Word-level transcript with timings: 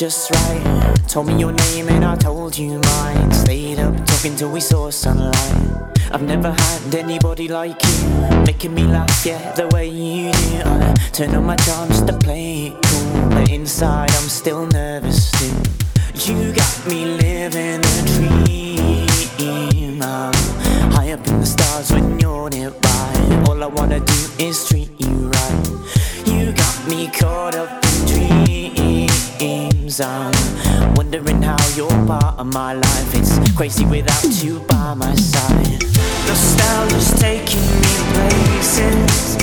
just 0.00 0.30
right. 0.30 0.96
Told 1.08 1.26
me 1.26 1.38
your 1.38 1.52
name 1.52 1.90
and 1.90 2.02
I 2.02 2.16
told 2.16 2.56
you 2.56 2.80
mine. 2.80 3.30
Stayed 3.32 3.78
up 3.78 3.94
talking 4.06 4.34
till 4.34 4.50
we 4.50 4.58
saw 4.58 4.88
sunlight. 4.88 5.92
I've 6.10 6.22
never 6.22 6.52
had 6.52 6.94
anybody 6.94 7.48
like 7.48 7.76
you, 7.84 8.08
making 8.46 8.72
me 8.72 8.84
laugh, 8.84 9.26
yeah, 9.26 9.52
the 9.52 9.68
way 9.68 9.88
you 9.88 10.32
do. 10.32 10.62
I 10.64 10.94
turn 11.12 11.34
on 11.34 11.44
my 11.44 11.56
charms 11.56 12.00
to 12.04 12.14
play 12.16 12.68
it 12.68 12.82
cool, 12.82 13.28
but 13.28 13.50
inside 13.50 14.10
I'm 14.12 14.30
still 14.30 14.64
nervous 14.68 15.30
too. 15.32 15.52
You 16.14 16.54
got 16.54 16.86
me 16.88 17.04
living 17.04 17.80
a 17.84 18.02
dream. 18.14 20.00
I'm 20.02 20.32
high 20.94 21.12
up 21.12 21.28
in 21.28 21.40
the 21.40 21.46
stars 21.46 21.92
when 21.92 22.18
you're 22.18 22.48
nearby. 22.48 23.44
All 23.46 23.62
I 23.62 23.66
wanna 23.66 24.00
do 24.00 24.20
is 24.38 24.66
treat 24.66 24.98
you 24.98 25.28
right. 25.28 25.68
You 26.24 26.52
got 26.52 26.88
me 26.88 27.08
caught 27.08 27.54
up 27.54 27.59
I'm 30.02 30.94
wondering 30.94 31.42
how 31.42 31.58
you're 31.76 31.88
part 32.06 32.38
of 32.38 32.46
my 32.46 32.72
life. 32.74 33.14
It's 33.14 33.38
crazy 33.54 33.84
without 33.84 34.24
you 34.42 34.60
by 34.60 34.94
my 34.94 35.14
side. 35.14 35.82
Nostalgia's 36.26 37.12
taking 37.20 37.60
me 37.60 37.94
places 38.14 39.36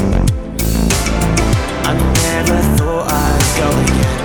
I 1.83 1.93
never 1.93 2.59
thought 2.75 3.11
I'd 3.11 3.43
go 3.59 3.69
again. 3.85 4.19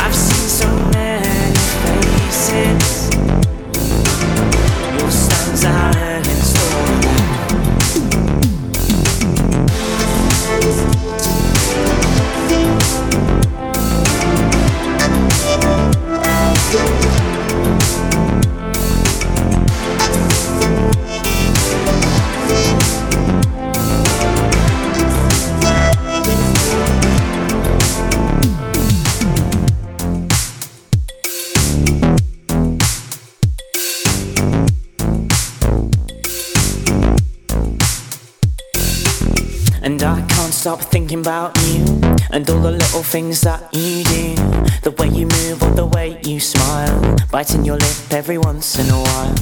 I've 0.00 0.14
seen 0.14 0.48
so 0.48 0.68
many 0.92 1.56
faces. 1.82 2.91
Stop 40.62 40.80
thinking 40.80 41.18
about 41.18 41.50
you 41.66 41.82
and 42.30 42.48
all 42.48 42.60
the 42.60 42.70
little 42.70 43.02
things 43.02 43.40
that 43.40 43.60
you 43.74 44.04
do. 44.04 44.36
The 44.82 44.94
way 44.96 45.08
you 45.08 45.26
move 45.26 45.60
or 45.60 45.74
the 45.74 45.86
way 45.86 46.20
you 46.24 46.38
smile, 46.38 47.16
biting 47.32 47.64
your 47.64 47.78
lip 47.78 48.12
every 48.12 48.38
once 48.38 48.78
in 48.78 48.88
a 48.88 48.96
while. 48.96 49.34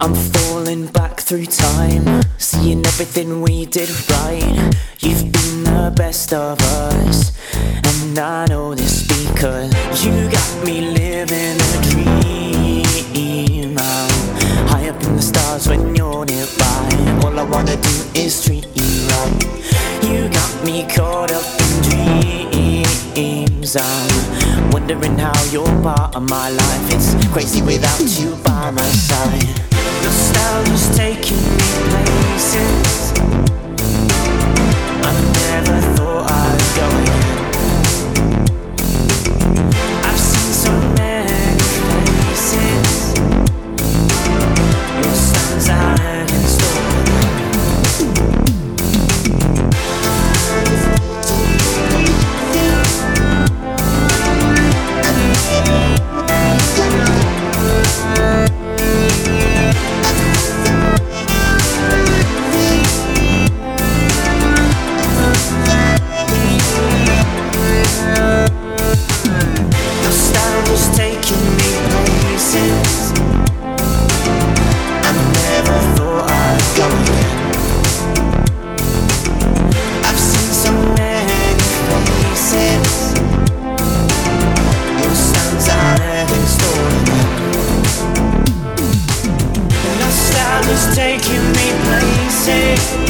I'm 0.00 0.12
falling 0.12 0.88
back 0.88 1.20
through 1.20 1.46
time, 1.46 2.20
seeing 2.38 2.84
everything 2.84 3.42
we 3.42 3.66
did 3.66 3.90
right. 4.10 4.74
You've 4.98 5.30
been 5.30 5.62
the 5.62 5.92
best 5.94 6.32
of 6.32 6.60
us, 6.60 7.30
and 7.54 8.18
I 8.18 8.46
know 8.46 8.74
this 8.74 9.06
because 9.06 9.70
you 10.04 10.28
got 10.28 10.66
me 10.66 10.80
living 10.80 11.58
a 11.62 11.80
dream. 11.90 13.78
I'm 13.78 14.66
high 14.66 14.88
up 14.88 15.00
in 15.04 15.14
the 15.14 15.22
stars 15.22 15.68
when 15.68 15.94
you're 15.94 16.24
nearby. 16.24 17.22
All 17.22 17.38
I 17.38 17.44
wanna 17.44 17.76
do 17.76 17.94
is 18.16 18.44
treat 18.44 18.66
you 18.74 19.06
right. 19.10 19.56
You 20.06 20.28
got 20.28 20.64
me 20.64 20.86
caught 20.86 21.32
up 21.32 21.44
in 21.60 21.82
dreams. 23.14 23.76
I'm 23.76 24.70
wondering 24.70 25.18
how 25.18 25.44
you're 25.50 25.66
part 25.82 26.14
of 26.14 26.22
my 26.30 26.48
life. 26.50 26.92
It's 26.94 27.14
crazy 27.32 27.60
without 27.62 28.00
you 28.00 28.36
by 28.44 28.70
my 28.70 28.82
side. 28.82 29.44
Nostalgia's 30.04 30.96
taking 30.96 31.42
me 31.58 31.68
places 31.90 33.12
I 35.02 35.12
never 35.40 35.80
thought 35.96 36.30
I'd 36.30 36.62
go. 36.76 36.88
I've 40.06 40.20
seen 40.20 40.52
so 40.52 40.72
many 40.94 41.58
faces. 41.90 43.14
Your 45.02 45.14
stands 45.14 45.68
out 45.68 45.85
say 92.46 93.05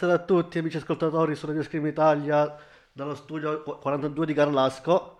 Buonasera 0.00 0.24
a 0.24 0.26
tutti 0.26 0.58
amici 0.58 0.78
ascoltatori 0.78 1.34
su 1.34 1.44
Radio 1.44 1.62
Scream 1.62 1.84
Italia 1.84 2.56
dallo 2.90 3.14
studio 3.14 3.62
42 3.62 4.24
di 4.24 4.32
Carlasco. 4.32 5.18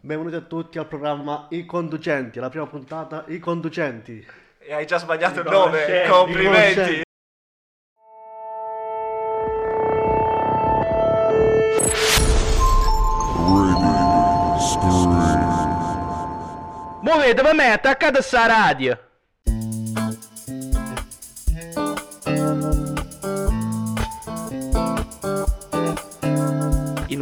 Benvenuti 0.00 0.34
a 0.34 0.40
tutti 0.40 0.76
al 0.78 0.88
programma 0.88 1.46
I 1.50 1.64
Conducenti, 1.64 2.40
la 2.40 2.48
prima 2.48 2.66
puntata 2.66 3.22
I 3.28 3.38
Conducenti. 3.38 4.26
E 4.58 4.72
hai 4.72 4.86
già 4.86 4.98
sbagliato 4.98 5.38
il 5.38 5.48
nome, 5.48 6.08
complimenti. 6.08 7.02
Muovete 17.02 17.40
per 17.40 17.54
me, 17.54 17.70
attaccate 17.70 18.20
sta 18.20 18.46
radio. 18.46 18.98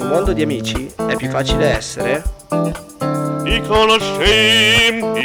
In 0.00 0.06
un 0.06 0.12
mondo 0.12 0.32
di 0.32 0.41
amici 0.41 0.91
è 0.97 1.14
più 1.14 1.29
facile 1.29 1.76
essere 1.76 2.25
I 2.49 3.62
conoscenti. 3.69 5.19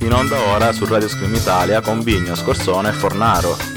In 0.00 0.12
onda 0.12 0.36
ora 0.52 0.72
su 0.72 0.84
Radio 0.84 1.08
Scream 1.08 1.36
Italia 1.36 1.80
con 1.80 2.00
Vigno, 2.02 2.34
Scorsone 2.34 2.88
e 2.88 2.92
Fornaro. 2.92 3.75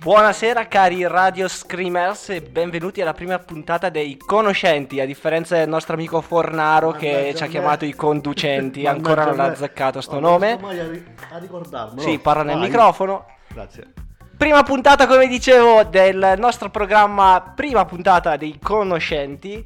Buonasera 0.00 0.66
cari 0.66 1.06
radio 1.06 1.46
screamers 1.46 2.30
e 2.30 2.40
benvenuti 2.40 3.02
alla 3.02 3.12
prima 3.12 3.38
puntata 3.38 3.90
dei 3.90 4.16
conoscenti, 4.16 4.98
a 4.98 5.04
differenza 5.04 5.56
del 5.56 5.68
nostro 5.68 5.92
amico 5.92 6.22
Fornaro 6.22 6.92
che 6.92 7.34
ci 7.36 7.42
ha 7.42 7.46
chiamato 7.46 7.84
i 7.84 7.94
conducenti, 7.94 8.86
ancora 8.88 9.26
non 9.26 9.40
ha 9.40 9.44
azzeccato 9.44 10.00
sto 10.00 10.18
nome. 10.18 10.52
a 10.52 11.38
ricordarmelo. 11.38 12.00
Sì, 12.00 12.18
parla 12.18 12.44
nel 12.44 12.56
Vai. 12.56 12.68
microfono. 12.68 13.26
Grazie. 13.48 13.92
Prima 14.38 14.62
puntata, 14.62 15.06
come 15.06 15.26
dicevo, 15.26 15.84
del 15.84 16.36
nostro 16.38 16.70
programma, 16.70 17.52
prima 17.54 17.84
puntata 17.84 18.38
dei 18.38 18.58
conoscenti. 18.58 19.62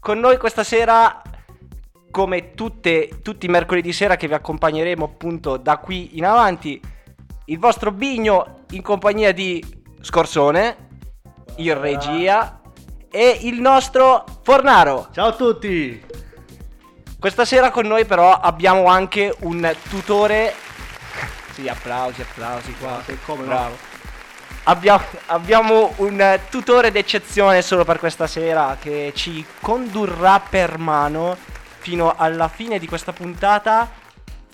Con 0.00 0.18
noi 0.18 0.38
questa 0.38 0.64
sera, 0.64 1.20
come 2.10 2.54
tutte, 2.54 3.20
tutti 3.22 3.44
i 3.44 3.50
mercoledì 3.50 3.92
sera 3.92 4.16
che 4.16 4.28
vi 4.28 4.34
accompagneremo 4.34 5.04
appunto 5.04 5.58
da 5.58 5.76
qui 5.76 6.16
in 6.16 6.24
avanti, 6.24 6.80
il 7.46 7.58
vostro 7.58 7.90
Bigno 7.90 8.64
in 8.70 8.80
compagnia 8.80 9.32
di 9.32 9.62
Scorsone, 10.00 10.76
il 11.56 11.74
regia 11.76 12.60
e 13.10 13.38
il 13.42 13.60
nostro 13.60 14.24
Fornaro. 14.42 15.08
Ciao 15.12 15.28
a 15.28 15.32
tutti! 15.32 16.02
Questa 17.18 17.44
sera 17.44 17.70
con 17.70 17.86
noi 17.86 18.04
però 18.06 18.32
abbiamo 18.32 18.86
anche 18.86 19.34
un 19.40 19.74
tutore. 19.88 20.54
Sì, 21.52 21.68
applausi, 21.68 22.22
applausi 22.22 22.74
qua. 22.74 23.00
Sì, 23.04 23.16
come 23.24 23.42
no. 23.42 23.46
Bravo. 23.46 23.76
Abbiamo, 24.64 25.04
abbiamo 25.26 25.92
un 25.96 26.40
tutore 26.48 26.90
d'eccezione 26.90 27.60
solo 27.60 27.84
per 27.84 27.98
questa 27.98 28.26
sera 28.26 28.78
che 28.80 29.12
ci 29.14 29.44
condurrà 29.60 30.40
per 30.40 30.78
mano 30.78 31.36
fino 31.78 32.14
alla 32.16 32.48
fine 32.48 32.78
di 32.78 32.86
questa 32.86 33.12
puntata. 33.12 34.02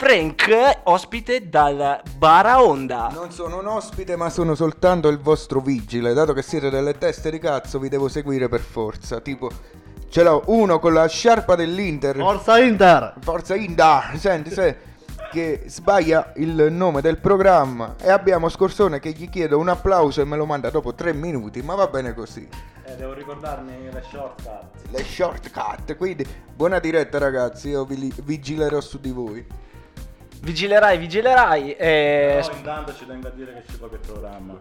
Frank, 0.00 0.80
ospite 0.84 1.50
dal 1.50 2.00
Bara 2.16 2.64
Onda. 2.64 3.10
Non 3.12 3.30
sono 3.30 3.58
un 3.58 3.66
ospite, 3.66 4.16
ma 4.16 4.30
sono 4.30 4.54
soltanto 4.54 5.08
il 5.08 5.18
vostro 5.18 5.60
vigile. 5.60 6.14
Dato 6.14 6.32
che 6.32 6.40
siete 6.40 6.70
delle 6.70 6.96
teste 6.96 7.30
di 7.30 7.38
cazzo, 7.38 7.78
vi 7.78 7.90
devo 7.90 8.08
seguire 8.08 8.48
per 8.48 8.60
forza. 8.60 9.20
Tipo, 9.20 9.50
ce 10.08 10.22
l'ho 10.22 10.42
uno 10.46 10.78
con 10.78 10.94
la 10.94 11.06
sciarpa 11.06 11.54
dell'Inter. 11.54 12.16
Forza 12.16 12.58
Inter! 12.58 13.12
Forza 13.20 13.54
Inter, 13.54 14.16
senti, 14.16 14.50
se 14.50 14.78
che 15.30 15.64
sbaglia 15.66 16.32
il 16.36 16.68
nome 16.70 17.02
del 17.02 17.18
programma 17.18 17.96
e 18.00 18.08
abbiamo 18.08 18.48
Scorsone 18.48 19.00
che 19.00 19.10
gli 19.10 19.28
chiedo 19.28 19.58
un 19.58 19.68
applauso 19.68 20.22
e 20.22 20.24
me 20.24 20.38
lo 20.38 20.46
manda 20.46 20.70
dopo 20.70 20.94
tre 20.94 21.12
minuti, 21.12 21.60
ma 21.60 21.74
va 21.74 21.88
bene 21.88 22.14
così. 22.14 22.48
Eh, 22.84 22.96
devo 22.96 23.12
ricordarmi 23.12 23.90
le 23.92 24.02
shortcut. 24.10 24.62
Le 24.92 25.04
shortcut, 25.04 25.94
quindi 25.98 26.26
buona 26.54 26.78
diretta 26.78 27.18
ragazzi, 27.18 27.68
io 27.68 27.84
vi- 27.84 28.14
vigilerò 28.24 28.80
su 28.80 28.98
di 28.98 29.10
voi. 29.10 29.68
Vigilerai, 30.40 30.98
vigilerai. 30.98 31.72
E... 31.72 32.40
Però 32.42 32.56
intanto 32.56 32.94
ci 32.94 33.06
tengo 33.06 33.28
a 33.28 33.30
dire 33.30 33.54
che 33.54 33.72
ci 33.72 33.78
copia 33.78 33.98
il 33.98 34.06
programma. 34.06 34.56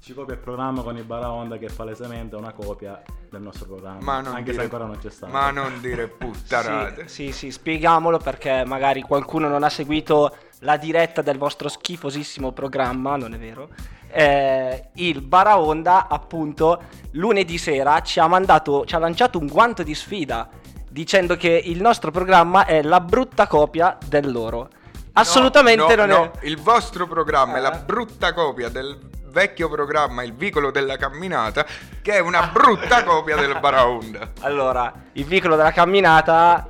Ci 0.00 0.14
copia 0.14 0.34
il 0.34 0.40
programma 0.40 0.82
con 0.82 0.96
il 0.96 1.04
Baraonda 1.04 1.58
che 1.58 1.66
è 1.66 1.72
palesemente 1.72 2.36
una 2.36 2.52
copia 2.52 3.02
del 3.30 3.42
nostro 3.42 3.66
programma. 3.66 4.00
Ma 4.00 4.20
non 4.20 4.34
anche 4.34 4.44
dire- 4.44 4.56
se 4.56 4.62
ancora 4.62 4.84
non 4.84 4.98
c'è 4.98 5.10
stato. 5.10 5.32
Ma 5.32 5.50
non 5.50 5.80
dire 5.80 6.08
puttanate. 6.08 7.08
Sì, 7.08 7.26
sì, 7.26 7.32
sì, 7.32 7.50
spieghiamolo 7.50 8.18
perché 8.18 8.64
magari 8.64 9.02
qualcuno 9.02 9.48
non 9.48 9.64
ha 9.64 9.68
seguito 9.68 10.34
la 10.60 10.76
diretta 10.76 11.22
del 11.22 11.38
vostro 11.38 11.68
schifosissimo 11.68 12.52
programma, 12.52 13.16
non 13.16 13.34
è 13.34 13.38
vero? 13.38 13.68
Eh, 14.10 14.88
il 14.94 15.20
Baraonda, 15.20 16.08
appunto, 16.08 16.82
lunedì 17.12 17.58
sera 17.58 18.00
ci 18.00 18.18
ha 18.18 18.26
mandato, 18.26 18.86
ci 18.86 18.94
ha 18.94 18.98
lanciato 18.98 19.38
un 19.38 19.46
guanto 19.46 19.82
di 19.82 19.94
sfida 19.94 20.48
dicendo 20.88 21.36
che 21.36 21.60
il 21.64 21.80
nostro 21.80 22.10
programma 22.10 22.64
è 22.64 22.82
la 22.82 23.00
brutta 23.00 23.46
copia 23.46 23.96
del 24.06 24.30
loro. 24.30 24.68
Assolutamente 25.14 25.96
No, 25.96 26.06
non 26.06 26.08
no, 26.08 26.32
è. 26.32 26.46
Il 26.46 26.60
vostro 26.60 27.06
programma 27.06 27.54
è 27.54 27.58
Eh. 27.58 27.60
la 27.62 27.70
brutta 27.70 28.32
copia 28.32 28.68
del 28.68 28.98
vecchio 29.30 29.68
programma 29.68 30.22
Il 30.22 30.32
Vicolo 30.32 30.70
della 30.70 30.96
Camminata, 30.96 31.66
che 32.02 32.12
è 32.14 32.18
una 32.20 32.48
brutta 32.52 33.02
copia 33.04 33.36
del 33.36 33.58
Baraonda. 33.60 34.32
Allora, 34.40 34.92
il 35.12 35.24
vicolo 35.24 35.56
della 35.56 35.72
camminata 35.72 36.68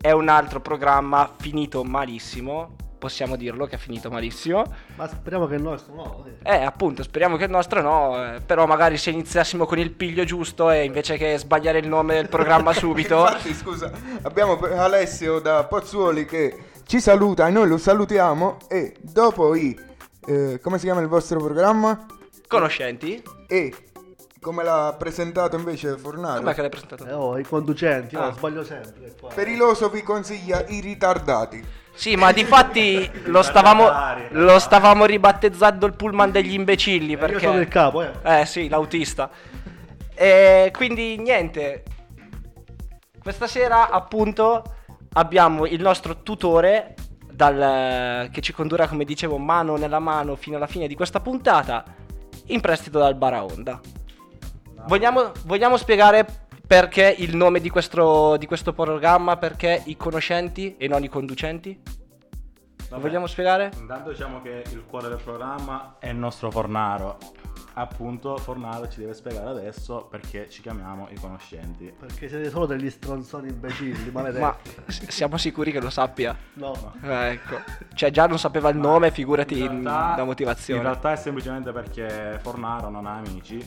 è 0.00 0.10
un 0.10 0.28
altro 0.28 0.60
programma 0.60 1.30
finito 1.38 1.84
malissimo. 1.84 2.74
Possiamo 2.98 3.36
dirlo 3.36 3.66
che 3.66 3.76
è 3.76 3.78
finito 3.78 4.10
malissimo. 4.10 4.64
Ma 4.96 5.06
speriamo 5.08 5.46
che 5.46 5.54
il 5.54 5.62
nostro 5.62 5.94
no. 5.94 6.24
Eh, 6.42 6.62
appunto, 6.62 7.02
speriamo 7.04 7.36
che 7.36 7.44
il 7.44 7.50
nostro 7.50 7.80
no. 7.80 8.34
eh, 8.34 8.40
però 8.40 8.66
magari 8.66 8.96
se 8.96 9.10
iniziassimo 9.10 9.66
con 9.66 9.78
il 9.78 9.92
piglio 9.92 10.24
giusto 10.24 10.68
e 10.70 10.84
invece 10.84 11.16
che 11.16 11.38
sbagliare 11.38 11.78
il 11.78 11.86
nome 11.88 12.14
del 12.14 12.28
programma 12.28 12.72
subito. 12.74 13.18
Infatti, 13.18 13.54
scusa, 13.54 13.90
abbiamo 14.22 14.58
Alessio 14.58 15.38
da 15.38 15.64
Pozzuoli 15.64 16.24
che 16.24 16.56
ci 16.86 17.00
saluta 17.00 17.46
e 17.46 17.50
noi 17.50 17.68
lo 17.68 17.78
salutiamo 17.78 18.56
e 18.68 18.96
dopo 19.00 19.54
i... 19.54 19.78
eh, 20.26 20.58
come 20.60 20.78
si 20.78 20.84
chiama 20.86 21.00
il 21.00 21.08
vostro 21.08 21.38
programma? 21.38 22.04
Conoscenti? 22.48 23.22
E 23.46 23.74
come 24.40 24.64
l'ha 24.64 24.94
presentato 24.98 25.56
invece 25.56 25.96
Fornaro? 25.98 26.40
Com'è 26.40 26.54
che 26.54 26.60
l'hai 26.62 26.70
presentato? 26.70 27.06
Eh, 27.06 27.12
oh, 27.12 27.38
i 27.38 27.44
conducenti, 27.44 28.16
Ah. 28.16 28.32
sbaglio 28.32 28.64
sempre. 28.64 29.14
qua. 29.20 29.28
Periloso 29.34 29.88
vi 29.88 30.02
consiglia 30.02 30.64
i 30.68 30.80
ritardati. 30.80 31.62
Sì, 31.98 32.14
ma 32.14 32.30
di 32.30 32.44
fatti 32.44 33.10
lo 33.24 33.42
stavamo, 33.42 33.90
lo 34.30 34.60
stavamo 34.60 35.04
ribattezzando 35.04 35.84
il 35.84 35.94
pullman 35.94 36.30
degli 36.30 36.52
imbecilli 36.52 37.14
Eh, 37.14 37.26
Io 37.26 37.40
sono 37.40 37.52
il 37.54 37.58
perché... 37.58 37.70
capo, 37.72 38.02
eh. 38.04 38.40
Eh 38.40 38.46
sì, 38.46 38.68
l'autista. 38.68 39.28
E 40.14 40.70
quindi 40.76 41.16
niente. 41.18 41.82
Questa 43.20 43.48
sera 43.48 43.90
appunto 43.90 44.62
abbiamo 45.14 45.66
il 45.66 45.80
nostro 45.80 46.22
tutore 46.22 46.94
dal- 47.32 48.28
che 48.30 48.42
ci 48.42 48.52
condurrà, 48.52 48.86
come 48.86 49.04
dicevo, 49.04 49.36
mano 49.36 49.74
nella 49.76 49.98
mano 49.98 50.36
fino 50.36 50.54
alla 50.54 50.68
fine 50.68 50.86
di 50.86 50.94
questa 50.94 51.18
puntata 51.18 51.82
in 52.46 52.60
prestito 52.60 53.00
dal 53.00 53.16
Baraonda. 53.16 53.80
Vogliamo, 54.86 55.32
vogliamo 55.46 55.76
spiegare 55.76 56.46
perché 56.68 57.14
il 57.18 57.34
nome 57.34 57.60
di 57.60 57.70
questo, 57.70 58.36
di 58.36 58.44
questo 58.46 58.74
programma? 58.74 59.38
Perché 59.38 59.82
i 59.86 59.96
conoscenti 59.96 60.76
e 60.76 60.86
non 60.86 61.02
i 61.02 61.08
conducenti? 61.08 61.80
Lo 61.82 61.94
Vabbè. 62.90 63.00
vogliamo 63.02 63.26
spiegare? 63.26 63.70
Intanto 63.78 64.10
diciamo 64.10 64.42
che 64.42 64.64
il 64.70 64.84
cuore 64.86 65.08
del 65.08 65.18
programma 65.22 65.96
è 65.98 66.08
il 66.10 66.16
nostro 66.16 66.50
Fornaro. 66.50 67.16
Appunto, 67.74 68.36
Fornaro 68.36 68.88
ci 68.88 68.98
deve 68.98 69.14
spiegare 69.14 69.48
adesso 69.48 70.08
perché 70.10 70.50
ci 70.50 70.60
chiamiamo 70.60 71.08
i 71.10 71.14
conoscenti. 71.14 71.90
Perché 71.98 72.28
siete 72.28 72.50
solo 72.50 72.66
degli 72.66 72.90
stronzoni 72.90 73.48
imbecilli, 73.48 74.10
maledetti. 74.12 74.40
Ma 74.42 74.56
s- 74.86 75.06
siamo 75.08 75.36
sicuri 75.38 75.70
che 75.72 75.80
lo 75.80 75.88
sappia? 75.90 76.36
No. 76.54 76.92
Eh, 77.02 77.30
ecco. 77.30 77.60
Cioè 77.94 78.10
già 78.10 78.26
non 78.26 78.38
sapeva 78.38 78.68
il 78.68 78.76
nome, 78.76 79.10
figurati 79.10 79.54
In 79.58 79.64
in- 79.64 79.82
realtà- 79.84 80.16
la 80.18 80.24
motivazione. 80.24 80.80
In 80.80 80.86
realtà 80.86 81.12
è 81.12 81.16
semplicemente 81.16 81.72
perché 81.72 82.38
Fornaro 82.42 82.90
non 82.90 83.06
ha 83.06 83.14
amici 83.16 83.64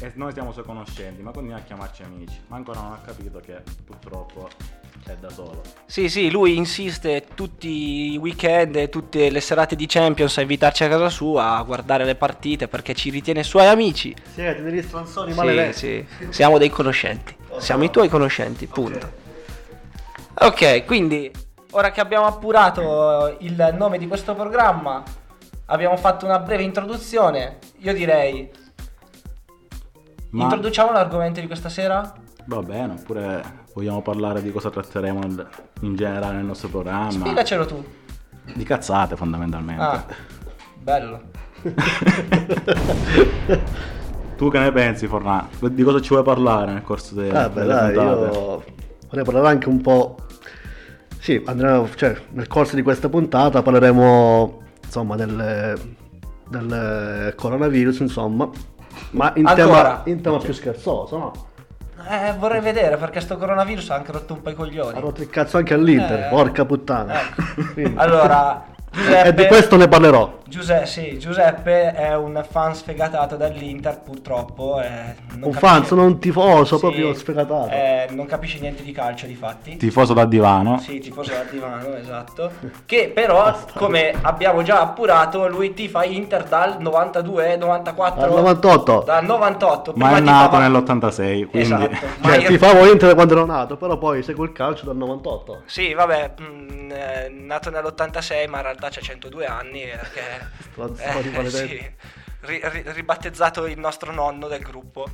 e 0.00 0.12
noi 0.16 0.32
siamo 0.32 0.52
suoi 0.52 0.64
conoscenti, 0.64 1.22
ma 1.22 1.30
continua 1.30 1.58
a 1.58 1.62
chiamarci 1.62 2.02
amici. 2.02 2.40
Ma 2.48 2.56
ancora 2.56 2.80
non 2.80 2.92
ha 2.92 3.00
capito 3.04 3.38
che 3.40 3.62
purtroppo 3.84 4.48
è 5.06 5.14
da 5.16 5.28
solo. 5.30 5.62
Sì, 5.86 6.08
sì, 6.08 6.30
lui 6.30 6.56
insiste 6.56 7.26
tutti 7.34 8.12
i 8.12 8.16
weekend 8.16 8.76
e 8.76 8.88
tutte 8.88 9.30
le 9.30 9.40
serate 9.40 9.76
di 9.76 9.86
Champions 9.86 10.36
a 10.38 10.40
invitarci 10.40 10.84
a 10.84 10.88
casa 10.88 11.08
sua 11.08 11.56
a 11.56 11.62
guardare 11.62 12.04
le 12.04 12.14
partite 12.16 12.68
perché 12.68 12.94
ci 12.94 13.10
ritiene 13.10 13.42
suoi 13.42 13.66
amici. 13.66 14.14
Siete 14.34 14.62
degli 14.62 14.82
stronzoni 14.82 15.30
Sì, 15.30 15.36
maledetti. 15.36 15.72
sì, 15.78 16.06
siamo 16.30 16.58
dei 16.58 16.70
conoscenti. 16.70 17.36
Siamo 17.58 17.84
i 17.84 17.90
tuoi 17.90 18.08
conoscenti, 18.08 18.66
punto. 18.66 19.22
Ok, 20.36 20.84
quindi 20.86 21.30
ora 21.70 21.92
che 21.92 22.00
abbiamo 22.00 22.26
appurato 22.26 23.36
il 23.40 23.74
nome 23.78 23.98
di 23.98 24.08
questo 24.08 24.34
programma, 24.34 25.02
abbiamo 25.66 25.96
fatto 25.96 26.24
una 26.24 26.40
breve 26.40 26.64
introduzione. 26.64 27.58
Io 27.78 27.92
direi 27.92 28.50
Ma 30.34 30.42
introduciamo 30.44 30.92
l'argomento 30.92 31.40
di 31.40 31.46
questa 31.46 31.68
sera? 31.68 32.12
va 32.46 32.60
bene, 32.60 32.92
oppure 32.92 33.42
vogliamo 33.72 34.02
parlare 34.02 34.42
di 34.42 34.52
cosa 34.52 34.68
tratteremo 34.68 35.18
nel- 35.20 35.48
in 35.80 35.96
generale 35.96 36.36
nel 36.36 36.44
nostro 36.44 36.68
programma? 36.68 37.10
Spiegacelo 37.10 37.64
tu. 37.64 37.82
Di 38.54 38.64
cazzate 38.64 39.16
fondamentalmente. 39.16 39.82
Ah, 39.82 40.04
bello. 40.78 41.22
Tu 44.36 44.50
che 44.50 44.58
ne 44.58 44.72
pensi, 44.72 45.06
Fornaro? 45.06 45.46
Di 45.70 45.82
cosa 45.84 46.00
ci 46.00 46.08
vuoi 46.08 46.24
parlare 46.24 46.72
nel 46.72 46.82
corso 46.82 47.14
de- 47.14 47.30
Vabbè, 47.30 47.54
delle 47.60 47.72
dai, 47.72 47.92
puntate? 47.94 48.36
io 48.36 48.64
vorrei 49.08 49.24
parlare 49.24 49.48
anche 49.48 49.68
un 49.68 49.80
po'. 49.80 50.16
Sì, 51.20 51.40
andremo, 51.46 51.88
cioè, 51.94 52.16
nel 52.30 52.48
corso 52.48 52.74
di 52.74 52.82
questa 52.82 53.08
puntata 53.08 53.62
parleremo 53.62 54.62
insomma 54.84 55.14
del, 55.16 55.78
del 56.48 57.32
coronavirus, 57.36 58.00
insomma, 58.00 58.50
ma 59.10 59.32
in 59.36 59.46
Ancora? 59.46 59.82
tema, 59.82 60.02
in 60.04 60.20
tema 60.20 60.38
più 60.38 60.52
scherzoso, 60.52 61.16
no? 61.18 61.32
Eh, 62.08 62.34
vorrei 62.38 62.60
vedere 62.60 62.96
perché 62.96 63.20
sto 63.20 63.36
coronavirus 63.38 63.90
ha 63.90 63.94
anche 63.94 64.12
rotto 64.12 64.34
un 64.34 64.42
po' 64.42 64.50
i 64.50 64.54
coglioni. 64.54 64.96
Ha 64.96 65.00
rotto 65.00 65.22
il 65.22 65.30
cazzo 65.30 65.56
anche 65.56 65.72
all'Inter, 65.74 66.26
Eh. 66.26 66.28
porca 66.28 66.64
puttana. 66.64 67.14
Ecco. 67.20 67.42
Quindi- 67.72 67.94
Allora, 68.96 69.22
e 69.22 69.22
di 69.22 69.30
Giuseppe, 69.30 69.46
questo 69.46 69.76
ne 69.76 69.88
parlerò. 69.88 70.38
Giuseppe, 70.46 70.86
sì, 70.86 71.18
Giuseppe 71.18 71.92
è 71.94 72.14
un 72.14 72.44
fan 72.48 72.74
sfegatato 72.76 73.34
dall'Inter, 73.36 73.98
purtroppo. 74.00 74.80
eh, 74.80 75.14
non 75.30 75.48
Un 75.48 75.50
capisce- 75.52 75.58
fan, 75.58 75.84
sono 75.84 76.04
un 76.04 76.18
tifoso 76.20 76.74
Sì, 76.76 76.80
proprio 76.80 77.14
sfegatato. 77.14 77.70
eh, 77.70 78.06
non 78.10 78.26
capisce 78.26 78.60
niente 78.60 78.82
di 78.84 78.92
calcio, 78.92 79.26
di 79.26 79.34
fatti. 79.34 79.76
Tifoso 79.76 80.12
da 80.14 80.24
divano. 80.26 80.78
Sì, 80.78 81.00
tifoso 81.00 81.32
da 81.32 81.44
divano, 81.50 81.94
esatto. 81.96 82.52
Che 82.86 83.10
però, 83.12 83.56
come 83.74 84.14
abbiamo 84.22 84.62
già 84.62 84.80
appurato, 84.80 85.48
lui 85.48 85.74
tifa 85.74 86.04
Inter 86.04 86.44
dal 86.44 86.76
92, 86.80 87.56
94. 87.56 88.22
Al 88.22 88.30
98. 88.30 89.02
Dal 89.04 89.24
98. 89.24 89.92
Ma 89.96 90.16
è 90.16 90.20
nato 90.20 90.50
tifava- 90.50 90.68
nell'86, 90.68 91.46
quindi... 91.48 91.58
Esatto. 91.58 91.90
Ma 92.22 92.28
Cioè, 92.28 92.38
io- 92.42 92.48
tifavo 92.48 92.84
Inter 92.86 93.08
da 93.08 93.14
quando 93.14 93.32
ero 93.34 93.44
nato, 93.46 93.76
però 93.76 93.98
poi 93.98 94.22
seguo 94.22 94.44
il 94.44 94.52
calcio 94.52 94.84
dal 94.86 94.96
98. 94.96 95.62
Sì, 95.64 95.94
vabbè, 95.94 96.34
mh, 96.38 96.90
eh, 96.92 97.28
nato 97.30 97.70
nell'86, 97.70 98.48
ma 98.48 98.58
in 98.58 98.62
realtà 98.62 98.83
realtà 98.84 98.90
c'ha 98.90 99.00
102 99.00 99.46
anni 99.46 99.82
perché 99.84 100.50
Stronzo 100.70 101.20
di 101.22 101.30
maledetto. 101.30 101.66
sì, 101.66 101.92
ri- 102.40 102.60
ri- 102.62 102.82
ribattezzato 102.92 103.66
il 103.66 103.78
nostro 103.78 104.12
nonno 104.12 104.48
del 104.48 104.62
gruppo. 104.62 105.06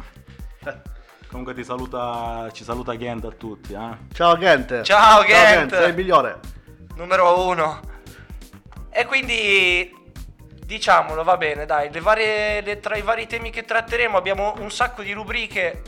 Comunque 1.29 1.55
ti 1.55 1.62
saluta, 1.62 2.49
ci 2.53 2.65
saluta 2.65 2.95
Ghent 2.95 3.25
a 3.25 3.31
tutti, 3.31 3.73
eh. 3.73 3.97
Ciao 4.12 4.37
Gente. 4.37 4.83
Ciao, 4.83 5.25
Gent. 5.25 5.71
sei 5.77 5.91
il 5.91 5.95
migliore. 5.95 6.41
Numero 6.97 7.47
uno. 7.47 7.81
E 8.91 9.05
quindi 9.07 9.97
diciamolo, 10.65 11.23
va 11.23 11.37
bene, 11.37 11.67
dai, 11.67 11.91
le 11.93 12.00
varie- 12.00 12.61
le- 12.62 12.81
tra 12.81 12.97
i 12.97 13.03
vari 13.03 13.27
temi 13.29 13.50
che 13.50 13.65
tratteremo 13.65 14.17
abbiamo 14.17 14.55
un 14.59 14.71
sacco 14.73 15.03
di 15.03 15.12
rubriche. 15.12 15.83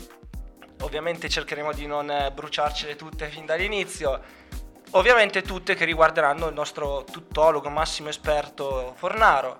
Ovviamente 0.81 1.27
cercheremo 1.29 1.71
di 1.73 1.85
non 1.87 2.09
eh, 2.09 2.31
bruciarcele 2.33 2.95
tutte 2.95 3.27
fin 3.29 3.45
dall'inizio. 3.45 4.21
Ovviamente 4.95 5.41
tutte 5.41 5.73
che 5.75 5.85
riguarderanno 5.85 6.47
il 6.47 6.53
nostro 6.53 7.03
tuttologo, 7.09 7.69
massimo 7.69 8.09
esperto 8.09 8.93
Fornaro. 8.95 9.59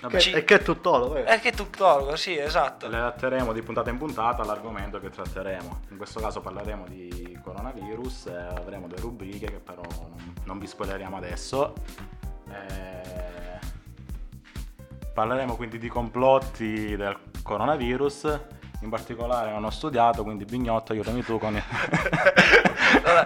Vabbè, 0.00 0.14
Che- 0.14 0.20
Ci- 0.20 0.32
E 0.32 0.44
che 0.44 0.54
è 0.56 0.62
tuttologo? 0.62 1.16
eh? 1.16 1.34
Eh, 1.34 1.40
che 1.40 1.52
tuttologo, 1.52 2.16
sì, 2.16 2.36
esatto. 2.36 2.86
Le 2.88 2.96
tratteremo 2.96 3.52
di 3.52 3.62
puntata 3.62 3.90
in 3.90 3.98
puntata 3.98 4.42
l'argomento 4.44 4.98
che 4.98 5.10
tratteremo. 5.10 5.82
In 5.90 5.96
questo 5.98 6.20
caso 6.20 6.40
parleremo 6.40 6.86
di 6.88 7.38
coronavirus, 7.44 8.26
e 8.26 8.36
avremo 8.36 8.88
due 8.88 8.98
rubriche 8.98 9.46
che 9.46 9.58
però 9.60 9.82
non, 9.98 10.34
non 10.44 10.58
vi 10.58 10.66
spoileriamo 10.66 11.16
adesso. 11.16 11.74
Eh, 12.50 13.28
Parleremo 15.12 15.54
quindi 15.56 15.76
di 15.78 15.88
complotti 15.88 16.96
del 16.96 17.14
coronavirus, 17.42 18.40
in 18.80 18.88
particolare 18.88 19.50
non 19.50 19.64
ho 19.64 19.70
studiato, 19.70 20.22
quindi 20.22 20.44
Bignotto 20.46 20.92
aiutami 20.92 21.22
tu 21.22 21.38
con... 21.38 21.60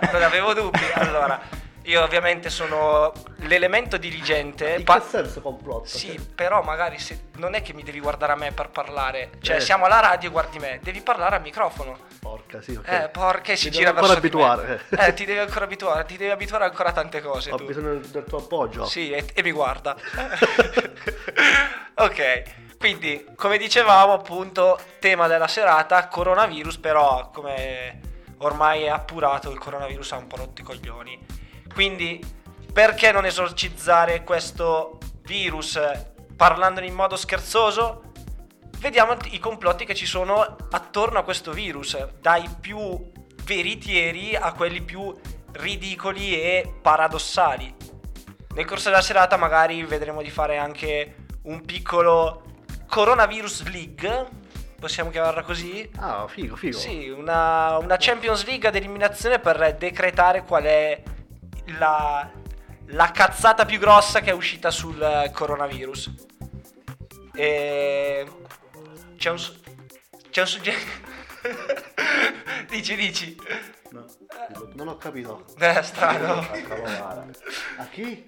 non, 0.00 0.10
non 0.12 0.22
avevo 0.22 0.52
dubbi. 0.54 0.80
Allora, 0.94 1.40
io 1.86 2.02
ovviamente 2.02 2.48
sono 2.50 3.12
l'elemento 3.40 3.96
dirigente. 3.98 4.76
In 4.78 4.84
Pa- 4.84 5.00
che 5.00 5.06
senso 5.08 5.40
complotto? 5.42 5.86
Sì, 5.86 6.18
però 6.34 6.62
magari 6.62 6.98
se 6.98 7.24
non 7.36 7.54
è 7.54 7.60
che 7.62 7.74
mi 7.74 7.82
devi 7.82 8.00
guardare 8.00 8.32
a 8.32 8.36
me 8.36 8.52
per 8.52 8.70
parlare. 8.70 9.32
Cioè, 9.40 9.56
Eh. 9.56 9.60
siamo 9.60 9.84
alla 9.84 10.00
radio, 10.00 10.30
guardi 10.30 10.58
me, 10.58 10.80
devi 10.82 11.00
parlare 11.02 11.36
al 11.36 11.42
microfono. 11.42 11.98
Porca, 12.20 12.62
sì, 12.62 12.74
ok. 12.74 12.88
Eh, 12.88 13.08
porca, 13.10 13.54
si 13.54 13.66
Mi 13.66 13.72
gira 13.72 13.92
verso 13.92 14.12
ancora 14.12 14.26
di 14.28 14.34
me. 14.34 14.42
abituare. 14.44 14.80
Eh, 15.08 15.12
ti 15.12 15.24
devi 15.26 15.38
ancora 15.40 15.64
abituare, 15.66 16.04
ti 16.06 16.16
devi 16.16 16.30
abituare 16.30 16.64
ancora 16.64 16.88
a 16.88 16.92
tante 16.92 17.20
cose 17.20 17.50
Ho 17.52 17.56
tu. 17.56 17.66
bisogno 17.66 17.96
del 17.96 18.24
tuo 18.24 18.38
appoggio. 18.38 18.86
Sì, 18.86 19.10
e, 19.10 19.26
e 19.34 19.42
mi 19.42 19.50
guarda. 19.52 19.94
ok, 21.96 22.42
quindi 22.78 23.26
come 23.36 23.58
dicevamo 23.58 24.14
appunto, 24.14 24.78
tema 24.98 25.26
della 25.26 25.48
serata, 25.48 26.08
coronavirus, 26.08 26.78
però 26.78 27.28
come 27.30 28.00
ormai 28.38 28.82
è 28.82 28.88
appurato 28.88 29.50
il 29.50 29.58
coronavirus 29.58 30.12
ha 30.12 30.16
un 30.16 30.26
po' 30.26 30.36
rotto 30.36 30.60
i 30.60 30.64
coglioni. 30.64 31.18
Quindi 31.72 32.20
perché 32.72 33.12
non 33.12 33.24
esorcizzare 33.24 34.24
questo 34.24 34.98
virus 35.22 35.80
parlandone 36.36 36.86
in 36.86 36.94
modo 36.94 37.16
scherzoso? 37.16 38.12
Vediamo 38.78 39.16
i 39.30 39.38
complotti 39.38 39.84
che 39.84 39.94
ci 39.94 40.06
sono 40.06 40.56
attorno 40.70 41.18
a 41.18 41.22
questo 41.22 41.52
virus, 41.52 41.96
dai 42.20 42.48
più 42.60 43.10
veritieri 43.44 44.36
a 44.36 44.52
quelli 44.52 44.82
più 44.82 45.14
ridicoli 45.52 46.34
e 46.34 46.74
paradossali. 46.82 47.74
Nel 48.54 48.64
corso 48.64 48.88
della 48.90 49.02
serata 49.02 49.36
magari 49.36 49.82
vedremo 49.84 50.22
di 50.22 50.30
fare 50.30 50.58
anche 50.58 51.16
un 51.42 51.64
piccolo 51.64 52.42
Coronavirus 52.86 53.68
League, 53.68 54.28
possiamo 54.78 55.10
chiamarla 55.10 55.42
così? 55.42 55.88
Ah, 55.96 56.26
figo, 56.28 56.56
figo. 56.56 56.76
Sì, 56.76 57.08
una, 57.08 57.78
una 57.78 57.96
Champions 57.98 58.44
League 58.44 58.68
ad 58.68 58.74
eliminazione 58.74 59.38
per 59.38 59.76
decretare 59.76 60.44
qual 60.44 60.64
è 60.64 61.02
la, 61.78 62.30
la 62.86 63.10
cazzata 63.10 63.64
più 63.64 63.78
grossa 63.78 64.20
che 64.20 64.30
è 64.30 64.34
uscita 64.34 64.70
sul 64.70 65.00
eh, 65.00 65.30
coronavirus. 65.32 66.12
E... 67.34 68.26
C'è 69.16 69.30
un... 69.30 69.38
C'è 70.30 70.40
un 70.40 70.46
suggerimento... 70.46 71.12
dici, 72.68 72.96
dici. 72.96 73.36
No, 73.90 74.04
Non 74.74 74.88
ho 74.88 74.96
capito. 74.96 75.44
Beh, 75.56 75.82
strano. 75.82 76.46
A 77.78 77.86
chi? 77.90 78.24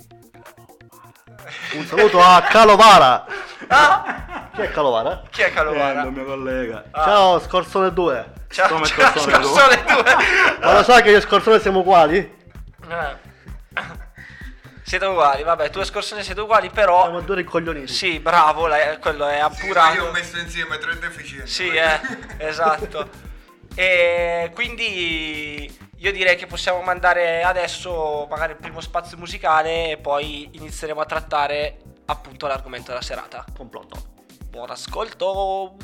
Un 1.75 1.87
saluto 1.87 2.21
a 2.23 2.43
Calovara. 2.43 3.25
Ah, 3.69 4.49
Chi 4.55 4.61
è 4.63 4.71
Calovara? 4.71 5.23
chi 5.31 5.43
è 5.43 5.53
Calovara? 5.53 6.03
Eh, 6.03 6.07
il 6.07 6.13
mio 6.13 6.25
collega. 6.25 6.85
Ciao, 6.93 7.39
Scorsone 7.41 7.93
2. 7.93 8.33
Ciao, 8.49 8.69
Come 8.69 8.87
ciao, 8.87 9.11
Scorsone 9.11 9.39
due. 9.39 9.49
Scorsone 9.49 9.85
due. 9.85 10.17
Ma 10.61 10.73
lo 10.73 10.83
sai 10.83 11.03
che 11.03 11.11
io 11.11 11.19
e 11.19 11.21
Scorsone 11.21 11.61
siamo 11.61 11.81
uguali? 11.81 12.17
Eh. 12.89 13.25
Siete 14.83 15.05
uguali, 15.05 15.43
vabbè, 15.43 15.71
tu 15.71 15.81
e 15.81 15.85
Scorsone 15.85 16.23
siete 16.23 16.41
uguali, 16.41 16.71
però... 16.71 17.03
Siamo 17.03 17.21
due 17.21 17.37
ricoglioniti. 17.37 17.93
Sì, 17.93 18.21
bravo, 18.21 18.69
la- 18.69 18.99
quello 19.01 19.27
è 19.27 19.39
appurato. 19.41 19.95
Io 19.97 20.07
ho 20.07 20.13
messo 20.13 20.39
insieme 20.39 20.79
tre 20.79 20.97
deficienze. 20.99 21.47
Sì, 21.47 21.69
eh, 21.69 22.01
esatto. 22.39 23.25
E 23.79 24.53
quindi 24.55 25.71
io 25.99 26.13
direi 26.13 26.37
che 26.37 26.47
possiamo 26.47 26.83
mandare 26.83 27.43
adesso 27.43 28.27
magari 28.29 28.53
il 28.53 28.59
primo 28.59 28.81
spazio 28.81 29.17
musicale 29.17 29.93
e 29.93 29.97
poi 29.97 30.49
inizieremo 30.53 31.01
a 31.01 31.07
trattare 31.07 31.79
appunto 32.07 32.47
l'argomento 32.47 32.89
della 32.89 33.03
serata. 33.03 33.45
Complotto. 33.57 34.15
Buon 34.51 34.71
ascolto. 34.71 35.77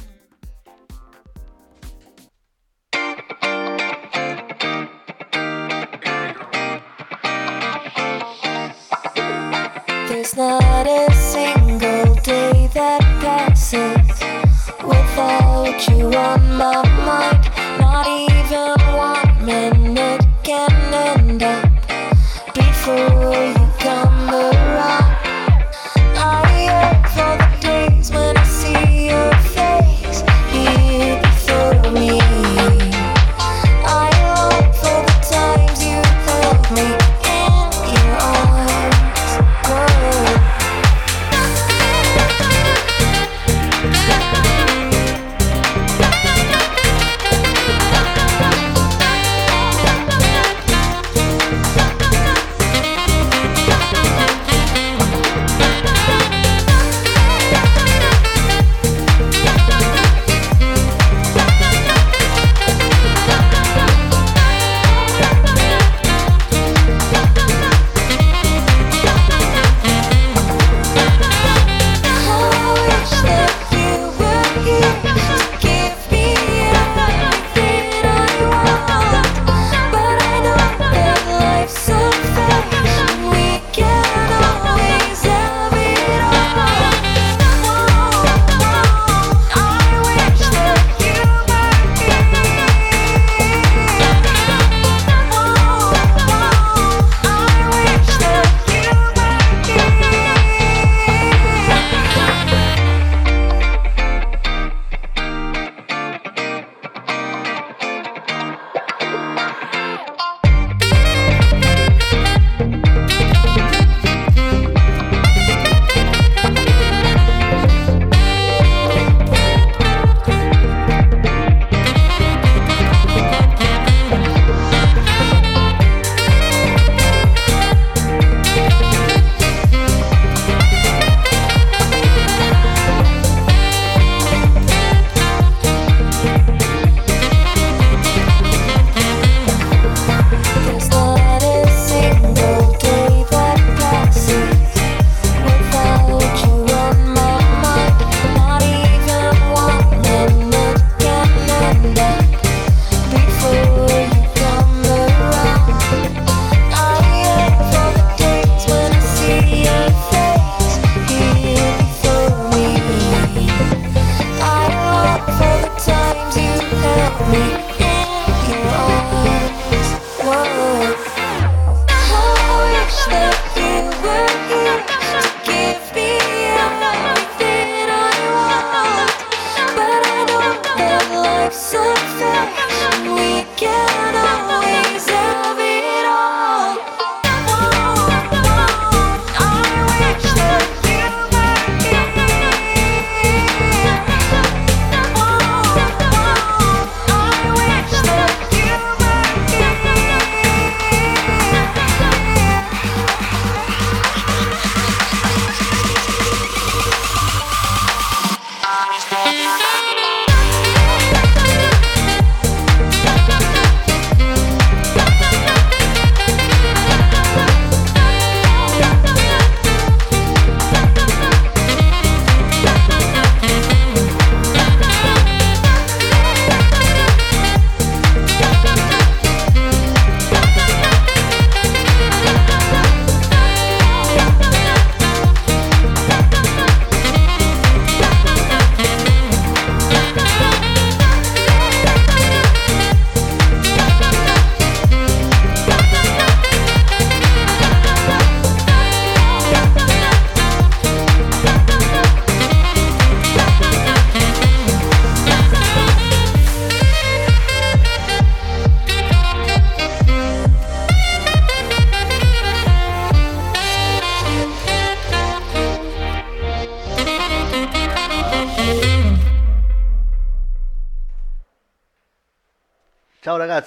There's 10.09 10.37
not 10.37 10.87
a 10.87 11.13
single 11.15 12.15
day 12.23 12.69
that 12.75 13.01
passes 13.21 14.21
without 14.85 15.89
you 15.89 16.13
on 16.15 16.57
my 16.57 16.82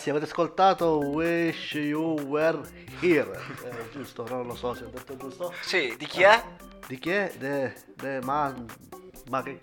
ragazzi, 0.05 0.09
avete 0.09 0.25
ascoltato 0.25 0.97
Wish 0.99 1.73
You 1.73 2.19
Were 2.21 2.61
Here? 3.01 3.39
Eh, 3.63 3.89
giusto, 3.91 4.25
non 4.27 4.45
lo 4.45 4.55
so 4.55 4.73
se 4.73 4.83
ho 4.85 4.89
detto 4.89 5.17
giusto. 5.17 5.53
Sì, 5.61 5.95
di 5.97 6.05
chi 6.05 6.23
è? 6.23 6.43
Di 6.87 6.99
chi 6.99 7.09
è? 7.11 7.31
De, 7.37 7.73
de 7.95 8.19
Man... 8.21 8.65
Ma 9.29 9.41
che? 9.41 9.57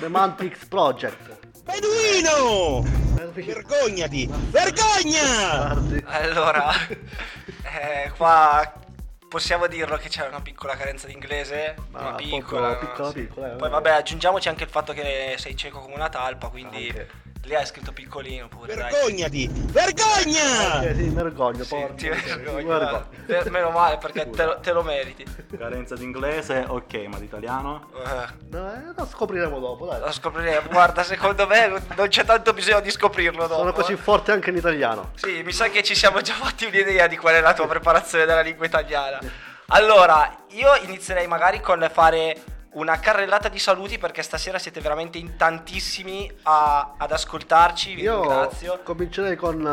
The 0.00 0.08
Mantix 0.08 0.64
Project. 0.66 1.38
Beduino! 1.64 2.84
Eh, 3.18 3.42
Vergognati! 3.42 4.28
Vergogna! 4.50 5.70
Allora, 6.06 6.72
eh, 6.88 8.10
qua 8.16 8.80
possiamo 9.32 9.66
dirlo 9.66 9.96
che 9.96 10.10
c'è 10.10 10.26
una 10.26 10.42
piccola 10.42 10.76
carenza 10.76 11.06
di 11.06 11.14
inglese, 11.14 11.74
Ma 11.90 12.00
una 12.00 12.14
piccola, 12.16 12.76
piccola, 12.76 13.10
sì. 13.10 13.20
piccola, 13.22 13.52
eh, 13.52 13.56
Poi 13.56 13.70
vabbè, 13.70 13.90
aggiungiamoci 13.90 14.48
anche 14.48 14.64
il 14.64 14.68
fatto 14.68 14.92
che 14.92 15.36
sei 15.38 15.56
cieco 15.56 15.80
come 15.80 15.94
una 15.94 16.10
talpa, 16.10 16.48
quindi 16.48 16.88
Anche. 16.88 17.08
lì 17.44 17.54
hai 17.54 17.64
scritto 17.64 17.91
piccolino 18.12 18.48
pure, 18.48 18.74
dai. 18.74 18.90
Vergognati! 18.92 19.48
Vergogna! 19.50 20.82
Eh, 20.82 20.94
sì, 20.94 21.08
vergogno, 21.08 21.64
Sì, 21.64 21.68
porca 21.74 21.94
ti 21.94 22.08
vergogno, 22.10 22.78
vergogno. 22.78 23.06
eh, 23.26 23.50
meno 23.50 23.70
male 23.70 23.96
perché 23.96 24.28
te 24.28 24.44
lo, 24.44 24.60
te 24.60 24.72
lo 24.72 24.82
meriti. 24.82 25.24
Carenza 25.56 25.94
di 25.96 26.04
inglese, 26.04 26.64
ok, 26.68 26.94
ma 27.08 27.18
di 27.18 27.24
italiano? 27.24 27.88
Eh, 27.94 28.40
No, 28.50 28.72
eh, 28.72 28.92
lo 28.94 29.06
scopriremo 29.06 29.58
dopo, 29.58 29.86
dai. 29.86 30.00
lo 30.00 30.12
scopriremo, 30.12 30.68
guarda, 30.70 31.02
secondo 31.02 31.46
me 31.46 31.82
non 31.96 32.08
c'è 32.08 32.24
tanto 32.24 32.52
bisogno 32.52 32.80
di 32.80 32.90
scoprirlo 32.90 33.46
dopo. 33.46 33.60
Sono 33.60 33.72
così 33.72 33.92
eh. 33.92 33.96
forte 33.96 34.32
anche 34.32 34.50
in 34.50 34.56
italiano. 34.56 35.12
Sì, 35.14 35.42
mi 35.42 35.52
sa 35.52 35.68
che 35.68 35.82
ci 35.82 35.94
siamo 35.94 36.20
già 36.20 36.34
fatti 36.34 36.66
un'idea 36.66 37.06
di 37.06 37.16
qual 37.16 37.34
è 37.34 37.40
la 37.40 37.54
tua 37.54 37.66
preparazione 37.66 38.26
della 38.26 38.42
lingua 38.42 38.66
italiana. 38.66 39.18
Allora, 39.68 40.44
io 40.50 40.74
inizierei 40.82 41.26
magari 41.26 41.60
con 41.60 41.88
fare 41.90 42.36
una 42.72 42.98
carrellata 42.98 43.48
di 43.48 43.58
saluti 43.58 43.98
perché 43.98 44.22
stasera 44.22 44.58
siete 44.58 44.80
veramente 44.80 45.18
in 45.18 45.36
tantissimi 45.36 46.30
a- 46.44 46.94
ad 46.96 47.12
ascoltarci, 47.12 47.94
vi 47.94 48.02
Io 48.02 48.20
ringrazio. 48.20 48.80
comincerei 48.82 49.36
con 49.36 49.66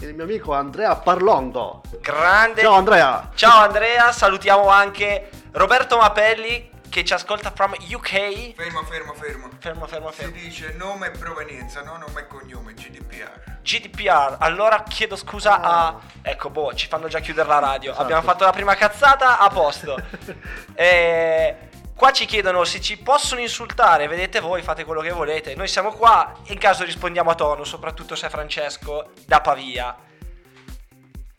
eh, 0.00 0.04
il 0.06 0.14
mio 0.14 0.24
amico 0.24 0.54
Andrea 0.54 0.96
Parlongo. 0.96 1.82
Grande. 2.00 2.62
Ciao 2.62 2.72
Andrea! 2.74 3.30
Ciao 3.34 3.60
Andrea, 3.62 4.12
salutiamo 4.12 4.68
anche 4.68 5.28
Roberto 5.52 5.98
Mapelli 5.98 6.70
che 6.88 7.04
ci 7.04 7.12
ascolta 7.14 7.50
from 7.54 7.72
UK. 7.90 8.54
Fermo, 8.54 8.82
fermo, 8.84 9.14
fermo. 9.14 9.48
Fermo, 9.58 9.86
fermo, 9.86 10.10
Si 10.10 10.16
fermo. 10.16 10.32
dice 10.34 10.74
nome 10.76 11.06
e 11.08 11.10
provenienza, 11.10 11.82
no 11.82 11.96
nome 11.96 12.20
e 12.20 12.26
cognome, 12.26 12.74
GDPR. 12.74 13.60
GDPR, 13.62 14.36
allora 14.40 14.82
chiedo 14.82 15.16
scusa 15.16 15.60
a... 15.60 15.98
Ecco, 16.20 16.50
boh, 16.50 16.74
ci 16.74 16.88
fanno 16.88 17.08
già 17.08 17.20
chiudere 17.20 17.48
la 17.48 17.60
radio. 17.60 17.90
Esatto. 17.90 18.02
Abbiamo 18.04 18.22
fatto 18.22 18.44
la 18.44 18.50
prima 18.50 18.74
cazzata, 18.74 19.38
a 19.38 19.48
posto. 19.50 19.96
Eh, 20.74 21.56
qua 22.02 22.10
ci 22.10 22.26
chiedono 22.26 22.64
se 22.64 22.80
ci 22.80 22.98
possono 22.98 23.40
insultare, 23.40 24.08
vedete 24.08 24.40
voi, 24.40 24.60
fate 24.60 24.84
quello 24.84 25.02
che 25.02 25.12
volete. 25.12 25.54
Noi 25.54 25.68
siamo 25.68 25.92
qua, 25.92 26.34
in 26.46 26.58
caso 26.58 26.82
rispondiamo 26.82 27.30
a 27.30 27.36
tono, 27.36 27.62
soprattutto 27.62 28.16
se 28.16 28.26
è 28.26 28.28
Francesco 28.28 29.12
da 29.24 29.40
Pavia. 29.40 29.96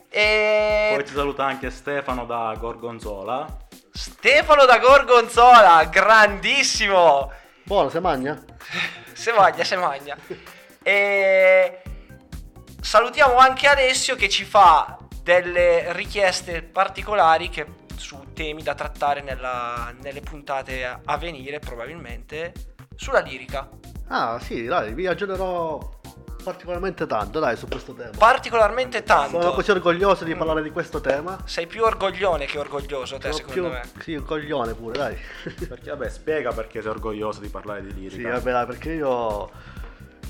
E... 0.08 0.92
Poi 0.94 1.04
ti 1.04 1.12
saluta 1.12 1.44
anche 1.44 1.68
Stefano 1.70 2.24
da 2.24 2.56
Gorgonzola. 2.58 3.46
Stefano 3.92 4.64
da 4.64 4.78
Gorgonzola, 4.78 5.84
grandissimo! 5.84 7.30
Buono, 7.62 7.90
se 7.90 8.00
magna? 8.00 8.42
Se 9.12 9.32
magna, 9.32 9.64
se 9.64 9.76
magna. 9.76 10.16
E 10.82 11.82
salutiamo 12.80 13.36
anche 13.36 13.66
Alessio 13.66 14.16
che 14.16 14.30
ci 14.30 14.44
fa 14.44 14.96
delle 15.22 15.92
richieste 15.92 16.62
particolari 16.62 17.50
che- 17.50 17.83
temi 18.34 18.62
da 18.62 18.74
trattare 18.74 19.22
nella- 19.22 19.94
nelle 20.02 20.20
puntate 20.20 20.84
a- 20.84 21.00
a 21.04 21.16
venire, 21.16 21.58
probabilmente, 21.60 22.52
sulla 22.96 23.20
lirica. 23.20 23.66
Ah, 24.08 24.38
sì, 24.38 24.64
dai, 24.66 24.92
vi 24.92 25.06
aggiornerò 25.06 25.92
particolarmente 26.44 27.06
tanto, 27.06 27.40
dai, 27.40 27.56
su 27.56 27.66
questo 27.66 27.94
tema. 27.94 28.10
Particolarmente 28.18 29.02
tanto. 29.02 29.40
Sono 29.40 29.54
così 29.54 29.70
orgoglioso 29.70 30.24
di 30.24 30.34
parlare 30.36 30.62
di 30.62 30.68
questo 30.70 31.00
tema. 31.00 31.38
Sei 31.46 31.66
più 31.66 31.82
orgoglione 31.84 32.44
che 32.44 32.58
orgoglioso, 32.58 33.16
te, 33.16 33.32
Sono 33.32 33.48
secondo 33.48 33.68
più, 33.70 33.70
me. 33.70 33.82
sì, 34.02 34.14
un 34.14 34.24
coglione 34.24 34.74
pure, 34.74 34.98
dai. 34.98 35.16
Perché 35.66 35.88
vabbè, 35.88 36.10
spiega 36.10 36.52
perché 36.52 36.82
sei 36.82 36.90
orgoglioso 36.90 37.40
di 37.40 37.48
parlare 37.48 37.82
di 37.82 37.94
lirica. 37.94 38.16
Sì, 38.16 38.22
vabbè, 38.24 38.50
dai, 38.52 38.66
perché 38.66 38.92
io 38.92 39.50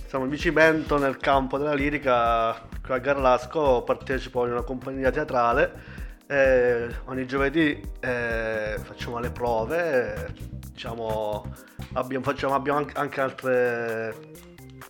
insomma, 0.05 0.27
mi 0.27 0.39
cimento 0.39 0.99
nel 0.99 1.17
campo 1.17 1.59
della 1.59 1.75
lirica. 1.75 2.53
Qui 2.85 2.95
a 2.95 2.99
Garlasco 2.99 3.83
partecipo 3.83 4.45
in 4.47 4.53
una 4.53 4.63
compagnia 4.63 5.11
teatrale. 5.11 6.03
E 6.35 6.89
ogni 7.05 7.27
giovedì 7.27 7.81
eh, 8.01 8.77
facciamo 8.83 9.21
le 9.21 9.31
prove. 9.31 10.35
diciamo, 10.73 11.55
abbiamo, 11.93 12.25
facciamo, 12.25 12.55
abbiamo 12.55 12.85
anche, 12.95 13.21
altre 13.21 14.15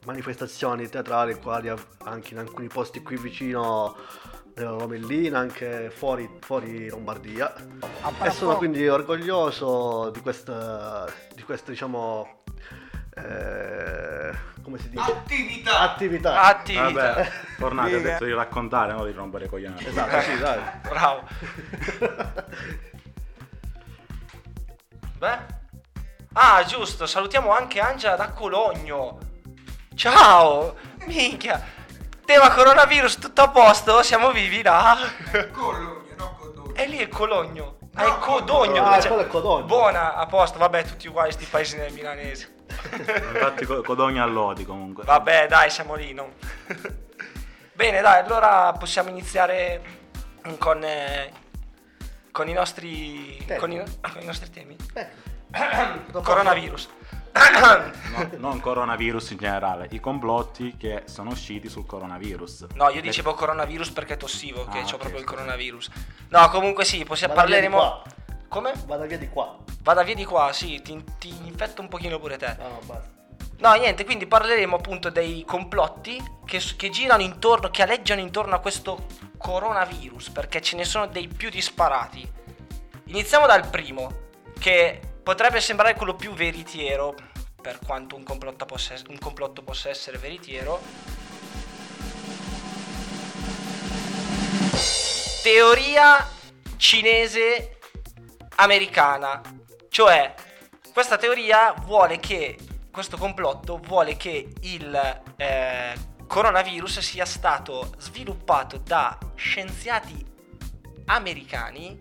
manifestazioni 0.07 0.88
teatrali, 0.88 1.35
quali 1.35 1.70
anche 2.04 2.33
in 2.33 2.38
alcuni 2.38 2.68
posti 2.68 3.02
qui 3.02 3.18
vicino 3.18 3.94
della 4.54 4.70
Romellina, 4.70 5.38
anche 5.38 5.90
fuori, 5.90 6.28
fuori 6.40 6.88
Lombardia. 6.88 7.52
E 8.22 8.30
sono 8.30 8.57
quindi 8.57 8.88
orgoglioso 8.88 10.09
di 10.11 10.20
questa, 10.20 11.07
di 11.35 11.42
questa 11.42 11.70
diciamo, 11.72 12.43
eh, 13.14 14.33
come 14.62 14.79
si 14.79 14.90
dice? 14.90 15.03
Attività! 15.11 15.81
Attività. 15.81 16.42
Attività. 16.42 17.12
Vabbè, 17.14 17.31
tornate, 17.59 17.94
ho 17.96 18.00
detto 18.00 18.24
di 18.24 18.33
raccontare, 18.33 18.92
no 18.92 19.05
di 19.05 19.12
rompere 19.12 19.48
coglioni. 19.48 19.85
Esatto, 19.85 20.20
sì, 20.20 20.38
dai. 20.38 20.61
Bravo. 20.88 21.22
Beh. 25.18 25.38
Ah, 26.35 26.64
giusto, 26.64 27.07
salutiamo 27.07 27.53
anche 27.55 27.81
Angela 27.81 28.16
da 28.16 28.31
Cologno. 28.31 29.18
Ciao! 29.94 30.74
Minchia! 31.07 31.62
Tema 32.24 32.50
coronavirus, 32.50 33.18
tutto 33.18 33.42
a 33.42 33.50
posto? 33.50 34.03
Siamo 34.03 34.33
vivi 34.33 34.62
là? 34.62 34.96
Cologno, 35.53 36.05
no 36.16 36.37
Codogno. 36.38 36.74
E 36.74 36.87
lì 36.87 36.96
è 36.98 37.09
Cologno. 37.09 37.77
Ah, 37.94 38.03
No, 38.07 38.16
è 38.16 38.18
Codogno. 38.18 38.85
Ah, 38.85 38.98
quello 38.98 39.20
è 39.20 39.27
Codogno. 39.27 39.66
Buona, 39.66 40.14
a 40.14 40.27
posto. 40.27 40.59
Vabbè, 40.59 40.85
tutti 40.85 41.07
uguali 41.07 41.31
sti 41.33 41.44
paesi 41.44 41.77
nel 41.77 41.92
milanese. 41.92 42.53
Infatti 42.92 43.64
co- 43.64 43.83
Codogno 43.83 44.22
a 44.22 44.27
Lodi 44.27 44.64
comunque. 44.64 45.05
Vabbè, 45.05 45.46
dai, 45.48 45.70
siamo 45.70 45.94
lì, 45.94 46.12
no? 46.12 46.33
Bene, 47.74 48.00
dai, 48.00 48.22
allora 48.22 48.72
possiamo 48.79 49.09
iniziare 49.11 49.83
con, 50.59 50.83
eh, 50.85 51.33
con 52.31 52.48
i 52.48 52.53
nostri... 52.53 53.42
Temi. 53.46 53.59
Con 53.59 53.72
i, 53.72 53.83
con 54.12 54.22
i 54.22 54.24
nostri 54.24 54.50
temi. 54.50 54.77
Coronavirus. 56.22 56.88
No, 57.35 58.31
non 58.37 58.61
coronavirus 58.61 59.31
in 59.33 59.38
generale, 59.38 59.88
i 59.90 59.98
complotti 59.98 60.77
che 60.77 61.03
sono 61.07 61.31
usciti 61.31 61.68
sul 61.68 61.85
coronavirus. 61.85 62.66
No, 62.74 62.90
io 62.90 63.00
dicevo 63.00 63.35
coronavirus 63.35 63.90
perché 63.90 64.16
tossivo, 64.16 64.66
che 64.66 64.79
Ah, 64.79 64.83
c'ho 64.83 64.94
ok, 64.94 64.98
proprio 64.98 65.18
il 65.18 65.27
coronavirus. 65.27 65.90
No, 66.29 66.48
comunque 66.50 66.85
sì, 66.85 67.03
possiamo, 67.05 67.35
parleremo... 67.35 68.03
Come? 68.54 68.72
Vada 68.86 69.04
via 69.04 69.18
di 69.18 69.28
qua. 69.28 69.56
Vada 69.82 70.04
via 70.04 70.14
di 70.14 70.24
qua, 70.24 70.52
sì, 70.52 70.80
ti, 70.80 71.02
ti 71.18 71.28
infetto 71.44 71.80
un 71.80 71.88
pochino 71.88 72.20
pure 72.20 72.36
te. 72.36 72.54
No, 72.56 72.68
no, 72.68 72.78
basta. 72.84 73.10
No, 73.58 73.72
niente, 73.74 74.04
quindi 74.04 74.28
parleremo 74.28 74.76
appunto 74.76 75.10
dei 75.10 75.44
complotti 75.44 76.22
che, 76.44 76.62
che 76.76 76.88
girano 76.88 77.24
intorno, 77.24 77.68
che 77.70 77.82
aleggiano 77.82 78.20
intorno 78.20 78.54
a 78.54 78.60
questo 78.60 79.06
coronavirus, 79.38 80.30
perché 80.30 80.62
ce 80.62 80.76
ne 80.76 80.84
sono 80.84 81.08
dei 81.08 81.26
più 81.26 81.50
disparati. 81.50 82.30
Iniziamo 83.06 83.44
dal 83.44 83.68
primo, 83.68 84.28
che 84.60 85.00
potrebbe 85.20 85.60
sembrare 85.60 85.96
quello 85.96 86.14
più 86.14 86.32
veritiero, 86.32 87.16
per 87.60 87.80
quanto 87.84 88.14
un 88.14 88.22
complotto 88.22 88.66
possa, 88.66 88.94
un 89.08 89.18
complotto 89.18 89.64
possa 89.64 89.88
essere 89.88 90.16
veritiero. 90.16 90.80
Teoria 95.42 96.28
cinese 96.76 97.73
americana, 98.56 99.40
cioè 99.88 100.34
questa 100.92 101.16
teoria 101.16 101.72
vuole 101.72 102.18
che 102.18 102.58
questo 102.90 103.16
complotto 103.16 103.78
vuole 103.78 104.16
che 104.16 104.52
il 104.60 105.22
eh, 105.36 105.94
coronavirus 106.28 107.00
sia 107.00 107.24
stato 107.24 107.94
sviluppato 107.98 108.78
da 108.78 109.18
scienziati 109.34 110.24
americani 111.06 111.96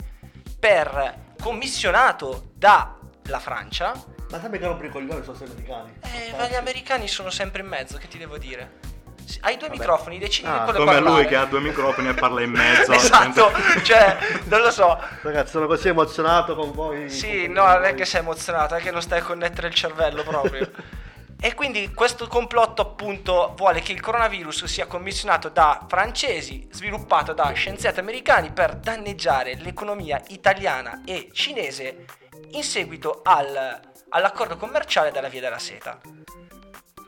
per 0.60 1.34
commissionato 1.42 2.52
dalla 2.54 3.40
Francia. 3.40 3.94
Ma 4.30 4.40
sai 4.40 4.52
che 4.52 4.60
rompi 4.60 4.86
i 4.86 4.90
coglioni 4.90 5.24
sono 5.24 5.36
sempre 5.36 5.56
americani? 5.56 5.94
Eh, 6.02 6.34
ma 6.38 6.48
gli 6.48 6.56
americani 6.56 7.08
sono 7.08 7.30
sempre 7.30 7.62
in 7.62 7.68
mezzo, 7.68 7.98
che 7.98 8.08
ti 8.08 8.18
devo 8.18 8.38
dire? 8.38 8.80
Hai 9.42 9.58
due 9.58 9.70
microfoni, 9.70 10.20
decidi 10.20 10.48
Ah, 10.48 10.66
di 10.66 10.72
Come 10.74 10.86
parlare. 10.86 11.00
lui 11.16 11.26
che 11.26 11.36
ha 11.36 11.46
due 11.46 11.60
microfoni 11.60 12.10
e 12.10 12.14
parla 12.14 12.42
in 12.42 12.52
mezzo. 12.52 12.92
esatto, 12.92 13.52
cioè, 13.84 14.18
non 14.46 14.62
lo 14.62 14.72
so. 14.72 15.00
Ragazzi, 15.22 15.52
sono 15.52 15.68
così 15.68 15.88
emozionato 15.90 16.56
con 16.56 16.72
voi. 16.72 17.10
Sì, 17.10 17.44
con 17.46 17.54
no, 17.56 17.66
non 17.66 17.84
è 17.86 17.94
che 17.94 18.06
sei 18.06 18.22
emozionato, 18.22 18.76
è 18.76 18.82
che 18.82 18.92
non 18.92 19.02
stai 19.02 19.20
a 19.20 19.24
connettere 19.24 19.68
il 19.68 19.74
cervello 19.74 20.24
proprio. 20.24 20.70
e 21.42 21.54
quindi 21.56 21.92
questo 21.94 22.28
complotto 22.28 22.82
appunto 22.82 23.54
vuole 23.58 23.82
che 23.82 23.92
il 23.92 24.00
coronavirus 24.00 24.64
sia 24.66 24.86
commissionato 24.88 25.50
da 25.50 25.86
francesi, 25.90 26.68
sviluppato 26.72 27.34
da 27.34 27.52
scienziati 27.52 28.00
americani 28.00 28.52
per 28.52 28.76
danneggiare 28.78 29.56
l'economia 29.56 30.22
italiana 30.30 31.02
e 31.06 31.30
cinese 31.34 32.06
in 32.52 32.64
seguito 32.64 33.20
al- 33.24 33.78
all'accordo 34.10 34.56
commerciale 34.56 35.12
della 35.12 35.28
Via 35.28 35.42
della 35.42 35.60
Seta. 35.60 36.00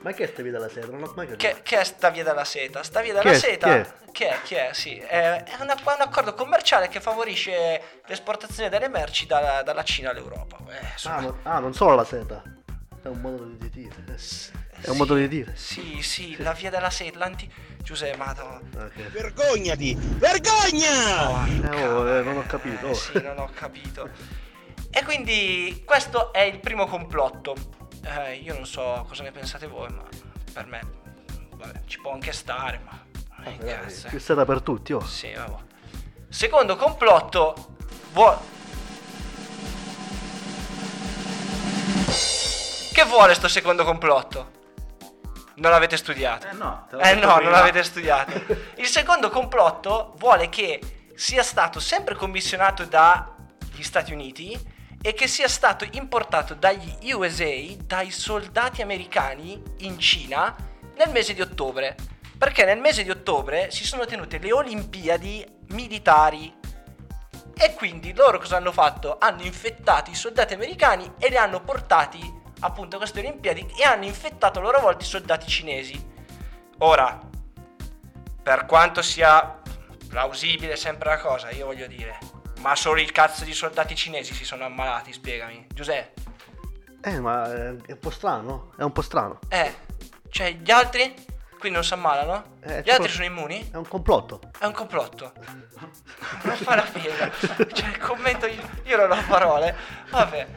Ma 0.06 0.12
che 0.12 0.26
è 0.26 0.28
sta 0.28 0.44
via 0.44 0.52
della 0.52 0.70
sera? 0.70 0.86
Non 0.86 1.02
ho 1.02 1.12
mai 1.16 1.26
capito. 1.28 1.48
Che, 1.48 1.62
che 1.64 1.80
è 1.80 1.84
sta 1.84 2.12
via 2.12 2.24
della 2.24 2.44
seta? 2.46 2.84
Sta 2.84 3.02
via 3.02 3.14
della 3.14 3.32
è? 3.32 3.34
seta? 3.34 3.76
È? 3.76 3.94
Che 4.12 4.30
è? 4.30 4.42
Chi 4.44 4.54
è? 4.54 4.70
Sì, 4.72 4.98
è, 5.00 5.42
è 5.44 5.56
una- 5.60 5.74
è 5.74 5.82
un 5.96 6.02
accordo 6.02 6.36
commerciale 6.36 6.90
che 6.90 7.02
favorisce 7.02 8.02
l'esportazione 8.06 8.70
delle 8.70 8.88
merci 8.88 9.26
dalla, 9.26 9.64
dalla 9.64 9.84
Cina 9.84 10.12
all'Europa. 10.12 10.58
Eh, 10.70 11.08
Ah, 11.10 11.22
no- 11.22 11.40
ah, 11.42 11.58
non 11.58 11.74
solo 11.74 11.96
la 11.96 12.04
seta. 12.04 12.44
È 13.02 13.08
un 13.08 13.20
modo 13.20 13.46
di 13.46 13.68
dire. 13.72 13.96
È 14.06 14.88
un 14.90 14.94
sì, 14.94 14.98
modo 15.00 15.16
di 15.16 15.28
dire. 15.28 15.56
Sì, 15.56 16.02
sì, 16.04 16.36
la 16.38 16.52
via 16.54 16.70
della 16.70 16.92
seta, 16.92 17.18
l'anti... 17.18 17.52
Giuseppe, 17.82 18.18
madonna. 18.18 18.84
Ok. 18.86 19.10
Vergognati! 19.10 19.96
Vergogna! 19.96 21.48
Eh, 21.48 21.86
oh, 21.88 22.08
eh, 22.08 22.22
non 22.22 22.38
ho 22.38 22.44
capito. 22.46 22.90
Eh, 22.90 22.94
sì, 22.94 23.22
non 23.24 23.40
ho 23.40 23.50
capito. 23.54 24.10
E 24.92 25.04
quindi 25.04 25.82
questo 25.84 26.32
è 26.32 26.42
il 26.42 26.60
primo 26.60 26.86
complotto. 26.86 27.56
Eh, 28.08 28.36
io 28.36 28.54
non 28.54 28.66
so 28.66 29.04
cosa 29.08 29.24
ne 29.24 29.32
pensate 29.32 29.68
voi, 29.68 29.90
ma 29.90 30.04
per 30.54 30.66
me 30.68 30.82
vabbè, 31.56 31.82
ci 31.88 32.00
può 32.00 32.14
anche 32.14 32.32
stare, 32.32 32.80
ma... 32.86 33.04
cazzo, 33.66 34.08
eh. 34.08 34.10
Più 34.12 34.20
seta 34.20 34.46
per 34.46 34.62
tutti, 34.62 34.94
oh. 34.94 35.02
Sì, 35.04 35.32
vabbè. 35.34 35.64
Secondo 36.30 36.76
complotto. 36.76 37.76
vuo- 38.14 38.54
Che 42.94 43.04
vuole 43.06 43.34
sto 43.34 43.48
secondo 43.48 43.84
complotto? 43.84 44.52
Non 45.56 45.72
l'avete 45.72 45.98
studiato. 45.98 46.48
Eh 46.48 46.54
no, 46.54 46.88
Eh 47.02 47.16
no, 47.16 47.40
non 47.40 47.52
l'avete 47.52 47.84
studiato. 47.84 48.32
Il 48.78 48.86
secondo 48.88 49.30
complotto 49.30 50.14
vuole 50.18 50.50
che 50.50 51.10
sia 51.16 51.44
stato 51.44 51.80
sempre 51.80 52.16
commissionato 52.16 52.86
dagli 52.86 53.82
Stati 53.82 54.14
Uniti 54.14 54.58
e 55.06 55.14
che 55.14 55.28
sia 55.28 55.48
stato 55.48 55.88
importato 55.92 56.56
dagli 56.56 57.14
USA, 57.14 57.54
dai 57.86 58.10
soldati 58.10 58.82
americani 58.82 59.62
in 59.82 60.00
Cina 60.00 60.56
nel 60.98 61.12
mese 61.12 61.36
di 61.36 61.42
ottobre. 61.42 61.96
Perché 62.36 62.66
nel 62.66 62.80
mese 62.80 63.04
di 63.04 63.12
ottobre 63.12 63.70
si 63.70 63.86
sono 63.86 64.06
tenute 64.06 64.40
le 64.40 64.52
Olimpiadi 64.52 65.46
militari 65.68 66.52
e 67.56 67.74
quindi 67.76 68.16
loro 68.16 68.40
cosa 68.40 68.58
hanno 68.58 68.72
fatto? 68.72 69.18
Hanno 69.20 69.44
infettato 69.44 70.10
i 70.10 70.16
soldati 70.16 70.56
americani 70.56 71.14
e 71.20 71.30
li 71.30 71.38
hanno 71.38 71.62
portati 71.62 72.42
appunto 72.62 72.96
a 72.96 72.98
queste 73.00 73.20
Olimpiadi 73.20 73.74
e 73.78 73.84
hanno 73.84 74.06
infettato 74.06 74.58
a 74.58 74.64
loro 74.64 74.80
volta 74.80 75.04
i 75.04 75.08
soldati 75.08 75.46
cinesi. 75.48 76.04
Ora, 76.80 77.20
per 78.42 78.66
quanto 78.66 79.04
sia 79.04 79.62
plausibile 80.10 80.76
sempre 80.76 81.10
la 81.10 81.20
cosa, 81.20 81.52
io 81.52 81.68
voglio 81.68 81.86
dire, 81.86 82.18
ma 82.66 82.76
solo 82.76 83.00
il 83.00 83.12
cazzo 83.12 83.44
di 83.44 83.54
soldati 83.54 83.96
cinesi 83.96 84.34
si 84.34 84.44
sono 84.44 84.66
ammalati, 84.66 85.14
spiegami. 85.14 85.68
Giuseppe, 85.72 86.20
Eh, 87.04 87.20
ma 87.20 87.54
è, 87.54 87.70
un 87.70 88.00
po' 88.00 88.10
strano, 88.10 88.42
no? 88.42 88.72
È 88.76 88.82
un 88.82 88.92
po' 88.92 89.04
strano. 89.04 89.38
eh, 89.50 89.72
cioè 90.30 90.52
gli 90.54 90.72
altri 90.72 91.14
qui 91.60 91.70
non 91.70 91.84
si 91.84 91.94
ammalano? 91.94 92.56
Eh, 92.62 92.82
gli 92.82 92.90
altri 92.90 93.12
sono 93.12 93.26
immuni? 93.26 93.70
È 93.72 93.76
un 93.76 93.88
complotto. 93.88 94.40
È 94.58 94.66
un 94.66 94.72
complotto. 94.72 95.32
Non 96.42 96.56
fa 96.56 96.76
la 96.76 96.88
piega. 96.92 97.30
Cioè, 97.72 97.88
il 97.88 98.00
commento 98.00 98.48
io, 98.48 98.68
io 98.86 98.98
non 98.98 99.12
ho 99.12 99.24
parole. 99.28 99.76
Vabbè. 100.10 100.48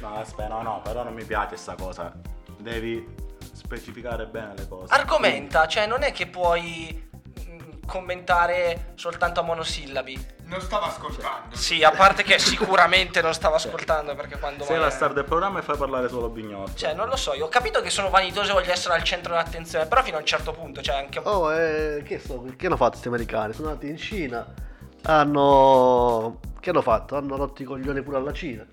No, 0.00 0.14
aspetta, 0.16 0.48
no, 0.48 0.62
no, 0.62 0.80
però 0.82 1.04
non 1.04 1.12
mi 1.12 1.24
piace 1.24 1.58
sta 1.58 1.74
cosa. 1.74 2.14
Devi 2.56 3.14
specificare 3.52 4.24
bene 4.26 4.54
le 4.56 4.66
cose. 4.68 4.92
Argomenta, 4.94 5.68
cioè 5.68 5.86
non 5.86 6.02
è 6.02 6.12
che 6.12 6.26
puoi 6.28 7.10
mm, 7.46 7.82
commentare 7.86 8.92
soltanto 8.94 9.40
a 9.40 9.42
monosillabi. 9.42 10.40
Non 10.52 10.60
stavo 10.60 10.84
ascoltando. 10.84 11.56
Sì, 11.56 11.82
a 11.82 11.92
parte 11.92 12.22
che 12.22 12.38
sicuramente 12.38 13.22
non 13.22 13.32
stavo 13.32 13.54
ascoltando 13.54 14.14
perché 14.14 14.38
quando 14.38 14.64
Sei 14.64 14.78
la 14.78 14.90
star 14.90 15.14
del 15.14 15.24
programma 15.24 15.60
e 15.60 15.62
fai 15.62 15.78
parlare 15.78 16.10
solo 16.10 16.28
Bignotto. 16.28 16.74
Cioè, 16.74 16.92
non 16.92 17.08
lo 17.08 17.16
so, 17.16 17.32
io 17.32 17.46
ho 17.46 17.48
capito 17.48 17.80
che 17.80 17.88
sono 17.88 18.10
vanitoso 18.10 18.50
e 18.50 18.52
voglio 18.52 18.70
essere 18.70 18.92
al 18.92 19.02
centro 19.02 19.32
dell'attenzione, 19.32 19.86
però 19.86 20.02
fino 20.02 20.18
a 20.18 20.20
un 20.20 20.26
certo 20.26 20.52
punto, 20.52 20.82
cioè 20.82 20.96
anche 20.96 21.20
Oh, 21.24 21.50
eh, 21.54 22.02
che, 22.04 22.18
so, 22.18 22.44
che 22.54 22.66
hanno 22.66 22.76
fatto 22.76 22.90
questi 22.90 23.08
americani? 23.08 23.54
Sono 23.54 23.68
andati 23.68 23.88
in 23.88 23.96
Cina, 23.96 24.46
hanno... 25.04 26.38
Che 26.60 26.68
hanno 26.68 26.82
fatto? 26.82 27.16
Hanno 27.16 27.36
rotto 27.36 27.62
i 27.62 27.64
coglioni 27.64 28.02
pure 28.02 28.18
alla 28.18 28.34
Cina. 28.34 28.66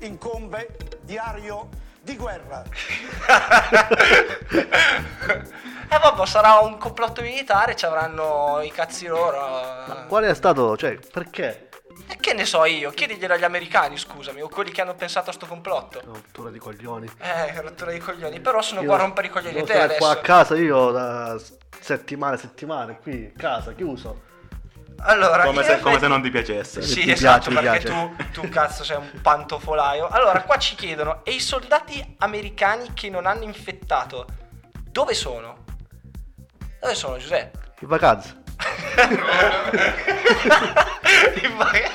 incombe 0.00 0.76
diario 1.00 1.68
di 2.02 2.14
guerra. 2.14 2.62
Eh 5.88 5.98
vabbè, 5.98 6.26
sarà 6.26 6.58
un 6.58 6.78
complotto 6.78 7.22
militare, 7.22 7.76
ci 7.76 7.84
avranno 7.86 8.60
i 8.62 8.70
cazzi 8.70 9.06
loro. 9.06 9.38
Ma 9.40 10.04
quale 10.08 10.28
è 10.28 10.34
stato? 10.34 10.76
Cioè, 10.76 10.98
perché? 11.12 11.68
E 12.08 12.16
che 12.18 12.34
ne 12.34 12.44
so 12.44 12.64
io? 12.64 12.90
Chiediglielo 12.90 13.34
agli 13.34 13.44
americani, 13.44 13.96
scusami, 13.96 14.40
o 14.40 14.48
quelli 14.48 14.70
che 14.70 14.80
hanno 14.82 14.94
pensato 14.94 15.30
a 15.30 15.32
sto 15.32 15.46
complotto. 15.46 16.00
Rottura 16.04 16.50
di 16.50 16.58
coglioni. 16.58 17.08
Eh, 17.18 17.60
rottura 17.60 17.90
di 17.92 17.98
coglioni, 17.98 18.40
però 18.40 18.60
sono 18.62 18.80
Io 18.82 18.86
qua 18.88 18.96
a 18.96 19.00
rompere 19.00 19.26
i 19.28 19.30
coglioni 19.30 19.62
te 19.64 19.72
stare 19.74 19.96
qua 19.96 20.08
a 20.08 20.10
adesso. 20.10 20.24
casa 20.26 20.56
io 20.56 20.90
da 20.90 21.40
settimane 21.80 22.34
e 22.34 22.38
settimane, 22.38 22.98
qui, 22.98 23.32
casa, 23.36 23.72
chiuso. 23.72 24.22
Allora, 24.98 25.44
Come 25.44 25.62
se, 25.62 25.78
come 25.80 25.96
effetti- 25.96 26.00
se 26.00 26.08
non 26.08 26.22
ti 26.22 26.30
piacesse. 26.30 26.82
Sì, 26.82 27.02
Ti 27.02 27.10
esatto, 27.12 27.50
piace, 27.50 27.68
perché 27.68 27.86
piace. 27.88 28.16
tu, 28.32 28.40
tu 28.42 28.48
cazzo 28.48 28.82
sei 28.84 28.96
un 28.96 29.10
pantofolaio. 29.20 30.08
Allora, 30.08 30.42
qua 30.42 30.56
ci 30.58 30.74
chiedono, 30.74 31.20
e 31.24 31.32
i 31.32 31.40
soldati 31.40 32.16
americani 32.18 32.92
che 32.94 33.08
non 33.10 33.26
hanno 33.26 33.42
infettato, 33.44 34.26
dove 34.90 35.14
sono? 35.14 35.64
Dove 36.80 36.94
sono, 36.94 37.18
Giuseppe? 37.18 37.58
In 37.80 37.88
vacanza. 37.88 38.34
In, 41.42 41.56
vac- 41.56 41.90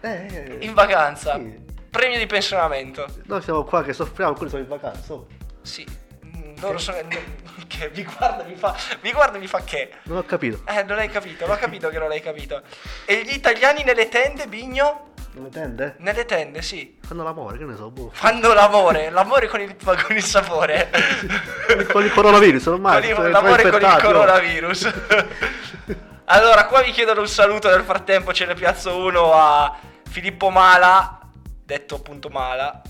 Eh, 0.00 0.58
in 0.60 0.74
vacanza. 0.74 1.34
Sì. 1.36 1.62
Premio 1.90 2.18
di 2.18 2.26
pensionamento. 2.26 3.06
Noi 3.24 3.42
siamo 3.42 3.64
qua 3.64 3.82
che 3.82 3.92
soffriamo, 3.92 4.34
quelli 4.34 4.50
sono 4.50 4.62
in 4.62 4.68
vacanza. 4.68 5.12
oh. 5.14 5.26
Sì. 5.62 5.86
mm, 6.24 6.56
Loro 6.60 6.78
sono... 6.78 6.98
Che 7.66 7.90
mi 7.94 8.04
guarda, 8.04 8.44
mi 8.44 8.54
fa... 8.56 8.76
Mi 9.00 9.12
guarda, 9.12 9.38
mi 9.38 9.46
fa 9.46 9.62
che... 9.64 9.90
Non 10.04 10.18
ho 10.18 10.22
capito. 10.24 10.62
Eh, 10.66 10.82
non 10.84 10.98
hai 10.98 11.08
capito, 11.08 11.46
l'ho 11.46 11.56
capito 11.56 11.88
che 11.88 11.98
non 11.98 12.10
hai 12.10 12.20
capito. 12.20 12.62
E 13.06 13.22
gli 13.24 13.32
italiani 13.32 13.82
nelle 13.84 14.08
tende, 14.08 14.46
Bigno? 14.46 15.13
Non 15.34 15.44
le 15.44 15.50
tende? 15.50 15.96
Nelle 15.98 16.24
tende, 16.24 16.62
sì. 16.62 16.96
Fanno 17.02 17.24
l'amore, 17.24 17.58
che 17.58 17.64
ne 17.64 17.74
so, 17.74 17.90
boh. 17.90 18.10
Fanno 18.12 18.52
l'amore, 18.52 19.10
l'amore 19.10 19.48
con 19.48 19.60
il, 19.60 19.74
con 19.82 20.14
il 20.14 20.22
sapore. 20.22 20.90
Con 21.90 22.04
il 22.04 22.12
coronavirus, 22.12 22.66
ormai. 22.66 23.00
Con 23.00 23.08
il- 23.10 23.16
sono 23.16 23.28
l'amore 23.28 23.62
con 23.62 23.70
il 23.70 23.74
infettati, 23.74 24.06
oh. 24.06 24.12
coronavirus. 24.12 24.92
allora, 26.26 26.66
qua 26.66 26.82
mi 26.82 26.92
chiedono 26.92 27.20
un 27.20 27.28
saluto, 27.28 27.68
nel 27.68 27.82
frattempo 27.82 28.32
ce 28.32 28.46
ne 28.46 28.54
piazzo 28.54 28.96
uno 28.96 29.32
a 29.34 29.76
Filippo 30.08 30.50
Mala, 30.50 31.18
detto 31.64 31.96
appunto 31.96 32.28
Mala, 32.28 32.80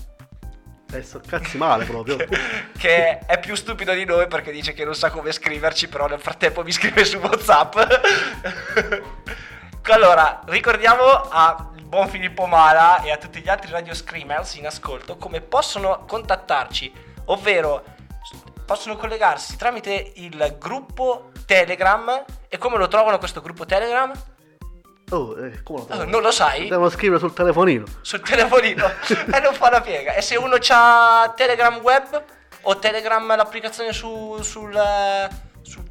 Adesso 0.87 1.19
cazzi 1.27 1.57
male 1.57 1.83
proprio. 1.85 2.15
che 2.77 3.17
è 3.17 3.39
più 3.39 3.55
stupido 3.55 3.91
di 3.93 4.05
noi 4.05 4.27
perché 4.27 4.51
dice 4.51 4.73
che 4.73 4.85
non 4.85 4.93
sa 4.93 5.09
come 5.09 5.31
scriverci, 5.31 5.87
però 5.87 6.05
nel 6.07 6.19
frattempo 6.19 6.63
mi 6.63 6.71
scrive 6.71 7.03
su 7.03 7.17
WhatsApp. 7.17 7.75
allora, 9.89 10.41
ricordiamo 10.45 11.03
al 11.29 11.73
buon 11.85 12.07
Filippo 12.09 12.45
Mala 12.45 13.01
e 13.03 13.11
a 13.11 13.17
tutti 13.17 13.39
gli 13.41 13.49
altri 13.49 13.71
radio 13.71 13.93
screamers 13.93 14.55
in 14.55 14.65
ascolto 14.65 15.17
come 15.17 15.41
possono 15.41 16.03
contattarci, 16.07 16.91
ovvero 17.25 17.83
possono 18.65 18.95
collegarsi 18.95 19.55
tramite 19.57 20.13
il 20.15 20.57
gruppo 20.59 21.31
Telegram 21.45 22.25
e 22.47 22.57
come 22.57 22.77
lo 22.77 22.87
trovano 22.87 23.17
questo 23.19 23.41
gruppo 23.41 23.65
Telegram? 23.65 24.11
Oh, 25.11 25.37
eh, 25.37 25.61
come 25.61 25.85
lo 25.87 25.93
Oh, 25.93 26.03
non 26.05 26.21
lo 26.23 26.31
sai? 26.31 26.67
Devono 26.67 26.89
scrivere 26.89 27.19
sul 27.19 27.33
telefonino. 27.33 27.85
sul 28.01 28.21
telefonino 28.21 28.85
e 29.31 29.39
non 29.39 29.53
fa 29.53 29.69
la 29.69 29.81
piega. 29.81 30.13
E 30.13 30.21
se 30.21 30.35
uno 30.35 30.57
ha 30.69 31.33
Telegram 31.35 31.75
web 31.77 32.23
o 32.61 32.79
Telegram 32.79 33.35
l'applicazione 33.35 33.93
su- 33.93 34.41
sul, 34.41 34.73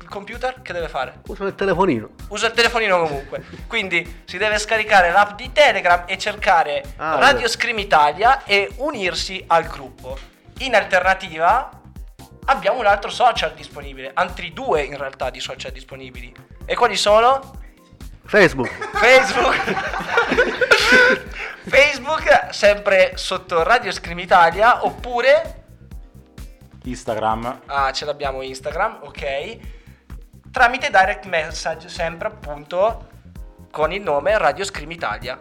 sul 0.05 0.13
computer, 0.13 0.61
che 0.61 0.73
deve 0.75 0.89
fare? 0.89 1.21
Usano 1.27 1.49
il 1.49 1.55
telefonino. 1.55 2.11
Usa 2.29 2.47
il 2.47 2.53
telefonino 2.53 3.01
comunque. 3.03 3.43
Quindi 3.67 4.23
si 4.27 4.37
deve 4.37 4.59
scaricare 4.59 5.11
l'app 5.11 5.37
di 5.37 5.51
Telegram 5.53 6.05
e 6.07 6.19
cercare 6.19 6.83
Ah, 6.97 7.17
Radio 7.19 7.43
beh. 7.43 7.49
Scream 7.49 7.79
Italia 7.79 8.45
e 8.45 8.71
unirsi 8.77 9.43
al 9.47 9.65
gruppo. 9.65 10.19
In 10.59 10.75
alternativa 10.75 11.71
abbiamo 12.47 12.79
un 12.79 12.87
altro 12.87 13.11
social 13.11 13.55
disponibile, 13.55 14.11
altri 14.13 14.53
due 14.53 14.83
in 14.83 14.99
realtà 14.99 15.31
di 15.31 15.41
social 15.41 15.73
disponibili. 15.73 16.33
E 16.67 16.75
quali 16.77 16.97
sono? 16.97 17.63
Facebook. 18.27 18.69
Facebook 18.97 19.55
Facebook 21.67 22.49
sempre 22.51 23.13
sotto 23.17 23.63
Radio 23.63 23.91
Scream 23.91 24.19
Italia 24.19 24.85
oppure 24.85 25.63
Instagram. 26.85 27.61
ah 27.67 27.91
ce 27.93 28.05
l'abbiamo 28.05 28.43
Instagram 28.43 28.99
ok 29.03 29.59
tramite 30.55 30.89
direct 30.89 31.25
message 31.25 31.89
sempre 31.89 32.29
appunto 32.29 33.09
con 33.73 33.91
il 33.93 34.01
nome 34.01 34.39
Radio 34.39 34.65
Scream 34.65 34.93
Italia 34.93 35.37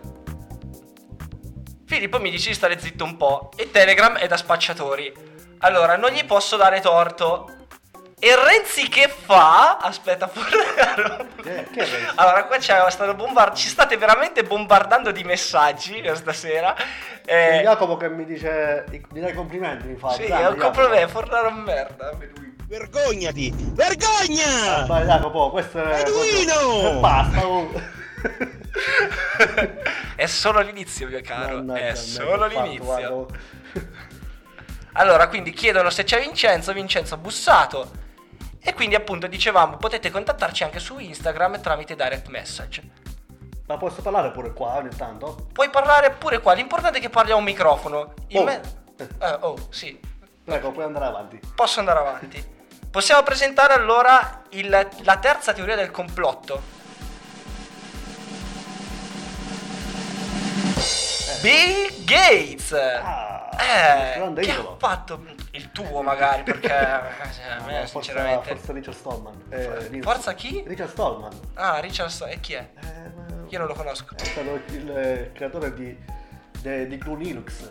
Filippo 1.86 2.19
mi 2.19 2.32
dice 2.32 2.49
di 2.49 2.56
stare 2.56 2.80
zitto 2.80 3.04
un 3.04 3.15
po' 3.15 3.52
e 3.56 3.69
Telegram 3.69 4.17
è 4.17 4.26
da 4.26 4.38
spacciatori 4.38 5.13
allora 5.60 5.97
non 5.97 6.10
gli 6.10 6.26
posso 6.26 6.58
dare 6.58 6.80
torto 6.80 7.47
E 8.19 8.36
Renzi 8.36 8.88
che 8.88 9.08
fa? 9.10 9.78
Aspetta, 9.78 10.28
Fornaro. 10.32 11.28
Che, 11.43 11.67
che 11.71 11.80
è 11.80 11.86
Renzi? 11.86 12.12
Allora, 12.15 12.45
qua 12.45 12.58
c'è, 12.58 12.89
stanno 12.89 13.13
bombard- 13.15 13.54
ci 13.56 13.67
state 13.67 13.97
veramente 13.97 14.43
bombardando 14.43 15.12
di 15.12 15.23
messaggi 15.26 15.99
questa 16.08 16.32
sera. 16.32 16.73
È 17.26 17.58
Eh, 17.60 17.62
Jacopo 17.63 17.97
che 17.97 18.08
mi 18.08 18.23
dice, 18.23 18.86
mi 19.12 19.19
dai 19.19 19.34
complimenti, 19.34 19.88
mi 19.88 19.97
fa. 19.97 20.12
sì, 20.12 20.23
è 20.23 20.47
un 20.47 20.56
complimento, 20.56 21.08
Fornaro 21.10 21.49
è 21.49 21.52
un 21.52 21.60
merda. 21.63 22.12
Vergognati! 22.78 23.54
Vergogna! 23.56 24.86
Vai 24.88 25.06
Jacopo, 25.06 25.52
questo 25.52 25.78
è... 25.84 26.00
Edwino! 26.02 26.90
E 26.90 27.00
basta. 27.00 27.46
oh. 27.48 27.70
È 30.16 30.26
solo 30.26 30.60
l'inizio, 30.62 31.08
mio 31.08 31.22
caro. 31.22 31.58
Mannaggia 31.58 31.86
è 31.90 31.96
solo 31.96 32.50
fatto, 32.50 32.62
l'inizio. 32.64 32.84
guarda. 32.84 33.14
oh. 33.14 33.28
Allora, 34.94 35.28
quindi 35.28 35.52
chiedono 35.52 35.92
se 35.92 36.04
c'è 36.04 36.20
Vincenzo, 36.20 36.74
Vincenzo 36.74 37.14
ha 37.14 37.18
bussato. 37.18 37.92
E 38.60 38.74
quindi 38.74 38.96
appunto 38.96 39.28
dicevamo, 39.28 39.78
potete 39.78 40.10
contattarci 40.10 40.64
anche 40.64 40.80
su 40.80 40.98
Instagram 40.98 41.62
tramite 41.62 41.96
direct 41.96 42.28
message. 42.30 42.82
Ma 43.68 43.78
posso 43.78 44.02
parlare 44.02 44.32
pure 44.32 44.52
qua 44.52 44.78
ogni 44.78 44.96
tanto? 44.96 45.48
Puoi 45.52 45.70
parlare 45.70 46.10
pure 46.12 46.40
qua, 46.40 46.54
l'importante 46.54 46.98
è 46.98 47.02
che 47.02 47.10
parli 47.12 47.32
a 47.34 47.36
un 47.36 47.44
microfono. 47.44 48.14
In 48.30 48.40
Oh. 48.40 48.44
me- 48.46 48.62
Eh, 49.20 49.38
oh, 49.42 49.68
sì, 49.70 50.00
Prego, 50.44 50.72
puoi 50.72 50.86
andare 50.86 51.06
avanti. 51.06 51.40
posso 51.56 51.80
andare 51.80 52.00
avanti. 52.00 52.53
Possiamo 52.94 53.24
presentare 53.24 53.74
allora 53.74 54.44
il- 54.50 54.70
la 55.02 55.18
terza 55.18 55.52
teoria 55.52 55.76
del 55.76 55.90
complotto. 55.90 56.62
Bill 61.42 62.04
Gates! 62.06 62.72
Ah, 62.74 63.50
Eh, 63.56 64.34
che 64.42 64.52
ha 64.52 64.76
fatto 64.78 65.24
il 65.54 65.72
tuo 65.72 66.02
magari 66.04 66.44
perché 66.44 66.68
eh, 66.70 66.84
a 66.84 67.02
me 67.66 67.74
Forza- 67.88 67.88
sinceramente 67.88 68.56
Forza 68.56 68.74
Richard 68.74 68.98
Stallman. 68.98 69.44
Eh. 69.50 70.00
Forza 70.04 70.34
chi? 70.34 70.64
Richard 70.68 70.90
Stallman. 70.92 71.40
Ah, 71.56 71.80
Richard 71.80 72.10
Sto- 72.12 72.28
e 72.28 72.40
chi 72.40 72.54
è? 72.54 72.68
Eh, 72.80 73.12
Io 73.50 73.58
non 73.58 73.68
lo 73.68 73.74
conosco. 73.74 74.16
È 74.16 74.24
stato 74.24 74.62
il 74.68 74.92
eh, 74.92 75.32
creatore 75.34 75.74
di, 75.74 75.98
de- 76.62 76.88
di 76.88 76.98
GNU 77.00 77.16
Linux. 77.16 77.70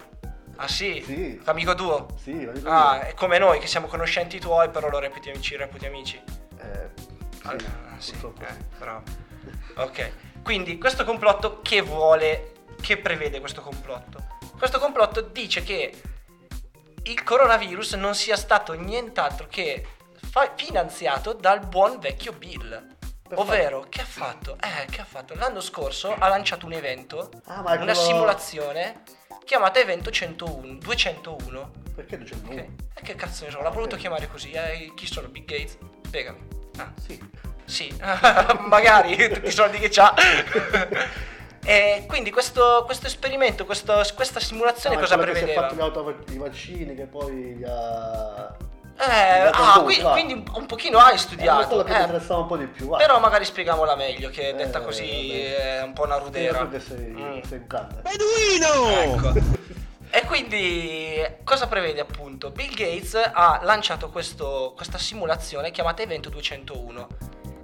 Ah 0.57 0.69
sì? 0.69 1.03
Sì. 1.05 1.41
Amico 1.45 1.75
tuo? 1.75 2.07
Sì, 2.23 2.45
lo 2.45 2.53
dico 2.53 2.69
Ah, 2.71 2.97
io. 2.97 3.03
è 3.03 3.15
come 3.15 3.39
noi 3.39 3.59
che 3.59 3.67
siamo 3.67 3.87
conoscenti 3.87 4.39
tuoi, 4.39 4.69
però 4.71 4.89
lo 4.89 4.99
reputi 4.99 5.31
amici, 5.31 5.57
reputi 5.57 5.87
amici. 5.87 6.17
Eh, 6.59 6.91
sì, 7.33 7.47
Ah, 7.49 7.57
sì, 7.99 8.13
purtroppo. 8.13 8.43
eh, 8.45 8.57
però. 8.79 9.01
Ok. 9.77 10.13
Quindi 10.43 10.79
questo 10.79 11.05
complotto 11.05 11.61
che 11.63 11.81
vuole, 11.81 12.53
che 12.81 12.97
prevede 12.99 13.41
questo 13.41 13.61
complotto? 13.63 14.25
Questo 14.59 14.79
complotto 14.79 15.21
dice 15.21 15.63
che 15.63 16.01
il 17.05 17.23
coronavirus 17.25 17.95
non 17.95 18.15
sia 18.15 18.37
stato 18.37 18.75
nient'altro 18.75 19.47
che 19.49 19.85
fa- 20.31 20.53
finanziato 20.55 21.33
dal 21.33 21.67
buon 21.67 21.99
vecchio 21.99 22.33
Bill. 22.33 22.91
Ovvero, 23.35 23.87
che 23.89 24.03
ha 24.03 24.05
fatto? 24.05 24.59
Eh, 24.61 24.85
che 24.91 25.01
ha 25.01 25.05
fatto? 25.05 25.35
L'anno 25.35 25.61
scorso 25.63 26.15
ha 26.17 26.29
lanciato 26.29 26.67
un 26.67 26.75
evento, 26.75 27.31
Ah, 27.47 27.63
una 27.81 27.95
simulazione 27.95 29.03
chiamata 29.45 29.79
Evento 29.81 30.11
101, 30.11 30.75
201. 30.79 31.71
Perché 31.95 32.17
201? 32.19 32.61
Ok. 32.61 32.69
E 32.95 33.03
che 33.03 33.15
cazzo 33.15 33.45
ne 33.45 33.51
so, 33.51 33.61
l'ha 33.61 33.71
voluto 33.71 33.97
chiamare 33.97 34.29
così. 34.29 34.51
Eh, 34.53 34.93
chi 34.95 35.07
sono 35.07 35.29
Bill 35.29 35.45
Gates? 35.45 35.77
Spiegami. 36.07 36.39
Ah, 36.79 36.93
Sì. 37.05 37.21
sì, 37.65 37.95
magari 38.69 39.17
tutti 39.33 39.49
i 39.49 39.51
soldi 39.53 39.79
che 39.79 39.89
c'ha. 39.91 40.15
e 41.65 42.05
quindi 42.09 42.31
questo, 42.31 42.83
questo 42.87 43.07
esperimento, 43.07 43.65
questo- 43.65 44.03
questa 44.15 44.41
simulazione 44.41 44.97
Ah, 44.97 44.99
ma 45.01 45.05
cosa 45.05 45.17
che 45.17 45.23
si 45.23 45.29
è 45.29 45.33
prevedeva? 45.33 45.61
fatto 45.63 45.75
gli 45.75 45.81
auto- 45.81 46.25
i 46.33 46.37
vaccini 46.39 46.95
che 46.95 47.05
poi 47.07 47.33
gli 47.57 47.65
ha... 47.65 48.57
Eh, 49.03 49.41
ah, 49.41 49.51
venduto, 49.51 49.83
qui- 49.83 50.01
va. 50.01 50.11
quindi 50.13 50.45
un- 50.55 50.67
pochino 50.67 50.99
hai 50.99 51.15
Eh, 51.15 51.19
studiato. 51.19 51.67
quello 51.67 51.83
che 51.83 51.91
mi 51.93 51.97
eh, 51.99 52.01
interessava 52.03 52.41
un 52.41 52.47
po' 52.47 52.57
di 52.57 52.67
più. 52.67 52.87
va. 52.89 52.97
però 52.99 53.19
magari 53.19 53.45
spieghiamola 53.45 53.97
meglio, 53.97 54.29
che 54.31 54.55
detta 54.55 54.79
Eh, 54.79 54.85
così 54.85 55.03
vabbè. 55.53 55.79
è 55.79 55.83
un 55.83 55.93
po' 55.93 56.05
una 56.05 56.17
rudera. 56.19 56.69
sei, 56.79 56.99
Mm. 57.11 57.41
sei 57.43 57.59
un 57.59 57.65
grande. 57.67 58.03
Beduino! 58.03 58.89
Ecco. 58.91 59.33
E 60.15 60.27
quindi 60.27 61.25
cosa 61.43 61.67
prevede 61.69 61.99
appunto? 62.03 62.51
Bill 62.51 62.75
Gates 62.75 63.15
ha 63.33 63.61
lanciato 63.63 64.11
questo- 64.11 64.75
questa 64.77 64.99
simulazione 64.99 65.71
chiamata 65.71 66.03
Evento 66.03 66.29
201. 66.29 67.09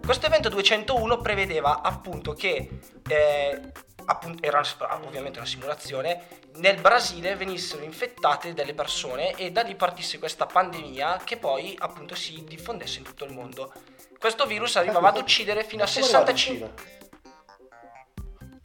Questo 0.03 0.25
evento 0.25 0.49
201 0.49 1.19
prevedeva 1.19 1.83
appunto 1.83 2.33
che, 2.33 2.71
eh, 3.07 3.61
appunto, 4.07 4.43
era 4.47 4.63
ovviamente 5.07 5.39
una 5.39 5.47
simulazione, 5.47 6.23
nel 6.59 6.81
Brasile 6.81 7.37
venissero 7.37 7.83
infettate 7.83 8.53
delle 8.53 8.75
persone 8.75 9.33
e 9.33 9.51
da 9.51 9.63
lì 9.63 9.75
partisse 9.75 10.19
questa 10.19 10.47
pandemia 10.47 11.21
che 11.25 11.37
poi 11.37 11.77
appunto 11.79 12.15
si 12.15 12.45
diffondesse 12.45 12.99
in 12.99 13.05
tutto 13.05 13.25
il 13.25 13.33
mondo. 13.33 13.73
Questo 14.19 14.47
virus 14.47 14.77
arrivava 14.77 15.09
ad 15.09 15.17
uccidere 15.17 15.65
fino 15.65 15.85
a 15.85 15.87
Ma 15.87 15.93
come 15.93 16.07
è 16.07 16.15
arrivato 16.15 16.31
in 16.31 16.37
65... 16.37 16.73
Cina? 16.77 16.97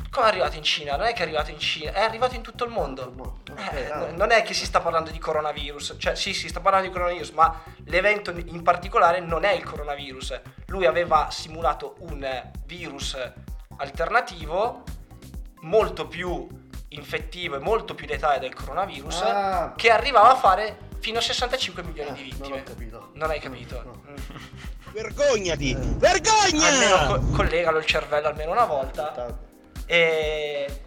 Come 0.09 0.25
è 0.25 0.29
arrivato 0.29 0.57
in 0.57 0.63
Cina? 0.63 0.95
Non 0.95 1.07
è 1.07 1.13
che 1.13 1.19
è 1.19 1.21
arrivato 1.23 1.51
in 1.51 1.59
Cina, 1.59 1.91
è 1.91 2.01
arrivato 2.01 2.35
in 2.35 2.41
tutto 2.41 2.63
il 2.65 2.71
mondo. 2.71 3.41
Eh, 3.71 3.87
no- 3.87 4.11
non 4.11 4.31
è 4.31 4.43
che 4.43 4.53
si 4.53 4.65
sta 4.65 4.79
parlando 4.79 5.09
di 5.09 5.17
coronavirus, 5.17 5.95
cioè 5.97 6.15
sì, 6.15 6.33
si 6.33 6.47
sta 6.47 6.59
parlando 6.59 6.87
di 6.87 6.93
coronavirus, 6.93 7.31
ma 7.31 7.63
l'evento 7.85 8.31
in 8.31 8.61
particolare 8.61 9.19
non 9.19 9.43
è 9.43 9.51
il 9.53 9.63
coronavirus. 9.63 10.41
Lui 10.67 10.85
aveva 10.85 11.29
simulato 11.31 11.95
un 11.99 12.51
virus 12.65 13.17
alternativo 13.77 14.83
molto 15.61 16.07
più 16.07 16.47
infettivo 16.95 17.55
e 17.55 17.59
molto 17.59 17.95
più 17.95 18.05
letale 18.07 18.39
del 18.39 18.53
coronavirus 18.53 19.21
Ah. 19.21 19.73
che 19.75 19.89
arrivava 19.89 20.31
a 20.31 20.35
fare 20.35 20.77
fino 20.99 21.17
a 21.19 21.21
65 21.21 21.83
milioni 21.83 22.09
Ah, 22.09 22.13
di 22.13 22.19
non 22.21 22.29
vittime. 22.37 22.59
ho 22.59 22.63
capito. 22.63 23.09
Non 23.13 23.29
hai 23.29 23.39
capito? 23.39 23.81
No. 23.83 24.03
Mm. 24.09 24.15
Vergognati! 24.93 25.73
Almeno 25.73 25.97
Vergogna! 25.97 27.05
co- 27.07 27.19
collegalo 27.35 27.77
il 27.79 27.85
cervello 27.85 28.27
almeno 28.27 28.51
una 28.51 28.65
volta. 28.65 29.07
Tanto. 29.11 29.39
E 29.85 30.81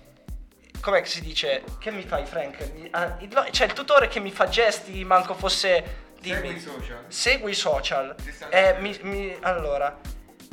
com'è 0.81 1.01
che 1.03 1.09
si 1.09 1.21
dice? 1.21 1.65
Che 1.79 1.91
mi 1.91 2.03
fai, 2.03 2.25
Frank? 2.25 2.71
Ah, 2.93 3.17
C'è 3.51 3.65
il 3.65 3.73
tutore 3.73 4.09
che 4.09 4.21
mi 4.21 4.31
fa 4.31 4.49
gesti, 4.49 5.05
manco 5.05 5.35
fosse. 5.35 6.05
Dimmi. 6.21 6.37
Segui 6.39 6.55
i 6.57 6.61
social. 6.61 7.05
Segui 7.09 7.51
i 7.51 7.55
social. 7.55 8.15
Eh, 8.49 8.77
mi, 8.79 8.97
mi- 9.03 9.37
allora. 9.41 9.99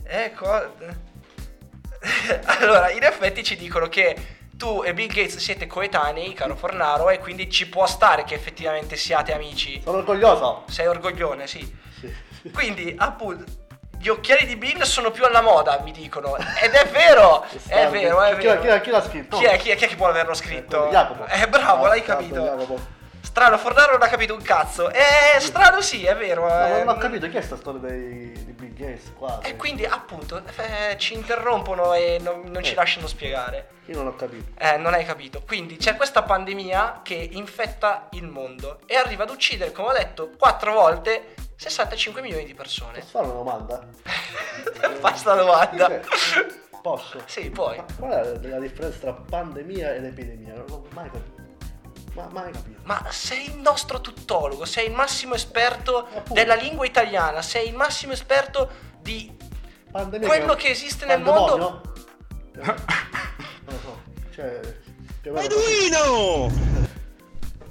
Ecco. 0.04 0.50
allora, 2.46 2.89
in 2.92 3.04
effetti 3.04 3.44
ci 3.44 3.56
dicono 3.56 3.88
che 3.88 4.16
tu 4.63 4.82
e 4.82 4.93
Bill 4.93 5.08
Gates 5.08 5.38
siete 5.39 5.67
coetanei, 5.67 6.32
caro 6.32 6.56
Fornaro, 6.56 7.10
e 7.10 7.19
quindi 7.19 7.49
ci 7.52 7.67
può 7.67 7.86
stare 7.86 8.23
che 8.23 8.34
effettivamente 8.34 8.95
siate 8.95 9.34
amici. 9.34 9.82
Sono 9.84 9.97
orgoglioso. 9.97 10.63
Sei 10.69 10.88
orgoglione, 10.88 11.47
sì. 11.47 11.60
Sì. 11.99 12.49
Quindi, 12.54 12.95
appunto, 12.97 13.43
gli 13.99 14.08
occhiali 14.08 14.45
di 14.45 14.56
Bill 14.56 14.82
sono 14.84 15.12
più 15.12 15.26
alla 15.26 15.41
moda, 15.41 15.82
mi 15.84 15.91
dicono. 15.91 16.38
Ed 16.38 16.71
è 16.71 16.88
vero, 16.88 17.43
è 17.67 17.89
vero, 17.89 18.21
è 18.21 18.38
Chi, 18.38 18.45
vero. 18.47 18.62
chi- 18.76 18.82
chi 18.84 18.89
l'ha 18.89 19.02
scritto? 19.04 19.38
Chi 19.38 19.43
è, 19.43 19.58
chi 19.58 19.69
è, 19.71 19.76
chi 19.76 19.84
è 19.84 19.88
che 19.89 19.95
può 19.97 20.08
averlo 20.08 20.34
scritto? 20.34 20.88
Eh, 20.88 20.91
Jacopo. 20.91 21.26
Eh, 21.26 21.47
bravo, 21.49 21.84
Ah, 21.84 21.88
l'hai 21.89 22.04
capito. 22.04 22.41
Jacopo. 22.41 22.80
Strano, 23.19 23.58
Fornaro 23.58 23.91
non 23.93 24.02
ha 24.04 24.08
capito 24.08 24.34
un 24.34 24.41
cazzo. 24.41 24.89
Eh, 24.91 25.39
strano 25.39 25.82
sì, 25.82 26.06
è 26.06 26.15
vero. 26.15 26.47
No, 26.47 26.65
eh. 26.67 26.84
non 26.84 26.88
ho 26.95 26.97
capito 26.97 27.28
chi 27.28 27.36
è 27.36 27.41
sta 27.41 27.58
storia 27.58 27.82
dei, 27.82 28.53
Gates 28.73 29.12
qua. 29.17 29.39
E 29.41 29.55
quindi, 29.55 29.86
appunto, 29.86 30.41
eh, 30.57 30.97
ci 30.97 31.13
interrompono 31.13 31.93
e 31.93 32.19
non, 32.21 32.41
non 32.45 32.63
ci 32.63 32.73
Eh. 32.73 32.75
lasciano 32.75 33.07
spiegare. 33.07 33.69
Io 33.86 33.95
non 33.97 34.07
ho 34.07 34.15
capito. 34.15 34.51
Eh, 34.59 34.77
non 34.77 34.93
hai 34.93 35.05
capito. 35.05 35.41
Quindi 35.45 35.77
c'è 35.77 35.95
questa 35.95 36.23
pandemia 36.23 37.01
che 37.03 37.15
infetta 37.15 38.07
il 38.12 38.27
mondo 38.27 38.79
e 38.86 38.95
arriva 38.95 39.23
ad 39.23 39.29
uccidere, 39.29 39.71
come 39.71 39.89
ho 39.89 39.93
detto, 39.93 40.31
quattro 40.38 40.73
volte 40.73 41.33
65 41.57 42.21
milioni 42.21 42.45
di 42.45 42.53
persone. 42.53 42.99
Posso 42.99 43.09
fare 43.09 43.25
una 43.25 43.36
domanda? 43.36 43.88
Fai 44.99 45.17
sta 45.17 45.36
domanda. 45.36 45.99
Posso? 46.81 47.21
Sì, 47.25 47.49
puoi. 47.49 47.77
Ma 47.77 47.86
qual 47.97 48.12
è 48.41 48.47
la 48.47 48.59
differenza 48.59 48.99
tra 48.99 49.13
pandemia 49.13 49.93
ed 49.95 50.05
epidemia? 50.05 50.53
Non 50.55 50.65
l'ho 50.67 50.88
mai 50.93 51.09
capito. 51.09 51.33
Ma 52.13 52.28
mai 52.32 52.52
capito. 52.52 52.80
Ma 52.84 53.06
sei 53.10 53.45
il 53.49 53.58
nostro 53.58 53.99
tuttologo, 54.02 54.65
sei 54.65 54.88
il 54.88 54.93
massimo 54.93 55.34
esperto 55.34 55.99
Appunto. 56.06 56.34
della 56.34 56.56
lingua 56.56 56.86
italiana, 56.86 57.41
sei 57.41 57.69
il 57.69 57.76
massimo 57.76 58.13
esperto 58.13 58.69
di 59.02 59.36
Pandemia 59.91 60.28
quello 60.28 60.54
che 60.56 60.69
esiste 60.69 61.06
nel 61.06 61.21
mondo. 61.21 61.58
Non 61.58 61.82
lo 63.65 63.80
so. 63.82 64.02
Cioè, 64.32 64.60
più 65.21 65.32
o 65.32 65.36
meno 65.36 65.47
così. 65.47 65.89
Beduino! 65.89 66.52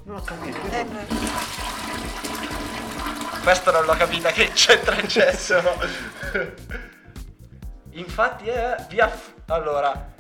Non 0.05 0.17
ho 0.17 0.23
capito. 0.23 0.59
Eh, 0.71 0.87
Questa 3.43 3.71
non 3.71 3.85
l'ho 3.85 3.95
capita 3.95 4.31
che 4.31 4.51
c'entra 4.53 4.97
il 4.97 5.09
cesso. 5.09 5.61
Infatti 7.95 8.49
è 8.49 8.87
vi 8.89 9.01
aff- 9.01 9.35
allora 9.47 10.12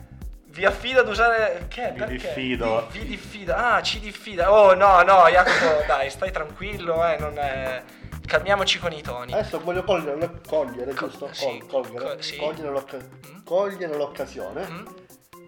vi 0.53 0.65
affido 0.65 1.01
ad 1.01 1.09
usare 1.09 1.67
che 1.69 1.91
Vi 1.93 1.99
perché? 1.99 2.15
diffido. 2.15 2.87
Vi, 2.91 2.99
vi 3.01 3.07
diffida. 3.07 3.75
Ah, 3.75 3.83
ci 3.83 3.99
diffida. 4.01 4.53
Oh 4.53 4.75
no, 4.75 5.03
no, 5.03 5.27
Jacopo, 5.29 5.85
dai, 5.87 6.11
stai 6.11 6.31
tranquillo, 6.31 7.05
eh, 7.07 7.17
non 7.19 7.39
è 7.39 7.83
calmiamoci 8.27 8.79
con 8.79 8.93
i 8.93 9.03
toni. 9.03 9.33
Adesso 9.33 9.61
voglio 9.61 9.83
cogliere, 9.85 10.41
cogliere 10.47 10.95
Co- 10.95 11.07
giusto? 11.09 11.29
sì, 11.33 11.63
Col- 11.69 11.87
cogliere, 11.89 12.17
co- 12.17 12.23
sì. 12.23 12.37
cogliere, 12.37 12.69
l'occa- 12.71 12.97
Mm. 12.99 13.45
cogliere 13.45 13.97
l'occasione 13.97 14.67
Mm? 14.69 14.87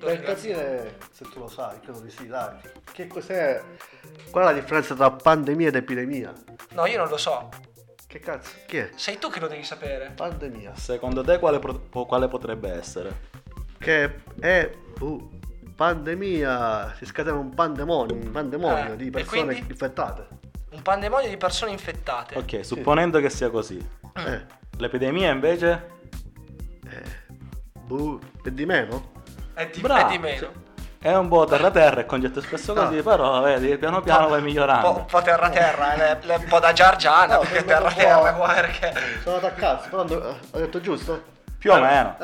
per 0.00 0.22
capire, 0.22 0.98
se 1.12 1.24
tu 1.30 1.38
lo 1.38 1.48
sai, 1.48 1.80
credo 1.80 2.00
di 2.00 2.10
sì, 2.10 2.26
dai, 2.26 2.56
che 2.92 3.06
cos'è, 3.06 3.62
qual 4.30 4.44
è 4.44 4.46
la 4.48 4.52
differenza 4.58 4.94
tra 4.94 5.10
pandemia 5.10 5.68
ed 5.68 5.76
epidemia? 5.76 6.32
No, 6.72 6.86
io 6.86 6.98
non 6.98 7.08
lo 7.08 7.16
so. 7.16 7.48
Che 8.06 8.18
cazzo? 8.20 8.52
Chi 8.66 8.76
è? 8.78 8.90
Sei 8.96 9.18
tu 9.18 9.28
che 9.30 9.40
lo 9.40 9.48
devi 9.48 9.64
sapere. 9.64 10.12
Pandemia. 10.14 10.76
Secondo 10.76 11.22
te 11.24 11.38
quale, 11.38 11.58
pro- 11.58 11.80
quale 12.06 12.28
potrebbe 12.28 12.70
essere? 12.70 13.33
Che 13.78 14.14
è... 14.40 14.70
uh, 15.00 15.30
pandemia. 15.74 16.94
Si 16.96 17.04
scatena 17.06 17.36
un 17.36 17.54
pandemonio, 17.54 18.14
un 18.14 18.30
pandemonio 18.30 18.92
Eh, 18.92 18.96
di 18.96 19.10
persone 19.10 19.44
quindi? 19.44 19.70
infettate. 19.70 20.26
Un 20.70 20.82
pandemonio 20.82 21.28
di 21.28 21.36
persone 21.36 21.70
infettate. 21.72 22.36
Ok, 22.36 22.64
supponendo 22.64 23.20
che 23.20 23.30
sia 23.30 23.50
così. 23.50 23.78
Eh, 24.16 24.44
L'epidemia 24.78 25.30
invece? 25.30 25.92
buh, 27.86 28.18
e 28.44 28.52
di 28.54 28.66
meno? 28.66 29.12
È 29.54 29.68
di, 29.72 29.80
Bravo, 29.80 30.08
è 30.08 30.10
di 30.10 30.18
meno. 30.18 30.62
È 30.98 31.14
un 31.14 31.28
po' 31.28 31.44
terra-terra 31.44 32.00
e 32.00 32.06
concetto 32.06 32.40
spesso 32.40 32.72
così, 32.72 32.96
Ah. 32.98 33.02
però 33.02 33.42
vedi, 33.42 33.76
piano 33.76 34.00
piano 34.00 34.28
vai 34.28 34.38
Un 34.38 34.44
po', 34.44 34.44
migliorando. 34.46 34.96
un 34.96 35.04
po' 35.04 35.20
terra-terra, 35.22 35.94
eh, 36.18 36.24
le- 36.26 36.34
un 36.36 36.44
po' 36.48 36.58
da 36.60 36.72
Giargiana, 36.72 37.34
No, 37.34 37.40
perché 37.40 37.74
un 37.74 38.22
po'- 38.22 38.32
qua, 38.36 38.52
perché... 38.54 38.92
Sono 39.22 39.36
attaccato, 39.36 39.88
però 39.90 40.00
ando- 40.00 40.38
ho 40.50 40.58
detto 40.58 40.80
giusto? 40.80 41.22
Più 41.58 41.70
o 41.72 41.78
meno. 41.78 42.16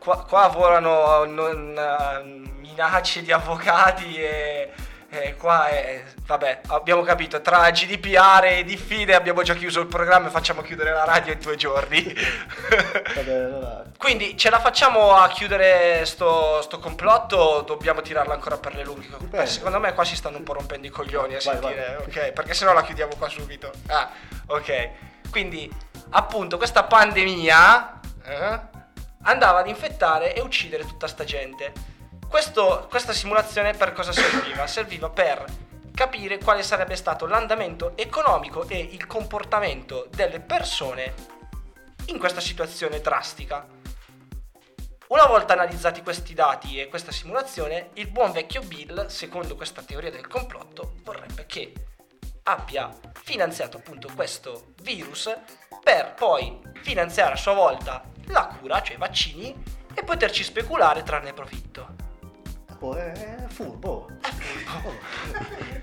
Qua, 0.00 0.24
qua 0.24 0.48
volano 0.48 1.24
non, 1.26 1.76
eh, 1.76 2.22
minacce 2.58 3.22
di 3.22 3.30
avvocati 3.32 4.16
e, 4.16 4.72
e 5.10 5.36
qua 5.36 5.68
è... 5.68 6.02
Vabbè, 6.24 6.60
abbiamo 6.68 7.02
capito, 7.02 7.42
tra 7.42 7.68
GDPR 7.70 8.44
e 8.44 8.64
diffide 8.64 9.14
abbiamo 9.14 9.42
già 9.42 9.54
chiuso 9.54 9.80
il 9.80 9.88
programma 9.88 10.28
e 10.28 10.30
facciamo 10.30 10.62
chiudere 10.62 10.92
la 10.92 11.04
radio 11.04 11.34
in 11.34 11.40
due 11.40 11.56
giorni. 11.56 12.02
vabbè, 13.14 13.30
allora, 13.30 13.84
Quindi 13.98 14.38
ce 14.38 14.48
la 14.48 14.58
facciamo 14.58 15.14
a 15.16 15.28
chiudere 15.28 16.06
sto, 16.06 16.62
sto 16.62 16.78
complotto 16.78 17.36
o 17.36 17.60
dobbiamo 17.60 18.00
tirarla 18.00 18.32
ancora 18.32 18.56
per 18.56 18.74
le 18.76 18.84
lunghe? 18.84 19.08
Dipende. 19.18 19.46
Secondo 19.46 19.80
me 19.80 19.92
qua 19.92 20.04
si 20.04 20.16
stanno 20.16 20.38
un 20.38 20.44
po' 20.44 20.54
rompendo 20.54 20.86
i 20.86 20.90
coglioni 20.90 21.34
a 21.34 21.40
Vai, 21.44 21.58
sentire, 21.58 21.96
ok? 22.06 22.32
Perché 22.32 22.54
sennò 22.54 22.72
la 22.72 22.82
chiudiamo 22.82 23.16
qua 23.18 23.28
subito. 23.28 23.70
Ah, 23.88 24.08
ok. 24.46 24.88
Quindi, 25.30 25.70
appunto, 26.10 26.56
questa 26.56 26.84
pandemia 26.84 28.00
eh, 28.24 28.60
andava 29.22 29.60
ad 29.60 29.68
infettare 29.68 30.34
e 30.34 30.40
uccidere 30.40 30.86
tutta 30.86 31.06
sta 31.06 31.24
gente. 31.24 31.72
Questo- 32.28 32.86
questa 32.88 33.12
simulazione 33.12 33.72
per 33.72 33.92
cosa 33.92 34.12
serviva? 34.12 34.66
Serviva 34.66 35.10
per 35.10 35.44
capire 35.94 36.38
quale 36.38 36.62
sarebbe 36.62 36.96
stato 36.96 37.26
l'andamento 37.26 37.92
economico 37.96 38.66
e 38.68 38.78
il 38.78 39.06
comportamento 39.06 40.06
delle 40.10 40.40
persone 40.40 41.14
in 42.06 42.18
questa 42.18 42.40
situazione 42.40 43.00
drastica. 43.00 43.66
Una 45.08 45.26
volta 45.26 45.54
analizzati 45.54 46.02
questi 46.02 46.34
dati 46.34 46.78
e 46.78 46.88
questa 46.88 47.10
simulazione, 47.10 47.90
il 47.94 48.06
buon 48.06 48.30
vecchio 48.30 48.62
Bill, 48.62 49.08
secondo 49.08 49.56
questa 49.56 49.82
teoria 49.82 50.10
del 50.10 50.28
complotto, 50.28 50.94
vorrebbe 51.02 51.46
che 51.46 51.72
abbia 52.44 52.96
finanziato 53.22 53.78
appunto 53.78 54.08
questo 54.14 54.72
virus 54.82 55.30
per 55.82 56.14
poi 56.14 56.60
finanziare 56.82 57.32
a 57.32 57.36
sua 57.36 57.54
volta 57.54 58.02
la 58.30 58.46
cura, 58.46 58.80
cioè 58.82 58.96
i 58.96 58.98
vaccini, 58.98 59.62
e 59.94 60.02
poterci 60.04 60.42
speculare 60.42 61.02
trarne 61.02 61.32
profitto. 61.32 61.94
oh, 62.80 62.94
è, 62.94 63.12
è 63.12 63.46
furbo. 63.48 64.08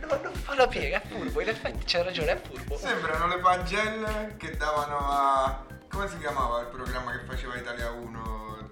Non 0.02 0.20
non 0.24 0.34
fa 0.34 0.56
la 0.56 0.68
piega, 0.68 1.02
è 1.02 1.08
furbo, 1.08 1.42
in 1.42 1.50
effetti 1.50 1.86
c'è 1.86 2.04
ragione, 2.04 2.32
è 2.34 2.42
furbo. 2.42 2.78
Sembrano 2.78 3.28
le 3.28 3.40
pagelle 3.40 4.36
che 4.38 4.56
davano 4.58 4.98
a. 4.98 5.66
come 5.90 6.08
si 6.08 6.18
chiamava 6.20 6.62
il 6.62 6.68
programma 6.68 7.12
che 7.12 7.26
faceva 7.26 7.56
Italia 7.56 7.92
1 7.92 8.68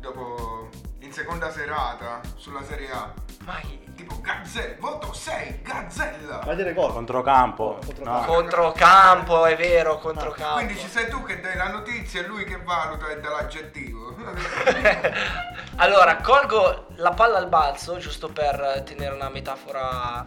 dopo. 0.00 0.68
in 1.00 1.12
seconda 1.12 1.50
serata 1.50 2.20
sulla 2.36 2.62
Serie 2.62 2.90
A? 2.90 3.12
Mai 3.44 3.80
Tipo 4.00 4.18
Gazzella, 4.22 4.76
voto 4.78 5.12
6, 5.12 5.60
Gazzella! 5.62 6.40
Ma 6.46 6.54
dire 6.54 6.72
cosa? 6.72 6.94
Controcampo. 6.94 7.78
Controcampo. 7.84 8.30
No. 8.30 8.34
controcampo, 8.34 9.44
è 9.44 9.56
vero, 9.56 9.98
controcampo. 9.98 10.54
Quindi 10.54 10.78
ci 10.78 10.88
sei 10.88 11.10
tu 11.10 11.22
che 11.22 11.38
dai 11.40 11.54
la 11.54 11.68
notizia 11.68 12.22
e 12.22 12.26
lui 12.26 12.44
che 12.44 12.56
valuta 12.62 13.08
e 13.10 13.20
dà 13.20 13.28
l'aggettivo. 13.28 14.16
allora, 15.76 16.16
colgo 16.16 16.86
la 16.96 17.10
palla 17.10 17.36
al 17.36 17.48
balzo, 17.48 17.98
giusto 17.98 18.28
per 18.28 18.82
tenere 18.86 19.14
una 19.14 19.28
metafora 19.28 20.24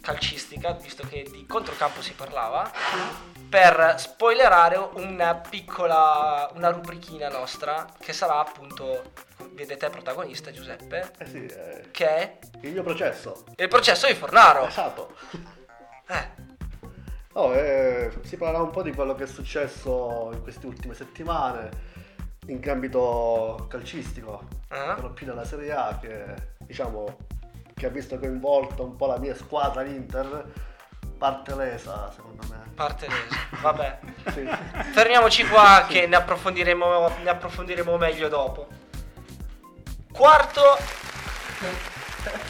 calcistica, 0.00 0.72
visto 0.72 1.04
che 1.08 1.26
di 1.28 1.44
controcampo 1.46 2.02
si 2.02 2.12
parlava, 2.12 2.70
per 3.48 3.94
spoilerare 3.98 4.76
una 4.94 5.34
piccola, 5.34 6.48
una 6.54 6.70
rubrichina 6.70 7.28
nostra, 7.28 7.86
che 7.98 8.12
sarà 8.12 8.38
appunto, 8.38 9.10
vedete 9.54 9.88
protagonista 9.90 10.50
Giuseppe, 10.50 11.10
Eh 11.18 11.26
sì, 11.26 11.46
eh, 11.46 11.88
che 11.90 12.06
è 12.08 12.38
il 12.62 12.72
mio 12.72 12.82
processo. 12.82 13.44
il 13.56 13.68
processo 13.68 14.06
di 14.06 14.14
Fornaro. 14.14 14.66
Esatto. 14.66 15.14
Eh, 16.08 16.50
Oh, 17.34 17.54
eh, 17.54 18.10
si 18.24 18.36
parlerà 18.36 18.62
un 18.62 18.68
po' 18.70 18.82
di 18.82 18.92
quello 18.92 19.14
che 19.14 19.24
è 19.24 19.26
successo 19.26 20.28
in 20.34 20.42
queste 20.42 20.66
ultime 20.66 20.92
settimane 20.92 21.70
in 22.48 22.60
ambito 22.68 23.64
calcistico, 23.70 24.46
Ah. 24.68 24.92
per 24.94 25.04
lo 25.04 25.10
più 25.12 25.24
della 25.24 25.44
Serie 25.46 25.72
A, 25.72 25.98
che 25.98 26.24
diciamo 26.58 27.16
che 27.74 27.86
ha 27.86 27.88
visto 27.88 28.18
coinvolto 28.18 28.84
un 28.84 28.96
po' 28.96 29.06
la 29.06 29.16
mia 29.18 29.34
squadra, 29.34 29.80
l'Inter, 29.80 30.44
parte 31.16 31.54
lesa 31.54 32.10
secondo 32.14 32.42
me. 32.50 32.70
parte 32.74 33.06
lesa. 33.08 33.36
Vabbè. 33.62 33.98
Sì. 34.32 34.46
Fermiamoci 34.92 35.46
qua 35.46 35.86
che 35.88 36.06
ne 36.06 36.16
approfondiremo, 36.16 37.08
ne 37.22 37.30
approfondiremo 37.30 37.96
meglio 37.96 38.28
dopo. 38.28 38.66
Quarto. 40.12 40.76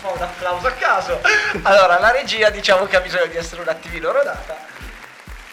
Fa 0.00 0.08
un 0.08 0.20
applauso 0.22 0.66
a 0.66 0.72
caso. 0.72 1.20
Allora, 1.62 1.98
la 1.98 2.10
regia 2.10 2.50
diciamo 2.50 2.86
che 2.86 2.96
ha 2.96 3.00
bisogno 3.00 3.26
di 3.26 3.36
essere 3.36 3.62
un 3.62 3.68
attimino 3.68 4.12
rodata. 4.12 4.56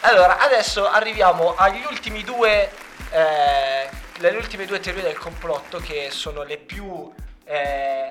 Allora, 0.01 0.39
adesso 0.39 0.88
arriviamo 0.89 1.55
agli 1.55 1.84
ultimi 1.89 2.24
due. 2.24 2.70
eh, 3.12 3.89
le 4.18 4.30
ultime 4.32 4.66
due 4.66 4.80
teorie 4.80 5.01
del 5.01 5.18
complotto 5.18 5.80
che 5.80 6.10
sono 6.12 6.43
le 6.43 6.57
più. 6.57 7.14
eh, 7.45 8.10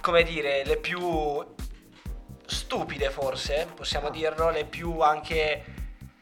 come 0.00 0.22
dire, 0.22 0.64
le 0.64 0.76
più 0.76 1.44
stupide 2.46 3.10
forse, 3.10 3.66
possiamo 3.74 4.10
dirlo, 4.10 4.50
le 4.50 4.64
più 4.64 5.00
anche, 5.00 5.64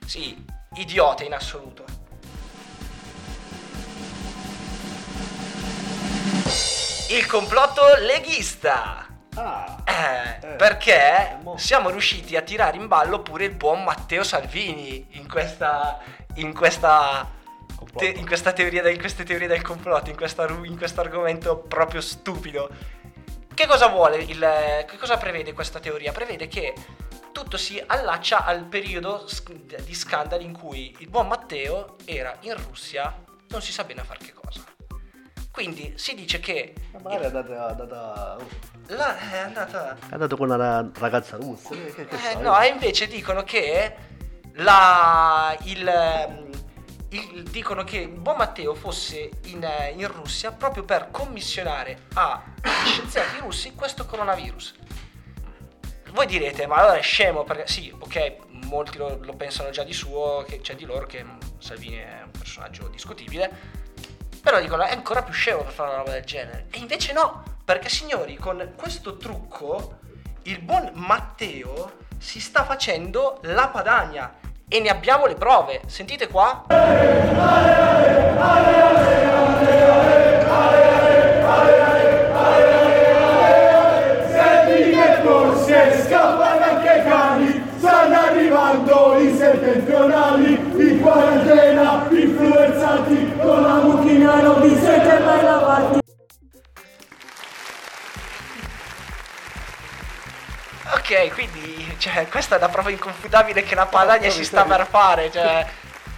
sì, 0.07 0.45
idiote 0.75 1.25
in 1.25 1.35
assoluto. 1.35 1.85
Il 7.13 7.27
complotto 7.27 7.83
leghista. 7.99 9.07
Ah, 9.35 9.83
Eh, 9.85 10.39
Eh, 10.47 10.57
perché 10.57 11.39
mo- 11.43 11.57
siamo 11.57 11.89
riusciti 11.91 12.37
a 12.37 12.43
tirare 12.43 12.77
in 12.77 12.87
ballo 12.87 13.21
pure 13.21 13.45
il 13.45 13.55
buon 13.55 13.83
Matteo 13.83 14.23
Salvini 14.23 15.07
in 15.13 15.29
questa 15.29 15.99
in 16.37 16.55
questa 16.55 17.31
te- 17.97 18.07
in 18.09 18.27
questa 18.27 18.53
teoria 18.53 18.83
del- 18.83 18.95
in 18.95 19.01
queste 19.01 19.25
teorie 19.25 19.49
del 19.49 19.63
complotto, 19.63 20.11
in, 20.11 20.17
questa 20.17 20.47
ru- 20.47 20.65
in 20.67 20.77
questo 20.77 21.01
argomento 21.01 21.57
proprio 21.59 22.01
stupido. 22.01 22.69
Che 23.55 23.67
cosa 23.67 23.89
vuole 23.89 24.17
il 24.19 24.85
che 24.89 24.97
cosa 24.99 25.17
prevede 25.17 25.53
questa 25.53 25.79
teoria? 25.81 26.13
Prevede 26.13 26.47
che 26.49 26.75
tutto 27.33 27.57
si 27.57 27.83
allaccia 27.87 28.45
al 28.45 28.65
periodo 28.65 29.27
di 29.85 29.95
scandali 29.95 30.45
in 30.45 30.53
cui 30.57 30.95
il 31.01 31.09
buon 31.09 31.27
Matteo 31.29 31.97
era 32.05 32.37
in 32.41 32.55
Russia, 32.67 33.15
non 33.49 33.61
si 33.63 33.73
sa 33.73 33.85
bene 33.85 34.01
a 34.01 34.05
far 34.05 34.19
che 34.19 34.33
cosa. 34.33 34.61
Quindi 35.53 35.93
si 35.97 36.15
dice 36.15 36.41
che 36.41 36.73
ma 36.93 37.01
magari 37.03 37.25
è 37.25 37.27
andata, 37.27 37.53
è 37.53 37.71
andata, 37.71 38.37
la, 38.87 39.19
è 39.19 39.37
andata 39.39 39.97
è 40.09 40.13
andata 40.13 40.35
con 40.35 40.51
una 40.51 40.91
ragazza 40.99 41.37
russa. 41.37 41.69
Che, 41.69 41.93
che, 41.95 42.07
che 42.07 42.31
Eh, 42.31 42.35
no, 42.37 42.59
e 42.59 42.69
invece 42.69 43.07
dicono 43.07 43.43
che 43.45 43.95
la, 44.55 45.55
il, 45.65 45.87
ehm, 45.87 46.51
il- 47.11 47.43
dicono 47.51 47.85
che 47.85 48.09
buon 48.09 48.37
Matteo 48.39 48.75
fosse 48.75 49.29
in, 49.45 49.63
eh, 49.63 49.91
in 49.95 50.09
Russia 50.11 50.53
proprio 50.53 50.85
per 50.85 51.09
commissionare 51.11 52.05
a 52.15 52.43
scienziati 52.87 53.39
russi 53.41 53.75
questo 53.75 54.07
coronavirus. 54.07 54.75
Voi 56.13 56.27
direte, 56.27 56.67
ma 56.67 56.77
allora 56.77 56.97
è 56.97 57.03
scemo 57.03 57.45
perché 57.45 57.67
sì, 57.67 57.95
ok, 57.99 58.37
molti 58.65 58.97
lo, 58.97 59.19
lo 59.21 59.35
pensano 59.35 59.69
già 59.69 59.83
di 59.83 59.93
suo, 59.93 60.45
che 60.47 60.61
c'è 60.61 60.75
di 60.77 60.85
loro 60.87 61.05
che 61.07 61.23
mm, 61.23 61.39
Salvini 61.59 61.97
è 61.97 62.21
un 62.25 62.31
personaggio 62.31 62.89
discutibile. 62.89 63.81
Però 64.43 64.61
dicono 64.61 64.83
è 64.83 64.91
ancora 64.91 65.23
più 65.23 65.33
scemo 65.33 65.63
per 65.63 65.73
fare 65.73 65.91
una 65.91 65.99
roba 65.99 66.11
del 66.13 66.25
genere. 66.25 66.67
E 66.71 66.79
invece 66.79 67.13
no, 67.13 67.45
perché 67.65 67.89
signori, 67.89 68.37
con 68.37 68.73
questo 68.77 69.17
trucco 69.17 69.99
il 70.43 70.59
buon 70.59 70.91
Matteo 70.95 71.99
si 72.19 72.41
sta 72.41 72.65
facendo 72.65 73.39
la 73.43 73.69
padagna 73.69 74.35
e 74.67 74.81
ne 74.81 74.89
abbiamo 74.89 75.27
le 75.27 75.37
prove. 75.37 75.83
Sentite 75.87 76.27
qua. 76.27 76.65
Senti 76.69 78.82
Ok, 101.13 101.33
quindi 101.35 101.95
cioè, 101.99 102.27
questa 102.29 102.55
è 102.55 102.59
una 102.59 102.69
prova 102.69 102.91
inconfutabile 102.91 103.63
che 103.63 103.75
la 103.75 103.87
padagna 103.87 104.31
si 104.31 104.45
sta 104.45 104.65
per 104.65 104.87
fare. 104.87 105.31
Cioè, 105.31 105.67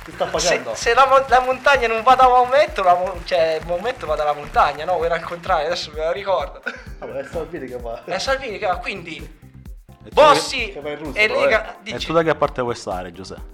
sta 0.12 0.38
Se, 0.38 0.62
se 0.74 0.94
la, 0.94 1.24
la 1.28 1.40
montagna 1.40 1.88
non 1.88 2.02
va 2.02 2.14
da 2.14 2.28
Maometto, 2.28 2.82
la 2.82 3.12
cioè 3.24 3.60
Maometto 3.66 4.06
va 4.06 4.14
dalla 4.14 4.34
montagna, 4.34 4.84
no? 4.84 5.02
Era 5.04 5.14
al 5.16 5.22
contrario, 5.22 5.66
adesso 5.66 5.90
me 5.92 6.04
lo 6.04 6.12
ricordo. 6.12 6.62
Vabbè, 6.98 7.18
è 7.20 7.24
Salvini 7.24 7.66
che 7.66 7.76
va. 7.78 8.04
È 8.04 8.18
Salvini 8.18 8.58
che 8.58 8.66
va, 8.66 8.76
quindi 8.76 9.16
E 9.16 10.08
tu 10.08 10.14
Bossi 10.14 10.70
che 10.72 10.80
va 10.80 10.90
in 10.90 10.98
Russia, 10.98 11.20
e 11.20 11.28
Lega... 11.28 11.76
che- 11.82 11.94
E 11.94 11.98
tu 11.98 12.12
da 12.12 12.22
che 12.22 12.34
parte 12.34 12.62
vuoi 12.62 12.74
stare, 12.76 13.10
Giuseppe? 13.12 13.52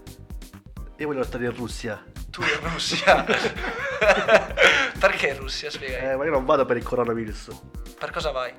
Io 0.97 1.07
voglio 1.07 1.25
stare 1.25 1.45
in 1.45 1.55
Russia. 1.55 2.03
tu 2.31 2.43
in 2.43 2.71
Russia. 2.73 3.25
Perché 4.99 5.29
in 5.29 5.39
Russia, 5.39 5.71
spiegami. 5.71 6.11
Eh, 6.11 6.17
ma 6.17 6.25
io 6.27 6.31
non 6.33 6.45
vado 6.45 6.67
per 6.67 6.77
il 6.77 6.83
coronavirus. 6.83 7.49
Per 7.99 8.11
cosa 8.11 8.31
vai? 8.33 8.53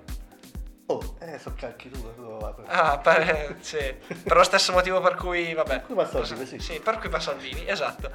Oh, 0.92 1.16
eh, 1.20 1.40
so 1.40 1.54
cacchi 1.56 1.90
tu, 1.90 2.02
per- 2.02 2.66
Ah, 2.68 2.98
per, 2.98 3.56
sì, 3.62 3.78
per 4.24 4.36
lo 4.36 4.44
stesso 4.44 4.74
motivo 4.74 5.00
per 5.00 5.16
cui, 5.16 5.54
vabbè. 5.54 5.70
Per 5.70 5.86
cui 5.86 5.96
va 5.96 6.06
Salvini, 6.06 6.46
sì. 6.46 6.60
Sì, 6.60 6.80
per 6.82 6.98
cui 7.00 7.08
va 7.10 7.20
Salvini, 7.20 7.66
esatto. 7.68 8.12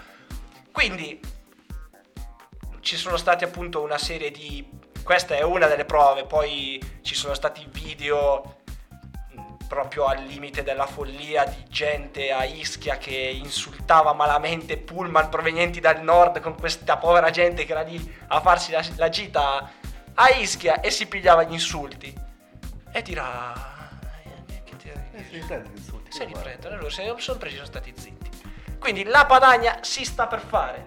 Quindi 0.71 1.19
ci 2.81 2.97
sono 2.97 3.17
stati 3.17 3.45
appunto 3.45 3.83
una 3.83 3.97
serie 3.99 4.31
di... 4.31 4.69
Questa 5.03 5.35
è 5.37 5.43
una 5.43 5.67
delle 5.69 5.85
prove, 5.87 6.25
poi 6.27 6.79
ci 7.03 7.15
sono 7.15 7.33
stati 7.33 7.67
video 7.71 8.57
mh, 9.31 9.67
proprio 9.69 10.05
al 10.05 10.23
limite 10.25 10.63
della 10.63 10.87
follia 10.87 11.45
di 11.45 11.65
gente 11.69 12.31
a 12.33 12.45
Ischia 12.45 12.99
che 12.99 13.15
insultava 13.15 14.13
malamente 14.13 14.77
pullman 14.77 15.29
provenienti 15.29 15.79
dal 15.81 16.03
nord 16.03 16.41
con 16.41 16.57
questa 16.57 16.97
povera 16.97 17.31
gente 17.31 17.65
che 17.65 17.71
era 17.73 17.83
lì 17.83 18.15
a 18.29 18.41
farsi 18.41 18.73
la, 18.73 18.85
la 18.97 19.09
gita 19.09 19.71
a 20.15 20.29
Ischia 20.31 20.81
e 20.81 20.91
si 20.91 21.07
pigliava 21.07 21.45
gli 21.45 21.53
insulti. 21.53 22.13
E 22.97 23.03
dirà... 23.03 23.53
eh, 24.47 24.63
che 24.65 24.77
ti- 24.77 24.89
Eh, 24.89 25.43
se 26.09 26.25
li 26.25 26.33
prendono, 26.33 26.77
loro 26.77 26.89
se 26.89 27.13
sono 27.19 27.37
presi 27.39 27.57
sono 27.57 27.67
stati 27.67 27.93
zitti. 27.95 28.31
Quindi 28.79 29.05
la 29.05 29.27
Padagna 29.27 29.81
si 29.83 30.03
sta 30.03 30.27
per 30.27 30.41
fare. 30.41 30.87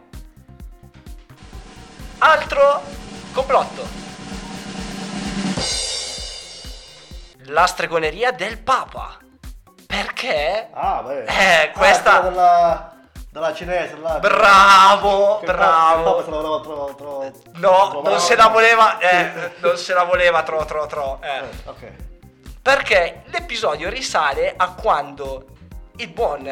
Altro 2.17 2.81
complotto. 3.31 3.87
La 7.51 7.67
stregoneria 7.67 8.31
del 8.31 8.57
Papa. 8.59 9.19
Perché? 9.85 10.69
Ah, 10.73 11.03
beh. 11.03 11.25
Eh, 11.25 11.71
questa- 11.75 12.17
Ah, 12.17 12.21
della, 12.21 12.95
della 13.31 13.53
cinese, 13.53 13.95
là. 13.97 14.19
Bravo, 14.19 15.39
bravo. 15.45 16.23
se 16.23 16.29
la 16.29 16.37
voleva 16.37 16.59
tro, 16.61 16.95
tro, 16.95 17.23
No, 17.53 17.89
trovare. 17.89 18.09
non 18.09 18.19
se 18.19 18.35
la 18.35 18.47
voleva, 18.47 18.97
eh, 18.99 19.51
non 19.59 19.77
se 19.77 19.93
la 19.93 20.03
voleva 20.03 20.43
tro 20.43 20.65
tro 20.65 20.85
tro. 20.87 21.19
eh. 21.21 21.27
Eh, 21.37 21.43
ok. 21.65 21.91
Perché 22.61 23.23
l'episodio 23.27 23.89
risale 23.89 24.53
a 24.55 24.73
quando 24.73 25.45
il 25.97 26.07
buon 26.09 26.43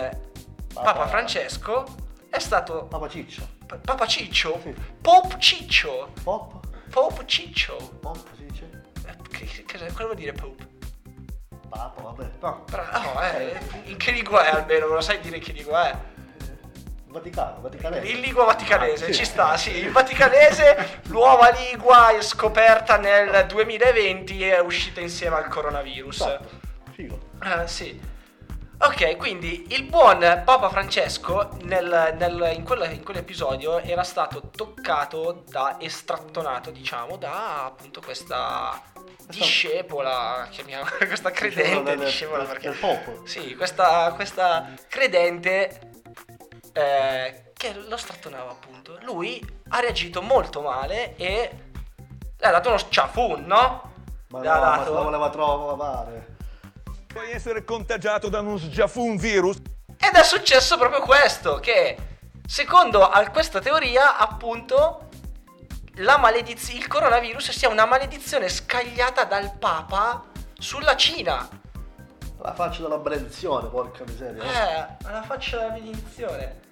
Papa, 0.73 0.93
Papa- 0.93 1.07
Francesco 1.07 1.85
è 2.29 2.39
stato 2.39 2.85
Papa 2.85 3.07
Ciccio. 3.09 3.47
P- 3.65 3.75
Papa 3.77 4.05
Ciccio? 4.05 4.59
Sì. 4.63 4.73
Pope 5.01 5.35
Ciccio? 5.39 6.11
Pop? 6.23 6.65
Pope 6.91 7.23
Ciccio? 7.25 7.75
Pop 7.99 8.17
si 8.35 8.45
dice? 8.45 8.69
Eh, 9.05 9.15
Che, 9.29 9.45
che, 9.65 9.65
cosa 9.91 10.03
vuol 10.05 10.15
dire 10.15 10.31
Pope? 10.31 10.65
Papa, 11.69 12.01
vabbè. 12.01 12.29
No. 12.39 12.63
Bra- 12.69 12.89
no, 12.93 13.21
eh, 13.21 13.59
in 13.85 13.97
che 13.97 14.11
lingua 14.11 14.45
è 14.45 14.49
almeno? 14.55 14.87
Me 14.87 14.93
lo 14.93 15.01
sai 15.01 15.19
dire 15.19 15.37
in 15.37 15.43
che 15.43 15.51
lingua 15.51 15.89
è? 15.89 15.95
Vaticano, 17.09 17.61
Vaticanese. 17.61 18.07
In 18.07 18.19
lingua 18.19 18.43
vaticanese, 18.45 19.03
Ah, 19.05 19.07
sì. 19.07 19.13
ci 19.13 19.25
sta, 19.25 19.57
sì. 19.57 19.77
Il 19.77 19.91
vaticanese, 19.91 21.01
nuova 21.05 21.49
lingua 21.49 22.09
scoperta 22.19 22.97
nel 22.97 23.45
2020 23.47 24.43
e 24.43 24.55
è 24.55 24.59
uscita 24.59 24.99
insieme 24.99 25.37
al 25.37 25.47
coronavirus. 25.47 26.15
Esatto. 26.21 26.49
Figo. 26.91 27.19
Eh, 27.43 27.67
sì. 27.67 28.15
Ok, 28.79 29.17
quindi 29.17 29.65
il 29.69 29.83
buon 29.85 30.19
Papa 30.45 30.69
Francesco 30.69 31.49
nel- 31.63 32.13
nel- 32.15 32.51
in, 32.55 32.63
quella- 32.63 32.85
in 32.87 33.03
quell'episodio 33.03 33.79
era 33.79 34.03
stato 34.03 34.49
toccato 34.55 35.43
da 35.49 35.77
estrattonato, 35.79 36.69
diciamo, 36.69 37.15
da 37.17 37.65
appunto 37.65 38.01
questa 38.01 38.79
discepola, 39.25 40.47
chiamiamola 40.51 40.91
questa 41.07 41.31
credente 41.31 41.95
discepola 41.97 42.43
perché 42.43 42.69
del 42.69 42.77
Popo. 42.77 43.25
sì, 43.25 43.55
questa, 43.55 44.11
questa 44.15 44.69
credente 44.87 45.86
eh, 46.77 47.51
che 47.53 47.73
lo 47.73 47.97
strattonava 47.97 48.51
appunto. 48.51 48.97
Lui 49.01 49.43
ha 49.69 49.79
reagito 49.79 50.21
molto 50.21 50.61
male 50.61 51.15
e 51.15 51.51
le 52.37 52.45
ha 52.47 52.51
dato 52.51 52.69
uno 52.69 52.77
sciafun, 52.77 53.43
no? 53.45 53.91
Ma 54.29 54.39
Le 54.41 54.47
no, 54.47 54.53
ma 54.53 54.59
dato- 54.59 54.83
se 54.83 54.89
la 54.91 55.01
voleva 55.01 55.29
trovare. 55.29 56.35
Puoi 57.07 57.31
essere 57.31 57.63
contagiato 57.63 58.29
da 58.29 58.41
uno 58.41 58.57
sgiafun 58.57 59.17
virus? 59.17 59.57
Ed 59.99 60.13
è 60.13 60.23
successo 60.23 60.77
proprio 60.77 61.01
questo, 61.01 61.59
che 61.59 61.97
secondo 62.45 63.09
questa 63.31 63.59
teoria, 63.59 64.17
appunto, 64.17 65.09
la 65.95 66.17
malediz- 66.17 66.73
il 66.73 66.85
coronavirus 66.87 67.49
sia 67.51 67.69
una 67.69 67.85
maledizione 67.85 68.49
scagliata 68.49 69.23
dal 69.23 69.51
Papa 69.57 70.25
sulla 70.59 70.95
Cina. 70.95 71.49
La 72.39 72.53
faccia 72.53 72.83
della 72.83 72.99
benedizione, 72.99 73.67
porca 73.67 74.03
miseria. 74.05 74.43
Eh, 74.43 75.07
alla 75.07 75.23
faccia 75.23 75.57
della 75.57 75.71
benedizione. 75.71 76.65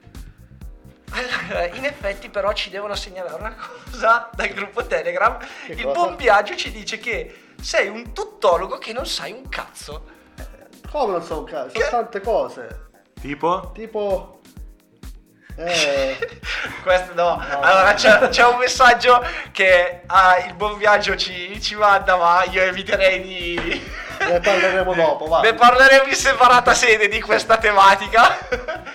Allora, 1.12 1.68
in 1.68 1.86
effetti 1.86 2.30
però 2.30 2.52
ci 2.54 2.70
devono 2.70 2.96
segnalare 2.96 3.36
una 3.36 3.56
cosa 3.90 4.30
dal 4.34 4.50
gruppo 4.50 4.86
Telegram. 4.86 5.38
Che 5.38 5.72
il 5.72 5.84
cosa? 5.84 5.94
buon 5.94 6.16
viaggio 6.16 6.56
ci 6.56 6.72
dice 6.72 6.98
che 6.98 7.54
sei 7.62 7.88
un 7.88 8.14
tuttologo 8.14 8.78
che 8.78 8.94
non 8.94 9.06
sai 9.06 9.32
un 9.32 9.48
cazzo. 9.50 10.14
Come 10.92 11.14
non 11.14 11.24
so 11.24 11.40
un 11.40 11.46
cazzo? 11.46 11.80
Sono 11.80 11.90
tante 11.90 12.22
cose. 12.22 12.90
Tipo? 13.20 13.72
Tipo... 13.74 14.40
Eh... 15.58 16.18
Questo 16.84 17.14
no. 17.14 17.44
Allora 17.62 17.94
c'è, 17.94 18.30
c'è 18.30 18.46
un 18.46 18.58
messaggio 18.58 19.26
che 19.52 20.02
ah, 20.06 20.38
il 20.46 20.54
buon 20.54 20.78
viaggio 20.78 21.16
ci, 21.16 21.60
ci 21.62 21.76
manda, 21.76 22.16
ma 22.16 22.44
io 22.44 22.62
eviterei 22.62 23.22
di. 23.22 23.82
Ne 24.20 24.40
parleremo 24.40 24.94
dopo, 24.94 25.26
va. 25.28 25.42
Ne 25.42 25.54
parleremo 25.54 26.08
in 26.08 26.16
separata 26.16 26.74
sede 26.74 27.08
di 27.08 27.22
questa 27.22 27.58
tematica. 27.58 28.38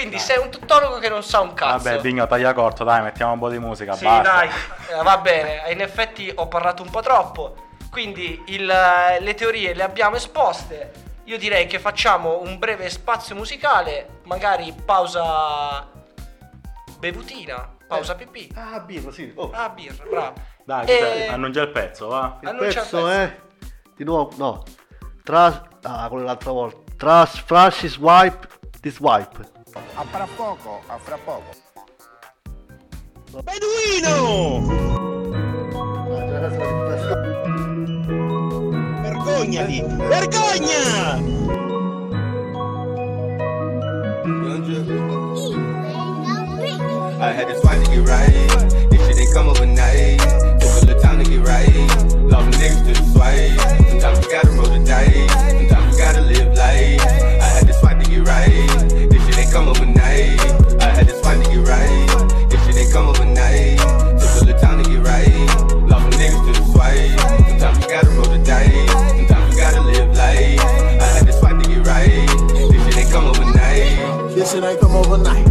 Quindi 0.00 0.18
sei 0.18 0.38
un 0.38 0.50
tuttologo 0.50 0.98
che 0.98 1.10
non 1.10 1.22
sa 1.22 1.40
un 1.40 1.52
cazzo. 1.52 1.84
Vabbè, 1.84 2.00
Digno, 2.00 2.26
taglia 2.26 2.54
corto, 2.54 2.84
dai, 2.84 3.02
mettiamo 3.02 3.32
un 3.34 3.38
po' 3.38 3.50
di 3.50 3.58
musica, 3.58 3.94
Sì, 3.94 4.04
basta. 4.04 4.32
dai, 4.32 4.48
eh, 4.48 5.02
va 5.02 5.18
bene. 5.18 5.62
In 5.72 5.80
effetti 5.82 6.32
ho 6.34 6.48
parlato 6.48 6.82
un 6.82 6.88
po' 6.90 7.00
troppo. 7.02 7.54
Quindi 7.90 8.42
il- 8.46 8.64
le 8.64 9.34
teorie 9.34 9.74
le 9.74 9.82
abbiamo 9.82 10.16
esposte. 10.16 10.92
Io 11.24 11.36
direi 11.36 11.66
che 11.66 11.78
facciamo 11.78 12.40
un 12.40 12.58
breve 12.58 12.88
spazio 12.88 13.34
musicale, 13.34 14.20
magari 14.24 14.72
pausa 14.84 15.86
bevutina, 16.98 17.68
pausa 17.86 18.14
pipì. 18.14 18.50
Ah, 18.54 18.80
birra, 18.80 19.12
sì. 19.12 19.30
Oh, 19.36 19.50
Ah, 19.52 19.68
birra, 19.68 20.04
bravo. 20.08 20.32
Dai, 20.64 20.86
E- 20.88 21.26
annuncia 21.28 21.60
il 21.62 21.70
pezzo, 21.70 22.08
va. 22.08 22.38
il 22.40 22.48
annuncia 22.48 22.68
il 22.68 22.74
pezzo 22.86 22.96
pezzo. 22.96 23.08
è... 23.10 23.36
Di 23.96 24.04
nuovo, 24.04 24.32
no. 24.36 24.62
Tras... 25.22 25.60
Ah, 25.82 26.08
quello 26.08 26.24
l'altra 26.24 26.52
volta. 26.52 26.78
Tras... 26.96 27.38
Francis 27.40 27.96
Wipe... 27.98 28.48
This 28.80 28.98
Wipe. 28.98 29.58
A 29.72 30.04
fra 30.04 30.26
poco, 30.36 30.80
a 30.88 30.98
fra 30.98 31.16
poco. 31.24 31.50
Beduino! 33.44 34.66
C'era 36.26 36.48
questa 36.48 36.64
la 36.64 36.88
testa. 36.88 37.14
Vergognati! 39.02 39.80
Vergogna! 40.08 41.38
I 47.20 47.32
had 47.32 47.46
to 47.48 47.54
swipe 47.60 47.84
to 47.84 47.90
get 47.90 48.08
right. 48.08 48.90
This 48.90 49.06
shit 49.06 49.18
ain't 49.18 49.32
come 49.32 49.48
overnight. 49.50 50.18
Took 50.58 50.70
a 50.70 50.86
little 50.86 51.00
time 51.00 51.22
to 51.22 51.30
get 51.30 51.46
right. 51.46 51.68
Lost 52.28 52.58
niggas 52.58 52.82
to 52.86 52.92
the 52.94 53.04
swipe. 53.12 53.60
Sometimes 53.88 54.18
you 54.24 54.30
gotta 54.32 54.50
roll 54.50 54.66
the 54.66 54.78
dice. 54.84 55.30
Sometimes 55.68 55.96
you 55.96 56.02
gotta 56.02 56.22
live 56.22 56.56
life. 56.56 57.00
I 57.04 57.44
had 57.44 57.66
to 57.68 57.72
swipe 57.74 58.02
to 58.02 58.10
get 58.10 58.26
right. 58.26 58.79
Right. 61.70 62.50
This 62.50 62.58
shit 62.66 62.76
ain't 62.76 62.92
come 62.92 63.08
overnight. 63.08 63.78
Took 64.18 64.30
a 64.30 64.44
little 64.44 64.60
time 64.60 64.82
to 64.82 64.90
get 64.90 65.00
right. 65.06 65.30
Lost 65.86 66.18
niggas 66.18 66.42
to 66.46 66.52
the 66.58 66.64
swipe. 66.74 67.14
Sometimes 67.46 67.78
you 67.78 67.88
gotta 67.94 68.10
roll 68.10 68.26
the 68.26 68.38
dice. 68.42 68.90
Sometimes 68.90 69.54
you 69.54 69.60
gotta 69.60 69.80
live 69.80 70.08
life. 70.16 70.60
I 70.98 71.06
had 71.14 71.26
to 71.26 71.32
swipe 71.32 71.62
to 71.62 71.68
get 71.68 71.86
right. 71.86 72.26
This 72.50 72.82
shit 72.84 72.96
ain't 72.98 73.10
come 73.10 73.26
overnight. 73.30 74.34
This 74.34 74.52
shit 74.52 74.64
ain't 74.64 74.80
come 74.80 74.96
overnight. 74.96 75.46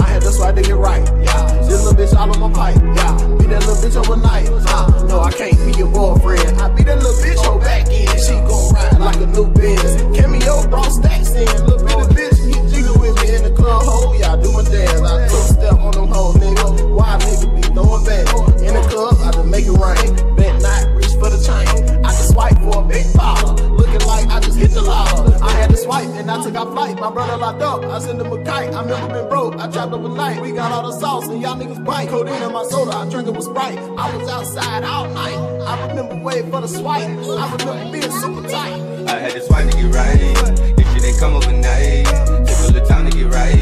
I 0.00 0.04
had 0.08 0.22
to 0.22 0.32
swipe 0.32 0.56
to 0.56 0.62
get 0.62 0.76
right. 0.76 1.04
Yeah, 1.20 1.44
this 1.68 1.84
little 1.84 1.92
bitch 1.92 2.16
all 2.16 2.32
on 2.32 2.40
my 2.40 2.50
pipe. 2.52 2.80
Yeah, 2.96 3.12
be 3.36 3.44
that 3.52 3.60
little 3.68 3.76
bitch 3.76 3.96
overnight. 4.00 4.48
Uh, 4.48 5.04
no, 5.04 5.20
I 5.20 5.30
can't 5.32 5.58
be 5.66 5.76
your 5.78 5.92
boyfriend. 5.92 6.60
I 6.60 6.68
be 6.74 6.82
that 6.84 6.98
little 6.98 7.12
bitch 7.20 7.40
on 7.44 7.60
back 7.60 7.86
end. 7.88 8.16
She 8.18 8.32
gon' 8.48 8.72
ride 8.72 8.98
like 8.98 9.20
a 9.20 9.26
new 9.26 9.46
Benz. 9.52 9.92
Cameo 10.16 10.66
brought 10.68 10.90
stacks 10.90 11.32
in. 11.36 11.44
Little 11.66 11.84
bitty 11.84 12.16
bitch, 12.16 12.38
get 12.48 12.64
jiggle 12.72 12.96
with 12.98 13.14
me 13.20 13.36
in 13.36 13.42
the 13.44 13.52
club. 13.52 13.82
Hole, 13.84 14.16
yeah, 14.16 14.32
I 14.32 14.42
do 14.42 14.52
my 14.52 14.64
dance. 14.64 15.00
I 15.00 15.39
step 15.60 15.78
on 15.78 15.92
them 15.92 16.08
hoes, 16.08 16.36
nigga. 16.36 16.96
Why 16.96 17.18
nigga 17.20 17.54
be 17.54 17.62
throwing 17.74 18.04
back 18.04 18.26
in 18.64 18.72
the 18.74 18.82
club? 18.88 19.16
I 19.20 19.30
just 19.32 19.46
make 19.46 19.66
it 19.66 19.76
rain. 19.76 20.36
Bet 20.36 20.60
not 20.62 20.96
reach 20.96 21.14
for 21.20 21.28
the 21.28 21.40
chain. 21.44 21.68
I 22.04 22.10
just 22.16 22.32
swipe 22.32 22.56
for 22.64 22.80
a 22.80 22.84
big 22.88 23.04
baller. 23.12 23.52
Looking 23.76 24.06
like 24.08 24.26
I 24.28 24.40
just 24.40 24.58
hit 24.58 24.70
the 24.70 24.82
lotto. 24.82 25.38
I 25.44 25.52
had 25.52 25.70
to 25.70 25.76
swipe 25.76 26.08
and 26.16 26.30
I 26.30 26.42
took 26.42 26.54
out 26.54 26.72
flight. 26.72 26.96
My 26.98 27.10
brother 27.10 27.36
locked 27.36 27.62
up. 27.62 27.84
I 27.84 27.98
sent 27.98 28.20
him 28.20 28.32
a 28.32 28.42
kite. 28.44 28.74
I 28.74 28.84
never 28.84 29.08
been 29.12 29.28
broke. 29.28 29.56
I 29.56 29.68
dropped 29.68 29.92
up 29.92 30.04
a 30.04 30.08
night. 30.08 30.40
We 30.40 30.52
got 30.52 30.72
all 30.72 30.90
the 30.90 30.98
sauce 30.98 31.28
and 31.28 31.40
y'all 31.42 31.56
niggas 31.56 31.84
bite. 31.84 32.08
Codeine 32.08 32.42
in 32.42 32.52
my 32.52 32.64
soda, 32.64 32.96
I 32.96 33.08
drink 33.10 33.28
it 33.28 33.34
with 33.36 33.44
Sprite. 33.44 33.78
I 33.78 34.16
was 34.16 34.28
outside 34.28 34.84
all 34.84 35.08
night. 35.10 35.38
I 35.68 35.88
remember 35.88 36.16
waiting 36.16 36.50
for 36.50 36.60
the 36.60 36.68
swipe. 36.68 37.02
I 37.04 37.56
remember 37.56 37.92
being 37.92 38.10
super 38.10 38.48
tight. 38.48 38.80
I 39.08 39.18
had 39.18 39.32
to 39.32 39.42
swipe 39.42 39.70
to 39.70 39.76
get 39.76 39.94
right. 39.94 40.76
This 40.76 40.86
shit 40.92 41.04
ain't 41.04 41.18
come 41.18 41.34
overnight. 41.34 42.06
Took 42.46 42.58
a 42.58 42.72
little 42.72 42.86
time 42.86 43.09
right. 43.30 43.54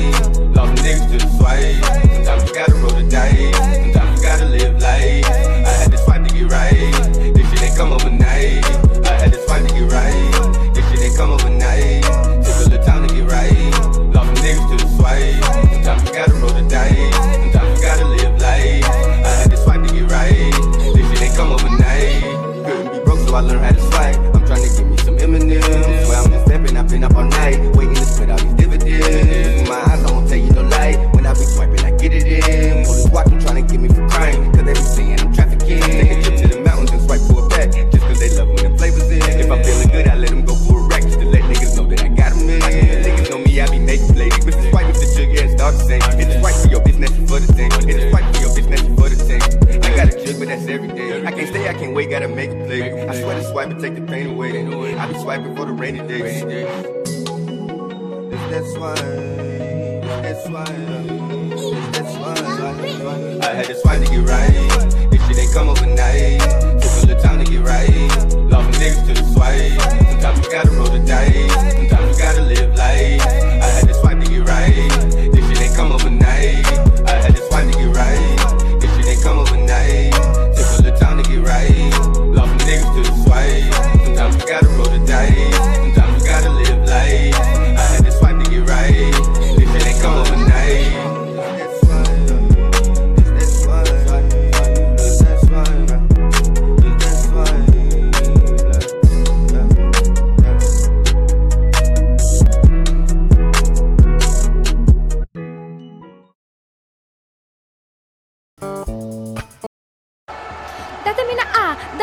Lost 0.57 0.83
niggas 0.83 1.11
to 1.13 1.19
the 1.19 1.29
swipe. 1.37 1.85
Sometimes 2.25 2.49
you 2.49 2.55
gotta 2.55 2.75
roll 2.75 2.91
the 2.91 3.05
dice. 3.09 3.57
Sometimes 3.57 4.21
you 4.21 4.27
gotta 4.27 4.45
live 4.47 4.81
life. 4.81 5.25
I 5.27 5.73
had 5.81 5.91
to 5.93 5.99
swipe 5.99 6.27
to 6.27 6.35
get 6.35 6.51
right. 6.51 7.35
This 7.35 7.49
shit 7.51 7.63
ain't 7.63 7.77
come 7.77 7.93
overnight. 7.93 8.65
I 9.07 9.13
had 9.21 9.33
to 9.33 9.41
swipe 9.47 9.67
to 9.67 9.75
get 9.75 9.93
right. 9.93 10.75
This 10.75 10.85
shit 10.91 11.01
ain't 11.03 11.17
come 11.17 11.31
overnight. 11.31 12.03
Took 12.45 12.57
a 12.57 12.65
little 12.69 12.85
time 12.85 13.07
to 13.07 13.15
get 13.15 13.31
right. 13.31 13.53
Lost 14.15 14.43
niggas 14.43 14.67
to 14.71 14.77
the 14.85 14.89
swipe. 14.97 15.45
Sometimes 15.85 16.09
you 16.09 16.15
gotta 16.15 16.35
roll 16.35 16.53
the 16.53 16.69
dice. 16.69 17.15
Sometimes 17.53 17.79
you 17.79 17.83
gotta 17.85 18.07
live 18.07 18.41
life. 18.41 18.85
I 18.85 19.31
had 19.43 19.51
to 19.51 19.57
swipe 19.57 19.87
to 19.87 19.95
get 19.95 20.11
right. 20.11 20.53
This 20.95 21.07
shit 21.11 21.23
ain't 21.23 21.37
come 21.37 21.53
overnight. 21.53 22.23
Couldn't 22.65 22.93
be 22.93 22.99
broke, 23.05 23.21
so 23.21 23.35
I 23.35 23.41
learned 23.41 23.65
how 23.65 23.73
to 23.73 23.88
every 50.79 50.97
day. 50.97 51.25
I 51.27 51.31
can't 51.31 51.49
stay, 51.49 51.69
I 51.69 51.75
can't 51.75 51.95
wait, 51.95 52.11
gotta 52.11 52.29
make 52.29 52.51
a 52.51 52.65
play. 52.67 53.07
I 53.07 53.21
swear 53.21 53.37
to 53.37 53.45
swipe 53.45 53.71
and 53.71 53.81
take 53.81 53.95
the 53.95 54.03
pain 54.03 54.29
away. 54.29 54.95
I 54.97 55.07
be 55.13 55.19
swiping 55.19 55.57
for 55.57 55.67
the 55.67 55.73
rainy 55.73 56.07
days. 56.07 56.43
That's 58.51 58.77
why. 58.79 58.95
That's 60.23 60.49
why. 60.49 60.65
That's 61.93 62.15
why. 62.17 62.35
I 63.43 63.55
had 63.55 63.67
to 63.67 63.75
swipe 63.75 64.05
to 64.05 64.11
get 64.11 64.29
right. 64.29 65.11
This 65.11 65.27
shit 65.27 65.39
ain't 65.39 65.53
come 65.53 65.69
overnight. 65.69 66.41
Took 66.81 66.93
a 66.93 67.07
little 67.07 67.23
time 67.23 67.45
to 67.45 67.51
get 67.51 67.63
right. 67.65 67.91
Lost 68.51 68.81
niggas 68.81 69.07
to 69.07 69.15
the 69.15 69.25
swipe. 69.33 69.81
Sometimes 70.11 70.47
you 70.47 70.53
gotta 70.53 70.71
roll 70.71 70.89
the 70.89 71.01
dice. 71.01 71.53
Sometimes 71.53 72.19
you 72.19 72.25
gotta 72.25 72.43
live 72.43 72.77
life. 72.77 73.38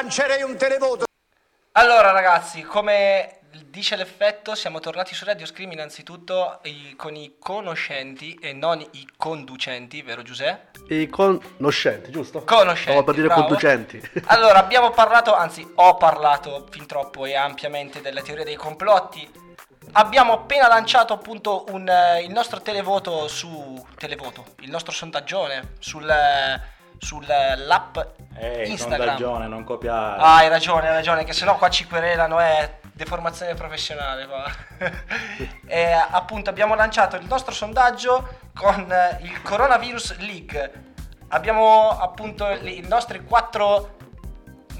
Lancerei 0.00 0.42
un 0.44 0.56
televoto. 0.56 1.06
Allora 1.72 2.12
ragazzi, 2.12 2.62
come 2.62 3.40
dice 3.64 3.96
l'effetto, 3.96 4.54
siamo 4.54 4.78
tornati 4.78 5.12
su 5.12 5.24
Radio 5.24 5.44
Scream 5.44 5.72
innanzitutto 5.72 6.60
i- 6.62 6.94
con 6.96 7.16
i 7.16 7.34
conoscenti 7.40 8.38
e 8.40 8.52
non 8.52 8.78
i 8.80 9.08
conducenti, 9.16 10.00
vero 10.02 10.22
Giuseppe? 10.22 10.94
I 10.94 11.08
conoscenti, 11.08 12.12
giusto? 12.12 12.44
Conoscenti, 12.44 12.90
Stavo 12.92 13.02
per 13.02 13.14
dire 13.16 13.26
bravo. 13.26 13.40
conducenti. 13.42 14.00
Allora, 14.26 14.60
abbiamo 14.60 14.90
parlato, 14.90 15.34
anzi 15.34 15.68
ho 15.74 15.96
parlato 15.96 16.68
fin 16.70 16.86
troppo 16.86 17.26
e 17.26 17.34
ampiamente 17.34 18.00
della 18.00 18.22
teoria 18.22 18.44
dei 18.44 18.54
complotti. 18.54 19.28
Abbiamo 19.94 20.32
appena 20.32 20.68
lanciato 20.68 21.12
appunto 21.12 21.64
un, 21.70 21.88
eh, 21.88 22.22
il 22.22 22.30
nostro 22.30 22.60
televoto 22.62 23.26
su... 23.26 23.84
televoto, 23.96 24.44
il 24.60 24.70
nostro 24.70 24.92
sondaggione 24.92 25.72
sul, 25.80 26.08
eh, 26.08 26.76
sull'app 26.98 27.96
Ehi, 28.36 28.70
Instagram. 28.70 28.98
sondaggione, 29.06 29.46
non 29.48 29.64
copiare. 29.64 30.20
Ah, 30.20 30.36
hai 30.36 30.48
ragione, 30.48 30.88
hai 30.88 30.94
ragione, 30.94 31.24
che 31.24 31.32
sennò 31.32 31.56
qua 31.56 31.70
ci 31.70 31.86
querelano, 31.86 32.38
è 32.38 32.78
deformazione 32.92 33.54
professionale 33.54 34.26
qua. 34.26 34.44
e 35.66 35.92
appunto 35.92 36.50
abbiamo 36.50 36.74
lanciato 36.74 37.16
il 37.16 37.26
nostro 37.26 37.52
sondaggio 37.54 38.40
con 38.54 38.90
eh, 38.90 39.18
il 39.22 39.40
Coronavirus 39.42 40.18
League. 40.18 40.72
Abbiamo 41.28 41.90
appunto 41.90 42.48
i 42.50 42.84
nostri 42.88 43.24
quattro... 43.24 43.96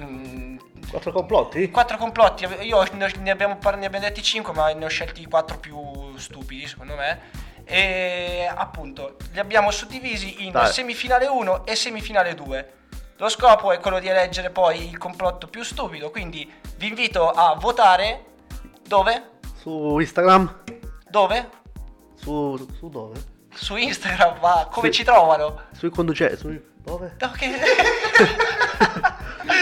mm, 0.00 0.56
Quattro 0.90 1.12
complotti? 1.12 1.70
Quattro 1.70 1.98
complotti, 1.98 2.46
io 2.62 2.82
ne, 2.92 3.30
abbiamo, 3.30 3.58
ne 3.60 3.86
abbiamo 3.86 3.98
detti 3.98 4.22
cinque, 4.22 4.54
ma 4.54 4.72
ne 4.72 4.86
ho 4.86 4.88
scelti 4.88 5.26
quattro 5.26 5.58
più 5.58 6.16
stupidi, 6.16 6.66
secondo 6.66 6.94
me. 6.94 7.46
E 7.70 8.50
appunto 8.52 9.16
li 9.32 9.38
abbiamo 9.38 9.70
suddivisi 9.70 10.46
in 10.46 10.52
Dai. 10.52 10.72
semifinale 10.72 11.26
1 11.26 11.66
e 11.66 11.74
semifinale 11.76 12.34
2. 12.34 12.72
Lo 13.18 13.28
scopo 13.28 13.72
è 13.72 13.78
quello 13.78 13.98
di 13.98 14.08
eleggere 14.08 14.48
poi 14.48 14.88
il 14.88 14.96
complotto 14.96 15.48
più 15.48 15.62
stupido, 15.62 16.10
quindi 16.10 16.50
vi 16.76 16.86
invito 16.88 17.28
a 17.30 17.54
votare 17.56 18.24
dove? 18.86 19.30
Su 19.60 19.98
Instagram? 19.98 20.62
Dove? 21.10 21.48
Su, 22.14 22.66
su 22.78 22.88
dove? 22.88 23.20
Su 23.52 23.76
Instagram, 23.76 24.38
ma 24.40 24.66
come 24.70 24.86
Sì. 24.86 24.98
ci 24.98 25.04
trovano? 25.04 25.62
Sui 25.72 25.90
conducenti, 25.90 26.36
sui... 26.36 26.62
dove? 26.78 27.16
Eh, 27.18 27.26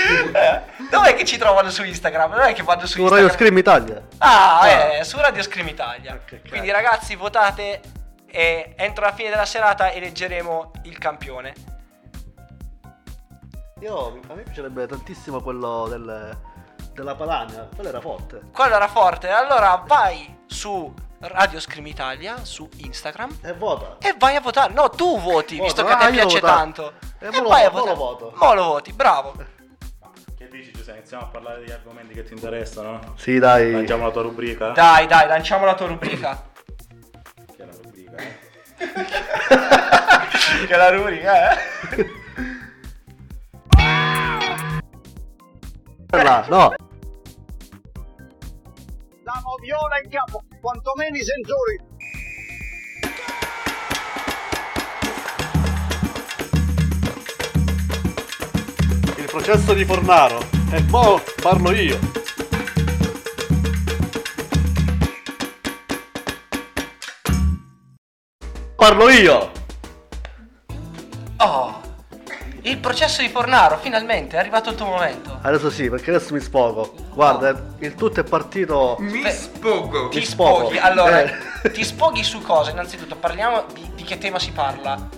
Dov'è 0.90 1.14
che 1.14 1.24
ci 1.24 1.36
trovano 1.38 1.70
su 1.70 1.82
Instagram? 1.84 2.30
Non 2.32 2.40
è 2.42 2.52
che 2.54 2.62
vanno 2.62 2.86
su 2.86 2.98
Su 2.98 3.08
Radio 3.08 3.24
Instagram. 3.26 3.30
Scream 3.34 3.58
Italia. 3.58 4.02
Ah, 4.18 4.60
Ah. 4.60 4.68
eh, 4.98 5.04
su 5.04 5.18
Radio 5.18 5.42
Scream 5.42 5.68
Italia. 5.68 6.20
Quindi 6.48 6.70
ragazzi, 6.70 7.14
votate 7.16 7.80
e 8.26 8.74
entro 8.76 9.04
la 9.04 9.12
fine 9.12 9.30
della 9.30 9.44
serata 9.46 9.92
eleggeremo 9.92 10.72
il 10.84 10.98
campione. 10.98 11.54
Io, 13.80 14.20
a 14.28 14.34
me 14.34 14.42
piacerebbe 14.42 14.86
tantissimo 14.86 15.40
quello 15.42 15.86
del, 15.88 16.36
della 16.94 17.14
Padania, 17.14 17.68
quello 17.74 17.88
era 17.90 18.00
forte. 18.00 18.40
Quello 18.52 18.74
era 18.74 18.88
forte. 18.88 19.28
Allora 19.28 19.82
vai 19.86 20.44
su 20.46 20.92
Radio 21.18 21.60
Scream 21.60 21.86
Italia 21.86 22.42
su 22.44 22.66
Instagram 22.76 23.38
e 23.42 23.52
vota. 23.52 23.96
E 24.00 24.14
vai 24.18 24.36
a 24.36 24.40
votare. 24.40 24.72
No, 24.72 24.88
tu 24.90 25.18
voti, 25.20 25.56
Voto. 25.56 25.64
visto 25.64 25.84
che 25.84 25.92
Ah, 25.92 25.96
a 25.96 25.98
te 25.98 26.04
io 26.06 26.20
piace 26.26 26.40
tanto. 26.40 26.92
E 27.18 27.26
E, 27.26 27.30
mo 27.30 27.42
lo 27.42 27.48
vai 27.48 27.64
a 27.64 27.70
votare. 27.70 27.96
Mo 27.96 28.54
lo 28.54 28.62
voti, 28.64 28.92
bravo. 28.92 29.34
Dici 30.56 30.72
Giuseppe? 30.72 30.98
Iniziamo 31.00 31.24
a 31.24 31.26
parlare 31.26 31.58
degli 31.60 31.70
argomenti 31.70 32.14
che 32.14 32.24
ti 32.24 32.32
interessano? 32.32 33.12
Sì, 33.16 33.38
dai. 33.38 33.72
Lanciamo 33.72 34.04
la 34.04 34.10
tua 34.10 34.22
rubrica? 34.22 34.70
Dai, 34.70 35.06
dai, 35.06 35.26
lanciamo 35.28 35.66
la 35.66 35.74
tua 35.74 35.86
rubrica. 35.86 36.50
Che 37.54 37.62
è 37.62 37.66
la 37.66 37.72
rubrica? 37.82 38.16
eh? 38.16 38.38
che 40.66 40.76
la 40.76 40.88
rubrica, 40.88 41.52
eh? 41.52 41.56
No. 46.48 46.74
La 49.24 49.42
moviola 49.42 50.00
in 50.02 50.08
capo, 50.08 50.42
quantomeno 50.58 51.16
i 51.16 51.22
sensori. 51.22 51.95
Processo 59.36 59.74
di 59.74 59.84
Fornaro. 59.84 60.38
E 60.70 60.80
mo 60.88 61.20
parlo 61.42 61.70
io. 61.72 61.98
Parlo 68.76 69.08
io. 69.10 69.50
Oh, 71.38 71.80
il 72.62 72.78
processo 72.78 73.20
di 73.22 73.28
Fornaro, 73.28 73.78
finalmente, 73.78 74.36
è 74.36 74.38
arrivato 74.38 74.70
il 74.70 74.76
tuo 74.76 74.86
momento. 74.86 75.38
Adesso 75.42 75.70
sì, 75.70 75.88
perché 75.88 76.10
adesso 76.10 76.34
mi 76.34 76.40
sfogo. 76.40 76.94
Guarda, 77.12 77.74
il 77.80 77.94
tutto 77.94 78.20
è 78.20 78.24
partito. 78.24 78.96
Mi 79.00 79.22
spogo. 79.30 80.08
Ti 80.08 80.18
Mi 80.18 80.24
spogo. 80.24 80.58
spoghi, 80.60 80.78
allora, 80.78 81.22
Eh. 81.62 81.70
ti 81.72 81.84
spoghi 81.84 82.22
su 82.22 82.40
cosa? 82.42 82.70
Innanzitutto, 82.70 83.16
parliamo 83.16 83.64
di, 83.72 83.90
di 83.94 84.02
che 84.02 84.18
tema 84.18 84.38
si 84.38 84.50
parla. 84.52 85.15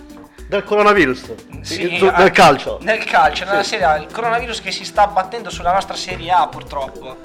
Del 0.49 0.63
coronavirus. 0.63 1.31
Sì, 1.61 1.97
Su- 1.99 2.05
ah, 2.05 2.17
del 2.23 2.31
calcio. 2.31 2.79
Nel 2.81 3.03
calcio, 3.03 3.45
nella 3.45 3.61
Sì. 3.61 3.69
Serie 3.69 3.85
A, 3.85 3.97
il 3.97 4.07
coronavirus 4.11 4.61
che 4.61 4.71
si 4.71 4.83
sta 4.83 5.03
abbattendo 5.03 5.51
sulla 5.51 5.71
nostra 5.71 5.95
Serie 5.95 6.31
A, 6.31 6.47
purtroppo. 6.47 7.17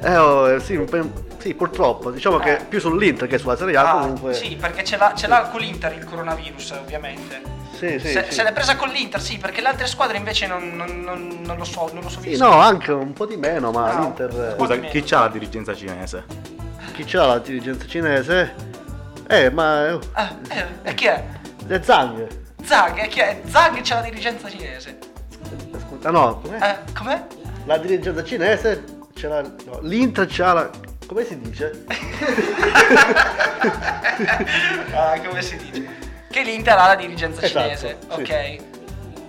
Eh, 0.00 0.16
oh, 0.16 0.48
eh, 0.48 0.60
sì, 0.60 0.80
sì, 1.38 1.54
purtroppo. 1.54 2.12
Diciamo 2.12 2.38
che 2.38 2.60
più 2.68 2.78
sull'Inter 2.78 3.26
che 3.26 3.38
sulla 3.38 3.56
Serie 3.56 3.76
A 3.76 3.90
Ah, 3.90 3.98
comunque. 4.02 4.34
Sì, 4.34 4.54
perché 4.54 4.84
ce 4.84 4.96
l'ha, 4.96 5.12
ce 5.16 5.26
l'ha 5.26 5.48
con 5.50 5.60
l'Inter 5.60 5.94
il 5.96 6.04
coronavirus, 6.04 6.70
ovviamente. 6.80 7.42
Sì, 7.76 7.98
sì, 7.98 8.06
se, 8.08 8.24
sì. 8.28 8.34
se 8.34 8.42
l'è 8.44 8.52
presa 8.52 8.76
con 8.76 8.88
l'Inter, 8.90 9.20
sì, 9.20 9.36
perché 9.38 9.60
le 9.62 9.68
altre 9.68 9.88
squadre 9.88 10.16
invece 10.16 10.46
non, 10.46 10.76
non- 10.76 11.00
non- 11.00 11.38
non 11.42 11.56
lo 11.56 11.64
so, 11.64 11.90
non 11.92 12.04
lo 12.04 12.08
so 12.08 12.20
Sì, 12.20 12.36
no, 12.36 12.52
anche 12.52 12.92
un 12.92 13.12
po' 13.14 13.26
di 13.26 13.36
meno, 13.36 13.72
ma 13.72 13.92
No. 13.94 14.00
l'Inter. 14.02 14.54
Scusa, 14.56 14.78
chi 14.78 15.02
c'ha 15.02 15.20
la 15.20 15.28
dirigenza 15.28 15.74
cinese? 15.74 16.24
Chi 16.92 17.02
c'ha 17.04 17.26
la 17.26 17.38
dirigenza 17.40 17.84
cinese? 17.88 18.54
Eh, 19.26 19.50
ma. 19.50 19.98
Ah, 20.12 20.36
eh, 20.50 20.66
e 20.82 20.94
chi 20.94 21.06
è? 21.06 21.24
Le 21.66 21.82
Zang. 21.82 22.26
Zhang, 22.64 23.02
e 23.02 23.08
chi 23.08 23.20
è? 23.20 23.40
Zhang 23.46 23.80
c'è 23.80 23.94
la 23.94 24.00
dirigenza 24.02 24.48
cinese. 24.48 24.98
Ah 26.02 26.10
no, 26.10 26.40
com'è? 26.40 26.58
Eh, 26.86 26.92
com'è? 26.96 27.26
La 27.66 27.78
dirigenza 27.78 28.22
cinese 28.24 28.84
c'è 29.14 29.28
la. 29.28 29.42
no, 29.42 29.78
L'Inter 29.82 30.26
c'ha 30.28 30.52
la. 30.52 30.70
come 31.06 31.24
si 31.24 31.38
dice? 31.38 31.84
Ah, 34.92 35.18
come 35.26 35.42
si 35.42 35.56
dice? 35.56 35.88
Che 36.30 36.42
l'Inter 36.42 36.76
ha 36.78 36.86
la 36.88 36.94
dirigenza 36.94 37.42
Esatto, 37.42 37.64
cinese, 37.64 37.98
sì. 38.08 38.20
ok. 38.20 38.56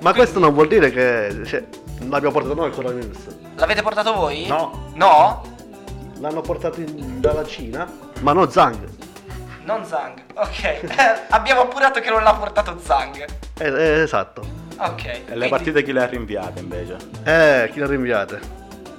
Ma 0.02 0.14
questo 0.14 0.40
non 0.40 0.54
vuol 0.54 0.68
dire 0.68 0.92
che. 0.92 1.42
Cioè, 1.46 1.64
l'abbiamo 2.10 2.32
portato 2.32 2.54
noi 2.56 2.68
il 2.70 2.76
coronavirus. 2.76 3.18
L'avete 3.56 3.82
portato 3.82 4.14
voi? 4.14 4.48
No. 4.48 4.92
No? 4.96 5.42
L'hanno 6.20 6.42
portato 6.42 6.80
in- 6.82 7.20
dalla 7.20 7.44
Cina, 7.46 7.88
ma 8.22 8.34
no 8.34 8.50
Zang. 8.50 8.88
Non 9.64 9.86
Zhang. 9.86 10.22
Ok. 10.36 10.64
Eh, 10.64 10.82
Abbiamo 11.30 11.62
appurato 11.62 12.00
che 12.00 12.10
non 12.10 12.24
l'ha 12.24 12.34
portato 12.34 12.78
Zhang. 12.84 13.26
Eh, 13.60 13.68
eh, 13.68 14.02
esatto. 14.02 14.42
Ok. 14.78 15.06
E 15.06 15.14
le 15.26 15.26
quindi- 15.34 15.50
partite 15.50 15.84
chi 15.84 15.92
le 15.94 16.02
ha 16.02 16.06
rinviate 16.08 16.60
invece? 16.60 16.98
Eh, 17.24 17.70
chi 17.72 17.80
le 17.80 17.88
rinviate? 17.88 18.40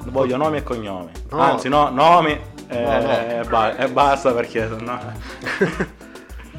Voglio 0.06 0.36
nomi 0.36 0.58
e 0.58 0.62
cognomi. 0.62 1.10
No. 1.30 1.40
Anzi, 1.40 1.68
no, 1.68 1.88
nomi 1.90 2.38
e, 2.68 2.80
No, 2.80 3.00
no. 3.00 3.10
e 3.10 3.40
ba- 3.48 3.74
basta 3.88 4.32
perché 4.32 4.68
sennò. 4.68 4.98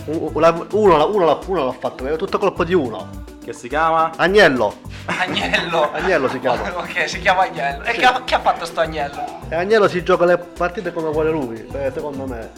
Uno, 0.05 0.37
l'ha- 0.39 0.65
uno 0.71 0.97
l'ha, 0.97 1.05
uno 1.05 1.65
l'ha 1.65 1.71
fatto, 1.71 2.05
è 2.05 2.15
tutto 2.17 2.37
colpo 2.37 2.63
di 2.65 2.73
uno. 2.73 3.21
Che 3.43 3.53
si 3.53 3.69
chiama? 3.69 4.11
Agnello. 4.17 4.73
Agnello. 5.05 5.91
Agnello 5.93 6.27
si 6.27 6.39
chiama. 6.41 6.75
ok, 6.79 7.07
si 7.07 7.19
chiama 7.19 7.43
Agnello. 7.43 7.83
E 7.83 7.91
che, 7.93 8.03
ha, 8.05 8.21
che 8.25 8.35
ha 8.35 8.39
fatto 8.39 8.65
sto 8.65 8.81
Agnello? 8.81 9.23
E 9.47 9.55
Agnello 9.55 9.87
si 9.87 10.03
gioca 10.03 10.25
le 10.25 10.37
partite 10.37 10.91
come 10.91 11.09
vuole 11.09 11.29
lui, 11.29 11.65
eh, 11.73 11.91
secondo 11.93 12.25
me. 12.25 12.51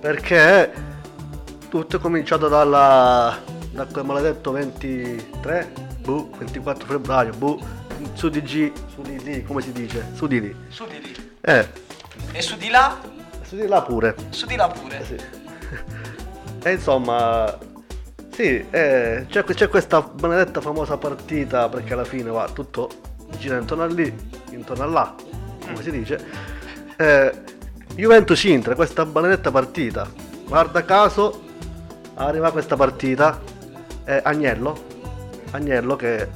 Perché 0.00 0.72
tutto 1.68 1.96
è 1.96 2.00
cominciato 2.00 2.48
dalla, 2.48 3.38
da 3.72 3.84
quel 3.84 4.04
maledetto 4.04 4.50
23, 4.52 5.72
boh, 6.00 6.30
24 6.38 6.86
febbraio, 6.86 7.32
boh, 7.34 7.60
su 8.14 8.28
DG, 8.30 8.72
su 8.94 9.02
di 9.02 9.22
lì, 9.22 9.42
come 9.44 9.60
si 9.60 9.72
dice? 9.72 10.06
Su 10.14 10.26
di 10.26 10.40
lì. 10.40 10.56
Su 10.68 10.86
di 10.86 11.00
lì. 11.00 11.30
Eh, 11.42 11.68
E 12.32 12.42
su 12.42 12.56
di 12.56 12.70
là? 12.70 12.98
su 13.42 13.56
di 13.56 13.66
là 13.66 13.82
pure. 13.82 14.14
Su 14.30 14.46
di 14.46 14.56
là 14.56 14.68
pure. 14.68 15.00
Eh 15.00 15.04
sì. 15.04 15.16
E 16.62 16.72
insomma, 16.72 17.56
sì, 18.30 18.66
eh, 18.70 19.24
c'è, 19.30 19.44
c'è 19.44 19.68
questa 19.68 20.02
benedetta 20.02 20.60
famosa 20.60 20.98
partita 20.98 21.70
perché 21.70 21.94
alla 21.94 22.04
fine 22.04 22.30
va 22.30 22.50
tutto 22.52 22.90
gira 23.38 23.56
intorno 23.56 23.84
a 23.84 23.86
lì, 23.86 24.14
intorno 24.50 24.82
a 24.84 24.86
là, 24.86 25.14
come 25.64 25.82
si 25.82 25.90
dice. 25.90 26.22
Eh, 26.98 27.32
Juventus 27.94 28.44
Inter, 28.44 28.74
questa 28.74 29.04
benedetta 29.04 29.50
partita. 29.50 30.08
Guarda 30.46 30.84
caso, 30.84 31.42
arriva 32.14 32.50
questa 32.50 32.76
partita, 32.76 33.40
è 34.04 34.20
Agnello, 34.24 34.84
Agnello 35.50 35.96
che 35.96 36.28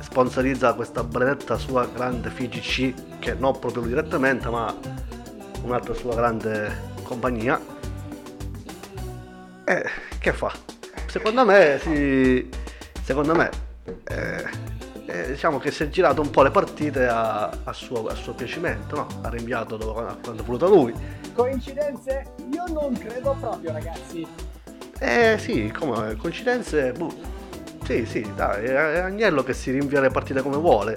sponsorizza 0.00 0.74
questa 0.74 1.04
benedetta 1.04 1.56
sua 1.56 1.86
grande 1.86 2.30
FIGC, 2.30 3.18
che 3.20 3.34
non 3.34 3.58
proprio 3.58 3.82
lui 3.82 3.90
direttamente, 3.90 4.48
ma 4.48 4.74
un'altra 5.62 5.94
sua 5.94 6.14
grande 6.14 6.88
compagnia. 7.04 7.60
Eh, 9.64 9.88
che 10.18 10.32
fa? 10.32 10.52
Secondo 11.06 11.44
me 11.44 11.78
si. 11.80 12.48
Secondo 13.02 13.34
me. 13.34 13.50
eh, 14.04 14.78
eh, 15.10 15.26
diciamo 15.32 15.58
che 15.58 15.70
si 15.70 15.82
è 15.82 15.88
girato 15.88 16.20
un 16.20 16.30
po' 16.30 16.42
le 16.42 16.50
partite 16.50 17.06
a, 17.06 17.50
a 17.64 17.72
suo, 17.72 18.06
a 18.06 18.14
suo 18.14 18.32
piacimento, 18.34 18.96
no? 18.96 19.06
Ha 19.22 19.28
rinviato 19.28 19.76
dove, 19.76 20.00
a 20.02 20.16
quando 20.22 20.42
ha 20.42 20.44
voluto 20.44 20.68
lui. 20.68 20.94
Coincidenze? 21.34 22.32
Io 22.52 22.64
non 22.68 22.92
credo 22.98 23.36
proprio, 23.40 23.72
ragazzi. 23.72 24.26
Eh 24.98 25.36
sì, 25.38 25.72
come 25.76 26.16
coincidenze. 26.16 26.92
boh. 26.92 27.12
Sì, 27.84 28.04
sì, 28.06 28.30
dai, 28.36 28.64
è, 28.66 28.72
è 28.72 28.98
Agnello 28.98 29.42
che 29.42 29.52
si 29.54 29.70
rinvia 29.70 30.00
le 30.00 30.10
partite 30.10 30.42
come 30.42 30.56
vuole. 30.56 30.96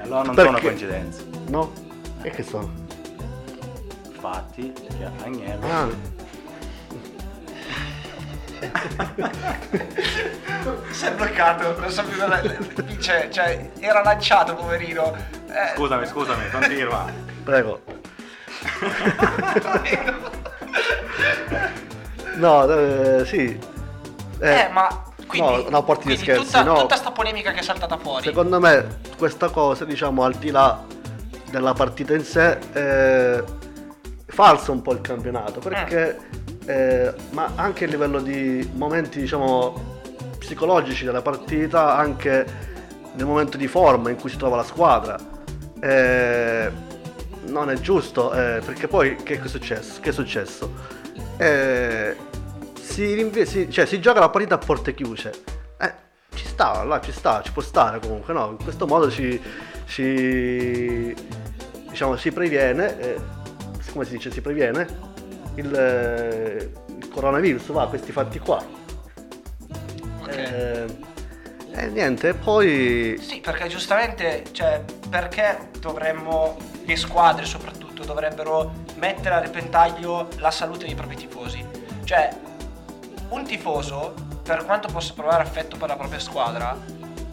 Allora 0.00 0.22
non 0.22 0.34
Perché- 0.34 0.50
sono 0.50 0.60
coincidenze. 0.60 1.24
No? 1.48 1.72
E 2.22 2.30
che 2.30 2.42
sono? 2.42 2.70
Fatti 4.18 4.72
che 4.72 5.08
Agnello. 5.24 5.66
Ah. 5.66 5.88
Si 10.90 11.06
è 11.06 11.12
bloccato, 11.12 11.80
non 11.80 11.90
so 11.90 12.04
più 12.04 12.18
cosa 12.18 12.40
dice, 12.82 13.28
cioè 13.30 13.70
era 13.78 14.02
lanciato 14.02 14.54
poverino. 14.54 15.14
Eh, 15.48 15.74
Scusami, 15.74 16.06
scusami, 16.06 16.50
continua. 16.50 17.10
Prego. 17.42 17.82
No, 22.34 22.64
eh, 22.64 23.26
sì. 23.26 23.58
eh, 24.40 24.68
ma 24.72 25.04
quindi, 25.26 25.64
no, 25.64 25.68
no, 25.68 25.84
porti 25.84 26.08
di 26.08 26.14
quindi 26.14 26.22
scherzi, 26.22 26.44
tutta, 26.44 26.62
no. 26.62 26.80
tutta 26.80 26.96
sta 26.96 27.10
polemica 27.10 27.52
che 27.52 27.60
è 27.60 27.62
saltata 27.62 27.96
fuori. 27.98 28.24
Secondo 28.24 28.58
me 28.58 29.00
questa 29.16 29.48
cosa, 29.50 29.84
diciamo, 29.84 30.24
al 30.24 30.34
di 30.34 30.50
là 30.50 30.82
della 31.50 31.72
partita 31.72 32.14
in 32.14 32.24
sé, 32.24 32.58
eh, 32.72 33.44
falsa 34.26 34.72
un 34.72 34.82
po' 34.82 34.92
il 34.92 35.00
campionato, 35.00 35.60
perché 35.60 36.18
eh, 36.66 37.12
ma 37.30 37.52
anche 37.56 37.84
a 37.84 37.88
livello 37.88 38.20
di 38.20 38.68
momenti, 38.74 39.20
diciamo, 39.20 40.00
psicologici 40.38 41.04
della 41.04 41.22
partita, 41.22 41.96
anche 41.96 42.70
nel 43.14 43.26
momento 43.26 43.56
di 43.56 43.66
forma 43.68 44.10
in 44.10 44.16
cui 44.16 44.30
si 44.30 44.36
trova 44.36 44.56
la 44.56 44.64
squadra. 44.64 45.18
eh, 45.80 46.70
non 47.44 47.70
è 47.70 47.74
giusto, 47.80 48.32
eh, 48.32 48.60
perché 48.64 48.86
poi 48.86 49.16
che 49.16 49.40
è 49.42 49.46
successo? 49.48 50.00
Che 50.00 50.10
è 50.10 50.12
successo? 50.12 50.72
Eh, 51.36 52.16
si, 52.80 53.14
rinvia- 53.14 53.44
si- 53.44 53.68
cioè, 53.68 53.84
si 53.84 54.00
gioca 54.00 54.20
la 54.20 54.28
partita 54.28 54.54
a 54.54 54.58
porte 54.58 54.94
chiuse. 54.94 55.32
Eh, 55.78 55.92
ci 56.34 56.46
sta, 56.46 56.84
là 56.84 57.00
ci 57.00 57.10
sta, 57.10 57.42
ci 57.42 57.50
può 57.50 57.60
stare 57.62 57.98
comunque, 57.98 58.32
no? 58.32 58.50
In 58.50 58.62
questo 58.62 58.86
modo 58.86 59.10
ci, 59.10 59.40
ci, 59.86 61.14
diciamo, 61.88 62.16
si 62.16 62.30
previene, 62.30 63.00
eh, 63.00 63.16
come 63.92 64.04
si 64.04 64.12
dice, 64.12 64.30
si 64.30 64.40
previene 64.40 65.10
il, 65.56 65.74
eh, 65.74 66.70
il 66.98 67.08
coronavirus, 67.08 67.72
va, 67.72 67.88
questi 67.88 68.12
fatti 68.12 68.38
qua. 68.38 68.62
Eh, 70.28 70.86
e 71.74 71.86
niente, 71.86 72.34
poi... 72.34 73.18
Sì, 73.20 73.40
perché 73.40 73.66
giustamente, 73.68 74.44
cioè, 74.52 74.84
perché 75.08 75.70
dovremmo, 75.80 76.56
le 76.84 76.96
squadre 76.96 77.44
soprattutto, 77.44 78.04
dovrebbero 78.04 78.72
mettere 78.96 79.34
a 79.36 79.40
repentaglio 79.40 80.28
la 80.38 80.50
salute 80.50 80.84
dei 80.84 80.94
propri 80.94 81.16
tifosi? 81.16 81.64
Cioè, 82.04 82.30
un 83.30 83.44
tifoso, 83.44 84.14
per 84.42 84.64
quanto 84.64 84.88
possa 84.88 85.14
provare 85.14 85.42
affetto 85.42 85.76
per 85.76 85.88
la 85.88 85.96
propria 85.96 86.18
squadra, 86.18 86.76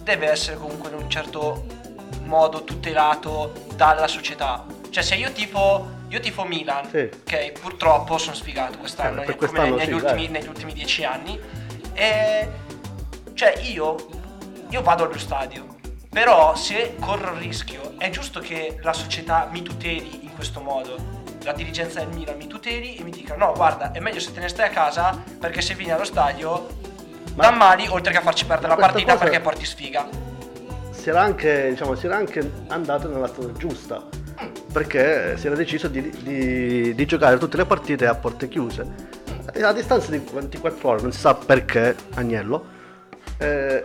deve 0.03 0.29
essere 0.29 0.57
comunque 0.57 0.89
in 0.89 0.95
un 0.95 1.09
certo 1.09 1.65
modo 2.23 2.63
tutelato 2.63 3.51
dalla 3.75 4.07
società. 4.07 4.65
Cioè, 4.89 5.03
se 5.03 5.15
io 5.15 5.31
tifo, 5.31 5.97
io 6.09 6.19
tifo 6.19 6.43
Milan, 6.45 6.87
Sì. 6.89 7.09
ok, 7.23 7.51
purtroppo 7.59 8.17
sono 8.17 8.35
sfigato 8.35 8.77
quest'anno, 8.77 9.21
Eh, 9.21 9.25
come 9.25 9.37
quest'anno 9.37 9.75
negli, 9.75 9.85
sì, 9.87 9.91
ultimi, 9.93 10.27
negli 10.27 10.47
ultimi 10.47 10.73
dieci 10.73 11.03
anni. 11.03 11.39
E 11.93 12.49
cioè 13.33 13.57
io, 13.63 13.95
io 14.69 14.81
vado 14.81 15.05
allo 15.05 15.17
stadio, 15.17 15.75
però 16.09 16.55
se 16.55 16.95
corro 16.99 17.33
il 17.33 17.39
rischio 17.39 17.93
è 17.97 18.09
giusto 18.09 18.39
che 18.39 18.77
la 18.81 18.93
società 18.93 19.47
mi 19.51 19.61
tuteli 19.61 20.25
in 20.25 20.33
questo 20.35 20.61
modo. 20.61 21.17
La 21.43 21.53
dirigenza 21.53 21.99
del 21.99 22.09
Milan 22.09 22.35
mi 22.35 22.47
tuteli 22.47 22.97
e 22.97 23.03
mi 23.03 23.11
dica 23.11 23.33
no 23.35 23.53
guarda 23.53 23.91
è 23.93 23.99
meglio 23.99 24.19
se 24.19 24.33
te 24.33 24.41
ne 24.41 24.49
stai 24.49 24.67
a 24.67 24.71
casa 24.71 25.17
perché 25.39 25.61
se 25.61 25.73
vieni 25.73 25.93
allo 25.93 26.03
stadio 26.03 26.67
da 27.33 27.49
mali 27.51 27.87
oltre 27.87 28.11
che 28.11 28.17
a 28.17 28.21
farci 28.21 28.43
perdere 28.45 28.67
la 28.67 28.75
partita 28.75 29.15
perché 29.15 29.39
porti 29.39 29.65
sfiga. 29.65 30.05
si 30.91 31.07
era 31.09 31.21
anche, 31.21 31.69
diciamo, 31.69 31.95
si 31.95 32.07
era 32.07 32.17
anche 32.17 32.51
andato 32.67 33.07
nella 33.07 33.27
strada 33.27 33.53
giusta 33.53 34.03
perché 34.71 35.35
si 35.37 35.47
era 35.47 35.55
deciso 35.55 35.87
di, 35.87 36.09
di- 36.21 36.93
di 36.95 37.05
giocare 37.05 37.37
tutte 37.37 37.57
le 37.57 37.65
partite 37.65 38.05
a 38.07 38.15
porte 38.15 38.47
chiuse. 38.47 39.17
A 39.61 39.73
distanza 39.73 40.11
di 40.11 40.21
24 40.31 40.87
ore 40.89 41.01
non 41.01 41.11
si 41.11 41.19
sa 41.19 41.33
perché 41.33 41.95
Agnello 42.13 42.77
eh, 43.39 43.81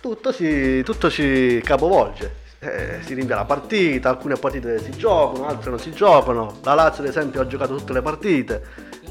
tutto, 0.00 0.32
si, 0.32 0.82
tutto 0.82 1.10
si 1.10 1.60
capovolge. 1.64 2.40
Eh, 2.60 2.98
si 3.00 3.14
rinvia 3.14 3.34
la 3.34 3.44
partita 3.44 4.08
alcune 4.10 4.36
partite 4.36 4.78
si 4.78 4.90
giocano 4.92 5.48
altre 5.48 5.70
non 5.70 5.80
si 5.80 5.90
giocano. 5.92 6.58
La 6.62 6.74
Lazio 6.74 7.02
ad 7.02 7.08
esempio 7.08 7.40
ha 7.40 7.46
giocato 7.46 7.74
tutte 7.74 7.92
le 7.92 8.02
partite. 8.02 8.62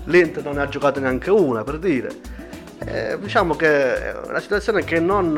l'Inter 0.05 0.43
non 0.43 0.55
ne 0.55 0.61
ha 0.61 0.67
giocate 0.69 0.99
neanche 0.99 1.29
una 1.29 1.63
per 1.63 1.77
dire. 1.77 2.09
Eh, 2.85 3.17
diciamo 3.19 3.55
che 3.55 3.67
è 4.01 4.15
una 4.27 4.39
situazione 4.39 4.83
che 4.83 4.99
non, 4.99 5.33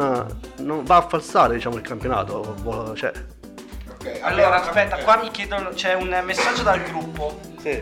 non 0.57 0.83
va 0.83 0.97
a 0.97 1.07
falsare 1.07 1.55
diciamo, 1.55 1.75
il 1.75 1.81
campionato. 1.81 2.55
Vo- 2.61 2.93
Cioè, 4.03 4.19
Allora 4.21 4.61
aspetta 4.61 4.97
qua 4.97 5.15
mi 5.17 5.31
chiedono 5.31 5.69
c'è 5.69 5.93
un 5.93 6.21
messaggio 6.25 6.61
dal 6.61 6.83
gruppo. 6.83 7.39
Sì. 7.59 7.81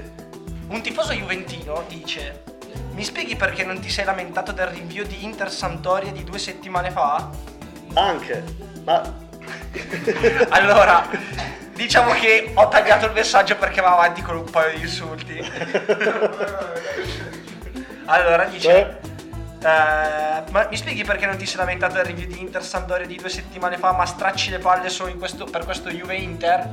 Un 0.68 0.82
tifoso 0.82 1.12
juventino 1.14 1.84
dice 1.88 2.44
mi 2.94 3.04
spieghi 3.04 3.36
perché 3.36 3.64
non 3.64 3.80
ti 3.80 3.90
sei 3.90 4.06
lamentato 4.06 4.52
del 4.52 4.68
rinvio 4.68 5.04
di 5.06 5.24
Inter 5.24 5.52
Sampdoria 5.52 6.12
di 6.12 6.24
due 6.24 6.38
settimane 6.38 6.92
fa? 6.92 7.30
Anche, 7.96 8.44
ma 8.84 9.02
Allora, 10.50 11.08
diciamo 11.74 12.12
che 12.14 12.52
ho 12.54 12.68
tagliato 12.68 13.08
il 13.08 13.14
messaggio 13.14 13.56
perché 13.56 13.82
va 13.82 13.94
avanti 13.94 14.22
con 14.22 14.36
un 14.36 14.50
paio 14.50 14.78
di 14.78 14.84
insulti. 14.84 15.40
Allora 18.06 18.44
dice. 18.46 19.00
Eh, 19.62 20.52
ma 20.52 20.68
mi 20.70 20.76
spieghi 20.76 21.04
perché 21.04 21.26
non 21.26 21.38
ti 21.38 21.46
sei 21.46 21.58
lamentato 21.58 21.94
del 21.94 22.06
review 22.06 22.28
di 22.28 22.40
Inter 22.40 22.64
Sampdoria 22.64 23.06
di 23.06 23.16
due 23.16 23.30
settimane 23.30 23.78
fa, 23.78 23.92
ma 23.92 24.06
stracci 24.06 24.50
le 24.50 24.60
palle 24.60 24.90
solo 24.90 25.10
in 25.12 25.20
questo- 25.20 25.46
per 25.46 25.66
questo 25.66 25.90
Juve 25.90 26.16
Inter? 26.16 26.70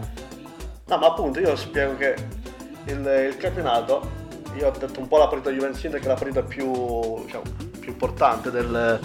no, 0.87 0.97
ma 0.97 1.07
appunto 1.07 1.39
io 1.39 1.55
spiego 1.55 1.97
che 1.97 2.15
il, 2.87 3.29
il 3.29 3.37
campionato, 3.37 4.27
io 4.55 4.69
ho 4.69 4.71
detto 4.71 5.01
un 5.01 5.07
po' 5.07 5.19
la 5.19 5.29
partita 5.29 5.51
Juventus 5.51 5.85
Inter 5.85 6.01
che 6.01 6.07
è 6.07 6.09
la 6.09 6.15
partita 6.15 6.43
più, 6.43 7.25
diciamo, 7.25 7.43
più 7.79 7.91
importante 7.91 8.51
del, 8.51 8.99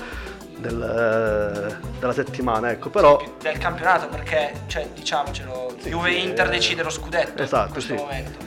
del, 0.57 1.77
della 1.99 2.13
settimana, 2.13 2.71
ecco, 2.71 2.89
però 2.89 3.21
Del 3.41 3.57
campionato, 3.57 4.07
perché, 4.07 4.61
cioè, 4.67 4.87
diciamocelo, 4.93 5.75
Juve 5.83 6.11
sì, 6.11 6.23
Inter 6.23 6.47
eh, 6.47 6.51
decide 6.51 6.83
lo 6.83 6.89
scudetto 6.89 7.39
in 7.39 7.43
esatto, 7.43 7.73
questo 7.73 7.97
sì. 7.97 8.01
momento. 8.01 8.39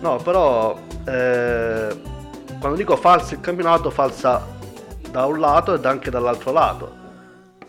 No, 0.00 0.16
però 0.16 0.76
eh, 1.06 2.00
quando 2.58 2.76
dico 2.76 2.96
falso 2.96 3.34
il 3.34 3.40
campionato, 3.40 3.90
falsa 3.90 4.58
da 5.10 5.26
un 5.26 5.38
lato 5.40 5.74
ed 5.74 5.84
anche 5.84 6.10
dall'altro 6.10 6.52
lato. 6.52 6.98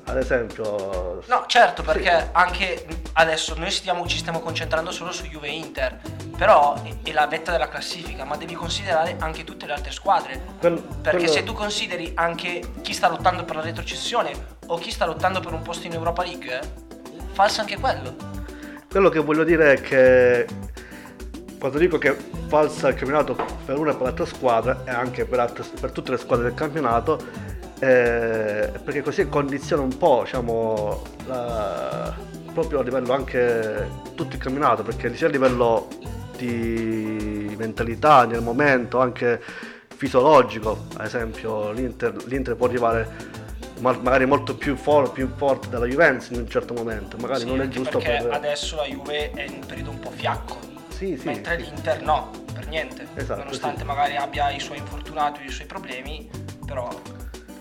Ad 0.05 0.17
esempio, 0.17 1.21
No, 1.27 1.43
certo, 1.47 1.83
perché 1.83 2.29
anche 2.31 2.85
adesso 3.13 3.53
noi 3.57 3.69
stiamo- 3.71 4.05
ci 4.07 4.17
stiamo 4.17 4.39
concentrando 4.39 4.91
solo 4.91 5.11
su 5.11 5.23
Juve 5.25 5.47
Inter, 5.49 5.99
però 6.35 6.73
è, 7.03 7.11
la 7.13 7.27
vetta 7.27 7.51
della 7.51 7.69
classifica, 7.69 8.25
ma 8.25 8.35
devi 8.35 8.53
considerare 8.55 9.15
anche 9.19 9.43
tutte 9.43 9.65
le 9.67 9.73
altre 9.73 9.91
squadre. 9.91 10.41
quel- 10.59 10.81
Perché 10.81 11.17
quello- 11.17 11.31
se 11.31 11.43
tu 11.43 11.53
consideri 11.53 12.11
anche 12.15 12.61
chi 12.81 12.93
sta 12.93 13.07
lottando 13.07 13.43
per 13.45 13.55
la 13.57 13.61
retrocessione 13.61 14.31
o 14.67 14.77
chi 14.77 14.91
sta 14.91 15.05
lottando 15.05 15.39
per 15.39 15.53
un 15.53 15.61
posto 15.61 15.85
in 15.87 15.93
Europa 15.93 16.23
League, 16.23 16.59
eh, 16.59 16.67
falsa 17.33 17.61
anche 17.61 17.77
quello. 17.79 18.15
quello 18.89 19.09
che 19.09 19.19
voglio 19.19 19.43
dire 19.45 19.73
è 19.73 19.81
che 19.81 20.45
quando 21.61 21.77
dico 21.77 21.99
che 21.99 22.17
falsa 22.47 22.87
il 22.87 22.95
campionato 22.95 23.35
per 23.63 23.77
una 23.77 23.91
e 23.91 23.93
per 23.93 24.01
l'altra 24.01 24.25
squadra 24.25 24.81
e 24.83 24.89
anche 24.89 25.25
per, 25.25 25.39
altre- 25.41 25.63
per 25.79 25.91
tutte 25.91 26.09
le 26.09 26.17
squadre 26.17 26.45
del 26.45 26.55
campionato, 26.55 27.23
eh, 27.77 28.71
perché 28.83 29.03
così 29.03 29.29
condiziona 29.29 29.83
un 29.83 29.95
po', 29.95 30.21
diciamo, 30.23 31.03
la- 31.27 32.15
proprio 32.51 32.79
a 32.79 32.83
livello 32.83 33.13
anche 33.13 33.87
tutto 34.15 34.37
il 34.37 34.41
campionato, 34.41 34.81
perché 34.81 35.15
sia 35.15 35.27
a 35.27 35.29
livello 35.29 35.87
di 36.35 37.53
mentalità 37.55 38.25
nel 38.25 38.41
momento, 38.41 38.99
anche 38.99 39.39
fisiologico, 39.95 40.87
ad 40.97 41.05
esempio 41.05 41.69
l'Inter, 41.73 42.25
l'Inter 42.25 42.55
può 42.55 42.65
arrivare 42.65 43.07
ma- 43.81 43.95
magari 44.01 44.25
molto 44.25 44.55
più, 44.55 44.75
for- 44.75 45.11
più 45.11 45.29
forte 45.35 45.69
della 45.69 45.85
Juventus 45.85 46.31
in 46.31 46.37
un 46.39 46.49
certo 46.49 46.73
momento, 46.73 47.17
magari 47.17 47.41
Sì, 47.41 47.45
non 47.45 47.61
è 47.61 47.67
giusto 47.67 47.99
perché 47.99 48.17
per... 48.23 48.33
adesso 48.33 48.77
la 48.77 48.85
Juve 48.85 49.29
è 49.29 49.43
in 49.43 49.53
un 49.61 49.65
periodo 49.67 49.91
un 49.91 49.99
po' 49.99 50.09
fiacco. 50.09 50.70
Sì, 51.01 51.17
sì, 51.17 51.25
mentre 51.25 51.57
sì. 51.57 51.63
l'Inter 51.63 52.03
no, 52.03 52.29
per 52.53 52.67
niente. 52.67 53.07
Esatto, 53.15 53.39
Nonostante 53.39 53.83
magari 53.83 54.17
abbia 54.17 54.51
i 54.51 54.59
suoi 54.59 54.77
infortunati 54.77 55.43
i 55.43 55.49
suoi 55.49 55.65
problemi, 55.65 56.29
però 56.63 56.87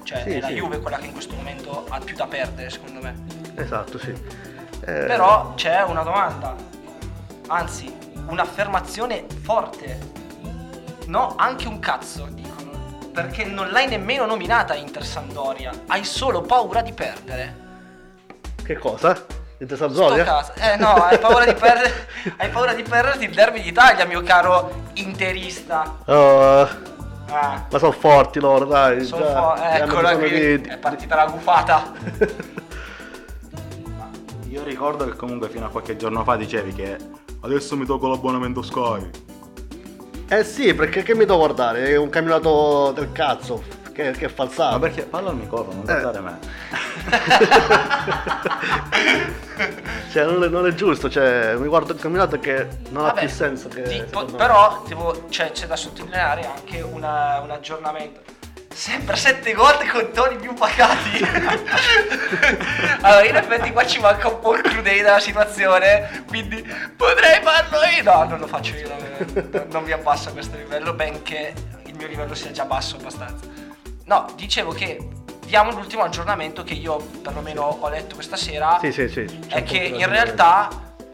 cioè, 0.03 0.25
è 0.25 0.41
la. 0.41 0.49
Juve 0.49 0.79
quella 0.81 0.99
che 0.99 1.07
in 1.07 1.13
questo 1.13 1.35
momento 1.37 1.87
ha 1.89 1.99
più 2.01 2.15
da 2.15 2.27
perdere, 2.27 2.69
secondo 2.69 3.01
me. 3.01 3.15
Esatto, 3.55 3.99
sì. 3.99 4.11
Eh, 4.11 5.05
Però 5.07 5.55
c'è 5.55 5.83
una 5.85 6.03
domanda, 6.03 6.55
anzi, 7.47 7.91
un'affermazione 8.27 9.25
forte. 9.41 9.99
No, 11.07 11.35
anche 11.37 11.67
un 11.67 11.79
cazzo, 11.79 12.29
dicono. 12.31 13.09
Perché 13.11 13.45
non 13.45 13.71
l'hai 13.71 13.89
nemmeno 13.89 14.27
nominata 14.27 14.75
Inter 14.75 15.05
Sampdoria. 15.05 15.73
Hai 15.87 16.05
solo 16.05 16.43
paura 16.43 16.83
di 16.83 16.93
perdere. 16.93 17.57
Che 18.63 18.77
cosa? 18.77 19.40
Sto 19.63 19.77
Sampdoria? 19.77 20.55
Eh 20.55 20.77
no, 20.77 20.95
hai 20.95 21.19
paura 21.19 21.45
di 21.45 21.53
perdere. 21.55 22.07
hai 22.39 22.49
paura 22.49 22.73
di 22.73 22.83
perderti 22.83 23.25
il 23.25 23.35
derby 23.35 23.61
d'Italia, 23.63 24.07
mio 24.07 24.23
caro 24.23 24.85
interista. 24.95 25.97
Oh, 26.07 26.89
Ah, 27.33 27.65
ma 27.71 27.79
sono 27.79 27.93
forti 27.93 28.41
loro, 28.41 28.65
dai. 28.65 29.05
sono 29.05 29.25
già, 29.25 29.33
fo- 29.33 29.55
già 29.57 29.63
hanno 29.71 29.85
eccola 29.85 30.15
bisogno 30.17 30.29
qui. 30.29 30.61
di- 30.63 30.69
È 30.69 30.79
partita 30.79 31.15
la 31.15 31.27
gufata. 31.27 31.93
Io 34.49 34.65
ricordo 34.65 35.05
che 35.05 35.15
comunque 35.15 35.49
fino 35.49 35.67
a 35.67 35.69
qualche 35.69 35.97
giorno 35.97 36.25
fa 36.25 36.35
dicevi 36.35 36.73
che 36.75 36.97
adesso 37.43 37.77
mi 37.77 37.87
tolgo 37.87 38.09
l'abbonamento 38.09 38.63
Sky. 38.63 39.09
Eh 40.29 40.43
sì, 40.43 40.75
perché 40.75 41.05
che 41.05 41.15
mi 41.15 41.25
devo 41.25 41.37
guardare? 41.39 41.91
È 41.91 41.97
un 41.97 42.09
campionato 42.09 42.91
del 42.97 43.13
cazzo, 43.13 43.63
che, 44.03 44.11
che 44.13 44.27
è 44.27 44.29
falsato. 44.29 44.73
Ma 44.73 44.79
perché 44.79 45.03
parla 45.03 45.31
al 45.31 45.37
microfono, 45.37 45.83
non 45.83 45.97
Eh. 45.97 46.01
guardare 46.01 46.21
me. 46.21 46.39
Cioè, 50.11 50.25
non 50.25 50.43
è, 50.43 50.49
non 50.49 50.67
è 50.67 50.73
giusto, 50.75 51.09
cioè, 51.11 51.55
mi 51.57 51.67
guardo 51.69 51.93
il 51.93 52.01
campionato 52.01 52.39
che 52.41 52.67
non 52.89 53.03
Vabbè, 53.05 53.19
ha 53.19 53.25
più 53.25 53.29
senso 53.29 53.69
che... 53.69 53.87
Sì, 53.87 54.03
po- 54.11 54.25
però 54.25 54.83
devo- 54.87 55.27
c'è, 55.29 55.53
c'è 55.53 55.67
da 55.67 55.77
sottolineare 55.77 56.47
anche 56.47 56.81
una- 56.81 57.39
un 57.41 57.51
aggiornamento. 57.51 58.21
Sempre 58.73 59.17
sette 59.17 59.53
gol 59.53 59.77
con 59.93 60.11
toni 60.13 60.37
più 60.37 60.55
pacati. 60.55 61.23
allora, 63.03 63.25
in 63.27 63.37
effetti 63.37 63.71
qua 63.73 63.85
ci 63.87 64.01
manca 64.01 64.29
un 64.29 64.41
po' 64.41 64.55
il 64.55 64.63
crudei 64.63 65.03
della 65.03 65.21
situazione. 65.21 66.25
Quindi 66.27 66.65
potrei 66.97 67.41
farlo 67.43 67.79
io. 67.97 68.03
No, 68.03 68.25
non 68.25 68.39
lo 68.39 68.47
faccio 68.47 68.75
io. 68.77 68.89
Non, 68.89 69.67
non 69.71 69.83
mi 69.85 69.93
abbasso 69.93 70.31
a 70.31 70.33
questo 70.33 70.57
livello, 70.57 70.95
benché 70.95 71.53
il 71.85 71.95
mio 71.97 72.07
livello 72.07 72.35
sia 72.35 72.51
già 72.53 72.65
basso 72.65 72.97
abbastanza. 72.97 73.45
No, 74.11 74.27
dicevo 74.35 74.73
che 74.73 74.99
diamo 75.47 75.71
l'ultimo 75.71 76.03
aggiornamento 76.03 76.65
che 76.65 76.75
io 76.75 76.97
perlomeno 77.23 77.63
ho 77.63 77.89
letto 77.89 78.17
questa 78.17 78.35
sera 78.35 78.81
Sì, 78.83 78.91
sì, 78.91 79.09
sì. 79.09 79.25
è 79.47 79.63
che 79.63 79.79
in 79.79 80.09
realtà 80.09 80.69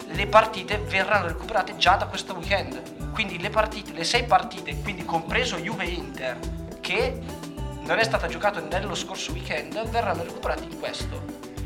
le 0.06 0.26
partite 0.26 0.78
verranno 0.78 1.26
recuperate 1.26 1.76
già 1.76 1.96
da 1.96 2.06
questo 2.06 2.32
weekend. 2.32 3.12
Quindi 3.12 3.38
le 3.38 3.50
partite, 3.50 3.92
le 3.92 4.02
sei 4.02 4.24
partite, 4.24 4.80
quindi 4.80 5.04
compreso 5.04 5.56
Juve 5.56 5.84
Inter, 5.84 6.38
che 6.80 7.20
non 7.80 7.98
è 7.98 8.02
stato 8.02 8.26
giocato 8.28 8.66
nello 8.66 8.94
scorso 8.94 9.32
weekend 9.32 9.78
verranno 9.90 10.22
recuperati 10.22 10.64
in 10.64 10.78
questo. 10.78 11.22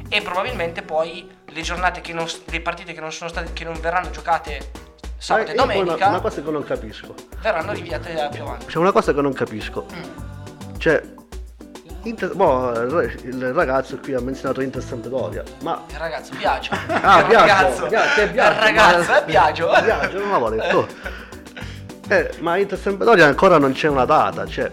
E 0.09 0.23
probabilmente 0.23 0.83
poi 0.83 1.31
le 1.45 1.63
giornate 1.63 2.01
che 2.01 2.13
non, 2.13 2.27
le 2.47 2.61
partite 2.61 2.93
che 2.93 3.01
non 3.01 3.13
sono 3.13 3.31
state 3.31 3.53
che 3.53 3.63
non 3.63 3.79
verranno 3.81 4.11
giocate 4.11 4.73
sabato 5.17 5.53
e 5.53 5.55
io 5.55 5.65
poi 5.65 5.75
una, 5.77 5.85
domenica 5.85 6.09
una 6.09 6.21
cosa 6.21 6.43
che 6.43 6.51
non 6.51 6.65
capisco. 6.65 7.15
verranno 7.41 7.71
rinviate 7.71 8.29
più 8.33 8.43
avanti. 8.43 8.67
C'è 8.67 8.79
una 8.79 8.91
cosa 8.91 9.15
che 9.15 9.21
non 9.21 9.33
capisco. 9.33 9.87
Mm. 9.95 10.40
Cioè, 10.81 11.03
Inter, 12.05 12.35
boh, 12.35 12.71
il 12.73 13.53
ragazzo 13.53 13.99
qui 13.99 14.15
ha 14.15 14.21
menzionato 14.21 14.63
Inter 14.63 14.83
Sampdoria, 14.83 15.43
ma 15.61 15.85
Il 15.91 15.99
ragazzo 15.99 16.35
Biagio. 16.35 16.73
Ah, 17.03 17.21
Il 17.21 17.27
Biagio, 17.27 17.37
ragazzo. 17.37 17.87
Biagio, 17.87 18.33
Biagio, 18.33 18.55
Il 18.55 18.61
ragazzo 18.61 19.11
ma- 19.11 19.21
è 19.21 19.25
Biagio. 19.27 19.67
Biagio, 19.85 20.19
non 20.19 20.31
l'avevo 20.31 20.49
detto. 20.49 20.89
Eh, 22.09 22.31
ma 22.39 22.57
Inter 22.57 22.79
Sampdoria 22.79 23.27
ancora 23.27 23.59
non 23.59 23.73
c'è 23.73 23.89
una 23.89 24.07
data, 24.07 24.47
cioè 24.47 24.71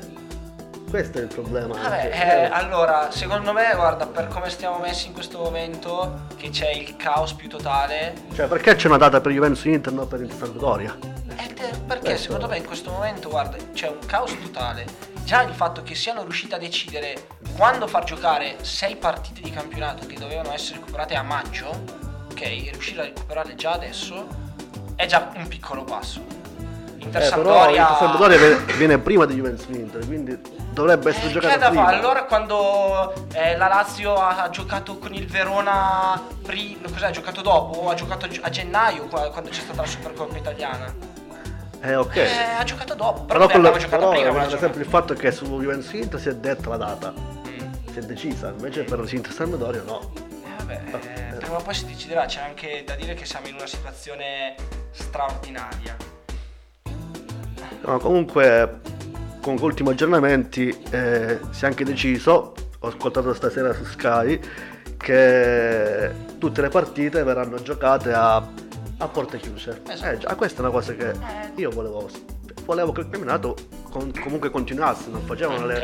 questo 0.89 1.17
è 1.17 1.21
il 1.23 1.27
problema. 1.27 1.75
Vabbè, 1.75 2.09
eh, 2.13 2.53
allora, 2.53 3.11
secondo 3.11 3.51
me, 3.51 3.73
guarda, 3.75 4.07
per 4.07 4.29
come 4.29 4.49
stiamo 4.49 4.77
messi 4.79 5.07
in 5.07 5.13
questo 5.13 5.39
momento, 5.39 6.27
che 6.37 6.49
c'è 6.51 6.69
il 6.69 6.95
caos 6.95 7.33
più 7.33 7.49
totale, 7.49 8.13
cioè, 8.33 8.47
perché 8.47 8.75
c'è 8.75 8.87
una 8.87 8.95
data 8.95 9.19
per 9.19 9.33
Juventus 9.33 9.65
Inter 9.65 9.91
non 9.91 10.07
per 10.07 10.21
Inter 10.21 10.37
Sampdoria? 10.37 10.97
è 11.35 11.77
perché 11.85 12.15
secondo 12.15 12.47
me 12.47 12.57
in 12.57 12.65
questo 12.65 12.91
momento, 12.91 13.27
guarda, 13.27 13.57
c'è 13.73 13.89
un 13.89 13.99
caos 14.05 14.33
totale. 14.41 15.16
Già 15.27 15.41
il 15.41 15.53
fatto 15.53 15.83
che 15.83 15.93
siano 15.93 16.21
riusciti 16.23 16.53
a 16.53 16.57
decidere 16.57 17.27
quando 17.57 17.85
far 17.85 18.05
giocare 18.05 18.59
sei 18.61 18.95
partite 18.95 19.41
di 19.41 19.51
campionato 19.51 20.05
che 20.07 20.15
dovevano 20.17 20.53
essere 20.53 20.79
recuperate 20.79 21.15
a 21.15 21.21
maggio, 21.21 21.67
ok, 22.31 22.41
e 22.43 22.69
riuscire 22.71 23.01
a 23.01 23.03
recuperarle 23.03 23.55
già 23.55 23.73
adesso, 23.73 24.25
è 24.95 25.05
già 25.05 25.29
un 25.35 25.45
piccolo 25.49 25.83
passo. 25.83 26.23
Inter 26.99 27.23
Eh, 27.23 27.29
però 27.29 27.55
Sampdoria- 27.57 27.81
Inter 27.81 27.97
Sampdoria 27.97 28.57
viene, 28.77 28.97
prima 28.99 29.25
di 29.25 29.33
Juventus 29.35 29.65
Inter, 29.67 30.05
quindi 30.05 30.39
dovrebbe 30.71 31.09
essere 31.09 31.25
Che 31.25 31.31
è 31.37 31.41
giocata 31.41 31.57
da 31.57 31.67
prima. 31.71 31.83
fare? 31.83 31.97
Allora 31.97 32.23
quando 32.23 33.27
eh, 33.33 33.57
la 33.57 33.67
Lazio 33.67 34.15
ha, 34.15 34.43
ha 34.43 34.49
giocato 34.49 34.97
con 34.97 35.13
il 35.13 35.27
Verona, 35.27 36.23
pri- 36.41 36.79
cos'è, 36.89 37.07
ha 37.07 37.11
giocato 37.11 37.41
dopo? 37.41 37.89
Ha 37.89 37.95
giocato 37.95 38.29
a 38.39 38.49
gennaio 38.49 39.07
qua- 39.07 39.29
quando 39.29 39.49
c'è 39.49 39.59
stata 39.59 39.81
la 39.81 39.87
Supercoppa 39.87 40.37
italiana? 40.37 41.15
Eh, 41.81 41.95
ok. 41.95 42.15
Eh, 42.15 42.27
ha 42.59 42.63
giocato 42.63 42.95
dopo, 42.95 43.23
però, 43.25 43.45
Però, 43.47 43.59
quello, 43.61 43.77
giocato 43.77 43.87
però 43.97 44.09
prima. 44.09 44.25
rimane 44.29 44.43
quella 44.45 44.59
sempre 44.59 44.81
il 44.81 44.87
fatto 44.87 45.13
che 45.13 45.31
su 45.31 45.45
Juventus 45.45 45.93
Inter 45.93 46.19
si 46.19 46.29
è 46.29 46.35
detta 46.35 46.69
la 46.69 46.77
data, 46.77 47.13
Mm. 47.13 47.73
si 47.91 47.99
è 47.99 48.01
decisa, 48.01 48.49
invece 48.49 48.83
per 48.83 48.99
Inter 49.11 49.31
Sampdoria 49.31 49.81
no. 49.83 50.11
giornata. 50.13 50.25
Vabbè, 50.57 50.81
eh, 51.33 51.35
prima 51.37 51.57
o 51.57 51.61
poi 51.61 51.73
si 51.73 51.85
deciderà, 51.85 52.25
c'è 52.25 52.41
anche 52.41 52.83
da 52.85 52.95
dire 52.95 53.13
che 53.13 53.25
siamo 53.25 53.47
in 53.47 53.55
una 53.55 53.67
situazione 53.67 54.55
straordinaria. 54.91 55.95
No, 57.85 57.99
comunque, 57.99 58.79
con 59.41 59.55
gli 59.55 59.61
ultimi 59.63 59.89
aggiornamenti 59.91 60.67
eh, 60.89 61.39
si 61.51 61.63
è 61.63 61.67
anche 61.67 61.85
deciso, 61.85 62.53
ho 62.79 62.87
ascoltato 62.87 63.33
stasera 63.33 63.71
su 63.73 63.85
Sky, 63.85 64.39
che 64.97 66.11
tutte 66.37 66.61
le 66.61 66.69
partite 66.69 67.23
verranno 67.23 67.61
giocate 67.61 68.11
a, 68.13 68.45
a 68.97 69.07
porte 69.07 69.37
chiuse. 69.39 69.81
Esatto. 69.87 70.11
Eh, 70.11 70.17
già, 70.17 70.35
questa 70.35 70.57
è 70.57 70.61
una 70.61 70.71
cosa 70.71 70.93
che 70.93 71.13
io 71.55 71.69
volevo, 71.69 72.09
volevo 72.65 72.91
che 72.91 73.01
il 73.01 73.09
campionato 73.09 73.55
con- 73.89 74.11
comunque 74.21 74.49
continuasse, 74.49 75.09
non 75.09 75.21
facevano 75.21 75.65
le, 75.65 75.79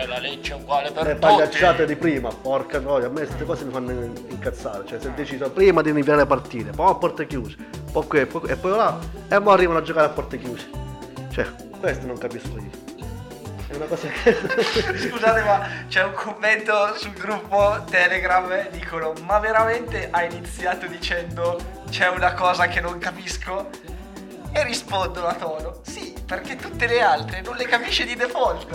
le 1.04 1.16
pagliacciate 1.16 1.86
di 1.86 1.96
prima, 1.96 2.30
porca 2.30 2.80
noia, 2.80 3.08
a 3.08 3.10
me 3.10 3.26
queste 3.26 3.46
cose 3.46 3.66
mi 3.66 3.72
fanno 3.72 3.92
incazzare, 3.92 4.86
cioè 4.86 5.00
si 5.00 5.08
è 5.08 5.12
deciso 5.12 5.50
prima 5.52 5.82
di 5.82 5.90
iniziare 5.92 6.20
le 6.20 6.26
partite, 6.26 6.72
poi 6.72 6.90
a 6.90 6.96
porte 6.96 7.28
chiuse, 7.28 7.56
poi 7.92 8.08
qui, 8.08 8.26
poi- 8.26 8.50
e 8.50 8.56
poi 8.56 8.72
là, 8.72 8.98
e 9.30 9.42
poi 9.42 9.54
arrivano 9.54 9.80
a 9.80 9.82
giocare 9.82 10.08
a 10.08 10.10
porte 10.10 10.38
chiuse. 10.38 10.68
Cioè, 11.32 11.48
questo 11.80 12.06
non 12.06 12.18
capisco 12.18 12.58
io. 12.58 12.70
È 13.74 13.76
una 13.76 13.86
cosa 13.86 14.08
che... 14.08 14.38
Scusate, 15.10 15.42
ma 15.42 15.68
c'è 15.88 16.04
un 16.04 16.14
commento 16.14 16.96
sul 16.96 17.14
gruppo 17.14 17.84
Telegram 17.90 18.52
e 18.52 18.70
dicono: 18.72 19.14
Ma 19.26 19.40
veramente 19.40 20.10
ha 20.12 20.24
iniziato 20.24 20.86
dicendo 20.86 21.82
c'è 21.90 22.08
una 22.10 22.34
cosa 22.34 22.68
che 22.68 22.80
non 22.82 23.00
capisco? 23.00 23.70
E 24.52 24.64
rispondono 24.64 25.26
a 25.26 25.34
tono: 25.34 25.80
Sì, 25.84 26.14
perché 26.24 26.56
tutte 26.56 26.86
le 26.86 27.02
altre 27.02 27.42
non 27.42 27.56
le 27.56 27.66
capisce 27.66 28.06
di 28.06 28.16
default. 28.16 28.68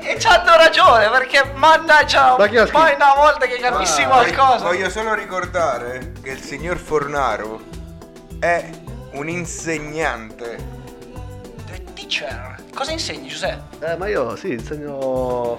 e 0.00 0.16
c'hanno 0.18 0.56
ragione, 0.56 1.08
perché 1.08 1.42
mannaggia, 1.54 2.36
Ma 2.36 2.46
poi 2.46 2.94
una 2.94 3.14
volta 3.16 3.46
che 3.46 3.56
capissi 3.58 4.02
Ah, 4.02 4.08
qualcosa. 4.08 4.64
Voglio 4.64 4.90
solo 4.90 5.14
ricordare 5.14 6.12
che 6.22 6.30
il 6.32 6.40
signor 6.42 6.76
Fornaro 6.76 7.62
è 8.38 8.68
un 9.12 9.26
insegnante. 9.30 10.72
The 11.66 11.82
teacher. 11.94 12.53
Cosa 12.74 12.90
insegni, 12.90 13.28
Giuseppe? 13.28 13.92
Eh, 13.92 13.96
ma 13.96 14.08
io 14.08 14.34
sì, 14.36 14.52
insegno... 14.52 15.56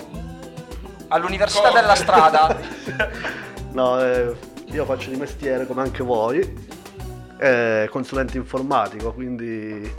All'università 1.08 1.72
della 1.72 1.96
strada. 1.96 2.58
No, 3.76 4.00
eh, 4.02 4.34
io 4.68 4.86
faccio 4.86 5.10
di 5.10 5.18
mestiere 5.18 5.68
come 5.68 5.82
anche 5.82 6.02
voi, 6.02 6.40
eh, 7.38 7.90
consulente 7.92 8.38
informatico, 8.38 9.12
quindi 9.12 9.94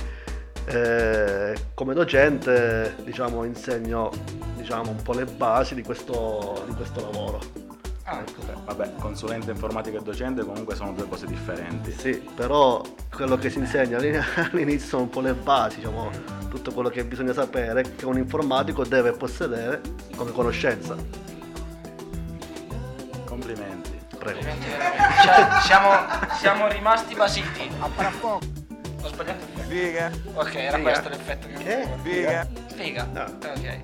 eh, 0.65 1.55
come 1.75 1.93
docente 1.93 2.97
diciamo, 3.05 3.45
insegno 3.45 4.11
diciamo, 4.55 4.89
un 4.89 5.03
po' 5.03 5.13
le 5.13 5.27
basi 5.27 5.75
di 5.75 5.83
questo, 5.83 6.65
di 6.67 6.75
questo 6.75 7.03
lavoro. 7.03 7.66
Ah, 8.09 8.23
Beh, 8.23 8.53
Vabbè, 8.65 8.93
consulente 9.01 9.51
informatico 9.51 9.97
e 9.97 10.01
docente 10.03 10.45
comunque 10.45 10.77
sono 10.77 10.93
due 10.93 11.09
cose 11.09 11.27
differenti. 11.27 11.91
Sì, 11.91 12.13
però 12.35 12.81
quello 13.13 13.37
che 13.37 13.51
si 13.51 13.59
insegna 13.59 13.97
all'in- 13.99 14.23
all'inizio 14.53 14.89
sono 14.89 15.03
un 15.03 15.09
po' 15.09 15.21
le 15.21 15.35
basi, 15.35 15.77
diciamo, 15.79 16.11
tutto 16.49 16.73
quello 16.73 16.89
che 16.89 17.05
bisogna 17.05 17.33
sapere 17.33 17.97
che 17.97 18.07
un 18.07 18.17
informatico 18.17 18.85
deve 18.85 19.11
possedere 19.13 19.81
come 20.15 20.31
conoscenza. 20.31 20.95
Complimenti. 23.25 23.95
Prego. 24.19 24.41
Cioè, 24.41 25.47
siamo, 25.63 25.91
siamo 26.39 26.69
rimasti 26.69 27.15
basiti. 27.15 27.69
Ho 27.81 29.09
sbagliato 29.09 29.45
il 29.55 29.61
Figa. 29.67 30.11
Ok, 30.35 30.55
era 30.55 30.77
Figa. 30.79 30.91
questo 30.91 31.09
l'effetto 31.09 31.47
che 31.49 31.55
Che? 31.55 31.89
Figa. 32.03 32.47
Figa. 32.75 33.09
Ok. 33.43 33.81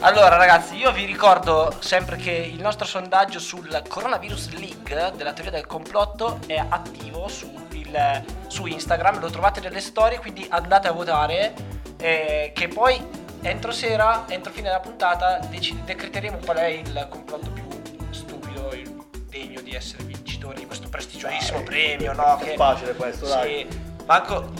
Allora 0.00 0.36
ragazzi, 0.36 0.76
io 0.76 0.92
vi 0.92 1.06
ricordo 1.06 1.74
sempre 1.80 2.16
che 2.16 2.30
il 2.30 2.60
nostro 2.60 2.84
sondaggio 2.86 3.38
sul 3.38 3.82
Coronavirus 3.88 4.50
League 4.52 5.12
della 5.16 5.32
teoria 5.32 5.50
del 5.50 5.66
complotto 5.66 6.40
è 6.46 6.62
attivo 6.68 7.26
su, 7.28 7.50
il- 7.72 8.24
su 8.48 8.66
Instagram, 8.66 9.18
lo 9.20 9.30
trovate 9.30 9.60
nelle 9.60 9.80
storie, 9.80 10.18
quindi 10.18 10.46
andate 10.50 10.88
a 10.88 10.92
votare, 10.92 11.54
eh, 11.96 12.52
che 12.54 12.68
poi 12.68 13.02
entro 13.40 13.72
sera, 13.72 14.24
entro 14.28 14.52
fine 14.52 14.68
della 14.68 14.80
puntata, 14.80 15.38
deci- 15.48 15.80
decreteremo 15.84 16.38
qual 16.44 16.58
è 16.58 16.66
il 16.66 17.06
complotto 17.08 17.50
più 17.50 17.64
stupido, 18.10 18.74
il 18.74 18.92
degno 19.30 19.62
di 19.62 19.74
essere 19.74 20.02
vincitore 20.04 20.56
di 20.56 20.66
questo 20.66 20.88
prestigiosissimo 20.90 21.62
premio, 21.62 22.12
no? 22.12 22.36
È 22.38 22.54
facile 22.56 22.92
questo, 22.94 23.24
sì, 23.24 23.32
dai. 23.32 23.68
manco- 24.04 24.50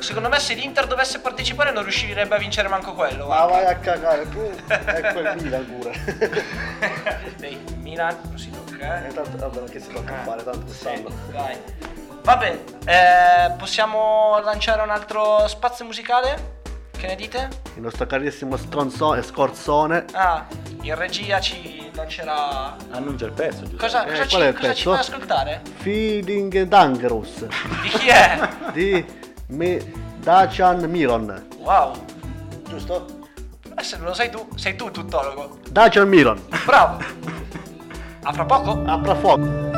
secondo 0.00 0.28
me 0.28 0.38
se 0.38 0.54
l'Inter 0.54 0.86
dovesse 0.86 1.20
partecipare 1.20 1.72
non 1.72 1.82
riuscirebbe 1.82 2.34
a 2.34 2.38
vincere 2.38 2.68
manco 2.68 2.92
quello. 2.94 3.26
Ma 3.26 3.46
guarda. 3.46 3.52
vai 3.64 3.64
a 3.66 3.76
cagare 3.78 4.28
tu, 4.28 4.50
ecco 4.68 5.18
il 5.20 5.34
Milan 5.42 5.66
pure. 5.66 6.44
Dai, 7.38 7.58
Milan 7.78 8.16
non 8.24 8.38
si 8.38 8.50
tocca, 8.50 9.04
eh. 9.04 9.08
Eh, 9.08 9.12
tanto, 9.14 9.36
vabbè, 9.36 9.70
che 9.70 9.80
si 9.80 9.88
tocca 9.92 10.14
fare, 10.24 10.42
tanto 10.44 10.60
quest'anno. 10.64 11.08
Dai. 11.30 11.56
Va 12.22 12.36
bene, 12.36 12.64
eh, 12.86 13.52
possiamo 13.56 14.40
lanciare 14.42 14.82
un 14.82 14.90
altro 14.90 15.46
spazio 15.46 15.84
musicale? 15.84 16.54
Che 16.96 17.06
ne 17.06 17.14
dite? 17.14 17.48
Il 17.76 17.82
nostro 17.82 18.06
carissimo 18.06 18.56
stronzone, 18.56 19.22
scorzone. 19.22 20.06
Ah, 20.12 20.46
in 20.80 20.94
regia 20.94 21.38
ci 21.40 21.90
lancerà... 21.94 22.74
Annuncia 22.90 23.26
il 23.26 23.32
pezzo, 23.32 23.60
giusto? 23.60 23.76
Cosa, 23.76 24.04
Eh, 24.06 24.10
cosa, 24.10 24.22
ci, 24.22 24.28
qual 24.30 24.42
è 24.42 24.46
il 24.48 24.54
cosa 24.54 24.66
ci 24.74 24.84
pezzo? 24.84 24.90
fai 24.92 25.00
ascoltare? 25.00 25.60
Feeding 25.76 26.62
Dangerous. 26.62 27.44
Di 27.82 27.88
chi 27.90 28.08
è? 28.08 28.48
di 28.72 29.04
Mi- 29.48 29.78
Dacian 30.22 30.88
Miron. 30.90 31.46
Wow, 31.58 31.92
Giusto? 32.68 33.06
eh, 33.76 33.82
se 33.82 33.96
non 33.98 34.06
lo 34.06 34.14
sai 34.14 34.30
tu, 34.30 34.46
sei 34.56 34.74
tu 34.74 34.86
il 34.86 34.90
tuttologo. 34.92 35.58
Dacian 35.70 36.08
Miron. 36.08 36.40
Bravo. 36.64 36.98
A 38.22 38.32
fra 38.32 38.44
poco. 38.44 38.82
A 38.84 39.00
fra 39.02 39.14
poco. 39.14 39.75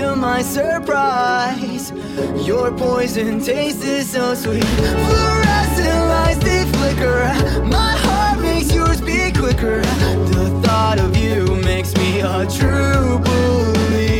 to 0.00 0.16
my 0.16 0.42
surprise, 0.42 1.92
your 2.46 2.72
poison 2.72 3.40
tastes 3.40 4.10
so 4.10 4.34
sweet. 4.34 4.64
Fluorescent 4.64 6.00
lights 6.12 6.42
they 6.44 6.64
flicker, 6.72 7.62
my 7.64 7.92
heart 8.06 8.40
makes 8.40 8.72
yours 8.72 9.00
beat 9.00 9.36
quicker. 9.36 9.82
The 10.34 10.60
thought 10.64 10.98
of 10.98 11.16
you 11.16 11.56
makes 11.56 11.94
me 11.96 12.20
a 12.20 12.46
true 12.46 13.18
believer. 13.18 14.13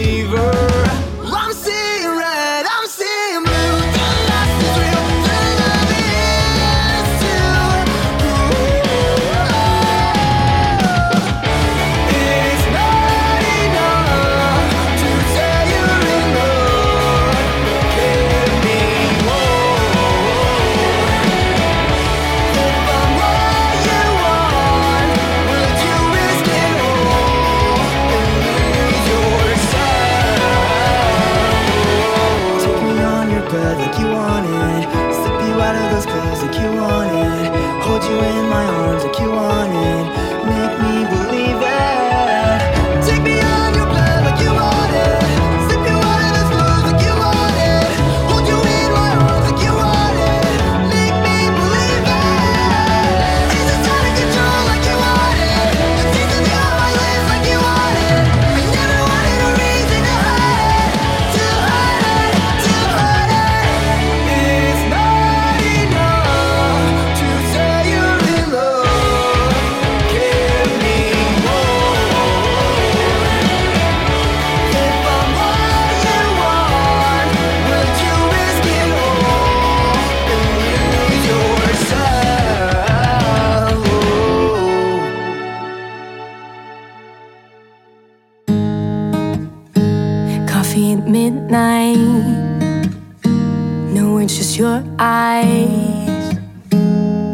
eyes. 94.98 96.36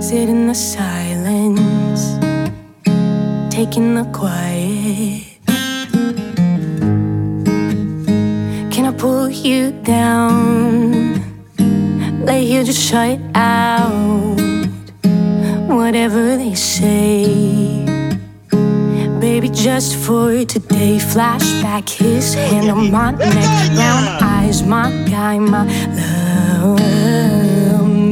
Sit 0.00 0.28
in 0.28 0.46
the 0.46 0.54
silence, 0.54 2.18
taking 3.54 3.94
the 3.94 4.04
quiet. 4.12 5.26
Can 8.72 8.86
I 8.86 8.92
pull 8.96 9.28
you 9.28 9.72
down? 9.82 11.14
Lay 12.24 12.46
here, 12.46 12.64
just 12.64 12.82
shut 12.82 13.18
out. 13.34 14.36
Whatever 15.68 16.36
they 16.36 16.54
say 16.54 17.70
baby, 19.20 19.48
just 19.50 19.96
for 19.96 20.44
today. 20.44 20.98
Flashback, 20.98 21.88
his 21.88 22.34
hand 22.34 22.70
on 22.70 22.78
oh, 22.78 22.90
my 22.90 23.10
neck, 23.12 23.74
brown 23.74 24.22
eyes, 24.22 24.62
my 24.62 24.90
guy, 25.08 25.38
my 25.38 25.64
love. 25.64 26.19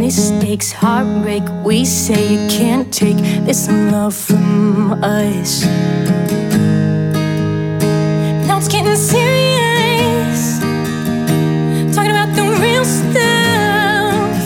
Mistakes, 0.09 0.73
heartbreak. 0.73 1.43
We 1.67 1.85
say 1.85 2.33
you 2.33 2.49
can't 2.49 2.91
take 2.91 3.19
this 3.45 3.69
love 3.69 4.15
from 4.15 4.93
us. 5.05 5.67
Now 8.47 8.57
it's 8.57 8.69
getting 8.69 8.97
serious. 8.97 10.61
Talking 11.95 12.13
about 12.13 12.35
the 12.35 12.45
real 12.63 12.85
stuff. 12.87 14.41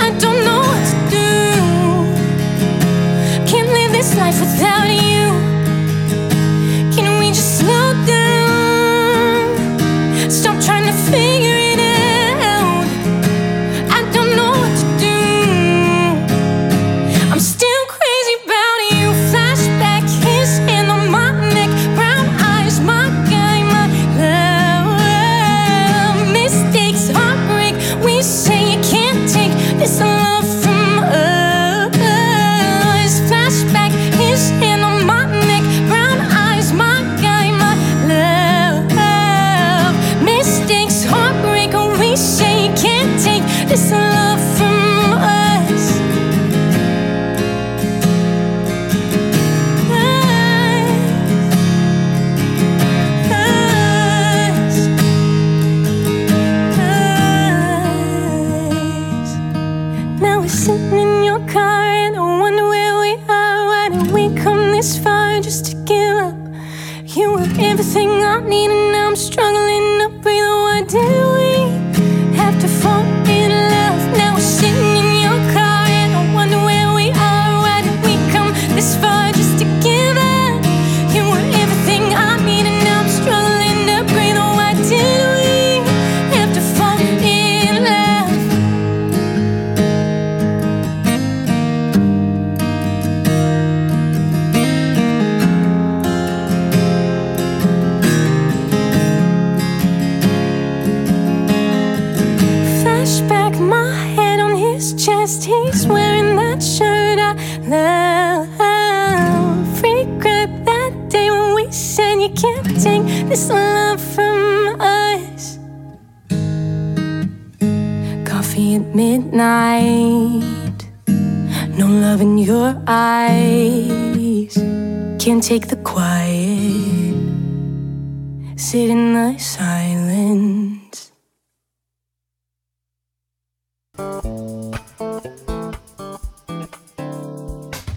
I 0.00 0.10
don't 0.18 0.44
know 0.44 0.62
what 0.70 0.84
to 0.90 0.96
do. 1.14 1.30
Can't 3.46 3.68
live 3.68 3.92
this 3.92 4.16
life 4.16 4.40
without 4.40 4.88
you. 4.90 5.15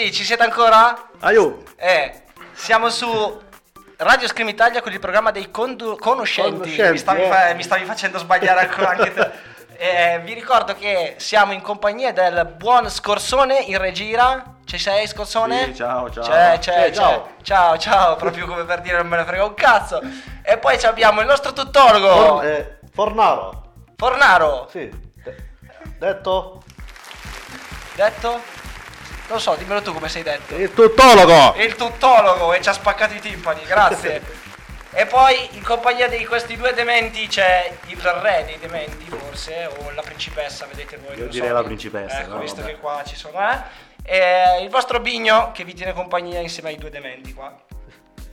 Ragazzi, 0.00 0.12
ci 0.12 0.24
siete 0.24 0.42
ancora? 0.42 1.10
Aiù! 1.20 1.62
Eh, 1.76 2.22
siamo 2.52 2.88
su 2.88 3.40
Radio 3.98 4.26
Scream 4.28 4.48
Italia 4.48 4.80
con 4.80 4.92
il 4.92 4.98
programma 4.98 5.30
dei 5.30 5.50
condu- 5.50 5.98
conoscenti. 5.98 6.58
Conoscenti, 6.58 6.92
mi, 6.92 6.98
stavi 6.98 7.22
eh. 7.22 7.28
fa- 7.28 7.54
mi 7.54 7.62
stavi 7.62 7.84
facendo 7.84 8.18
sbagliare 8.18 8.60
ancora 8.60 8.90
anche 8.90 9.12
te. 9.12 9.30
Eh, 9.82 10.20
vi 10.24 10.34
ricordo 10.34 10.74
che 10.74 11.14
siamo 11.16 11.52
in 11.54 11.62
compagnia 11.62 12.12
del 12.12 12.52
buon 12.54 12.90
Scorsone 12.90 13.60
in 13.60 13.78
regia. 13.78 14.56
Ci 14.66 14.76
sei 14.76 15.06
Scorsone? 15.06 15.64
Sì, 15.68 15.76
ciao, 15.76 16.10
ciao. 16.10 16.22
C'è, 16.22 16.58
c'è, 16.58 16.72
Sì, 16.74 16.90
c'è. 16.90 16.92
ciao. 16.92 17.28
ciao, 17.40 17.78
ciao, 17.78 18.16
proprio 18.16 18.44
come 18.46 18.64
per 18.64 18.82
dire 18.82 18.98
non 18.98 19.06
me 19.06 19.16
ne 19.16 19.24
frega 19.24 19.42
un 19.42 19.54
cazzo. 19.54 20.02
E 20.42 20.58
poi 20.58 20.76
abbiamo 20.82 21.22
il 21.22 21.26
nostro 21.26 21.54
tuttologo, 21.54 22.14
For- 22.14 22.44
eh, 22.44 22.78
Fornaro. 22.92 23.72
Fornaro. 23.96 24.68
Sì. 24.70 24.86
De- 25.14 25.36
detto? 25.98 26.62
Detto? 27.94 28.59
Non 29.30 29.40
so, 29.40 29.54
dimmelo 29.54 29.80
tu 29.80 29.92
come 29.92 30.08
sei 30.08 30.24
detto. 30.24 30.56
Il 30.56 30.74
tuttologo! 30.74 31.54
Il 31.56 31.76
tuttologo 31.76 32.52
e 32.52 32.60
ci 32.60 32.68
ha 32.68 32.72
spaccato 32.72 33.14
i 33.14 33.20
timpani, 33.20 33.62
grazie. 33.62 34.20
e 34.90 35.06
poi 35.06 35.50
in 35.52 35.62
compagnia 35.62 36.08
di 36.08 36.26
questi 36.26 36.56
due 36.56 36.74
dementi 36.74 37.28
c'è 37.28 37.72
il 37.86 38.00
re 38.00 38.42
dei 38.44 38.58
dementi, 38.58 39.04
forse, 39.08 39.70
o 39.78 39.92
la 39.92 40.02
principessa, 40.02 40.66
vedete 40.66 40.96
voi. 40.96 41.16
Io 41.16 41.28
direi 41.28 41.46
so. 41.46 41.54
la 41.54 41.62
principessa, 41.62 42.18
Ecco, 42.18 42.26
però 42.26 42.40
visto 42.40 42.60
vabbè. 42.60 42.72
che 42.72 42.80
qua 42.80 43.04
ci 43.06 43.14
sono, 43.14 43.38
eh. 43.48 43.58
E 44.02 44.62
il 44.62 44.68
vostro 44.68 44.98
Bigno 44.98 45.52
che 45.52 45.62
vi 45.62 45.74
tiene 45.74 45.92
compagnia 45.92 46.40
insieme 46.40 46.70
ai 46.70 46.76
due 46.76 46.90
dementi 46.90 47.32
qua. 47.32 47.56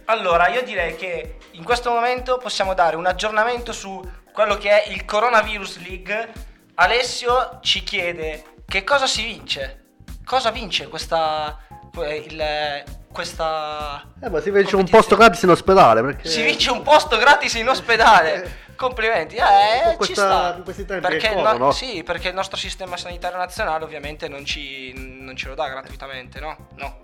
Allora, 0.06 0.48
io 0.48 0.64
direi 0.64 0.96
che 0.96 1.38
in 1.52 1.64
questo 1.64 1.92
momento 1.92 2.40
possiamo 2.40 2.74
dare 2.74 2.96
un 2.96 3.06
aggiornamento 3.06 3.72
su 3.72 4.04
quello 4.34 4.58
che 4.58 4.84
è 4.84 4.90
il 4.90 5.06
Coronavirus 5.06 5.78
League. 5.84 6.32
Alessio 6.74 7.60
ci 7.62 7.84
chiede 7.84 8.56
che 8.66 8.84
cosa 8.84 9.06
si 9.06 9.24
vince. 9.24 9.86
Cosa 10.28 10.52
vince 10.52 10.88
questa. 10.90 11.58
que- 11.94 12.16
il- 12.18 12.84
questa. 13.12 14.04
Eh, 14.22 14.30
ma 14.30 14.40
si 14.42 14.52
vince 14.52 14.76
un 14.76 14.88
posto 14.88 15.16
gratis 15.16 15.42
in 15.44 15.50
ospedale 15.50 16.02
perché... 16.04 16.28
Si 16.30 16.44
vince 16.44 16.70
un 16.70 16.82
posto 16.84 17.18
gratis 17.18 17.54
in 17.56 17.68
ospedale. 17.68 18.66
Complimenti, 18.76 19.36
eh, 19.38 19.42
Con 19.84 19.92
ci 19.92 19.98
questa- 20.14 20.52
sta. 20.52 20.62
questi 20.64 20.86
tempi 20.86 21.08
Perché, 21.08 21.30
che 21.30 21.34
il 21.34 21.42
corrono. 21.44 21.72
Sì, 21.72 22.04
perché 22.04 22.28
il 22.28 22.36
nostro 22.36 22.58
sistema 22.58 22.96
sanitario 22.98 23.38
nazionale 23.40 23.84
ovviamente 23.86 24.28
non, 24.28 24.46
ci, 24.46 24.94
non 24.96 25.36
ce 25.36 25.48
lo 25.48 25.56
dà 25.56 25.68
gratuitamente, 25.70 26.40
no? 26.40 26.68
No. 26.76 27.00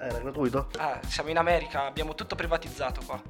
Era 0.00 0.18
gratuito? 0.18 0.68
Ah, 0.78 0.98
siamo 1.06 1.28
in 1.28 1.36
America, 1.38 1.84
abbiamo 1.84 2.14
tutto 2.14 2.34
privatizzato 2.34 3.02
qua. 3.04 3.20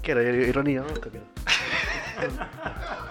Che 0.00 0.10
era 0.10 0.22
ironia? 0.22 0.80
Non 0.80 0.92
ho 0.96 0.98
capito. 0.98 1.26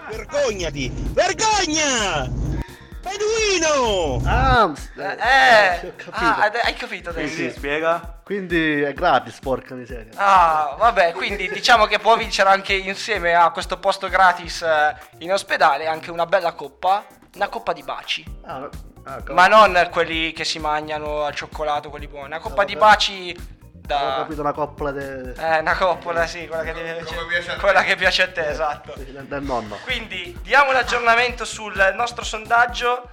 Vergognati! 0.08 0.90
Vergogna! 1.12 2.68
Beduino! 3.02 4.20
Ah, 4.26 4.72
Eh, 4.96 5.86
ho 5.86 5.92
capito. 5.96 6.10
ah, 6.10 6.36
ad- 6.36 6.60
hai 6.62 6.74
capito 6.74 7.10
Sì, 7.10 7.16
Danny? 7.16 7.28
sì, 7.28 7.50
spiega. 7.50 8.20
Quindi 8.24 8.82
è 8.82 8.92
gratis, 8.92 9.38
porca 9.40 9.74
miseria. 9.74 10.12
Ah, 10.16 10.74
vabbè, 10.78 11.12
quindi 11.12 11.48
diciamo 11.50 11.86
che 11.86 11.98
può 11.98 12.16
vincere 12.16 12.50
anche 12.50 12.74
insieme 12.74 13.34
a 13.34 13.50
questo 13.50 13.78
posto 13.78 14.08
gratis 14.08 14.62
eh, 14.62 14.94
in 15.18 15.32
ospedale 15.32 15.86
anche 15.86 16.10
una 16.10 16.26
bella 16.26 16.52
coppa, 16.52 17.04
una 17.34 17.48
coppa 17.48 17.72
di 17.72 17.82
baci. 17.82 18.24
Ah, 18.44 18.68
ah, 19.04 19.22
Ma 19.30 19.46
non 19.48 19.88
quelli 19.90 20.32
che 20.32 20.44
si 20.44 20.58
mangiano 20.58 21.22
al 21.24 21.34
cioccolato, 21.34 21.88
quelli 21.90 22.06
buoni, 22.06 22.26
una 22.26 22.38
coppa 22.38 22.64
di 22.64 22.76
baci 22.76 23.58
Ho 23.94 23.98
da... 24.08 24.14
capito 24.16 24.40
una 24.40 24.52
coppola 24.52 24.90
de- 24.92 25.32
Eh, 25.36 25.58
una 25.58 25.76
coppola, 25.76 26.26
sì, 26.26 26.46
quella 26.46 26.62
che, 26.62 26.72
piace, 26.72 27.56
quella 27.60 27.82
che 27.82 27.96
piace 27.96 28.22
a 28.22 28.28
te, 28.30 28.48
esatto. 28.48 28.94
del, 28.96 29.24
del 29.26 29.42
nonno. 29.42 29.76
Quindi 29.84 30.38
diamo 30.42 30.70
un 30.70 30.76
aggiornamento 30.76 31.44
sul 31.44 31.92
nostro 31.96 32.24
sondaggio. 32.24 33.10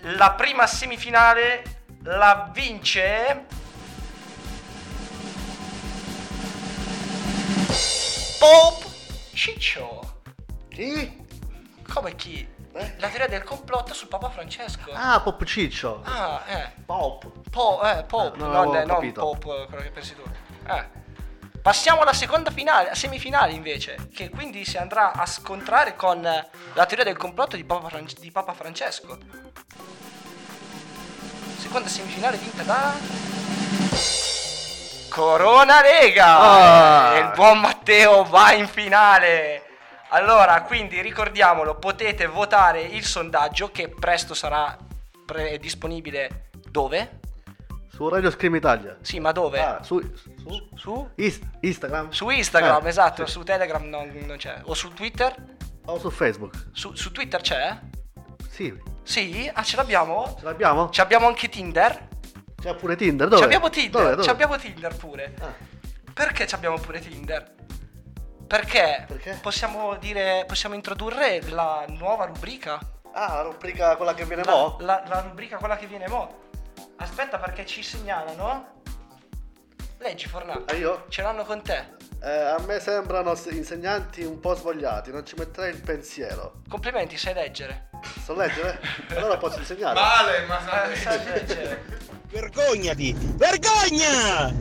La 0.00 0.32
prima 0.32 0.66
semifinale 0.66 1.62
la 2.04 2.48
vince. 2.52 3.44
Pop 8.38 8.84
Ciccio. 9.34 10.20
Chi? 10.68 11.26
Come 11.92 12.14
chi? 12.14 12.46
La 12.98 13.08
teoria 13.08 13.28
del 13.28 13.42
complotto 13.44 13.94
sul 13.94 14.08
Papa 14.08 14.30
Francesco. 14.30 14.90
Ah, 14.92 15.20
Pop 15.20 15.42
Ciccio. 15.44 16.02
Ah, 16.04 16.42
eh. 16.46 16.72
Pop. 16.84 17.30
Po, 17.50 17.82
eh, 17.82 18.04
Pop, 18.04 18.34
Ah, 18.34 18.38
non 18.38 18.50
non, 18.50 18.76
eh, 18.76 18.84
non. 18.84 19.12
Pop, 19.12 19.44
eh, 19.44 19.66
quello 19.66 19.82
che 19.82 19.90
pensi 19.90 20.14
tu. 20.14 20.22
Eh. 20.66 20.96
Passiamo 21.60 22.00
alla 22.02 22.12
seconda 22.12 22.50
finale, 22.50 22.94
semifinale 22.94 23.52
invece, 23.52 24.08
che 24.14 24.30
quindi 24.30 24.64
si 24.64 24.78
andrà 24.78 25.12
a 25.12 25.26
scontrare 25.26 25.96
con 25.96 26.24
eh, 26.24 26.48
la 26.74 26.86
teoria 26.86 27.04
del 27.04 27.16
complotto 27.16 27.56
di 27.56 27.64
Papa, 27.64 27.88
Fran- 27.88 28.06
di 28.18 28.30
Papa 28.30 28.52
Francesco. 28.54 29.18
Seconda 31.58 31.88
semifinale 31.88 32.36
vinta 32.36 32.62
da 32.62 32.94
Corona 35.10 35.80
Lega. 35.82 36.38
Ah. 36.38 37.14
E 37.16 37.18
il 37.20 37.32
buon 37.34 37.58
Matteo 37.60 38.24
va 38.24 38.52
in 38.52 38.68
finale. 38.68 39.62
Allora, 40.10 40.62
quindi 40.62 41.00
ricordiamolo, 41.02 41.74
potete 41.76 42.26
votare 42.26 42.80
il 42.82 43.04
sondaggio 43.04 43.70
che 43.70 43.88
presto 43.88 44.32
sarà 44.34 44.76
pre- 45.26 45.58
disponibile 45.58 46.48
dove? 46.70 47.20
Su 47.92 48.08
Radio 48.08 48.30
Scream 48.30 48.54
Italia. 48.54 48.96
Sì, 49.02 49.20
ma 49.20 49.32
dove? 49.32 49.60
Ah, 49.60 49.82
su, 49.82 50.00
su, 50.14 50.68
Su? 50.76 51.10
Is- 51.16 51.40
Instagram. 51.60 52.10
Su 52.10 52.28
Instagram, 52.30 52.86
Eh, 52.86 52.88
esatto, 52.88 53.26
sì. 53.26 53.32
su 53.32 53.42
Telegram 53.42 53.82
non, 53.84 54.08
non 54.24 54.36
c'è. 54.38 54.60
O 54.64 54.74
su 54.74 54.92
Twitter? 54.94 55.34
O 55.86 55.98
su 55.98 56.10
Facebook. 56.10 56.68
Su, 56.72 56.94
su 56.94 57.10
Twitter 57.12 57.40
c'è? 57.42 57.76
Sì. 58.48 58.72
Sì? 59.02 59.50
Ah, 59.52 59.62
ce 59.62 59.76
l'abbiamo? 59.76 60.36
Ce 60.38 60.44
l'abbiamo? 60.44 60.88
Ci 60.90 61.00
abbiamo 61.00 61.26
anche 61.26 61.48
Tinder? 61.48 62.08
C'è 62.60 62.74
pure 62.76 62.96
Tinder, 62.96 63.26
dove? 63.28 63.40
Ci 63.40 63.44
abbiamo 63.46 63.68
Tinder, 63.68 64.14
Dove, 64.14 64.34
dove? 64.46 64.58
Tinder 64.58 64.96
pure. 64.96 65.34
Ah. 65.40 65.52
Perché 66.14 66.46
ci 66.46 66.54
abbiamo 66.54 66.78
pure 66.78 67.00
Tinder? 67.00 67.54
Perché, 68.48 69.06
possiamo 69.42 69.96
dire, 69.96 70.44
possiamo 70.46 70.74
introdurre 70.74 71.42
la 71.50 71.84
nuova 71.88 72.24
rubrica. 72.24 72.78
Ah, 73.12 73.34
la 73.34 73.42
rubrica 73.42 73.94
quella 73.96 74.14
che 74.14 74.24
viene 74.24 74.42
La, 74.42 74.50
mo? 74.50 74.76
la, 74.80 75.02
la 75.06 75.20
rubrica 75.20 75.58
quella 75.58 75.76
che 75.76 75.86
viene 75.86 76.08
mo. 76.08 76.46
Aspetta 76.96 77.38
perché 77.38 77.66
ci 77.66 77.82
segnalano. 77.82 78.76
Leggi 79.98 80.26
Fornato. 80.28 80.64
Ah, 80.72 80.76
io? 80.76 81.04
Ce 81.10 81.20
l'hanno 81.20 81.44
con 81.44 81.60
te. 81.62 81.96
Eh, 82.22 82.30
a 82.30 82.58
me 82.66 82.80
sembrano 82.80 83.34
insegnanti 83.50 84.22
un 84.24 84.40
po' 84.40 84.54
svogliati, 84.54 85.10
non 85.12 85.26
ci 85.26 85.34
metterei 85.36 85.74
il 85.74 85.82
pensiero. 85.82 86.62
Complimenti, 86.70 87.18
sai 87.18 87.34
leggere. 87.34 87.90
So 88.24 88.34
leggere? 88.34 88.80
allora 89.14 89.36
posso 89.36 89.58
insegnare. 89.58 90.00
Male, 90.00 90.46
ma 90.46 90.90
Eh, 90.90 90.96
sai 90.96 91.22
leggere. 91.24 91.84
Vergognati! 92.30 93.14
Vergogna! 93.36 94.52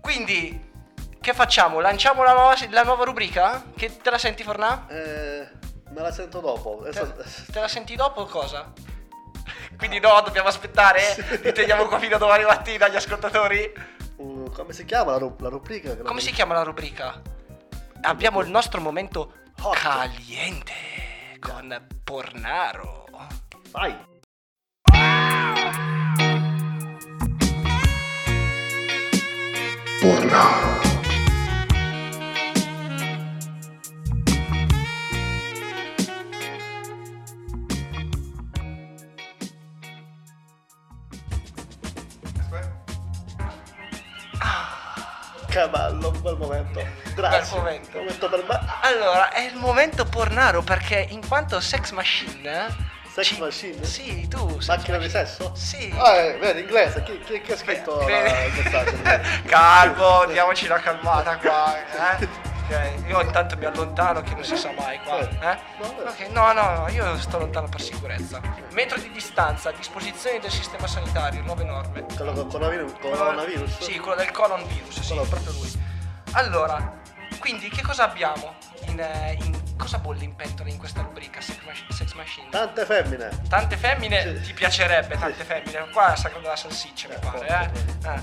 Quindi, 0.00 0.70
che 1.22 1.32
facciamo? 1.32 1.80
Lanciamo 1.80 2.22
la 2.24 2.32
nuova, 2.34 2.54
la 2.70 2.82
nuova 2.82 3.04
rubrica? 3.04 3.64
Che 3.74 3.96
te 4.02 4.10
la 4.10 4.18
senti 4.18 4.42
Fornà? 4.42 4.86
Eh, 4.88 5.48
me 5.90 6.00
la 6.02 6.12
sento 6.12 6.40
dopo. 6.40 6.80
Adesso- 6.84 7.14
Te 7.50 7.60
la 7.60 7.68
senti 7.68 7.94
dopo 7.94 8.22
o 8.22 8.26
cosa? 8.26 8.70
Quindi 9.78 10.00
no, 10.00 10.20
dobbiamo 10.22 10.48
aspettare? 10.48 11.00
Li 11.42 11.52
teniamo 11.52 11.86
qua 11.86 11.98
fino 11.98 12.16
a 12.16 12.18
domani 12.18 12.44
mattina 12.44 12.88
gli 12.88 12.96
ascoltatori? 12.96 13.72
Uh, 14.16 14.50
come 14.52 14.72
si 14.72 14.84
chiama 14.84 15.12
la, 15.12 15.18
ru- 15.18 15.40
la 15.40 15.48
rubrica? 15.48 15.96
Come 15.96 16.20
si 16.20 16.32
chiama 16.32 16.54
la 16.54 16.62
rubrica? 16.64 17.20
Abbiamo 18.02 18.40
il 18.40 18.50
nostro 18.50 18.80
momento 18.80 19.32
caliente 19.72 20.72
con 21.40 21.86
Pornaro. 22.04 23.06
Vai! 23.70 24.10
Che 30.00 30.81
bello, 45.68 46.08
un 46.08 46.20
bel 46.22 46.36
momento. 46.36 46.84
Grazie. 47.14 47.60
Bel 47.60 47.80
momento. 47.92 48.28
per 48.28 48.44
me. 48.48 48.60
Allora, 48.82 49.30
è 49.32 49.40
il 49.42 49.54
momento 49.56 50.04
Pornaro 50.04 50.62
perché 50.62 51.06
in 51.10 51.26
quanto 51.26 51.60
sex 51.60 51.90
machine 51.92 52.90
Sex 53.12 53.36
machine? 53.36 53.84
Sì, 53.84 54.26
tu. 54.26 54.58
Macchina 54.66 54.96
di 54.96 55.10
sesso? 55.10 55.52
Sì. 55.54 55.94
Ah, 55.98 56.14
eh, 56.16 56.38
vedi, 56.38 56.60
inglese. 56.60 57.02
Chi, 57.02 57.18
chi, 57.20 57.42
chi 57.42 57.52
ha 57.52 57.56
scritto 57.58 58.00
la- 58.08 58.44
il 58.46 58.52
messaggio? 58.64 58.96
Calmo, 59.44 60.24
diamoci 60.24 60.64
una 60.64 60.78
calmata 60.80 61.36
qua. 61.36 61.76
Eh? 62.18 62.50
Ok, 62.72 63.06
Io 63.06 63.20
intanto 63.20 63.56
mi 63.58 63.66
allontano 63.66 64.22
che 64.22 64.34
non 64.34 64.44
si 64.44 64.56
sa 64.56 64.72
mai 64.72 64.98
qua. 65.00 65.18
Eh? 65.18 65.58
Ok, 66.06 66.28
no, 66.30 66.52
no, 66.52 66.78
no, 66.78 66.88
io 66.88 67.18
sto 67.18 67.38
lontano 67.38 67.68
per 67.68 67.82
sicurezza. 67.82 68.40
Metro 68.70 68.98
di 68.98 69.10
distanza, 69.10 69.68
a 69.68 69.72
disposizione 69.72 70.38
del 70.40 70.50
sistema 70.50 70.86
sanitario, 70.86 71.42
nuove 71.42 71.64
norme. 71.64 72.06
Quello 72.16 72.32
con 72.32 72.48
coronavirus? 72.48 72.92
coronavirus? 72.98 73.78
Sì, 73.80 73.98
quello 73.98 74.16
del 74.16 74.30
colon 74.30 74.66
virus, 74.66 75.00
sì, 75.00 75.14
proprio 75.14 75.52
lui. 75.52 75.70
Allora, 76.32 77.00
quindi 77.40 77.68
che 77.68 77.82
cosa 77.82 78.04
abbiamo? 78.04 78.54
In, 78.86 78.98
eh, 78.98 79.36
in- 79.42 79.76
cosa 79.76 79.98
bolle 79.98 80.24
in 80.24 80.34
pentola 80.34 80.70
in 80.70 80.78
questa 80.78 81.02
rubrica 81.02 81.42
Sex, 81.42 81.58
Mach- 81.66 81.92
Sex 81.92 82.14
Machine? 82.14 82.48
Tante 82.48 82.86
femmine. 82.86 83.28
Tante 83.50 83.76
femmine, 83.76 84.40
ti 84.40 84.54
piacerebbe 84.54 85.18
tante 85.18 85.44
femmine. 85.44 85.90
Qua 85.92 86.16
sagra 86.16 86.38
della 86.38 86.56
salsiccia, 86.56 87.08
mi 87.08 87.16
pare, 87.20 87.70
eh? 88.02 88.08
Eh. 88.08 88.22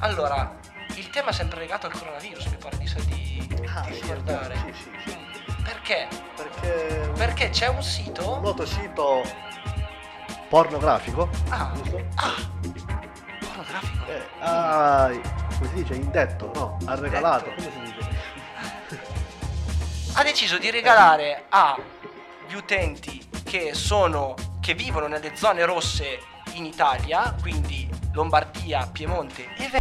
Allora, 0.00 0.56
il 0.94 1.10
tema 1.10 1.30
è 1.30 1.32
sempre 1.32 1.60
legato 1.60 1.86
al 1.86 1.92
coronavirus, 1.92 2.46
mi 2.46 2.56
pare 2.56 2.76
di, 2.78 2.92
di, 3.06 3.17
di 3.86 3.92
ricordare. 4.00 4.56
Sì, 4.56 4.72
sì, 4.72 4.90
sì. 5.10 5.16
Perché? 5.62 6.08
Perché... 6.34 7.10
Perché 7.14 7.50
c'è 7.50 7.68
un 7.68 7.82
sito... 7.82 8.34
Un 8.34 8.42
noto 8.42 8.66
sito 8.66 9.22
pornografico. 10.48 11.28
Ah. 11.48 11.72
Giusto? 12.60 12.98
Pornografico? 13.40 14.04
Eh, 14.06 14.22
ha, 14.40 15.10
come 15.56 15.68
si 15.68 15.74
dice, 15.74 15.94
indetto, 15.94 16.50
no? 16.54 16.78
Ha 16.84 16.94
regalato, 16.94 17.52
come 17.54 17.70
si 17.70 17.80
dice? 17.80 17.98
ha 20.18 20.22
deciso 20.24 20.58
di 20.58 20.68
regalare 20.70 21.44
agli 21.48 22.54
utenti 22.54 23.24
che 23.44 23.72
sono 23.72 24.34
che 24.60 24.74
vivono 24.74 25.06
nelle 25.06 25.36
zone 25.36 25.64
rosse 25.64 26.18
in 26.54 26.64
Italia, 26.64 27.36
quindi 27.40 27.88
Lombardia, 28.12 28.88
Piemonte 28.90 29.44
e 29.54 29.68
Veneto. 29.68 29.77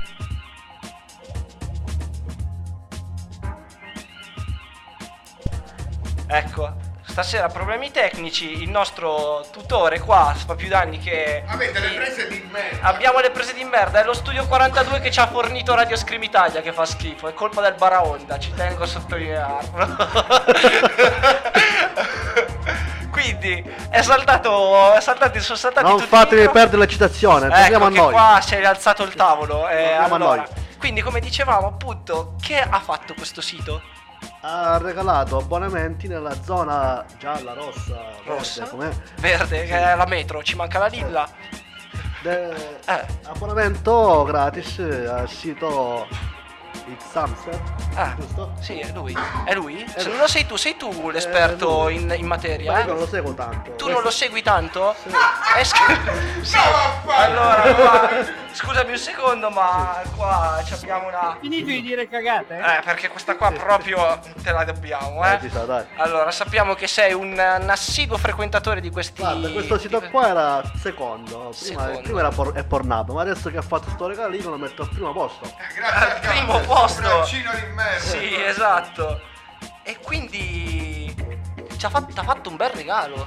Ecco, 6.30 6.74
stasera 7.06 7.48
problemi 7.48 7.90
tecnici, 7.92 8.62
il 8.62 8.70
nostro 8.70 9.46
tutore 9.52 10.00
qua 10.00 10.34
fa 10.36 10.56
più 10.56 10.68
danni 10.68 11.00
che... 11.00 11.44
Avete 11.48 11.80
le 11.80 11.90
prese 11.96 12.28
di 12.28 12.48
merda. 12.52 12.88
Abbiamo 12.88 13.20
le 13.20 13.32
prese 13.32 13.54
di 13.54 13.64
merda, 13.64 14.02
è 14.02 14.04
lo 14.04 14.14
studio 14.14 14.46
42 14.46 15.00
che 15.00 15.10
ci 15.10 15.20
ha 15.20 15.28
fornito 15.28 15.74
Radio 15.74 15.96
Scream 15.96 16.22
Italia 16.24 16.62
che 16.62 16.74
fa 16.74 16.86
schifo, 16.86 17.28
è 17.30 17.34
colpa 17.34 17.62
del 17.62 17.76
Baraonda, 17.76 18.38
ci 18.40 18.54
tengo 18.54 18.84
a 18.84 18.88
sottolinearlo. 18.88 19.96
Quindi 23.12 23.64
è 23.90 24.02
saltato, 24.04 24.94
è 24.94 25.02
saltato, 25.02 25.40
sono 25.40 25.58
saltati 25.58 25.88
Non 25.88 25.98
tutti 25.98 26.10
fatevi 26.10 26.42
micro- 26.42 26.54
perdere 26.54 26.78
l'eccitazione, 26.82 27.48
torniamo 27.50 27.76
Ecco 27.76 27.86
a 27.86 27.90
che 27.90 27.98
noi. 27.98 28.12
qua 28.12 28.40
si 28.46 28.54
è 28.56 28.60
rialzato 28.60 29.04
il 29.04 29.14
tavolo. 29.16 29.68
eh, 29.70 29.76
Torniamo 29.76 30.14
a 30.14 30.16
allora. 30.16 30.36
noi. 30.42 30.66
Quindi 30.78 31.02
come 31.02 31.20
dicevamo 31.20 31.68
appunto, 31.68 32.36
che 32.42 32.60
ha 32.60 32.80
fatto 32.80 33.14
questo 33.16 33.42
sito? 33.42 33.82
Ha 34.42 34.78
regalato 34.78 35.38
abbonamenti 35.38 36.08
nella 36.08 36.34
zona 36.42 37.04
gialla, 37.18 37.54
rossa, 37.54 37.96
Rossa? 38.26 38.70
verde? 38.74 39.02
Verde, 39.20 39.64
che 39.66 39.78
è 39.92 39.96
la 39.96 40.06
metro, 40.06 40.42
ci 40.44 40.56
manca 40.56 40.80
la 40.80 40.88
lilla. 40.88 41.28
De- 42.22 42.50
Eh. 42.86 43.06
Abbonamento 43.26 44.24
gratis 44.26 44.80
al 44.80 45.30
sito 45.30 46.08
Xamster, 46.96 47.60
Ah, 47.96 48.14
giusto? 48.18 48.52
sì, 48.60 48.80
è 48.80 48.92
lui. 48.94 49.18
È 49.46 49.54
lui? 49.54 49.82
È 49.84 49.88
Se 49.90 50.04
lui. 50.04 50.12
non 50.12 50.20
lo 50.22 50.28
sei 50.28 50.46
tu, 50.46 50.56
sei 50.56 50.78
tu 50.78 51.10
l'esperto 51.10 51.84
lui. 51.84 51.96
in, 51.96 52.14
in 52.18 52.26
Ma 52.28 52.36
materia. 52.36 52.72
io 52.74 52.80
eh? 52.80 52.84
non 52.86 52.98
lo 52.98 53.08
seguo 53.08 53.34
tanto. 53.34 53.72
Tu 53.76 53.90
non 53.90 54.02
lo 54.02 54.12
segui 54.12 54.42
tanto? 54.42 54.96
È 55.56 55.64
scr- 55.64 56.42
sì. 56.42 56.58
Allora, 57.06 57.62
qua, 57.74 58.10
scusami 58.52 58.92
un 58.92 58.98
secondo, 58.98 59.50
ma 59.50 60.02
qua 60.16 60.62
ci 60.66 60.74
abbiamo 60.74 61.08
una. 61.08 61.38
Finito 61.42 61.66
di 61.68 61.82
dire 61.82 62.08
cagate? 62.08 62.58
Eh, 62.58 62.82
perché 62.84 63.08
questa 63.10 63.36
qua 63.36 63.52
proprio 63.52 64.20
te 64.44 64.52
la 64.52 64.64
dobbiamo, 64.64 65.26
eh. 65.26 65.34
Eh, 65.34 65.40
ci 65.42 65.50
sa, 65.50 65.64
dai. 65.66 65.86
Allora, 65.98 66.32
sappiamo 66.32 66.74
che 66.76 66.88
sei 66.88 67.14
un, 67.14 67.32
un 67.32 67.70
assiduo 67.70 68.18
frequentatore 68.18 68.82
di 68.82 68.90
questi. 68.92 69.22
Guarda, 69.22 69.50
questo 69.52 69.78
sito 69.80 70.02
qua 70.12 70.28
era 70.28 70.62
secondo. 70.80 71.54
Prima, 71.60 71.82
Secondo. 71.82 72.02
prima 72.02 72.20
era 72.20 72.30
por- 72.30 72.54
è 72.54 72.64
pornato, 72.64 73.14
ma 73.14 73.22
adesso 73.22 73.50
che 73.50 73.58
ha 73.58 73.62
fatto 73.62 73.90
sto 73.90 74.08
regalino 74.08 74.50
lo 74.52 74.58
metto 74.58 74.84
al 74.84 74.90
primo 74.90 75.12
posto. 75.14 75.52
Al 75.82 76.20
primo 76.22 76.60
posto. 76.60 76.77
Braccino 76.86 77.52
di 77.54 77.62
merda. 77.74 78.00
Sì, 78.00 78.42
esatto. 78.44 79.22
E 79.84 79.98
quindi. 80.00 81.14
Ci 81.78 81.86
ha 81.86 81.90
fatto, 81.90 82.14
t'ha 82.14 82.24
fatto 82.24 82.50
un 82.50 82.56
bel 82.56 82.70
regalo. 82.72 83.26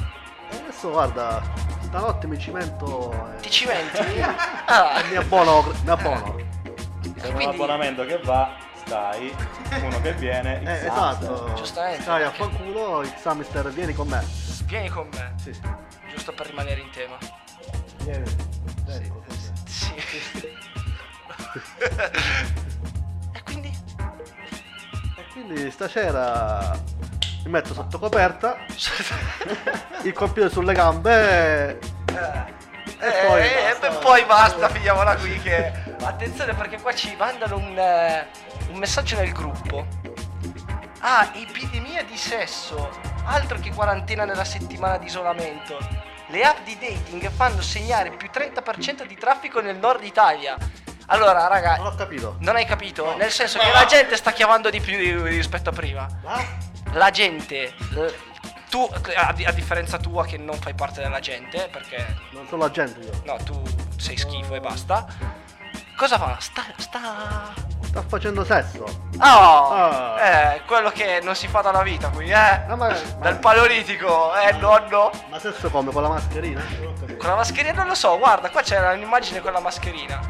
E 0.50 0.56
adesso 0.56 0.90
guarda, 0.90 1.40
stanotte 1.82 2.26
mi 2.26 2.38
cimento. 2.38 3.12
e- 3.36 3.40
Ti 3.40 3.50
cimenti? 3.50 3.98
Ah. 4.66 5.02
mi 5.08 5.16
abbono. 5.16 5.72
Mi 5.82 5.90
abbono. 5.90 6.36
Per 7.20 7.34
un 7.34 7.42
abbonamento 7.42 8.04
che 8.06 8.18
va, 8.22 8.56
stai, 8.84 9.34
uno 9.82 10.00
che 10.00 10.12
viene, 10.14 10.62
Eh, 10.62 10.86
esatto. 10.86 11.52
Giustamente, 11.54 12.02
Stai 12.02 12.22
a 12.22 12.30
perché- 12.30 12.42
fanculo, 12.56 13.00
Xamister, 13.16 13.70
vieni 13.72 13.92
con 13.94 14.08
me. 14.08 14.24
Vieni 14.64 14.88
con 14.88 15.08
me. 15.12 15.34
Sì, 15.42 15.52
sì. 15.52 15.60
Giusto 16.12 16.32
per 16.32 16.46
rimanere 16.46 16.80
in 16.80 16.90
tema. 16.90 17.16
Vieni. 18.04 18.36
Vieni 18.86 19.08
con 19.08 19.22
me. 19.26 19.34
Sì. 19.66 19.92
e 25.50 25.54
quindi? 25.54 25.66
E 25.66 25.70
stasera 25.70 26.78
mi 27.44 27.50
metto 27.50 27.72
sotto 27.72 27.98
coperta, 27.98 28.56
il 30.02 30.12
computer 30.12 30.50
sulle 30.50 30.74
gambe 30.74 31.78
e, 31.78 31.78
e 32.98 33.26
poi 33.26 33.40
Eh, 33.42 33.76
basta. 33.80 33.88
e 33.88 33.98
poi 33.98 34.24
basta, 34.24 34.68
finiamola 34.68 35.16
qui 35.16 35.40
che... 35.40 35.72
Attenzione 36.02 36.54
perché 36.54 36.78
qua 36.80 36.94
ci 36.94 37.14
mandano 37.16 37.56
un, 37.56 37.78
eh, 37.78 38.26
un 38.70 38.76
messaggio 38.78 39.16
nel 39.16 39.32
gruppo. 39.32 39.86
Ah, 41.00 41.30
epidemia 41.34 42.04
di 42.04 42.16
sesso. 42.16 42.90
Altro 43.24 43.58
che 43.58 43.70
quarantena 43.72 44.24
nella 44.26 44.44
settimana 44.44 44.98
di 44.98 45.06
isolamento. 45.06 45.78
Le 46.28 46.42
app 46.42 46.58
di 46.64 46.76
dating 46.78 47.28
fanno 47.30 47.62
segnare 47.62 48.10
più 48.10 48.28
30% 48.30 49.06
di 49.06 49.16
traffico 49.16 49.60
nel 49.60 49.78
nord 49.78 50.04
Italia. 50.04 50.56
Allora, 51.12 51.46
raga, 51.48 51.76
Non 51.76 51.86
ho 51.86 51.94
capito. 51.94 52.36
non 52.40 52.56
hai 52.56 52.64
capito? 52.64 53.16
Nel 53.16 53.30
senso 53.30 53.58
che 53.58 53.70
la 53.72 53.84
gente 53.84 54.16
sta 54.16 54.32
chiamando 54.32 54.70
di 54.70 54.80
più 54.80 55.22
rispetto 55.24 55.70
a 55.70 55.72
prima. 55.72 56.06
La 56.92 57.10
gente, 57.10 57.74
eh, 57.96 58.18
tu, 58.68 58.88
a, 59.16 59.28
a 59.28 59.52
differenza 59.52 59.98
tua 59.98 60.24
che 60.24 60.38
non 60.38 60.56
fai 60.58 60.74
parte 60.74 61.02
della 61.02 61.20
gente, 61.20 61.68
perché 61.70 62.04
Non 62.30 62.46
sono 62.48 62.62
la 62.62 62.70
gente 62.70 63.00
io. 63.00 63.22
No, 63.24 63.36
tu 63.44 63.60
sei 63.96 64.16
schifo 64.16 64.54
e 64.54 64.60
basta. 64.60 65.06
Cosa 65.96 66.16
fa? 66.18 66.36
Sta. 66.38 66.62
sta. 66.78 67.68
Sta 67.82 68.02
facendo 68.06 68.44
sesso. 68.44 68.84
Oh! 69.18 69.70
Ah. 69.72 70.16
Eh, 70.20 70.62
quello 70.64 70.90
che 70.90 71.18
non 71.24 71.34
si 71.34 71.48
fa 71.48 71.60
dalla 71.60 71.82
vita 71.82 72.08
qui, 72.08 72.30
eh? 72.30 72.60
No, 72.68 72.76
ma, 72.76 72.96
Dal 73.18 73.38
paleolitico, 73.40 74.32
eh, 74.36 74.52
nonno? 74.52 75.10
ma 75.28 75.38
sesso 75.40 75.68
come? 75.70 75.90
Con 75.90 76.02
la 76.02 76.08
mascherina? 76.08 76.62
Con 77.18 77.28
la 77.28 77.34
mascherina 77.34 77.74
non 77.78 77.88
lo 77.88 77.94
so, 77.96 78.16
guarda, 78.16 78.48
qua 78.50 78.62
c'era 78.62 78.92
un'immagine 78.92 79.40
con 79.40 79.52
la 79.52 79.58
mascherina. 79.60 80.20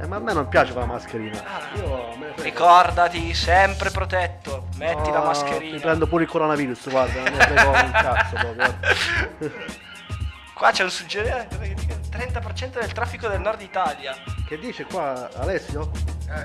Eh, 0.00 0.06
ma 0.06 0.16
a 0.16 0.18
me 0.18 0.32
non 0.32 0.48
piace 0.48 0.72
la 0.72 0.86
mascherina. 0.86 1.42
Ah. 1.44 1.76
Io 1.76 2.16
me 2.16 2.32
ne. 2.36 2.42
Ricordati, 2.42 3.34
sempre 3.34 3.90
protetto, 3.90 4.68
metti 4.76 5.10
la 5.10 5.18
No, 5.18 5.24
mascherina. 5.24 5.74
Mi 5.74 5.80
prendo 5.80 6.06
pure 6.06 6.22
il 6.22 6.28
coronavirus, 6.28 6.88
guarda, 6.88 7.22
non 7.22 7.32
ne 7.32 7.44
frego 7.44 7.70
un 7.70 7.90
cazzo 7.90 8.34
proprio. 8.36 8.78
Qua 10.54 10.70
c'è 10.72 10.84
un 10.84 10.90
suggerimento, 10.90 11.56
30% 11.56 12.80
del 12.80 12.92
traffico 12.92 13.28
del 13.28 13.40
nord 13.40 13.60
Italia. 13.62 14.14
Che 14.46 14.58
dice 14.58 14.84
qua 14.84 15.30
Alessio? 15.36 15.90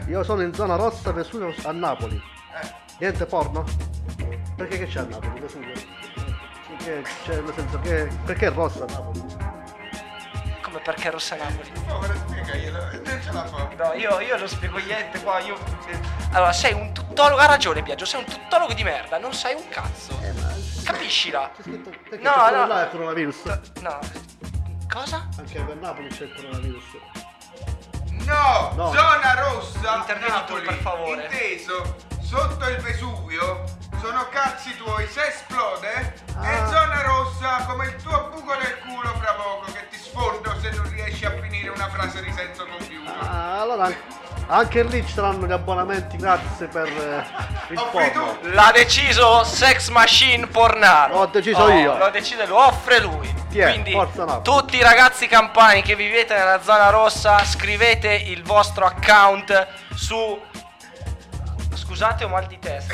Io 0.07 0.23
sono 0.23 0.41
in 0.41 0.53
zona 0.53 0.75
rossa 0.75 1.11
Vesuvio 1.11 1.53
a 1.63 1.71
Napoli. 1.71 2.21
Niente 2.99 3.25
porno? 3.25 3.65
Perché 4.55 4.77
che 4.77 4.87
c'è 4.87 4.99
a 5.01 5.03
Napoli 5.03 5.41
Vesuvio? 5.41 5.73
Che, 6.77 7.03
cioè, 7.25 7.41
nel 7.41 7.53
senso 7.53 7.79
che. 7.79 8.07
Perché 8.23 8.47
è 8.47 8.51
rossa 8.51 8.85
a 8.85 8.87
Napoli? 8.87 9.23
Come 10.75 10.81
perché 10.83 11.09
Rossa 11.09 11.35
Napoli? 11.37 11.71
Povero, 11.87 12.13
spiegaglielo, 12.27 12.77
non 13.05 13.21
ce 13.23 13.31
la 13.31 13.45
fa. 13.45 13.69
No, 13.77 13.93
io, 13.93 14.19
io 14.19 14.37
non 14.37 14.47
spiego 14.49 14.77
niente 14.79 15.21
qua, 15.23 15.39
io... 15.39 15.57
Allora, 16.33 16.51
sei 16.51 16.73
un 16.73 16.91
tuttologo, 16.93 17.39
ha 17.39 17.45
ragione 17.45 17.81
Biagio, 17.81 18.03
sei 18.03 18.19
un 18.19 18.25
tuttologo 18.25 18.73
di 18.73 18.83
merda, 18.83 19.17
non 19.17 19.33
sai 19.33 19.53
un 19.53 19.65
cazzo. 19.69 20.19
Capiscila. 20.83 21.49
Perché 21.55 22.17
No, 22.21 22.31
c'è 22.33 22.51
no. 22.51 22.67
là 22.67 22.81
il 22.83 22.89
coronavirus? 22.89 23.43
No. 23.79 23.99
Cosa? 24.91 25.29
Anche 25.37 25.61
per 25.61 25.75
Napoli 25.77 26.09
c'è 26.09 26.23
il 26.25 26.33
coronavirus. 26.35 26.83
No, 28.25 28.71
No. 28.75 28.91
zona 28.91 29.33
rossa 29.35 29.95
Intervieni 29.95 30.31
tu, 30.33 30.37
Napoli, 30.55 30.61
per 30.65 30.73
favore. 30.75 31.23
inteso 31.23 31.95
sotto 32.21 32.67
il 32.67 32.77
Vesuvio 32.81 33.63
sono 34.01 34.27
cazzi 34.29 34.75
tuoi 34.77 35.07
se 35.07 35.27
esplode 35.27 36.23
Ah. 36.37 36.43
è 36.43 36.67
zona 36.67 37.01
rossa 37.03 37.65
come 37.67 37.85
il 37.87 37.95
tuo 38.01 38.29
buco 38.33 38.55
del 38.55 38.79
culo 38.79 39.13
fra 39.19 39.33
poco 39.33 39.71
che 39.71 39.87
ti 39.89 39.94
sfondo 40.15 40.55
se 40.61 40.69
non 40.71 40.89
riesci 40.89 41.25
a 41.25 41.31
finire 41.41 41.69
una 41.69 41.89
frase 41.89 42.23
di 42.23 42.31
senso 42.31 42.65
compiuto 42.65 43.11
Ah, 43.19 43.59
allora 43.61 44.23
Anche 44.47 44.83
lì 44.83 45.03
ci 45.03 45.11
saranno 45.13 45.47
gli 45.47 45.51
abbonamenti 45.51 46.17
gratis 46.17 46.67
per 46.71 46.85
eh, 46.85 47.73
il 47.73 47.83
porno. 47.91 48.37
L'ha 48.43 48.71
deciso 48.71 49.43
Sex 49.43 49.89
Machine 49.89 50.45
Pornaro. 50.45 51.17
L'ho 51.17 51.25
deciso 51.25 51.63
Oh, 51.63 51.69
io. 51.71 51.97
L'ho 51.97 52.09
deciso, 52.11 52.45
lo 52.45 52.59
offre 52.59 52.99
lui. 52.99 53.33
Ti 53.49 53.57
è, 53.57 53.71
Quindi 53.71 53.97
tutti 54.43 54.75
i 54.75 54.83
ragazzi 54.83 55.25
campani 55.25 55.81
che 55.81 55.95
vivete 55.95 56.35
nella 56.35 56.61
zona 56.61 56.91
rossa, 56.91 57.43
scrivete 57.43 58.13
il 58.13 58.43
vostro 58.43 58.85
account 58.85 59.67
su 59.95 60.39
Scusate, 61.95 62.25
ho 62.25 62.27
mal 62.27 62.45
di 62.45 62.59
testa. 62.59 62.93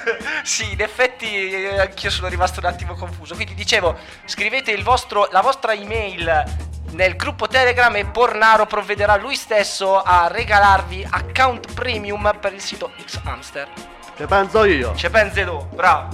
sì, 0.42 0.72
in 0.72 0.80
effetti 0.80 1.52
eh, 1.52 1.80
anch'io 1.80 2.08
sono 2.08 2.28
rimasto 2.28 2.60
un 2.60 2.64
attimo 2.64 2.94
confuso. 2.94 3.34
Quindi 3.34 3.52
dicevo, 3.52 3.94
scrivete 4.24 4.70
il 4.70 4.82
vostro, 4.82 5.28
la 5.30 5.42
vostra 5.42 5.74
email 5.74 6.44
nel 6.92 7.14
gruppo 7.16 7.46
Telegram 7.46 7.94
e 7.94 8.06
Pornaro 8.06 8.64
provvederà 8.64 9.16
lui 9.16 9.36
stesso 9.36 10.00
a 10.00 10.28
regalarvi 10.28 11.06
account 11.10 11.74
premium 11.74 12.38
per 12.40 12.54
il 12.54 12.62
sito 12.62 12.92
X 13.04 13.20
Hamster. 13.22 13.68
Che 14.16 14.24
penso 14.24 14.64
io. 14.64 14.92
C'è 14.92 15.10
pensi 15.10 15.44
tu, 15.44 15.62
bravo. 15.74 16.08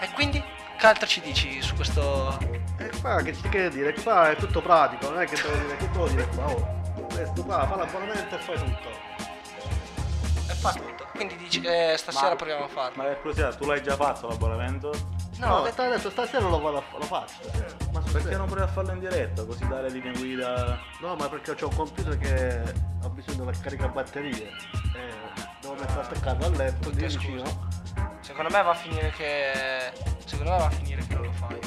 E 0.00 0.08
quindi, 0.14 0.42
che 0.76 0.86
altro 0.86 1.06
ci 1.06 1.20
dici 1.20 1.62
su 1.62 1.76
questo... 1.76 2.36
E 2.78 2.90
qua 3.00 3.22
che 3.22 3.32
ci 3.32 3.48
che 3.48 3.70
dire? 3.70 3.94
Qua 3.94 4.30
è 4.30 4.34
tutto 4.34 4.60
pratico, 4.60 5.08
non 5.10 5.20
è 5.20 5.26
che 5.26 5.36
devo 5.36 5.56
dire 5.56 5.76
che 5.76 5.88
devo 5.88 6.08
dire 6.08 6.26
qua. 6.34 6.46
Oh, 6.46 7.06
questo 7.12 7.44
qua, 7.44 7.64
fa 7.64 7.76
l'abbonamento 7.76 8.34
e 8.34 8.38
fai 8.40 8.56
tutto. 8.56 8.90
E 10.48 10.54
fa 10.54 10.72
tutto. 10.72 10.97
Quindi 11.18 11.36
dici 11.36 11.60
che 11.60 11.94
stasera 11.96 12.30
Ma- 12.30 12.36
proviamo 12.36 12.64
a 12.64 12.68
farlo. 12.68 12.92
Ma 13.02 13.08
per 13.08 13.16
curiosità, 13.20 13.54
tu 13.54 13.66
l'hai 13.66 13.82
già 13.82 13.96
fatto 13.96 14.28
l'abbonamento? 14.28 14.92
No, 15.38 15.46
No, 15.48 15.60
detto- 15.62 15.82
adesso 15.82 16.10
stasera 16.10 16.46
lo, 16.48 16.60
vado 16.60 16.78
a- 16.78 16.82
lo 16.98 17.04
faccio. 17.04 17.34
stasera. 17.42 17.74
Ma 17.92 18.00
Perché 18.12 18.36
non 18.36 18.46
provi 18.46 18.62
a 18.62 18.66
farlo 18.68 18.92
in 18.92 19.00
diretta, 19.00 19.44
così 19.44 19.66
dare 19.68 19.90
linee 19.90 20.12
guida? 20.12 20.78
No, 21.00 21.14
ma 21.16 21.28
perché 21.28 21.50
ho 21.52 21.68
un 21.68 21.74
computer 21.76 22.16
che 22.18 22.62
ho 23.02 23.08
bisogno 23.10 23.44
della 23.44 23.58
caricabatterie. 23.60 24.46
E 24.46 25.12
devo 25.60 25.74
mettere 25.74 26.00
a 26.00 26.02
attaccare 26.04 26.44
al 26.44 26.52
letto 26.52 26.90
lì 26.90 27.06
vicino. 27.06 27.66
Secondo 28.20 28.50
me 28.50 28.62
va 28.62 28.70
a 28.70 28.74
finire 28.74 29.10
che... 29.10 29.92
Secondo 30.24 30.50
me 30.52 30.58
va 30.58 30.66
a 30.66 30.70
finire 30.70 31.02
che 31.06 31.14
non 31.14 31.24
lo 31.24 31.32
fai. 31.32 31.58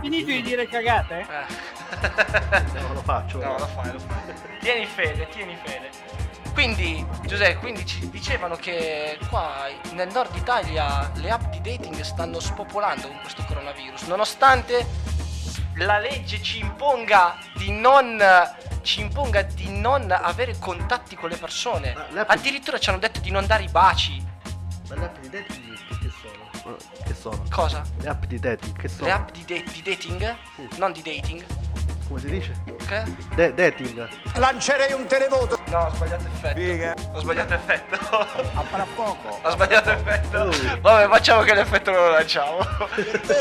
Finito 0.00 0.26
di 0.26 0.42
dire 0.42 0.66
cagate? 0.68 1.20
Eh. 1.20 1.74
No, 2.74 2.92
lo 2.94 3.02
faccio. 3.02 3.38
No, 3.38 3.56
lo 3.58 3.66
fai, 3.66 3.92
lo 3.92 3.98
fai. 4.00 4.34
Tieni 4.60 4.86
fede, 4.86 5.28
tieni 5.28 5.56
fede. 5.62 5.90
Quindi, 6.56 7.06
Giuseppe, 7.26 7.58
quindi 7.58 7.84
ci 7.84 8.08
dicevano 8.08 8.56
che 8.56 9.18
qua 9.28 9.66
nel 9.92 10.08
nord 10.10 10.34
Italia 10.36 11.12
le 11.16 11.28
app 11.28 11.50
di 11.50 11.60
dating 11.60 12.00
stanno 12.00 12.40
spopolando 12.40 13.08
con 13.08 13.20
questo 13.20 13.44
coronavirus, 13.44 14.04
nonostante 14.04 14.86
la 15.74 15.98
legge 15.98 16.40
ci 16.40 16.60
imponga 16.60 17.36
di 17.56 17.70
non 17.70 18.18
ci 18.80 19.00
imponga 19.02 19.42
di 19.42 19.78
non 19.78 20.10
avere 20.10 20.56
contatti 20.58 21.14
con 21.14 21.28
le 21.28 21.36
persone. 21.36 21.94
Addirittura 22.26 22.78
ci 22.78 22.88
hanno 22.88 23.00
detto 23.00 23.20
di 23.20 23.30
non 23.30 23.44
dare 23.44 23.64
i 23.64 23.68
baci. 23.68 24.24
Ma 24.88 24.94
le 24.94 25.04
app 25.04 25.18
di 25.18 25.28
dating 25.28 25.76
che, 25.88 25.98
che 25.98 26.10
sono? 26.22 26.76
Che 27.04 27.14
sono? 27.14 27.42
Cosa? 27.50 27.82
Le 28.00 28.08
app 28.08 28.24
di 28.24 28.38
dating 28.38 28.78
che 28.78 28.88
sono? 28.88 29.04
Le 29.08 29.12
app 29.12 29.30
di, 29.30 29.44
da- 29.44 29.70
di 29.70 29.82
dating? 29.82 30.36
Non 30.78 30.92
di 30.92 31.02
dating. 31.02 31.44
Come 32.08 32.20
si 32.20 32.26
dice? 32.30 32.52
Che? 32.86 33.02
De- 33.34 33.52
dating. 33.54 34.08
Lancerei 34.36 34.92
un 34.92 35.06
televoto. 35.06 35.58
No, 35.70 35.78
ho 35.86 35.90
sbagliato 35.94 36.24
effetto. 36.32 37.00
Ho 37.12 37.18
sbagliato 37.18 37.54
effetto. 37.54 37.96
A 38.54 38.62
fra 38.62 38.86
poco. 38.94 39.40
Ho 39.42 39.50
sbagliato 39.50 39.90
effetto. 39.90 40.50
Vabbè, 40.80 41.08
facciamo 41.08 41.42
che 41.42 41.54
l'effetto 41.54 41.90
non 41.90 42.00
lo 42.04 42.10
lanciamo. 42.12 42.58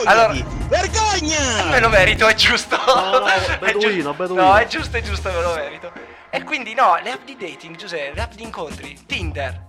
allora, 0.05 0.33
Vergogna! 0.67 1.65
me 1.69 1.79
lo 1.79 1.89
merito, 1.89 2.27
è 2.27 2.33
giusto. 2.33 2.75
No, 2.87 3.19
no, 3.19 3.25
È 3.29 3.57
beduino, 3.59 3.91
giusto. 3.91 4.13
beduino. 4.13 4.41
No, 4.43 4.55
è 4.57 4.65
giusto, 4.67 4.97
è 4.97 5.01
giusto, 5.01 5.29
me 5.31 5.41
lo 5.41 5.53
merito. 5.53 5.91
E 6.31 6.43
quindi 6.43 6.73
no, 6.73 6.97
le 7.03 7.11
app 7.11 7.23
di 7.23 7.37
dating, 7.37 7.75
Giuseppe, 7.75 8.13
le 8.15 8.21
app 8.21 8.31
di 8.33 8.43
incontri, 8.43 8.97
Tinder. 9.05 9.61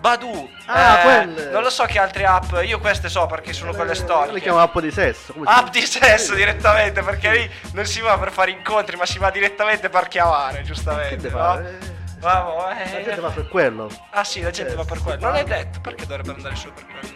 Badu, 0.00 0.50
Ah, 0.66 0.98
eh, 0.98 1.02
quelle. 1.02 1.50
non 1.50 1.62
lo 1.62 1.68
so 1.68 1.84
che 1.84 1.98
altre 1.98 2.24
app, 2.24 2.52
io 2.64 2.78
queste 2.78 3.10
so 3.10 3.26
perché 3.26 3.52
sono 3.52 3.72
quelle 3.74 3.92
Io 3.92 3.98
le 3.98 4.04
storiche. 4.06 4.40
chiamo 4.40 4.58
app 4.58 4.78
di 4.78 4.90
sesso. 4.90 5.34
App 5.44 5.68
di 5.68 5.82
sesso 5.82 6.34
direttamente 6.34 7.02
perché 7.02 7.30
lì 7.32 7.50
non 7.72 7.84
si 7.84 8.00
va 8.00 8.16
per 8.18 8.32
fare 8.32 8.50
incontri 8.50 8.96
ma 8.96 9.04
si 9.04 9.18
va 9.18 9.30
direttamente 9.30 9.90
per 9.90 10.08
chiamare 10.08 10.62
giustamente 10.62 11.28
Che 11.28 11.34
no? 11.34 11.38
fare? 11.38 11.78
Vamo, 12.18 12.56
La 12.56 12.82
eh. 12.82 13.02
gente 13.04 13.20
va 13.20 13.28
per 13.30 13.48
quello. 13.48 13.90
Ah 14.10 14.24
sì 14.24 14.40
la 14.40 14.50
gente 14.50 14.72
Eh, 14.72 14.76
va 14.76 14.84
per 14.84 15.02
quello 15.02 15.20
non 15.26 15.36
è 15.36 15.44
detto 15.44 15.80
perché 15.80 16.06
dovrebbe 16.06 16.32
andare 16.32 16.54
solo 16.56 16.72
per 16.72 16.86
quello 16.86 17.14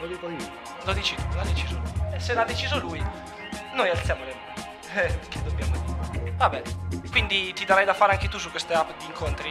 Lo 0.00 0.06
dico 0.06 0.28
io. 0.30 0.50
lo 0.84 0.92
dici 0.94 1.14
tu 1.14 1.36
l'ha 1.36 1.42
deciso 1.44 1.74
lui 1.74 2.14
e 2.14 2.18
se 2.20 2.32
l'ha 2.34 2.44
deciso 2.44 2.78
lui 2.78 3.04
noi 3.74 3.88
alziamo 3.90 4.24
le 4.24 4.34
mani 4.34 5.06
eh, 5.06 5.18
che 5.28 5.42
dobbiamo 5.42 5.72
dire 6.10 6.32
vabbè 6.36 6.62
quindi 7.10 7.52
ti 7.52 7.64
darai 7.66 7.84
da 7.84 7.92
fare 7.94 8.12
anche 8.12 8.28
tu 8.28 8.38
su 8.38 8.50
queste 8.50 8.72
app 8.74 8.88
di 8.98 9.04
incontri 9.06 9.50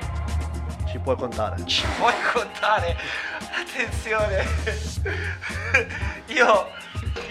Ci 0.91 0.99
puoi 0.99 1.15
contare. 1.15 1.65
ci 1.65 1.85
puoi 1.97 2.13
contare 2.33 2.97
attenzione 3.39 4.45
io 6.27 6.69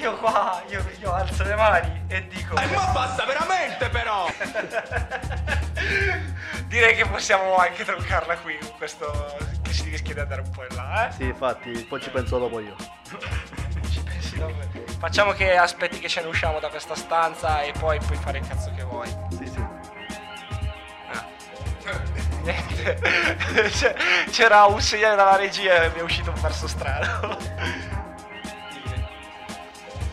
io 0.00 0.16
qua 0.16 0.62
io, 0.68 0.84
io 0.98 1.12
alzo 1.12 1.42
le 1.44 1.54
mani 1.54 2.02
e 2.08 2.26
dico 2.28 2.54
ma 2.54 2.62
basta 2.92 3.24
veramente 3.24 3.88
però! 3.90 4.26
Direi 6.66 6.94
che 6.94 7.06
possiamo 7.06 7.56
anche 7.56 7.84
troncarla 7.84 8.36
qui 8.38 8.56
con 8.58 8.72
questo 8.76 9.36
che 9.62 9.72
si 9.72 9.88
rischia 9.88 10.14
di 10.14 10.20
andare 10.20 10.40
un 10.42 10.50
po' 10.50 10.64
in 10.68 10.76
là, 10.76 11.08
eh? 11.08 11.12
Sì, 11.12 11.24
infatti, 11.24 11.70
poi 11.88 12.00
ci 12.00 12.10
penso 12.10 12.38
dopo 12.38 12.60
io. 12.60 12.76
Ci 13.90 14.02
pensi 14.02 14.38
dopo? 14.38 14.54
Facciamo 14.98 15.32
che 15.32 15.56
aspetti 15.56 15.98
che 15.98 16.08
ce 16.08 16.20
ne 16.20 16.28
usciamo 16.28 16.60
da 16.60 16.68
questa 16.68 16.94
stanza 16.94 17.62
e 17.62 17.72
poi 17.78 17.98
puoi 17.98 18.18
fare 18.18 18.38
il 18.38 18.46
cazzo 18.46 18.72
che 18.76 18.82
vuoi. 18.82 19.08
Sì, 19.30 19.46
sì. 19.46 19.64
Ah. 21.12 21.26
Niente. 22.42 22.98
C'è- 23.70 23.94
C'era 24.30 24.64
un 24.66 24.80
segnale 24.80 25.16
dalla 25.16 25.36
regia 25.36 25.82
e 25.84 25.90
mi 25.90 25.98
è 25.98 26.02
uscito 26.02 26.30
un 26.30 26.40
verso 26.40 26.66
strano. 26.66 27.36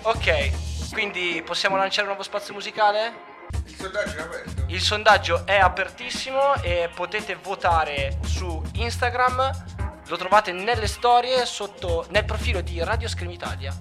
ok, 0.03 0.91
quindi 0.91 1.41
possiamo 1.45 1.75
lanciare 1.77 2.01
un 2.03 2.07
nuovo 2.09 2.23
spazio 2.23 2.53
musicale? 2.53 3.25
Il 3.65 3.75
sondaggio 3.75 4.17
è 4.17 4.21
aperto. 4.21 4.63
Il 4.67 4.81
sondaggio 4.81 5.45
è 5.45 5.57
apertissimo 5.57 6.55
e 6.61 6.89
potete 6.93 7.35
votare 7.35 8.17
su 8.23 8.61
Instagram. 8.73 9.65
Lo 10.07 10.17
trovate 10.17 10.51
nelle 10.51 10.87
storie 10.87 11.45
sotto 11.45 12.05
nel 12.09 12.25
profilo 12.25 12.61
di 12.61 12.81
Radio 12.83 13.07
Scream 13.07 13.31
Italia. 13.31 13.73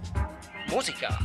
Musica. 0.68 1.16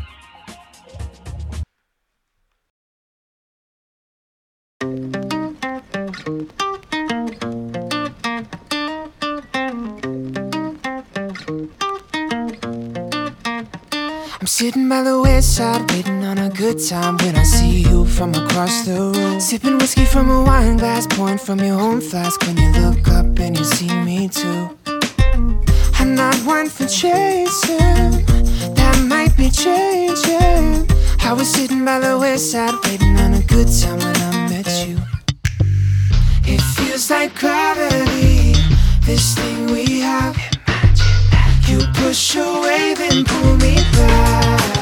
I'm 4.84 6.71
sitting 14.52 14.90
by 14.90 15.02
the 15.02 15.18
west 15.18 15.56
side, 15.56 15.90
waiting 15.92 16.26
on 16.26 16.38
a 16.38 16.50
good 16.50 16.78
time 16.78 17.16
when 17.20 17.38
I 17.38 17.44
see 17.44 17.84
you 17.84 18.06
from 18.06 18.34
across 18.34 18.86
the 18.86 19.00
room. 19.00 19.40
Sipping 19.40 19.78
whiskey 19.78 20.04
from 20.04 20.30
a 20.30 20.44
wine 20.44 20.76
glass, 20.76 21.08
pouring 21.08 21.38
from 21.38 21.60
your 21.60 21.80
own 21.80 22.02
flask 22.02 22.42
when 22.46 22.58
you 22.58 22.70
look 22.82 23.08
up 23.08 23.40
and 23.40 23.58
you 23.58 23.64
see 23.64 23.94
me 24.04 24.28
too. 24.28 24.78
I'm 26.00 26.16
not 26.16 26.36
one 26.44 26.68
for 26.68 26.86
chasing, 26.86 28.12
that 28.76 29.06
might 29.08 29.36
be 29.38 29.50
changing. 29.50 30.86
I 31.24 31.32
was 31.32 31.50
sitting 31.50 31.86
by 31.86 32.00
the 32.02 32.20
west 32.20 32.52
side, 32.52 32.76
waiting 32.84 33.16
on 33.24 33.34
a 33.36 33.44
good 33.44 33.70
time 33.80 34.00
when 34.00 34.18
I 34.18 34.50
met 34.50 34.68
you. 34.86 34.98
It 36.44 36.62
feels 36.76 37.10
like 37.10 37.34
gravity, 37.40 38.54
this 39.06 39.34
thing 39.34 39.72
we 39.72 40.02
have. 40.02 40.51
Push 42.02 42.36
away, 42.36 42.96
then 42.96 43.24
pull 43.24 43.58
me 43.58 43.76
back. 43.76 44.81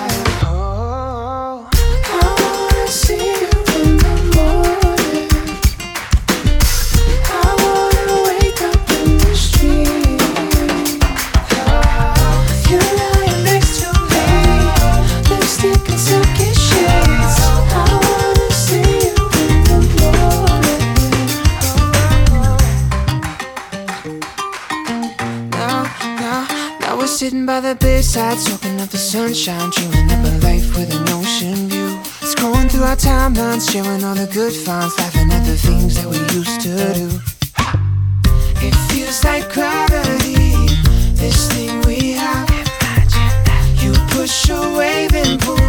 By 27.49 27.59
the 27.59 27.73
bedside, 27.73 28.37
soaking 28.37 28.79
up 28.79 28.89
the 28.89 28.97
sunshine, 28.97 29.71
dreaming 29.71 30.11
up 30.11 30.23
a 30.23 30.31
life 30.45 30.69
with 30.77 30.93
an 30.93 31.09
ocean 31.09 31.67
view. 31.67 31.97
Scrolling 32.31 32.69
through 32.69 32.83
our 32.83 32.95
timelines, 32.95 33.67
sharing 33.71 34.03
all 34.03 34.13
the 34.13 34.29
good 34.31 34.53
finds, 34.53 34.95
laughing 34.99 35.31
at 35.31 35.43
the 35.47 35.57
things 35.57 35.95
that 35.95 36.05
we 36.05 36.19
used 36.37 36.61
to 36.61 36.75
do. 36.93 37.07
It 38.67 38.75
feels 38.89 39.23
like 39.23 39.51
gravity, 39.51 40.53
this 41.15 41.51
thing 41.51 41.81
we 41.89 42.11
have. 42.11 42.47
You 43.81 43.93
push 44.13 44.49
away, 44.51 45.07
then 45.07 45.39
pull 45.39 45.68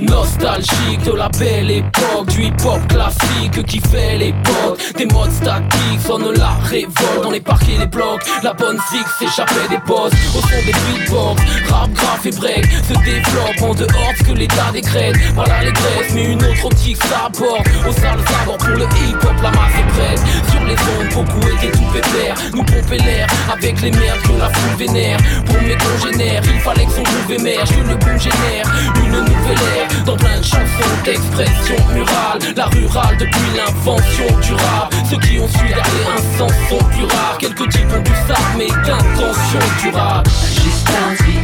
Nostalgique 0.00 1.02
de 1.04 1.12
la 1.12 1.28
belle 1.28 1.70
époque 1.70 2.26
Du 2.28 2.44
hip-hop 2.44 2.80
classique 2.88 3.64
qui 3.66 3.80
fait 3.80 4.16
l'époque 4.16 4.78
Des 4.96 5.06
modes 5.06 5.30
statiques 5.30 6.00
sonnent 6.06 6.32
la 6.36 6.52
révolte 6.64 7.22
Dans 7.22 7.30
les 7.30 7.40
parcs 7.40 7.68
et 7.68 7.78
les 7.78 7.86
blocs. 7.86 8.22
La 8.42 8.54
bonne 8.54 8.78
zig 8.90 9.04
s'échappait 9.18 9.68
des 9.68 9.78
postes 9.78 10.14
Au 10.36 10.40
son 10.40 10.64
des 10.64 10.72
beatbox 10.72 11.42
Rap, 11.68 11.92
graph 11.92 12.26
et 12.26 12.30
break 12.30 12.66
Se 12.88 12.94
développe 13.04 13.62
en 13.62 13.74
dehors 13.74 14.12
de 14.12 14.18
ce 14.18 14.24
que 14.24 14.32
l'état 14.32 14.70
décrète. 14.72 15.16
Par 15.34 15.46
l'allégresse 15.46 16.12
mais 16.14 16.24
une 16.24 16.42
autre 16.44 16.64
optique 16.64 16.96
s'apporte. 16.96 17.66
Aux 17.86 17.92
sales 17.92 18.24
abords 18.42 18.58
pour 18.58 18.76
le 18.76 18.84
hip-hop 18.84 19.34
la 19.42 19.50
masse 19.50 19.74
est 19.78 19.92
prête. 19.92 20.20
Sur 20.50 20.64
les 20.64 20.74
ondes 20.74 21.12
beaucoup 21.14 21.46
étaient 21.48 21.76
tout 21.76 21.92
pépère 21.92 22.36
Nous 22.54 22.64
pomper 22.64 22.98
l'air 22.98 23.26
avec 23.52 23.80
les 23.82 23.90
merdes 23.90 24.20
que 24.22 24.38
la 24.38 24.48
foule 24.48 24.76
vénère. 24.78 25.18
Pour 25.44 25.60
mes 25.60 25.76
congénères 25.76 26.42
il 26.44 26.60
fallait 26.60 26.86
que 26.86 26.92
son 26.92 27.02
groove 27.02 27.32
émerge 27.32 27.68
Que 27.70 27.88
le 27.88 27.96
boom 27.96 28.18
génère 28.18 28.66
une 29.04 29.20
nouvelle 29.20 29.58
ère 29.76 29.89
dans 30.04 30.16
plein 30.16 30.38
de 30.38 30.44
chansons 30.44 30.94
d'expression 31.04 31.76
murale 31.92 32.38
La 32.56 32.66
rurale 32.66 33.16
depuis 33.18 33.56
l'invention 33.56 34.26
du 34.40 34.54
rap 34.54 34.94
Ceux 35.08 35.18
qui 35.18 35.38
ont 35.38 35.48
su 35.48 35.66
garder 35.68 36.04
un 36.16 36.38
sens 36.38 36.52
sont 36.68 36.84
plus 36.90 37.04
rares 37.04 37.38
Quelques 37.38 37.68
types 37.70 37.92
ont 37.96 38.02
du 38.02 38.12
ça 38.28 38.36
mais 38.56 38.68
d'intention 38.68 39.60
durable 39.82 40.30
Jusqu'à 40.54 41.00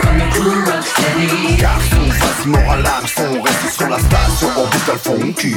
comme 0.00 0.18
le 0.18 0.26
cool 0.34 0.58
rocksteady. 0.64 1.56
Garçon, 1.56 2.10
face 2.10 2.46
moral 2.46 2.86
âme 2.86 3.04
On 3.18 3.42
reste 3.42 3.76
sur 3.76 3.88
la 3.88 3.98
station 3.98 4.48
Orbital 4.56 4.98
Funky 4.98 5.54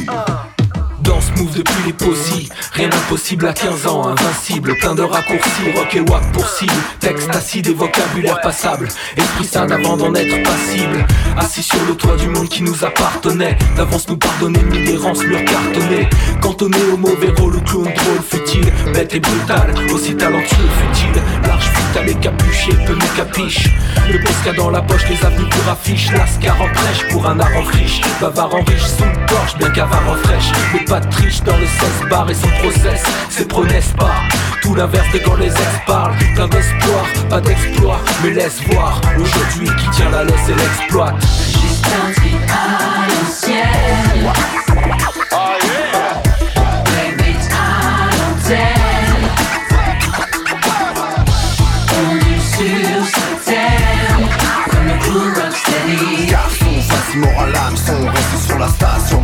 Dans 1.02 1.20
smooth 1.20 1.54
depuis 1.56 1.84
les 1.86 1.94
possibles 1.94 2.54
Rien 2.74 2.90
d'impossible 2.90 3.48
à 3.48 3.54
15 3.54 3.88
ans, 3.88 4.08
invincible. 4.08 4.76
Plein 4.78 4.96
de 4.96 5.02
raccourcis, 5.02 5.72
rock 5.76 5.96
et 5.96 6.00
wack 6.02 6.32
pour 6.32 6.48
cible. 6.48 6.72
Texte 7.00 7.30
acide 7.36 7.68
et 7.68 7.74
vocabulaire 7.74 8.40
passable. 8.42 8.88
Esprit 9.18 9.46
sain 9.46 9.70
avant 9.70 9.98
d'en 9.98 10.14
être 10.14 10.44
passible. 10.44 11.06
Assis 11.38 11.64
sur 11.64 11.84
le 11.88 11.96
toit 11.96 12.16
du 12.18 12.28
monde 12.28 12.50
qui 12.50 12.64
nous 12.64 12.86
appartenait. 12.86 13.58
D'avance 13.76 14.08
nous 14.10 14.18
pardonner, 14.18 14.62
mis 14.64 14.84
d'errance, 14.86 15.24
mur 15.24 15.40
cartonné 15.46 16.10
Cantonné 16.42 16.78
au 16.94 16.98
mauvais 16.98 17.30
rôle, 17.38 17.54
le 17.54 17.60
clown 17.60 17.84
drôle 17.84 18.24
futile 18.28 18.72
Bête 18.94 19.14
et 19.14 19.20
brutal, 19.20 19.74
aussi 19.94 20.16
talentueux 20.16 20.48
futile 20.48 21.22
Large 21.48 21.70
vital 21.70 22.10
et 22.10 22.16
capuché, 22.16 22.72
peu 22.86 22.94
nous 22.94 23.16
capiche 23.16 23.70
Le 24.12 24.20
posca 24.24 24.54
dans 24.54 24.70
la 24.70 24.82
poche, 24.82 25.08
les 25.10 25.26
avenues 25.26 25.50
pour 25.50 25.72
affiche. 25.72 26.12
Lascar 26.12 26.62
en 26.62 26.70
prêche 26.70 27.08
pour 27.12 27.28
un 27.28 27.40
art 27.40 27.56
en 27.58 27.64
friche. 27.64 28.02
Bavard 28.20 28.54
en 28.54 28.64
riche, 28.64 28.86
sous 28.86 29.04
le 29.04 29.26
porche, 29.28 29.58
bien 29.58 29.70
qu'avare 29.70 30.10
en 30.10 30.16
fraîche 30.16 30.52
pas 30.92 31.00
de 31.00 31.10
triche 31.10 31.42
dans 31.44 31.56
le 31.56 31.66
16 31.66 32.10
bar 32.10 32.30
et 32.30 32.34
son 32.34 32.50
process 32.60 33.02
C'est 33.30 33.48
prenez 33.48 33.80
pas 33.98 34.12
Tout 34.62 34.76
l'inverse 34.76 35.10
de 35.14 35.20
quand 35.20 35.38
les 35.38 35.48
ex 35.48 35.70
parlent 35.88 36.18
Plein 36.36 36.50
d'espoir, 36.50 37.06
pas 37.30 37.40
d'exploit 37.40 38.02
Mais 38.22 38.32
laisse 38.32 38.62
voir 38.68 39.00
Aujourd'hui 39.18 39.70
qui 39.80 39.90
tient 39.92 40.10
la 40.10 40.26
laisse 40.26 40.50
et 40.50 40.54
l'exploite 40.54 41.16
à 42.50 43.08
l'ancienne. 43.08 44.32
Baby, 46.92 47.36
à 47.52 48.10
rocksteady. 55.36 56.28
Garçon, 56.28 56.82
face 56.82 57.16
moral 57.16 57.56
âme 57.56 57.76
On 57.90 58.08
reste 58.08 58.48
sur 58.48 58.60
la 58.60 58.68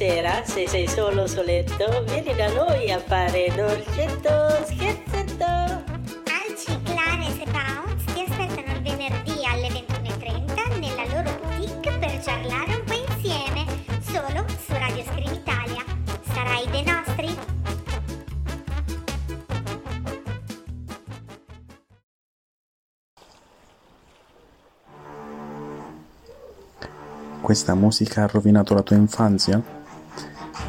sera, 0.00 0.42
se 0.46 0.66
sei 0.66 0.88
solo 0.88 1.26
soletto, 1.26 2.02
vieni 2.06 2.34
da 2.34 2.50
noi 2.54 2.90
a 2.90 2.98
fare 2.98 3.52
dolcetto 3.54 4.64
scherzetto. 4.64 5.44
Alci, 5.44 6.80
Clarence 6.84 7.42
e 7.42 7.50
Pounds 7.50 8.04
ti 8.04 8.24
aspettano 8.26 8.78
il 8.78 8.82
venerdì 8.82 9.44
alle 9.44 9.68
21.30 9.68 10.78
nella 10.78 11.04
loro 11.04 11.38
boutique 11.42 11.98
per 11.98 12.18
ciarlare 12.22 12.76
un 12.76 12.84
po' 12.86 12.94
insieme, 13.12 13.66
solo 14.00 14.46
su 14.48 14.72
Radio 14.72 15.04
Screen 15.04 15.34
Italia. 15.34 15.84
Sarai 16.32 16.66
dei 16.70 16.82
nostri? 16.82 17.36
Questa 27.42 27.74
musica 27.74 28.22
ha 28.22 28.26
rovinato 28.28 28.72
la 28.72 28.80
tua 28.80 28.96
infanzia? 28.96 29.79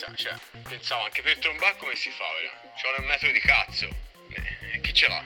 Distanza, 0.00 0.14
cioè, 0.14 0.34
pensavo 0.68 1.04
anche 1.04 1.20
per 1.20 1.38
trombare 1.38 1.76
come 1.76 1.94
si 1.94 2.10
fa 2.10 2.24
ora? 2.24 2.72
Ci 2.74 2.82
vuole 2.82 3.00
un 3.00 3.06
metro 3.06 3.30
di 3.30 3.40
cazzo. 3.40 3.88
E 4.72 4.80
chi 4.80 4.94
ce 4.94 5.08
l'ha? 5.08 5.22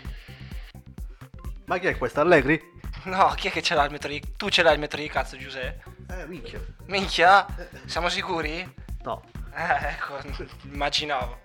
Ma 1.67 1.79
chi 1.79 1.87
è 1.87 1.97
questo? 1.97 2.21
Allegri? 2.21 2.73
No, 3.05 3.33
chi 3.37 3.49
è 3.49 3.51
che 3.51 3.63
ce 3.63 3.75
l'ha 3.75 3.85
il 3.85 3.93
metro 3.93 4.09
di... 4.09 4.21
Tu 4.37 4.49
ce 4.49 4.63
l'hai 4.63 4.75
il 4.75 4.81
metro 4.81 5.01
di 5.01 5.09
cazzo, 5.09 5.37
Giuseppe? 5.37 5.85
Eh, 6.11 6.27
minchia. 6.27 6.61
Minchia? 6.87 7.47
Siamo 7.87 8.09
sicuri? 8.09 8.75
No. 9.03 9.23
Eh, 9.55 9.87
ecco, 9.89 10.19
immaginavo. 10.65 11.41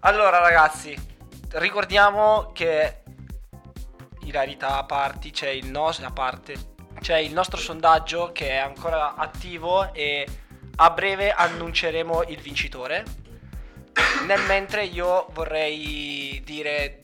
Allora, 0.00 0.38
ragazzi, 0.38 0.96
ricordiamo 1.52 2.52
che 2.52 3.02
ilarità 4.22 4.78
a 4.78 4.84
parti 4.84 5.30
c'è 5.30 5.48
il 5.48 5.66
nostro 5.66 6.06
a 6.06 6.10
parte 6.10 6.72
c'è 7.00 7.18
il 7.18 7.34
nostro 7.34 7.58
sondaggio 7.58 8.32
che 8.32 8.48
è 8.48 8.56
ancora 8.56 9.16
attivo 9.16 9.92
e 9.92 10.26
a 10.76 10.90
breve 10.90 11.30
annunceremo 11.30 12.24
il 12.28 12.40
vincitore. 12.40 13.04
Nel 14.26 14.40
mentre 14.42 14.84
io 14.84 15.28
vorrei 15.32 16.40
dire 16.44 17.02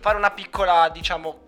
fare 0.00 0.16
una 0.16 0.30
piccola, 0.30 0.88
diciamo, 0.90 1.43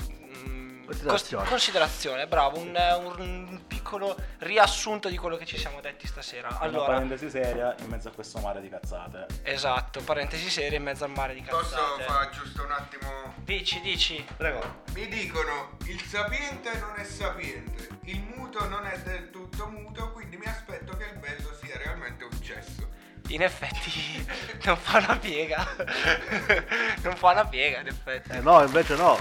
Considerazione. 0.86 1.48
considerazione, 1.48 2.26
bravo, 2.26 2.58
un, 2.58 2.74
un 2.76 3.66
piccolo 3.66 4.16
riassunto 4.38 5.08
di 5.08 5.16
quello 5.16 5.36
che 5.36 5.44
ci 5.44 5.58
siamo 5.58 5.80
detti 5.80 6.06
stasera. 6.06 6.48
Una 6.48 6.60
Allora, 6.60 6.86
parentesi 6.94 7.28
seria 7.28 7.74
in 7.80 7.88
mezzo 7.88 8.08
a 8.08 8.12
questo 8.12 8.38
mare 8.38 8.60
di 8.60 8.68
cazzate. 8.68 9.26
esatto, 9.42 10.00
parentesi 10.02 10.48
serie 10.48 10.78
in 10.78 10.84
mezzo 10.84 11.04
al 11.04 11.10
mare 11.10 11.34
di 11.34 11.42
Posso 11.42 11.74
cazzate. 11.74 12.02
fare 12.04 12.30
giusto 12.30 12.62
un 12.62 12.70
attimo? 12.70 13.34
Dici, 13.38 13.80
dici. 13.80 14.24
Prego. 14.36 14.82
Mi 14.94 15.08
dicono 15.08 15.76
il 15.86 16.00
sapiente 16.02 16.70
non 16.78 16.94
è 16.96 17.04
sapiente, 17.04 17.88
il 18.04 18.20
muto 18.20 18.66
non 18.68 18.86
è 18.86 18.96
del 19.00 19.30
tutto 19.30 19.66
muto, 19.68 20.12
quindi 20.12 20.36
mi 20.36 20.46
aspetto 20.46 20.96
che 20.96 21.04
il 21.12 21.18
bello 21.18 21.52
sia 21.60 21.76
realmente 21.78 22.24
un 22.24 22.42
cesso. 22.42 22.88
In 23.28 23.42
effetti 23.42 24.24
non 24.64 24.76
fa 24.76 24.98
una 24.98 25.16
piega. 25.18 25.66
non 27.02 27.16
fa 27.16 27.32
una 27.32 27.44
piega, 27.44 27.80
in 27.80 27.88
effetti. 27.88 28.30
Eh 28.30 28.40
no, 28.40 28.62
invece 28.62 28.94
no. 28.94 29.18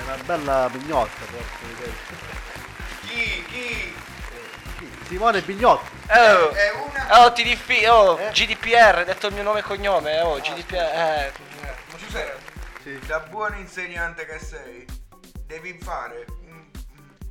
È 0.00 0.02
una 0.02 0.16
bella 0.24 0.68
pignotta. 0.72 1.24
porca 1.30 1.66
miseria. 1.66 1.94
Chi? 3.02 3.44
Chi? 3.44 3.94
Simone 5.06 5.42
Pignotti. 5.42 5.90
Oh, 6.08 6.50
È 6.52 6.70
una... 6.70 7.24
oh, 7.24 7.32
ti 7.32 7.42
diffi- 7.42 7.84
oh, 7.86 8.16
GDPR, 8.30 9.04
detto 9.04 9.26
il 9.26 9.34
mio 9.34 9.42
nome 9.42 9.58
e 9.58 9.62
cognome. 9.62 10.20
Oh, 10.20 10.38
GDPR. 10.38 10.76
Eh. 10.76 11.32
Giuseppe, 11.96 12.98
da 13.06 13.18
buon 13.20 13.56
insegnante 13.58 14.24
che 14.24 14.38
sei, 14.38 14.86
devi 15.46 15.76
fare 15.82 16.24
un- 16.46 16.70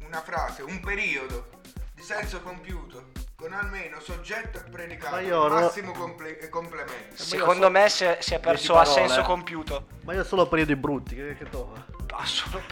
una 0.06 0.22
frase, 0.22 0.62
un 0.62 0.80
periodo 0.82 1.50
di 1.94 2.04
senso 2.04 2.42
compiuto 2.42 3.12
con 3.40 3.54
almeno 3.54 4.02
soggetto 4.02 4.58
e 4.58 4.64
predicato, 4.70 5.16
Ma 5.16 5.22
io 5.22 5.48
no- 5.48 5.62
massimo 5.62 5.94
comple- 5.94 6.38
e 6.40 6.50
complemento. 6.50 7.16
Secondo 7.16 7.70
me 7.70 7.88
si 7.88 8.04
è, 8.04 8.18
si 8.20 8.34
è 8.34 8.40
perso 8.40 8.76
a 8.78 8.84
senso 8.84 9.22
compiuto. 9.22 9.88
Ma 10.04 10.14
io 10.14 10.22
ho 10.22 10.26
solo 10.26 10.46
periodi 10.48 10.76
brutti. 10.76 11.16
Che, 11.16 11.36
che 11.38 11.50
to? 11.50 11.74
Ah, 12.12 12.26
solo 12.26 12.60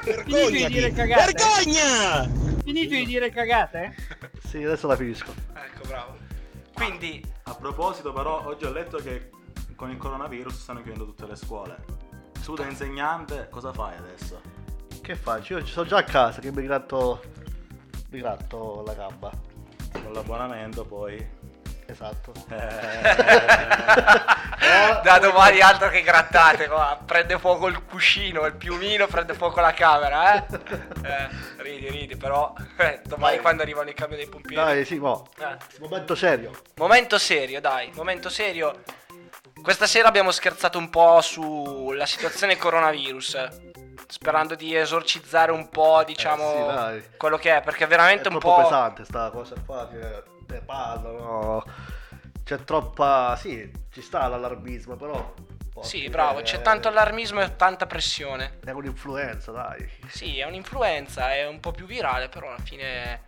Finito 0.00 0.50
di 0.50 0.66
dire 0.68 0.90
cagate? 0.92 1.32
Vergogna! 1.34 2.26
Finito 2.64 2.94
di 2.94 3.04
dire 3.04 3.30
cagate? 3.30 3.94
Sì, 4.46 4.64
adesso 4.64 4.86
la 4.86 4.96
finisco. 4.96 5.34
Ecco, 5.54 5.86
bravo. 5.86 6.16
Quindi, 6.72 7.22
A 7.42 7.54
proposito, 7.54 8.12
però, 8.14 8.46
oggi 8.46 8.64
ho 8.64 8.72
letto 8.72 8.96
che 8.98 9.28
con 9.76 9.90
il 9.90 9.98
coronavirus 9.98 10.58
stanno 10.58 10.80
chiudendo 10.80 11.04
tutte 11.04 11.26
le 11.26 11.36
scuole. 11.36 11.76
Tu 12.42 12.54
da 12.54 12.64
insegnante, 12.64 13.48
cosa 13.50 13.70
fai 13.74 13.96
adesso? 13.98 14.40
Che 15.02 15.14
faccio? 15.14 15.58
Io 15.58 15.64
ci 15.64 15.72
sono 15.72 15.86
già 15.86 15.98
a 15.98 16.04
casa 16.04 16.40
che 16.40 16.50
mi 16.50 16.62
gratto. 16.62 17.20
Mi 18.10 18.18
gratto 18.18 18.82
la 18.84 18.94
gamba. 18.94 19.30
Con 19.92 20.12
l'abbonamento 20.12 20.84
poi. 20.84 21.24
Esatto. 21.86 22.32
da 25.02 25.18
domani 25.18 25.60
altro 25.60 25.88
che 25.90 26.02
grattate 26.02 26.66
qua. 26.66 26.98
Prende 27.04 27.38
fuoco 27.38 27.68
il 27.68 27.84
cuscino, 27.84 28.46
il 28.46 28.54
piumino, 28.54 29.06
prende 29.06 29.34
fuoco 29.34 29.60
la 29.60 29.72
camera, 29.72 30.34
eh? 30.34 30.44
Eh, 31.02 31.28
ridi, 31.58 31.88
ridi, 31.88 32.16
però 32.16 32.52
eh, 32.78 33.00
domani 33.04 33.38
quando 33.38 33.62
arrivano 33.62 33.90
i 33.90 33.94
camion 33.94 34.18
dei 34.18 34.28
pompieri. 34.28 34.64
Dai, 34.64 34.84
sì, 34.84 34.98
mo. 34.98 35.28
Eh. 35.38 35.56
Momento 35.78 36.14
serio. 36.14 36.50
Momento 36.76 37.16
serio, 37.18 37.60
dai, 37.60 37.90
momento 37.94 38.28
serio. 38.28 38.82
Questa 39.62 39.86
sera 39.86 40.08
abbiamo 40.08 40.30
scherzato 40.30 40.78
un 40.78 40.90
po' 40.90 41.20
sulla 41.20 42.06
situazione 42.06 42.56
coronavirus. 42.56 43.48
Sperando 44.08 44.54
di 44.54 44.74
esorcizzare 44.74 45.52
un 45.52 45.68
po', 45.68 46.02
diciamo, 46.04 46.42
Eh, 46.52 46.56
sì, 46.56 46.64
dai. 46.66 47.04
quello 47.16 47.36
che 47.36 47.56
è, 47.56 47.62
perché 47.62 47.84
è 47.84 47.88
veramente 47.88 48.28
È 48.28 48.32
un 48.32 48.38
po'. 48.38 48.56
pesante 48.56 49.04
sta 49.04 49.30
cosa 49.30 49.54
qua 49.64 49.88
che 49.88 50.22
ne 50.48 50.60
parlano. 50.60 51.64
C'è 52.44 52.64
troppa. 52.64 53.36
Sì, 53.36 53.70
ci 53.92 54.02
sta 54.02 54.26
l'allarmismo, 54.26 54.96
però. 54.96 55.34
Sì, 55.82 56.08
bravo, 56.10 56.40
miseria, 56.40 56.58
c'è 56.58 56.62
tanto 56.62 56.88
allarmismo 56.88 57.40
e 57.40 57.56
tanta 57.56 57.86
pressione. 57.86 58.58
È 58.64 58.70
un'influenza, 58.70 59.50
dai. 59.52 59.88
Sì, 60.08 60.38
è 60.38 60.44
un'influenza, 60.44 61.32
è 61.32 61.46
un 61.46 61.58
po' 61.60 61.70
più 61.70 61.86
virale, 61.86 62.28
però 62.28 62.48
alla 62.48 62.58
fine. 62.58 63.22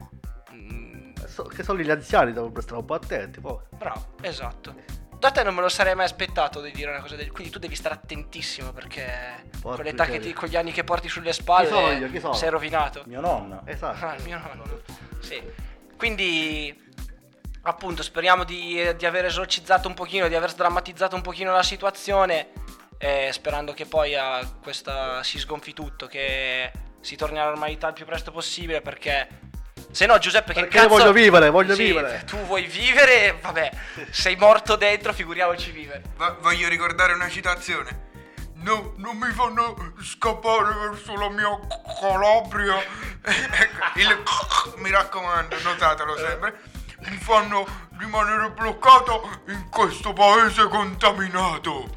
mm, 0.53 1.13
che 1.55 1.63
sono 1.63 1.79
gli 1.81 1.91
anziani, 1.91 2.33
devono 2.33 2.61
stare 2.61 2.79
un 2.81 2.85
po' 2.85 2.95
attenti. 2.95 3.41
Poi. 3.41 3.59
bravo, 3.71 4.15
esatto. 4.21 4.75
Da 5.23 5.31
te 5.31 5.45
non 5.45 5.55
me 5.55 5.61
lo 5.61 5.69
sarei 5.69 5.95
mai 5.95 6.07
aspettato 6.07 6.61
di 6.61 6.73
dire 6.73 6.91
una 6.91 7.01
cosa 7.01 7.15
del 7.15 7.31
quindi 7.31 7.53
tu 7.53 7.61
devi 7.61 7.77
stare 7.77 7.95
attentissimo 7.95 8.73
perché 8.73 9.45
Porca 9.61 9.77
con 9.77 9.85
l'età 9.85 10.05
che 10.05 10.19
ti, 10.19 10.33
con 10.33 10.49
gli 10.49 10.57
anni 10.57 10.73
che 10.73 10.83
porti 10.83 11.09
sulle 11.09 11.33
spalle 11.33 11.69
Chi 11.69 11.75
sono 11.75 11.93
io? 11.93 12.11
Chi 12.11 12.19
sono? 12.19 12.33
sei 12.33 12.51
rovinato. 12.51 13.05
Mio 13.07 13.21
nonno. 13.21 13.63
Esatto. 13.67 14.05
Ah, 14.05 14.17
mio 14.25 14.41
nonno. 14.41 14.83
Sì. 15.21 15.41
Quindi 15.97 16.77
appunto 17.63 18.03
speriamo 18.03 18.43
di, 18.43 18.97
di 18.97 19.07
aver 19.07 19.27
esorcizzato 19.27 19.87
un 19.87 19.95
pochino, 19.95 20.27
di 20.27 20.35
aver 20.35 20.51
sdrammatizzato 20.51 21.15
un 21.15 21.23
pochino 21.23 21.53
la 21.53 21.63
situazione 21.63 22.49
eh, 22.99 23.29
sperando 23.31 23.75
che 23.75 23.87
poi 23.87 24.17
a 24.17 24.45
questa 24.61 25.23
si 25.23 25.39
sgonfi 25.39 25.73
tutto, 25.73 26.09
che 26.09 26.73
si 27.01 27.15
torni 27.15 27.39
alla 27.39 27.51
normalità 27.51 27.87
il 27.87 27.95
più 27.95 28.07
presto 28.07 28.33
possibile 28.33 28.81
perché 28.81 29.29
se 29.93 30.07
no 30.07 30.19
Giuseppe 30.19 30.53
che 30.53 30.61
Perché 30.61 30.77
cazzo 30.79 30.89
voglio 30.89 31.13
vivere, 31.13 31.51
voglio 31.51 31.75
Sì, 31.75 31.85
vivere. 31.85 32.25
Tu 32.27 32.37
vuoi 32.39 32.67
vivere, 32.67 33.39
vabbè, 33.41 33.71
sei 34.11 34.35
morto 34.37 34.75
dentro, 34.77 35.13
figuriamoci 35.13 35.71
vivere. 35.71 36.03
Va- 36.17 36.37
voglio 36.41 36.69
ricordare 36.69 37.13
una 37.13 37.29
citazione. 37.29 38.11
No, 38.55 38.95
non 38.97 39.17
mi 39.17 39.31
fanno 39.33 39.93
scappare 40.03 40.89
verso 40.89 41.15
la 41.17 41.29
mia 41.31 41.59
Calabria. 42.01 42.81
Ecco, 43.23 43.99
il 44.01 44.23
mi 44.79 44.91
raccomando, 44.91 45.57
notatelo 45.63 46.17
sempre. 46.17 46.61
Mi 47.09 47.17
fanno 47.19 47.67
rimanere 47.99 48.51
bloccato 48.51 49.43
in 49.49 49.69
questo 49.69 50.13
paese 50.13 50.67
contaminato. 50.69 51.97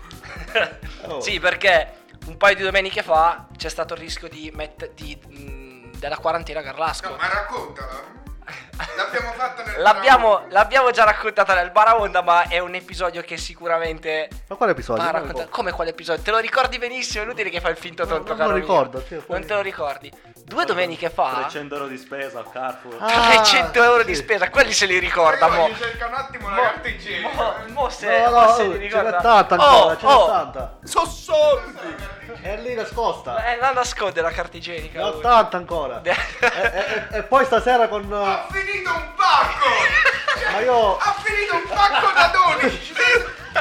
Oh. 1.03 1.21
Sì, 1.21 1.39
perché 1.39 2.03
un 2.25 2.37
paio 2.37 2.55
di 2.55 2.63
domeniche 2.63 3.03
fa 3.03 3.47
c'è 3.55 3.69
stato 3.69 3.93
il 3.93 3.99
rischio 3.99 4.27
di 4.27 4.51
mette- 4.53 4.91
di, 4.95 5.17
mh, 5.27 5.64
della 5.97 6.17
quarantena 6.17 6.61
Garlasco. 6.61 7.09
No, 7.09 7.15
ma 7.17 7.27
raccontala. 7.27 8.13
L'abbiamo 8.95 9.31
fatta 9.31 9.63
nel 9.63 9.81
L'abbiamo, 9.81 10.45
l'abbiamo 10.49 10.91
già 10.91 11.03
raccontata 11.03 11.53
nel 11.55 11.71
Baraonda, 11.71 12.21
ma 12.21 12.47
è 12.47 12.59
un 12.59 12.75
episodio 12.75 13.21
che 13.21 13.37
sicuramente. 13.37 14.29
Ma 14.47 14.55
quale 14.55 14.73
episodio? 14.73 15.03
va 15.03 15.11
Non 15.11 15.27
ricordo. 15.27 15.49
Come 15.49 15.71
quale 15.71 15.89
episodio? 15.91 16.21
Te 16.21 16.31
lo 16.31 16.37
ricordi 16.37 16.77
benissimo, 16.77 17.23
è 17.23 17.25
inutile 17.25 17.49
che 17.49 17.59
fai 17.61 17.71
il 17.71 17.77
finto 17.77 18.05
tonto, 18.05 18.29
non 18.29 18.37
caro 18.37 18.49
lo 18.51 18.55
ricordo, 18.57 18.99
poi- 19.01 19.23
Non 19.27 19.45
te 19.45 19.53
lo 19.53 19.61
ricordi. 19.61 20.11
Due 20.47 20.63
domeniche 20.65 21.09
fa, 21.09 21.31
300 21.39 21.73
euro 21.73 21.87
di 21.87 21.97
spesa 21.97 22.37
al 22.37 22.51
Carrefour. 22.51 22.97
Ah, 22.99 23.29
300 23.33 23.81
euro 23.83 24.03
di 24.03 24.13
sì. 24.13 24.21
spesa, 24.21 24.47
quelli 24.51 24.73
se 24.73 24.85
li 24.85 24.99
ricorda, 24.99 25.47
mo. 25.47 25.61
Voglio 25.61 25.75
cercare 25.75 26.11
un 26.13 26.17
attimo 26.19 26.49
la 26.49 26.55
carta 26.55 26.87
igienica. 26.87 27.29
Mo, 27.35 27.53
mo 27.69 27.89
se, 27.89 28.19
No, 28.25 28.29
mo 28.29 28.41
no, 28.41 28.53
se 28.53 28.63
li 28.67 28.71
ce 28.73 28.77
ricorda. 28.77 29.09
n'è 29.09 29.21
tanta 29.23 29.55
Oh, 29.55 29.89
ancora, 29.89 29.97
ce 29.97 30.05
n'è 30.05 30.13
oh, 30.13 30.25
tanta. 30.27 30.77
So 30.83 31.05
soldi! 31.07 31.95
È 32.41 32.57
lì 32.57 32.75
nascosta. 32.75 33.43
Eh, 33.43 33.57
non 33.59 33.73
nasconde 33.73 34.21
la 34.21 34.29
carta 34.29 34.57
igienica. 34.57 34.99
Ne 34.99 35.05
ho 35.05 35.17
tanta 35.19 35.57
ancora. 35.57 36.01
e, 36.03 36.09
e- 36.11 37.07
e- 37.17 37.23
poi 37.23 37.43
stasera 37.45 37.87
con. 37.87 38.07
Ha 38.13 38.45
finito 38.51 38.89
un 38.91 39.13
pacco! 39.15 40.51
Ma 40.51 40.59
io. 40.59 40.97
Ha 40.97 41.15
finito 41.23 41.55
un 41.55 41.63
pacco 41.67 42.11
da 42.13 42.31
12! 42.59 42.93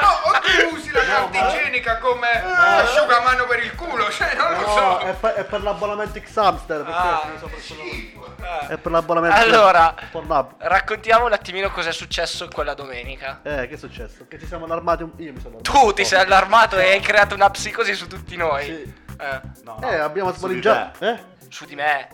No, 0.01 0.09
o 0.25 0.31
tu 0.69 0.75
usi 0.75 0.91
la 0.91 1.03
carta 1.03 1.39
ma- 1.41 1.47
igienica 1.53 1.97
come 1.99 2.27
asciugamano 2.29 3.45
per 3.45 3.63
il 3.63 3.75
culo, 3.75 4.09
cioè 4.11 4.35
non 4.35 4.51
lo 4.53 4.59
No, 4.59 4.67
so. 4.67 4.97
è 4.99 5.13
per, 5.13 5.33
è 5.33 5.43
per 5.45 5.61
l'abbonamento 5.63 6.19
X 6.19 6.35
Hamster. 6.37 6.83
Perché 6.83 6.91
Ah, 6.99 7.21
sono 7.37 7.37
sopra 7.39 7.57
quello- 7.57 8.33
Eh. 8.45 8.67
È 8.73 8.77
per 8.77 8.91
l'abbonamento 8.91 9.35
Allora, 9.37 9.95
Pornhub. 10.11 10.55
raccontiamo 10.59 11.25
un 11.25 11.33
attimino 11.33 11.71
cosa 11.71 11.89
è 11.89 11.93
successo 11.93 12.47
quella 12.51 12.73
domenica. 12.73 13.39
Eh, 13.43 13.67
che 13.67 13.73
è 13.75 13.77
successo? 13.77 14.25
Che 14.27 14.37
ci 14.39 14.45
siamo 14.45 14.65
allarmati 14.65 15.03
un... 15.03 15.11
Io 15.17 15.31
mi 15.33 15.39
sono 15.39 15.57
Tu 15.61 15.71
allarmato. 15.71 15.93
ti 15.93 16.05
sei 16.05 16.19
allarmato 16.21 16.77
e 16.77 16.91
hai 16.91 16.99
creato 16.99 17.33
una 17.35 17.49
psicosi 17.49 17.93
su 17.95 18.07
tutti 18.07 18.35
noi. 18.35 18.65
Sì. 18.65 19.03
Eh, 19.19 19.41
No, 19.63 19.79
Eh, 19.81 19.95
abbiamo 19.95 20.27
su 20.29 20.33
di 20.33 20.39
sporeggiato. 20.59 21.05
Eh? 21.05 21.23
su 21.49 21.65
di 21.65 21.75
me. 21.75 22.07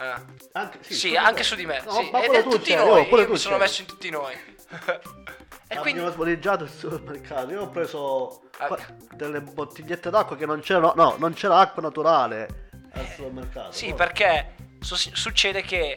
Eh. 0.00 0.14
Anche, 0.52 0.78
Sì, 0.82 1.16
anche 1.16 1.42
su 1.42 1.54
di 1.56 1.66
me. 1.66 1.82
No, 1.84 1.92
sì. 1.92 2.08
ma 2.12 2.20
Ed 2.20 2.26
pure 2.26 2.38
è 2.38 2.42
tu 2.42 2.50
tutti 2.50 2.70
c'eri, 2.70 2.84
noi. 2.84 3.00
oh, 3.00 3.06
pure 3.06 3.20
Io 3.22 3.26
tu 3.26 3.32
mi 3.32 3.38
sono 3.38 3.56
c'eri. 3.56 3.66
messo 3.68 3.80
in 3.80 3.86
tutti 3.88 4.10
noi. 4.10 4.56
e 5.70 5.76
Abbiamo 5.76 5.82
quindi. 5.82 6.10
sporeggiato 6.12 6.64
il 6.64 6.70
supermercato. 6.70 7.50
Io 7.50 7.62
ho 7.62 7.68
preso 7.68 8.40
Ah. 8.58 8.76
delle 9.14 9.40
bottigliette 9.42 10.08
d'acqua 10.10 10.34
che 10.36 10.46
non 10.46 10.60
c'erano. 10.60 10.92
No, 10.96 11.14
non 11.18 11.32
c'era 11.34 11.58
acqua 11.58 11.82
naturale 11.82 12.68
al 12.92 13.06
supermercato. 13.14 13.72
Sì, 13.72 13.90
No. 13.90 13.94
perché 13.94 14.54
su- 14.80 14.96
succede 14.96 15.62
che 15.62 15.96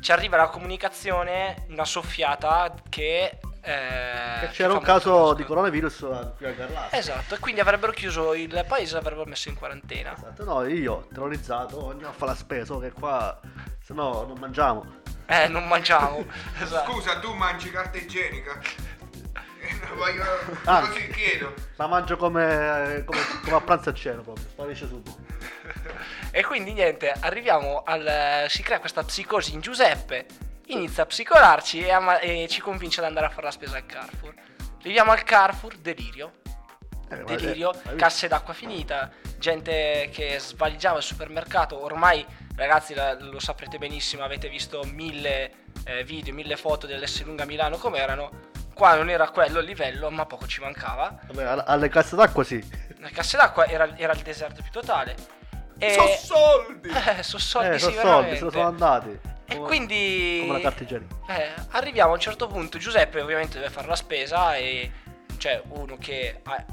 ci 0.00 0.12
arriva 0.12 0.36
la 0.36 0.48
comunicazione, 0.48 1.66
una 1.68 1.84
soffiata 1.84 2.72
che... 2.88 3.40
eh, 3.60 4.38
Che 4.40 4.48
c'era 4.52 4.72
un 4.72 4.80
caso 4.80 5.34
di 5.34 5.44
coronavirus 5.44 6.02
a- 6.04 6.32
qui 6.36 6.46
a 6.46 6.52
Garlazzo. 6.52 6.94
Esatto, 6.94 7.34
e 7.34 7.38
quindi 7.40 7.60
avrebbero 7.60 7.90
chiuso 7.92 8.32
il 8.34 8.64
paese 8.68 8.94
e 8.94 8.98
avrebbero 9.00 9.28
messo 9.28 9.48
in 9.48 9.56
quarantena. 9.56 10.14
Esatto, 10.14 10.44
No, 10.44 10.64
io, 10.64 11.08
terrorizzato, 11.12 11.90
andiamo 11.90 12.12
a 12.12 12.16
fare 12.16 12.30
la 12.30 12.36
spesa, 12.36 12.78
che 12.78 12.92
qua, 12.92 13.38
se 13.82 13.92
no 13.94 14.22
non 14.24 14.38
mangiamo. 14.38 14.86
Eh, 15.26 15.48
non 15.48 15.66
mangiamo. 15.66 16.24
esatto. 16.62 16.92
Scusa, 16.92 17.18
tu 17.18 17.34
mangi 17.34 17.70
carta 17.70 17.98
igienica? 17.98 18.58
Voglio... 19.94 20.24
Ah. 20.64 20.80
Così 20.80 21.08
chiedo. 21.08 21.54
La 21.76 21.86
mangio 21.86 22.16
come, 22.16 23.02
come, 23.06 23.20
come 23.42 23.56
a 23.56 23.60
pranzo 23.60 23.88
e 23.88 23.92
a 23.92 23.94
cena 23.94 24.22
proprio, 24.22 24.46
sparisce 24.48 24.86
subito. 24.86 25.16
E 26.30 26.44
quindi 26.44 26.72
niente, 26.72 27.12
arriviamo 27.20 27.82
al... 27.84 28.46
si 28.48 28.62
crea 28.62 28.80
questa 28.80 29.02
psicosi 29.02 29.54
in 29.54 29.60
Giuseppe, 29.60 30.26
inizia 30.66 31.04
a 31.04 31.06
psicolarci 31.06 31.84
e, 31.84 31.90
ama- 31.90 32.18
e 32.18 32.46
ci 32.48 32.60
convince 32.60 33.00
ad 33.00 33.06
andare 33.06 33.26
a 33.26 33.30
fare 33.30 33.44
la 33.44 33.50
spesa 33.50 33.76
al 33.76 33.86
Carrefour. 33.86 34.34
Arriviamo 34.80 35.12
al 35.12 35.22
Carrefour, 35.22 35.76
delirio. 35.76 36.32
Eh, 37.10 37.24
Delirio, 37.24 37.72
eh, 37.72 37.96
casse 37.96 38.28
d'acqua 38.28 38.52
finita, 38.52 39.10
gente 39.38 40.10
che 40.12 40.38
svaligiava 40.38 40.98
il 40.98 41.02
supermercato. 41.02 41.82
Ormai, 41.82 42.22
ragazzi, 42.54 42.94
lo 42.94 43.38
saprete 43.38 43.78
benissimo, 43.78 44.24
avete 44.24 44.50
visto 44.50 44.82
mille 44.84 45.52
eh, 45.84 46.04
video, 46.04 46.34
mille 46.34 46.56
foto 46.58 46.86
dell'S 46.86 47.22
lunga 47.22 47.46
Milano 47.46 47.78
come 47.78 47.98
erano. 47.98 48.47
Qua 48.78 48.94
non 48.94 49.10
era 49.10 49.28
quello 49.30 49.58
il 49.58 49.64
livello, 49.66 50.08
ma 50.08 50.24
poco 50.24 50.46
ci 50.46 50.60
mancava. 50.60 51.12
Vabbè, 51.26 51.42
all- 51.42 51.64
alle 51.66 51.88
casse 51.88 52.14
d'acqua 52.14 52.44
sì. 52.44 52.64
Le 52.96 53.10
casse 53.10 53.36
d'acqua 53.36 53.66
era, 53.66 53.96
era 53.96 54.12
il 54.12 54.20
deserto 54.20 54.62
più 54.62 54.70
totale. 54.70 55.16
E... 55.78 55.94
So 55.94 56.06
soldi! 56.06 56.88
Eh, 57.18 57.22
so 57.24 57.38
soldi, 57.38 57.74
eh, 57.74 57.78
sì, 57.80 57.90
sono 57.90 58.00
soldi, 58.00 58.36
se 58.36 58.44
ne 58.44 58.50
sono 58.52 58.66
andati. 58.68 59.18
E 59.46 59.54
Come- 59.56 59.66
quindi... 59.66 60.44
Come 60.46 60.58
la 60.58 60.62
carta 60.62 60.82
igienica. 60.84 61.16
Eh, 61.26 61.54
arriviamo 61.70 62.12
a 62.12 62.14
un 62.14 62.20
certo 62.20 62.46
punto, 62.46 62.78
Giuseppe 62.78 63.20
ovviamente 63.20 63.58
deve 63.58 63.70
fare 63.70 63.88
la 63.88 63.96
spesa 63.96 64.54
e 64.54 64.92
c'è 65.38 65.60
uno 65.70 65.96
che 65.98 66.40
ha, 66.44 66.64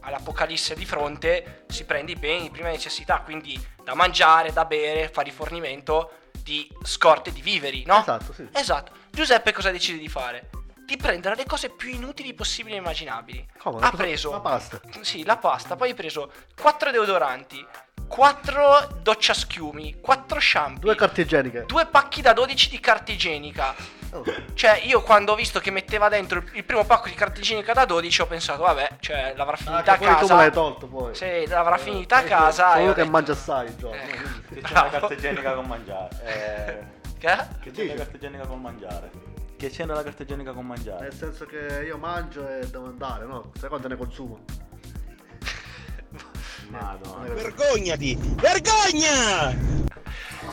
ha 0.00 0.10
l'apocalisse 0.10 0.74
di 0.74 0.84
fronte, 0.84 1.64
si 1.68 1.84
prende 1.84 2.10
i 2.10 2.16
beni 2.16 2.42
di 2.42 2.50
prima 2.50 2.70
necessità, 2.70 3.20
quindi 3.20 3.56
da 3.84 3.94
mangiare, 3.94 4.52
da 4.52 4.64
bere, 4.64 5.10
fa 5.10 5.22
rifornimento 5.22 6.10
di 6.42 6.68
scorte 6.82 7.30
di 7.30 7.40
viveri, 7.40 7.84
no? 7.86 8.00
Esatto, 8.00 8.32
sì. 8.32 8.48
Esatto. 8.50 8.92
Giuseppe 9.10 9.52
cosa 9.52 9.70
decide 9.70 9.98
di 9.98 10.08
fare? 10.08 10.50
Di 10.86 10.96
prendere 10.96 11.34
le 11.34 11.44
cose 11.46 11.68
più 11.70 11.90
inutili 11.90 12.32
possibili 12.32 12.76
e 12.76 12.78
immaginabili. 12.78 13.44
Come? 13.58 13.78
Ha 13.78 13.90
Cosa- 13.90 13.96
preso 13.96 14.30
La 14.30 14.40
pasta. 14.40 14.80
sì, 15.00 15.24
la 15.24 15.36
pasta, 15.36 15.74
poi 15.74 15.88
hai 15.88 15.94
preso 15.94 16.30
4 16.60 16.92
deodoranti, 16.92 17.66
4 18.06 19.00
docciaschiumi, 19.02 19.98
4 20.00 20.38
shampoo, 20.38 20.80
Due 20.80 20.94
carte 20.94 21.22
igieniche. 21.22 21.64
due 21.66 21.86
pacchi 21.86 22.22
da 22.22 22.32
12 22.32 22.70
di 22.70 22.78
carta 22.78 23.10
igienica. 23.10 23.74
Oh. 24.12 24.22
Cioè, 24.54 24.82
io 24.84 25.02
quando 25.02 25.32
ho 25.32 25.34
visto 25.34 25.58
che 25.58 25.72
metteva 25.72 26.08
dentro 26.08 26.38
il, 26.38 26.48
il 26.54 26.64
primo 26.64 26.84
pacco 26.84 27.08
di 27.08 27.14
carta 27.14 27.40
igienica 27.40 27.72
da 27.72 27.84
12 27.84 28.20
ho 28.22 28.26
pensato, 28.26 28.62
vabbè, 28.62 28.88
cioè 29.00 29.34
l'avrà 29.36 29.54
Ah, 29.54 29.56
finita 29.56 29.92
a 29.92 29.98
che 29.98 30.06
poi 30.06 30.16
tu 30.18 30.26
l'hai 30.28 30.38
casa. 30.38 30.50
tolto 30.50 30.86
poi. 30.86 31.14
Sì, 31.16 31.46
l'avrà 31.48 31.76
finita 31.78 32.16
a 32.18 32.22
casa. 32.22 32.68
Sono 32.70 32.80
uno 32.82 32.90
ho 32.90 32.94
che 32.94 33.00
detto- 33.00 33.10
mangia 33.10 33.32
assai 33.32 33.66
il 33.66 33.76
giorno. 33.76 34.00
Ecco. 34.00 34.54
Che 34.54 34.60
c'è 34.60 34.72
la 34.72 34.88
carta 34.88 35.12
igienica 35.14 35.52
con 35.54 35.66
mangiare. 35.66 36.08
Eh, 36.24 37.18
Che? 37.18 37.36
che 37.60 37.70
c'è 37.72 37.84
la 37.86 37.94
carta 37.94 38.16
igienica 38.16 38.46
con 38.46 38.60
mangiare. 38.60 39.10
Che 39.56 39.70
c'è 39.70 39.86
la 39.86 40.02
carta 40.02 40.22
igienica 40.22 40.52
con 40.52 40.66
mangiare. 40.66 41.04
Nel 41.04 41.14
senso 41.14 41.46
che 41.46 41.82
io 41.86 41.96
mangio 41.96 42.46
e 42.46 42.66
devo 42.66 42.88
andare, 42.88 43.24
no? 43.24 43.52
Sai 43.58 43.70
quanto 43.70 43.88
ne 43.88 43.96
consumo? 43.96 44.44
Madonna. 46.68 47.32
Vergognati! 47.32 48.18
Vergogna! 48.20 49.56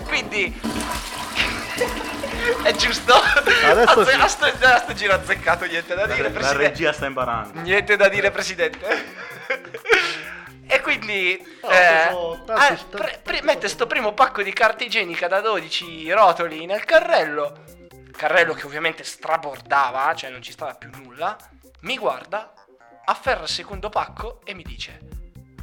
Quindi 0.06 0.56
è 2.64 2.72
giusto. 2.76 3.14
Adesso 3.14 4.00
a, 4.00 4.06
sì. 4.06 4.16
a 4.16 4.28
sto, 4.28 4.46
a 4.46 4.78
sto 4.78 4.94
giro 4.94 5.14
azzeccato, 5.14 5.66
niente 5.66 5.94
da 5.96 6.06
La, 6.08 6.14
dire, 6.14 6.28
re- 6.30 6.34
la 6.34 6.40
presidente. 6.40 6.68
regia 6.70 6.94
sta 6.94 7.06
imparando. 7.06 7.60
Niente 7.62 7.98
da 7.98 8.08
dire, 8.08 8.32
presidente. 8.32 8.88
e 10.66 10.80
quindi 10.82 11.38
No, 11.62 11.70
eh, 11.70 12.08
sono 12.10 12.44
tanti- 12.46 12.84
ah, 12.84 12.86
pre- 12.90 13.20
pre- 13.22 13.42
mette 13.44 13.68
sto 13.68 13.86
primo 13.86 14.14
pacco 14.14 14.42
di 14.42 14.54
carta 14.54 14.86
igienica 14.86 15.28
da 15.28 15.42
12 15.42 16.10
rotoli 16.14 16.66
nel 16.66 16.86
carrello. 16.86 17.73
Carrello 18.16 18.54
che 18.54 18.66
ovviamente 18.66 19.04
strabordava, 19.04 20.14
cioè 20.16 20.30
non 20.30 20.42
ci 20.42 20.52
stava 20.52 20.76
più 20.76 20.90
nulla. 20.90 21.36
Mi 21.82 21.98
guarda, 21.98 22.54
afferra 23.06 23.44
il 23.44 23.50
secondo 23.50 23.90
pacco 23.90 24.42
e 24.46 24.54
mi 24.54 24.64
dice: 24.64 25.00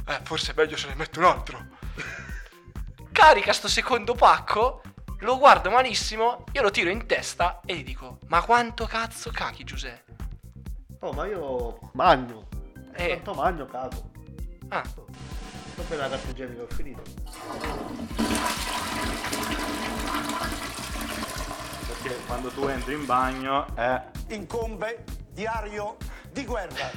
Eh, 0.07 0.19
forse 0.23 0.51
è 0.51 0.55
meglio 0.55 0.77
se 0.77 0.87
ne 0.87 0.95
metto 0.95 1.19
un 1.19 1.25
altro. 1.25 1.65
Carica 3.11 3.53
sto 3.53 3.67
secondo 3.67 4.13
pacco, 4.13 4.81
lo 5.19 5.37
guardo 5.37 5.69
malissimo, 5.69 6.43
io 6.51 6.61
lo 6.61 6.71
tiro 6.71 6.89
in 6.89 7.05
testa 7.07 7.61
e 7.65 7.75
gli 7.75 7.83
dico: 7.83 8.19
Ma 8.27 8.41
quanto 8.41 8.85
cazzo 8.85 9.31
cachi, 9.31 9.63
Giuseppe? 9.63 10.15
Oh, 10.99 11.13
ma 11.13 11.25
io 11.25 11.79
mangio. 11.93 12.47
Eh. 12.93 13.07
Quanto 13.07 13.33
mangio, 13.33 13.65
cago. 13.65 14.11
Ah. 14.69 14.83
Dopo 15.75 15.95
la 15.95 16.09
carta 16.09 16.29
igienica 16.29 16.61
ho 16.61 16.67
finito. 16.67 17.01
Perché 22.01 22.17
quando 22.25 22.49
tu 22.49 22.67
entri 22.67 22.93
in 22.93 23.05
bagno 23.05 23.75
è. 23.75 24.01
Incombe 24.29 25.03
diario 25.31 25.97
di 26.31 26.45
guerra. 26.45 26.89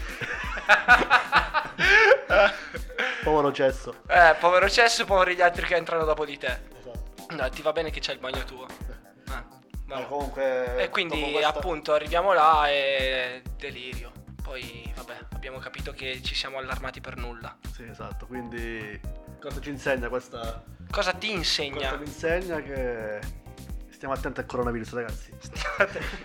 Povero 3.22 3.52
cesso. 3.52 4.02
Eh, 4.06 4.34
povero 4.38 4.68
Cesso, 4.68 5.04
poveri 5.04 5.34
gli 5.34 5.40
altri 5.40 5.66
che 5.66 5.76
entrano 5.76 6.04
dopo 6.04 6.24
di 6.24 6.36
te. 6.38 6.72
No, 7.30 7.48
ti 7.48 7.62
va 7.62 7.72
bene 7.72 7.90
che 7.90 8.00
c'è 8.00 8.12
il 8.12 8.18
bagno 8.18 8.44
tuo. 8.44 8.66
Ah, 9.28 9.44
vabbè. 9.86 10.00
Ma 10.00 10.04
comunque... 10.06 10.82
E 10.82 10.90
quindi 10.90 11.32
questa- 11.32 11.48
appunto 11.48 11.92
arriviamo 11.94 12.32
là 12.32 12.68
e 12.68 13.42
delirio. 13.56 14.12
Poi 14.42 14.92
vabbè, 14.94 15.16
abbiamo 15.34 15.58
capito 15.58 15.92
che 15.92 16.22
ci 16.22 16.34
siamo 16.34 16.58
allarmati 16.58 17.00
per 17.00 17.16
nulla. 17.16 17.56
Sì, 17.72 17.84
esatto, 17.84 18.26
quindi... 18.26 19.00
Cosa 19.40 19.60
ci 19.60 19.70
insegna 19.70 20.08
questa... 20.08 20.62
Cosa 20.90 21.12
ti 21.12 21.32
insegna? 21.32 21.88
Cosa 21.90 21.96
mi 21.96 22.04
insegna 22.06 22.60
che... 22.60 23.20
Stiamo 24.04 24.12
attenti 24.20 24.40
al 24.40 24.46
coronavirus, 24.46 24.92
ragazzi. 24.92 25.32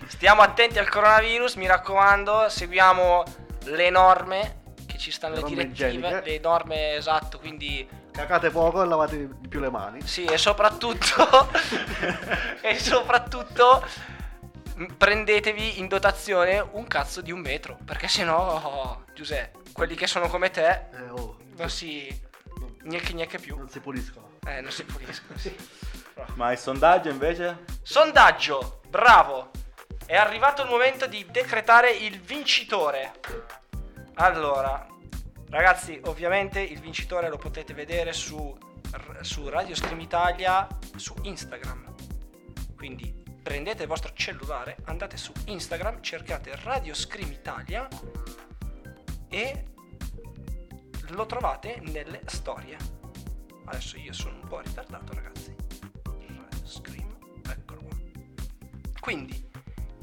Stiamo 0.06 0.42
attenti 0.42 0.78
al 0.78 0.88
coronavirus, 0.88 1.54
mi 1.54 1.66
raccomando, 1.66 2.48
seguiamo 2.50 3.22
le 3.64 3.88
norme 3.88 4.62
che 4.86 4.98
ci 4.98 5.10
stanno 5.10 5.36
Le 5.36 5.40
le 5.40 5.48
direttive, 5.48 5.88
igieniche. 5.88 6.20
le 6.30 6.38
norme 6.40 6.94
esatto, 6.96 7.38
quindi 7.38 7.88
Cacate 8.12 8.50
poco 8.50 8.82
e 8.82 8.86
lavate 8.86 9.16
di 9.38 9.48
più 9.48 9.60
le 9.60 9.70
mani. 9.70 10.02
Sì, 10.02 10.24
e 10.24 10.36
soprattutto 10.36 11.48
e 12.60 12.78
soprattutto 12.78 13.82
prendetevi 14.98 15.78
in 15.78 15.88
dotazione 15.88 16.58
un 16.72 16.86
cazzo 16.86 17.22
di 17.22 17.32
un 17.32 17.40
metro, 17.40 17.78
perché 17.82 18.08
sennò 18.08 18.60
oh, 18.62 19.04
Giuseppe, 19.14 19.58
quelli 19.72 19.94
che 19.94 20.06
sono 20.06 20.28
come 20.28 20.50
te 20.50 20.68
Eh, 20.92 21.08
oh, 21.12 21.38
non 21.56 21.70
si 21.70 22.06
gnecche 22.82 23.14
gnecche 23.14 23.38
più. 23.38 23.56
non 23.56 23.70
si 23.70 23.80
puliscono. 23.80 24.32
Eh, 24.46 24.60
non 24.60 24.70
si 24.70 24.84
puliscono, 24.84 25.38
sì. 25.38 25.54
Ma 26.34 26.52
il 26.52 26.58
sondaggio 26.58 27.08
invece? 27.08 27.64
Sondaggio, 27.82 28.80
bravo. 28.88 29.50
È 30.04 30.16
arrivato 30.16 30.62
il 30.62 30.68
momento 30.68 31.06
di 31.06 31.26
decretare 31.30 31.90
il 31.90 32.20
vincitore. 32.20 33.12
Allora, 34.14 34.86
ragazzi, 35.50 36.00
ovviamente 36.04 36.60
il 36.60 36.80
vincitore 36.80 37.28
lo 37.28 37.38
potete 37.38 37.74
vedere 37.74 38.12
su, 38.12 38.56
su 39.20 39.48
Radio 39.48 39.74
Stream 39.74 40.00
Italia 40.00 40.66
su 40.96 41.14
Instagram. 41.22 41.94
Quindi 42.76 43.14
prendete 43.42 43.82
il 43.82 43.88
vostro 43.88 44.12
cellulare, 44.14 44.76
andate 44.84 45.16
su 45.16 45.32
Instagram, 45.46 46.02
cercate 46.02 46.54
Radio 46.62 46.94
Scream 46.94 47.30
Italia 47.30 47.88
e 49.28 49.64
lo 51.08 51.26
trovate 51.26 51.78
nelle 51.82 52.22
storie. 52.26 52.76
Adesso 53.64 53.96
io 53.98 54.12
sono 54.12 54.36
un 54.40 54.48
po' 54.48 54.60
ritardato, 54.60 55.14
ragazzi. 55.14 55.59
Scream, 56.70 57.16
eccolo 57.48 57.80
qua. 57.80 57.96
Quindi 59.00 59.44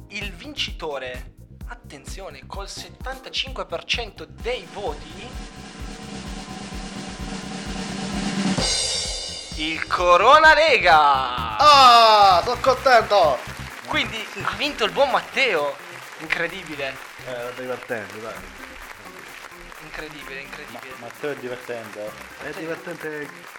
il 0.09 0.33
vincitore, 0.33 1.35
attenzione, 1.67 2.45
col 2.45 2.65
75% 2.65 4.23
dei 4.25 4.67
voti 4.73 5.55
il 9.59 9.87
Corona 9.87 10.53
Lega. 10.53 11.57
Ah, 11.57 12.41
sono 12.43 12.59
contento! 12.59 13.37
Quindi 13.87 14.17
ha 14.43 14.55
vinto 14.57 14.83
il 14.83 14.91
buon 14.91 15.09
Matteo. 15.09 15.75
Incredibile, 16.19 16.95
Eh, 17.25 17.53
divertente, 17.55 18.19
dai. 18.19 18.33
Incredibile, 19.97 20.41
incredibile. 20.41 20.93
Matteo 20.99 21.31
è 21.31 21.35
divertente. 21.35 22.05
eh. 22.43 22.49
È 22.49 22.59
divertente 22.59 23.07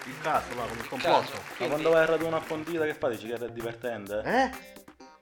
il 0.05 0.20
caso, 0.23 0.55
va, 0.55 0.62
come 0.62 0.81
il 0.97 1.02
caso. 1.02 1.32
Ma 1.59 1.66
quando 1.66 1.90
vai 1.90 2.02
a 2.02 2.06
radunare 2.06 2.43
a 2.43 2.47
fondita 2.47 2.85
che 2.85 2.94
fai? 2.94 3.16
Dici 3.16 3.27
che 3.28 3.35
è 3.44 3.51
divertente? 3.51 4.23
Eh? 4.24 4.51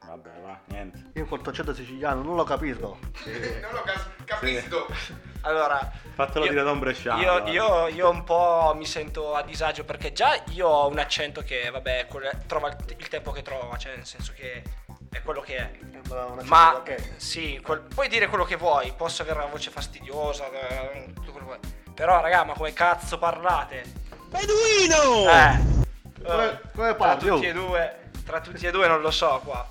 Vabbè, 0.06 0.30
va, 0.42 0.58
niente. 0.66 1.10
Io 1.14 1.24
col 1.26 1.40
accento 1.44 1.74
siciliano 1.74 2.22
non 2.22 2.36
lo 2.36 2.44
capisco. 2.44 2.98
non 3.24 3.72
lo 3.72 3.82
cas- 3.82 4.06
capisco. 4.24 4.86
Allora, 5.46 5.92
Fatelo 6.14 6.44
io- 6.46 6.50
dire 6.50 6.64
da 6.64 6.72
un 6.72 6.80
bresciano. 6.80 7.20
Io, 7.22 7.46
io- 7.46 7.86
io 7.86 8.10
un 8.10 8.24
po' 8.24 8.72
mi 8.76 8.84
sento 8.84 9.36
a 9.36 9.42
disagio 9.42 9.84
perché 9.84 10.12
già 10.12 10.42
io 10.48 10.66
ho 10.66 10.88
un 10.88 10.98
accento 10.98 11.42
che, 11.42 11.70
vabbè, 11.70 12.06
quel- 12.08 12.42
trova 12.46 12.66
il, 12.68 12.76
il 12.96 13.06
tempo 13.06 13.30
che 13.30 13.42
trova, 13.42 13.76
cioè 13.76 13.94
nel 13.94 14.06
senso 14.06 14.32
che 14.34 14.64
è 15.16 15.22
quello 15.22 15.40
che 15.40 15.56
è. 15.56 15.70
Ma 16.44 16.82
sì, 17.16 17.60
quel- 17.62 17.80
puoi 17.80 18.08
dire 18.08 18.28
quello 18.28 18.44
che 18.44 18.56
vuoi, 18.56 18.92
posso 18.96 19.22
avere 19.22 19.40
la 19.40 19.46
voce 19.46 19.70
fastidiosa, 19.70 20.48
eh, 20.50 21.12
tutto 21.14 21.32
quello 21.32 21.48
che 21.48 21.58
vuoi. 21.58 21.94
Però, 21.94 22.20
raga, 22.20 22.44
ma 22.44 22.52
come 22.52 22.72
cazzo 22.72 23.18
parlate? 23.18 23.84
Beduino! 24.28 25.30
Eh. 25.30 25.74
Come- 26.22 26.60
come 26.74 26.86
tra 26.88 26.94
parli, 26.94 27.28
tutti 27.28 27.46
oh? 27.46 27.48
e 27.48 27.52
due, 27.52 27.96
tra 28.24 28.40
tutti 28.40 28.66
e 28.66 28.70
due 28.70 28.86
non 28.86 29.00
lo 29.00 29.10
so 29.10 29.40
qua. 29.44 29.66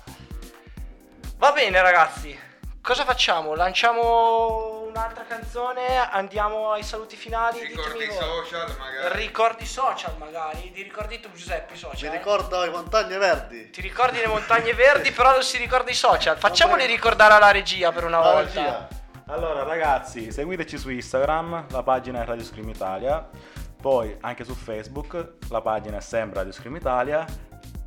Va 1.36 1.52
bene, 1.52 1.80
ragazzi. 1.80 2.38
Cosa 2.80 3.04
facciamo? 3.04 3.54
Lanciamo 3.54 4.75
un'altra 4.96 5.24
canzone? 5.24 5.98
Andiamo 6.10 6.72
ai 6.72 6.82
saluti 6.82 7.16
finali? 7.16 7.60
Ricordi 7.60 7.98
Ditemi 7.98 8.06
voi. 8.06 8.16
social 8.46 8.76
magari. 8.78 9.16
Ricordi 9.18 9.66
social 9.66 10.16
magari? 10.18 10.72
Ti 10.72 10.82
ricordi 10.82 11.20
tu 11.20 11.30
Giuseppe 11.32 11.74
i 11.74 11.76
social? 11.76 12.10
Mi 12.10 12.16
ricordo 12.16 12.64
i 12.64 12.70
montagne 12.70 13.18
verdi. 13.18 13.70
Ti 13.70 13.80
ricordi 13.80 14.18
le 14.18 14.26
montagne 14.26 14.72
verdi 14.72 15.10
però 15.12 15.32
non 15.32 15.42
si 15.42 15.58
ricorda 15.58 15.90
i 15.90 15.94
social. 15.94 16.36
Facciamoli 16.38 16.86
ricordare 16.86 17.34
alla 17.34 17.50
regia 17.50 17.92
per 17.92 18.04
una 18.04 18.18
La 18.20 18.32
volta. 18.32 18.60
regia. 18.60 18.88
Allora 19.28 19.64
ragazzi, 19.64 20.30
seguiteci 20.30 20.78
su 20.78 20.88
Instagram, 20.90 21.66
la 21.70 21.82
pagina 21.82 22.22
è 22.22 22.24
Radio 22.24 22.44
Scream 22.44 22.68
Italia, 22.68 23.28
poi 23.80 24.16
anche 24.20 24.44
su 24.44 24.54
Facebook, 24.54 25.34
la 25.50 25.60
pagina 25.60 25.96
è 25.96 26.00
sempre 26.00 26.38
Radio 26.38 26.52
Scream 26.52 26.76
Italia 26.76 27.24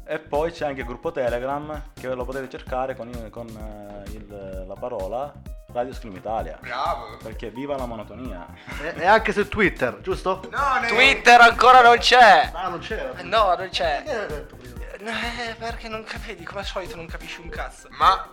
e 0.05 0.19
poi 0.19 0.51
c'è 0.51 0.65
anche 0.65 0.81
il 0.81 0.85
gruppo 0.85 1.11
Telegram 1.13 1.91
che 1.93 2.07
lo 2.13 2.25
potete 2.25 2.49
cercare 2.49 2.93
con, 2.93 3.29
con, 3.31 3.47
eh, 3.47 4.09
il- 4.11 4.65
la 4.67 4.73
parola 4.77 5.31
Radio 5.71 5.93
Scream 5.93 6.15
Italia. 6.15 6.57
Bravo. 6.61 7.17
Perché 7.17 7.49
viva 7.49 7.75
la 7.77 7.85
monotonia. 7.85 8.47
E, 8.81 8.93
e 8.97 9.05
anche 9.05 9.31
su 9.31 9.47
Twitter, 9.47 9.99
giusto? 10.01 10.47
No, 10.49 10.79
ne- 10.79 10.87
Twitter 10.87 11.39
ancora 11.39 11.81
non 11.81 11.97
c'è. 11.97 12.49
Ah, 12.53 12.69
non 12.69 12.79
c'era. 12.79 13.13
No, 13.21 13.55
non 13.55 13.69
c'è. 13.69 14.01
Che 14.03 14.11
hai 14.11 14.27
detto 14.27 14.55
prima? 14.55 14.77
Eh, 14.99 15.55
perché 15.55 15.87
non 15.87 16.03
capisci, 16.03 16.43
come 16.43 16.59
al 16.59 16.65
solito 16.65 16.95
non 16.95 17.05
capisci 17.05 17.39
un 17.39 17.49
cazzo. 17.49 17.87
Ma 17.91 18.31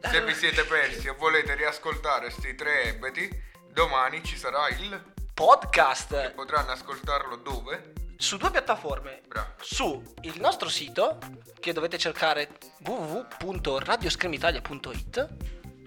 se 0.00 0.24
vi 0.24 0.34
siete 0.34 0.64
persi 0.64 1.06
e 1.06 1.12
volete 1.12 1.54
riascoltare 1.54 2.30
sti 2.30 2.54
tre 2.54 2.84
ebeti, 2.84 3.28
domani 3.72 4.22
ci 4.24 4.36
sarà 4.36 4.68
il 4.68 5.12
Podcast 5.34 6.32
potranno 6.32 6.72
ascoltarlo 6.72 7.36
dove? 7.36 7.92
su 8.16 8.36
due 8.36 8.50
piattaforme. 8.50 9.20
Bravo. 9.26 9.52
Su 9.62 10.02
il 10.22 10.38
nostro 10.40 10.68
sito, 10.68 11.16
che 11.58 11.72
dovete 11.72 11.96
cercare 11.96 12.50
www.radioscreamitalia.it 12.84 15.28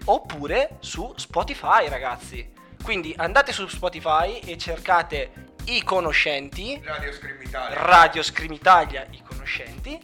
oppure 0.06 0.76
su 0.80 1.12
Spotify, 1.16 1.88
ragazzi. 1.88 2.52
Quindi 2.82 3.14
andate 3.16 3.52
su 3.52 3.66
Spotify 3.66 4.38
e 4.40 4.58
cercate 4.58 5.32
i 5.66 5.82
conoscenti, 5.82 6.80
Radio 6.84 7.12
Scream 7.12 7.40
Italia. 7.42 7.82
Radio 7.82 8.22
Scream 8.22 8.52
Italia, 8.52 9.06
i 9.10 9.22
conoscenti, 9.26 9.98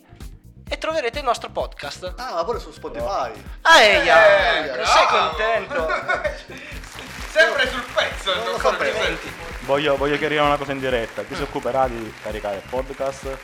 e 0.67 0.79
troverete 0.79 1.19
il 1.19 1.25
nostro 1.25 1.51
podcast. 1.51 2.15
Ah, 2.17 2.35
ma 2.35 2.45
pure 2.45 2.59
su 2.59 2.71
Spotify. 2.73 3.33
Eia, 3.79 4.63
Eh, 4.63 4.67
non 4.67 4.77
bravo. 4.77 4.85
sei 4.87 5.07
contento? 5.07 5.89
Sempre 7.31 7.69
sul 7.69 7.85
pezzo 7.95 8.33
il 8.33 8.39
nostro 8.39 8.71
Complimenti. 8.71 9.33
Voglio, 9.61 9.97
voglio 9.97 10.17
chiarire 10.17 10.41
una 10.41 10.57
cosa 10.57 10.73
in 10.73 10.81
diretta, 10.81 11.23
chi 11.23 11.35
si 11.35 11.43
occuperà 11.43 11.87
di 11.87 12.13
caricare 12.23 12.57
il 12.57 12.63
podcast? 12.69 13.37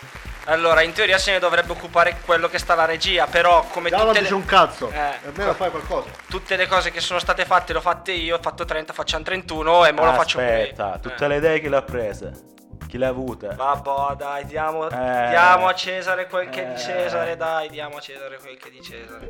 Allora, 0.48 0.82
in 0.82 0.92
teoria 0.92 1.18
se 1.18 1.32
ne 1.32 1.38
dovrebbe 1.38 1.72
occupare 1.72 2.18
quello 2.24 2.48
che 2.48 2.58
sta 2.58 2.72
alla 2.74 2.84
regia, 2.84 3.26
però 3.26 3.64
come 3.64 3.90
Già 3.90 3.96
non 3.98 4.06
tutte 4.08 4.20
dice 4.20 4.30
le... 4.30 4.36
un 4.38 4.44
cazzo. 4.44 4.90
Eh, 4.90 5.18
almeno 5.26 5.54
fai 5.54 5.70
qualcosa. 5.70 6.08
tutte 6.28 6.56
le 6.56 6.66
cose 6.68 6.90
che 6.90 7.00
sono 7.00 7.18
state 7.18 7.44
fatte 7.44 7.72
le 7.72 7.78
ho 7.78 7.82
fatte 7.82 8.12
io, 8.12 8.36
ho 8.36 8.40
fatto 8.40 8.64
30, 8.64 8.92
facciamo 8.92 9.24
31 9.24 9.86
e 9.86 9.92
me 9.92 10.04
lo 10.04 10.12
faccio 10.12 10.38
pure. 10.38 10.62
Aspetta, 10.62 10.98
tutte 11.00 11.26
le 11.28 11.36
idee 11.36 11.60
chi 11.60 11.68
le 11.68 11.76
ha 11.76 11.82
prese? 11.82 12.54
Chi 12.86 12.98
le 12.98 13.06
ha 13.06 13.08
avute? 13.08 13.48
Vabbè, 13.54 14.14
dai, 14.16 14.44
diamo, 14.46 14.88
Eh. 14.88 15.26
diamo 15.28 15.66
a 15.66 15.74
Cesare 15.74 16.28
quel 16.28 16.48
che 16.48 16.64
è 16.64 16.70
Eh. 16.70 16.74
di 16.74 16.80
Cesare, 16.80 17.36
dai, 17.36 17.68
diamo 17.68 17.96
a 17.96 18.00
Cesare 18.00 18.38
quel 18.38 18.56
che 18.56 18.68
è 18.68 18.70
di 18.70 18.80
Cesare. 18.82 19.28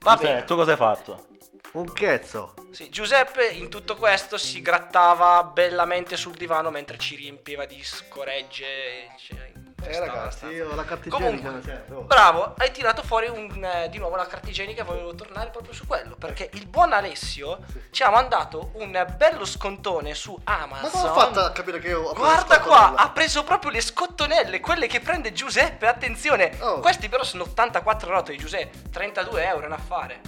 Va 0.00 0.14
Cos'è? 0.14 0.26
bene. 0.26 0.44
Tu 0.44 0.54
cosa 0.54 0.70
hai 0.70 0.76
fatto? 0.78 1.26
Un 1.72 1.92
cazzo. 1.92 2.54
Sì, 2.70 2.88
Giuseppe 2.88 3.44
in 3.48 3.68
tutto 3.68 3.96
questo 3.96 4.38
si 4.38 4.62
grattava 4.62 5.42
bellamente 5.44 6.16
sul 6.16 6.32
divano 6.34 6.70
mentre 6.70 6.96
ci 6.96 7.16
riempiva 7.16 7.66
di 7.66 7.82
scoregge. 7.82 8.64
cioè, 9.18 9.52
Eh 9.82 10.00
ragazzi, 10.00 10.46
io 10.46 10.74
la 10.74 10.84
carta 10.84 11.08
Comunque, 11.10 11.36
igienica 11.48 11.68
sempre. 11.68 11.94
oh. 11.94 12.02
Bravo, 12.02 12.54
hai 12.56 12.72
tirato 12.72 13.02
fuori 13.02 13.28
un, 13.28 13.62
eh, 13.62 13.88
di 13.88 13.98
nuovo 13.98 14.16
la 14.16 14.26
carta 14.26 14.48
igienica 14.48 14.82
e 14.82 14.84
volevo 14.84 15.14
tornare 15.14 15.50
proprio 15.50 15.72
su 15.74 15.86
quello. 15.86 16.16
Perché 16.16 16.50
il 16.54 16.66
buon 16.66 16.92
Alessio 16.92 17.58
ci 17.90 18.02
ha 18.02 18.10
mandato 18.10 18.70
un 18.74 18.90
bello 19.16 19.44
scontone 19.44 20.14
su 20.14 20.36
Amazon. 20.44 20.82
Ma 20.82 20.90
come 20.90 21.08
ho 21.08 21.14
fatto 21.14 21.40
a 21.40 21.52
capire 21.52 21.78
che 21.78 21.88
io 21.88 22.02
ho 22.02 22.14
Guarda 22.14 22.60
qua, 22.60 22.94
ha 22.94 23.10
preso 23.10 23.44
proprio 23.44 23.70
le 23.70 23.80
scottonelle, 23.80 24.60
quelle 24.60 24.86
che 24.86 25.00
prende 25.00 25.32
Giuseppe, 25.32 25.86
attenzione. 25.86 26.56
Oh. 26.60 26.80
Questi 26.80 27.08
però 27.08 27.22
sono 27.22 27.44
84 27.44 28.10
rotoli, 28.10 28.38
Giuseppe, 28.38 28.90
32 28.90 29.44
euro 29.44 29.62
è 29.64 29.66
un 29.66 29.72
affare. 29.72 30.20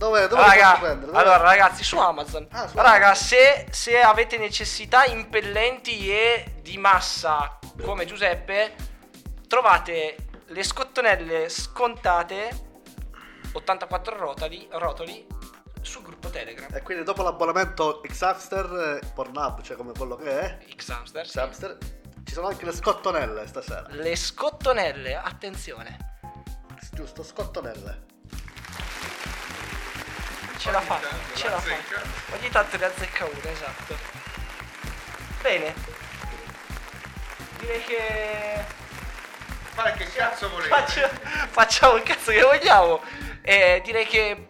Dove, 0.00 0.28
dove 0.28 0.40
Raga, 0.42 0.78
prendere? 0.78 1.06
Dove? 1.12 1.18
allora 1.18 1.36
ragazzi, 1.38 1.84
su 1.84 1.98
Amazon. 1.98 2.46
Ah, 2.52 2.66
su 2.68 2.76
Raga, 2.76 3.14
se, 3.14 3.66
se 3.70 4.00
avete 4.00 4.38
necessità 4.38 5.04
impellenti 5.04 6.10
e 6.10 6.54
di 6.62 6.78
massa 6.78 7.58
come 7.82 8.04
Giuseppe, 8.06 8.88
trovate 9.50 10.14
le 10.46 10.62
scottonelle 10.62 11.48
scontate 11.48 12.68
84 13.52 14.16
rotoli, 14.16 14.68
rotoli 14.70 15.26
sul 15.82 16.04
gruppo 16.04 16.30
Telegram. 16.30 16.72
E 16.72 16.82
quindi 16.82 17.02
dopo 17.02 17.24
l'abbonamento 17.24 18.00
X-Hamster, 18.06 19.00
eh, 19.02 19.06
Pornhub, 19.12 19.60
cioè 19.62 19.76
come 19.76 19.90
quello 19.90 20.14
che 20.14 20.40
è, 20.40 20.58
X-Hamster, 20.76 21.26
sì. 21.26 21.32
X-Hamster, 21.32 21.78
ci 22.24 22.32
sono 22.32 22.46
anche 22.46 22.64
le 22.64 22.72
scottonelle 22.72 23.44
stasera. 23.48 23.88
Le 23.88 24.14
scottonelle, 24.14 25.16
attenzione. 25.16 25.96
Giusto, 26.92 27.24
scottonelle. 27.24 28.06
Ce 30.58 30.70
la 30.70 30.80
fa, 30.80 31.00
ce 31.34 31.48
la 31.48 31.58
fa. 31.58 31.74
Ogni 32.36 32.48
tanto 32.50 32.76
ne 32.76 32.84
azzecca 32.84 33.24
una, 33.24 33.50
esatto. 33.50 33.96
Bene. 35.42 35.74
Direi 37.58 37.82
che 37.82 38.78
Fai 39.72 39.92
che 39.94 40.04
cazzo 40.06 40.48
volete? 40.50 40.68
Faccio- 40.68 41.08
facciamo 41.48 41.96
il 41.96 42.02
cazzo 42.02 42.30
che 42.32 42.42
vogliamo. 42.42 43.00
E 43.42 43.80
direi 43.84 44.06
che 44.06 44.46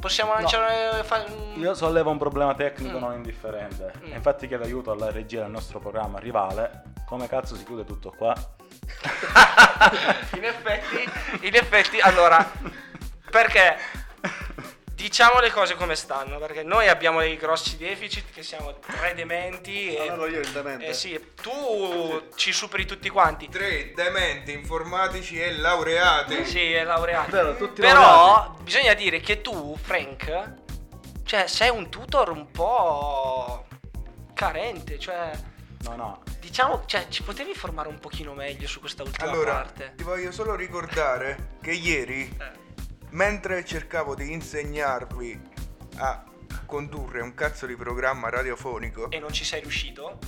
possiamo 0.00 0.32
lanciare. 0.34 1.02
fa- 1.04 1.24
Io 1.56 1.74
sollevo 1.74 2.10
un 2.10 2.18
problema 2.18 2.54
tecnico 2.54 2.96
Mm. 2.96 3.00
non 3.00 3.12
indifferente. 3.14 3.92
Mm. 4.04 4.12
E 4.12 4.16
infatti 4.16 4.46
chiedo 4.48 4.64
aiuto 4.64 4.90
alla 4.92 5.10
regia 5.10 5.42
del 5.42 5.50
nostro 5.50 5.78
programma 5.78 6.18
rivale. 6.18 6.82
Come 7.06 7.28
cazzo 7.28 7.56
si 7.56 7.64
chiude 7.64 7.84
tutto 7.84 8.10
qua? 8.16 8.34
in 10.36 10.44
effetti, 10.44 11.10
in 11.46 11.54
effetti, 11.54 12.00
allora, 12.00 12.50
perché 13.30 13.76
diciamo 15.02 15.40
le 15.40 15.50
cose 15.50 15.74
come 15.74 15.96
stanno, 15.96 16.38
perché 16.38 16.62
noi 16.62 16.86
abbiamo 16.88 17.18
dei 17.18 17.36
grossi 17.36 17.76
deficit 17.76 18.32
che 18.32 18.44
siamo 18.44 18.78
tre 18.78 19.14
dementi 19.14 19.92
e 19.96 20.08
Allora 20.08 20.30
io 20.30 20.38
il 20.38 20.48
demente. 20.50 20.86
eh 20.86 20.94
sì, 20.94 21.20
tu 21.42 22.28
ci 22.36 22.52
superi 22.52 22.86
tutti 22.86 23.08
quanti. 23.08 23.48
Tre 23.48 23.92
dementi 23.94 24.52
informatici 24.52 25.40
e 25.40 25.56
laureati. 25.56 26.44
Sì, 26.44 26.72
è 26.72 26.84
laureato. 26.84 27.30
Vero, 27.32 27.56
tutti 27.56 27.80
Però 27.80 28.00
laureati. 28.00 28.62
bisogna 28.62 28.94
dire 28.94 29.18
che 29.20 29.40
tu, 29.40 29.76
Frank, 29.82 30.54
cioè 31.24 31.48
sei 31.48 31.70
un 31.70 31.88
tutor 31.90 32.30
un 32.30 32.48
po' 32.52 33.66
carente, 34.34 34.98
cioè 35.00 35.32
No, 35.82 35.96
no. 35.96 36.22
diciamo, 36.38 36.84
cioè 36.86 37.08
ci 37.08 37.24
potevi 37.24 37.50
informare 37.50 37.88
un 37.88 37.98
pochino 37.98 38.34
meglio 38.34 38.68
su 38.68 38.78
questa 38.78 39.02
ultima 39.02 39.28
Allora, 39.32 39.52
parte. 39.54 39.94
ti 39.96 40.04
voglio 40.04 40.30
solo 40.30 40.54
ricordare 40.54 41.56
che 41.60 41.72
ieri, 41.72 42.32
Eh. 42.38 42.60
Mentre 43.12 43.64
cercavo 43.64 44.14
di 44.14 44.32
insegnarvi 44.32 45.40
a 45.96 46.24
condurre 46.66 47.20
un 47.20 47.34
cazzo 47.34 47.66
di 47.66 47.76
programma 47.76 48.28
radiofonico, 48.28 49.10
E 49.10 49.18
non 49.18 49.32
ci 49.32 49.44
sei 49.44 49.60
riuscito, 49.60 50.18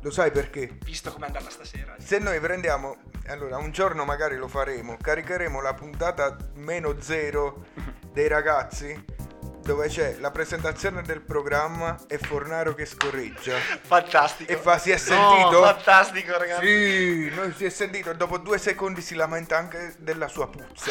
lo 0.00 0.10
sai 0.10 0.30
perché? 0.30 0.78
visto 0.84 1.12
com'è 1.12 1.26
andata 1.26 1.50
stasera. 1.50 1.94
Se 1.98 2.18
noi 2.18 2.40
prendiamo, 2.40 2.96
allora 3.26 3.58
un 3.58 3.70
giorno 3.70 4.04
magari 4.04 4.36
lo 4.36 4.48
faremo, 4.48 4.96
caricheremo 5.00 5.60
la 5.60 5.74
puntata 5.74 6.36
meno 6.54 7.00
zero 7.00 7.66
dei 8.12 8.28
ragazzi 8.28 9.04
dove 9.62 9.88
c'è 9.88 10.16
la 10.18 10.30
presentazione 10.30 11.02
del 11.02 11.20
programma 11.22 11.96
e 12.08 12.18
Fornaro 12.18 12.74
che 12.74 12.84
scorreggia. 12.84 13.56
Fantastico. 13.56 14.50
E 14.52 14.56
fa, 14.56 14.78
si 14.78 14.90
è 14.90 14.96
sentito? 14.96 15.62
fantastico, 15.62 16.36
ragazzi. 16.36 16.66
Sì, 16.66 17.34
noi 17.34 17.52
si 17.54 17.64
è 17.64 17.68
sentito 17.70 18.10
e 18.10 18.16
dopo 18.16 18.38
due 18.38 18.58
secondi 18.58 19.00
si 19.00 19.14
lamenta 19.14 19.56
anche 19.56 19.94
della 19.98 20.28
sua 20.28 20.48
puzza. 20.48 20.90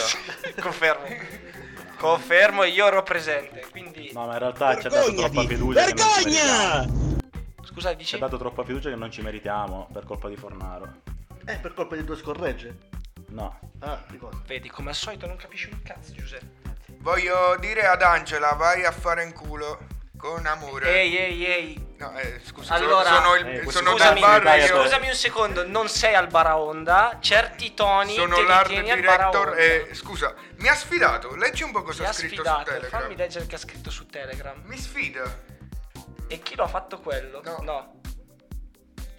Confermo. 0.61 1.05
Confermo, 1.97 2.63
io 2.63 2.87
ero 2.87 3.03
presente. 3.03 3.65
Quindi, 3.69 4.09
No, 4.13 4.25
ma 4.25 4.33
in 4.33 4.39
realtà 4.39 4.79
ci 4.79 4.87
ha 4.87 4.89
dato 4.89 5.13
troppa 5.13 5.45
fiducia. 5.45 5.85
non 5.85 5.97
ci 5.97 6.29
Vergogna! 6.29 7.09
scusa, 7.63 7.89
Ci 7.91 7.95
dici? 7.97 8.15
ha 8.15 8.19
dato 8.19 8.37
troppa 8.37 8.63
fiducia 8.63 8.89
che 8.89 8.95
non 8.95 9.11
ci 9.11 9.21
meritiamo 9.21 9.87
per 9.93 10.03
colpa 10.05 10.27
di 10.27 10.35
Fornaro. 10.35 10.87
Eh, 11.45 11.55
per 11.57 11.73
colpa 11.73 11.95
di 11.95 12.03
due 12.03 12.15
scorregge. 12.15 12.77
No. 13.29 13.59
Ah, 13.79 14.01
di 14.09 14.17
cosa? 14.17 14.41
Vedi, 14.45 14.69
come 14.69 14.89
al 14.89 14.95
solito 14.95 15.25
non 15.27 15.35
capisci 15.35 15.69
un 15.71 15.81
cazzo, 15.83 16.11
Giuseppe. 16.13 16.70
Voglio 17.01 17.55
dire 17.59 17.85
ad 17.87 18.01
Angela, 18.03 18.51
vai 18.53 18.85
a 18.85 18.91
fare 18.91 19.23
in 19.23 19.33
culo 19.33 19.79
con 20.17 20.45
amore. 20.45 20.87
Ehi, 20.99 21.17
ehi, 21.17 21.45
ehi. 21.45 21.89
No, 21.97 22.15
eh, 22.17 22.39
scusa, 22.43 22.75
Allora, 22.75 23.11
sono, 23.11 23.35
il, 23.35 23.47
Eh, 23.47 23.71
sono 23.71 23.91
scusami, 23.91 24.19
io- 24.21 24.81
scusami 24.81 25.07
un 25.07 25.13
secondo, 25.15 25.67
non 25.67 25.87
sei 25.87 26.13
al 26.15 26.27
baraonda, 26.27 27.17
certi 27.19 27.73
toni 27.73 28.13
Sono 28.15 28.35
te 28.35 28.43
l'art 28.43 28.69
director 28.69 29.57
e 29.57 29.89
scusa, 29.93 30.33
mi 30.57 30.67
ha 30.67 30.75
sfidato. 30.75 31.35
Leggi 31.35 31.63
un 31.63 31.71
po' 31.71 31.81
cosa 31.83 32.01
Ti 32.01 32.05
ha 32.05 32.09
ha 32.09 32.13
scritto 32.13 32.35
sfidato, 32.35 32.59
su 32.59 32.65
Telegram. 32.65 33.01
fammi 33.01 33.15
leggere 33.15 33.45
che 33.47 33.55
ha 33.55 33.59
scritto 33.59 33.89
su 33.91 34.05
Telegram. 34.07 34.61
Mi 34.65 34.77
sfida. 34.77 35.23
E 36.27 36.39
chi 36.39 36.55
lo 36.55 36.63
ha 36.63 36.67
fatto 36.67 36.99
quello? 36.99 37.41
No. 37.61 38.00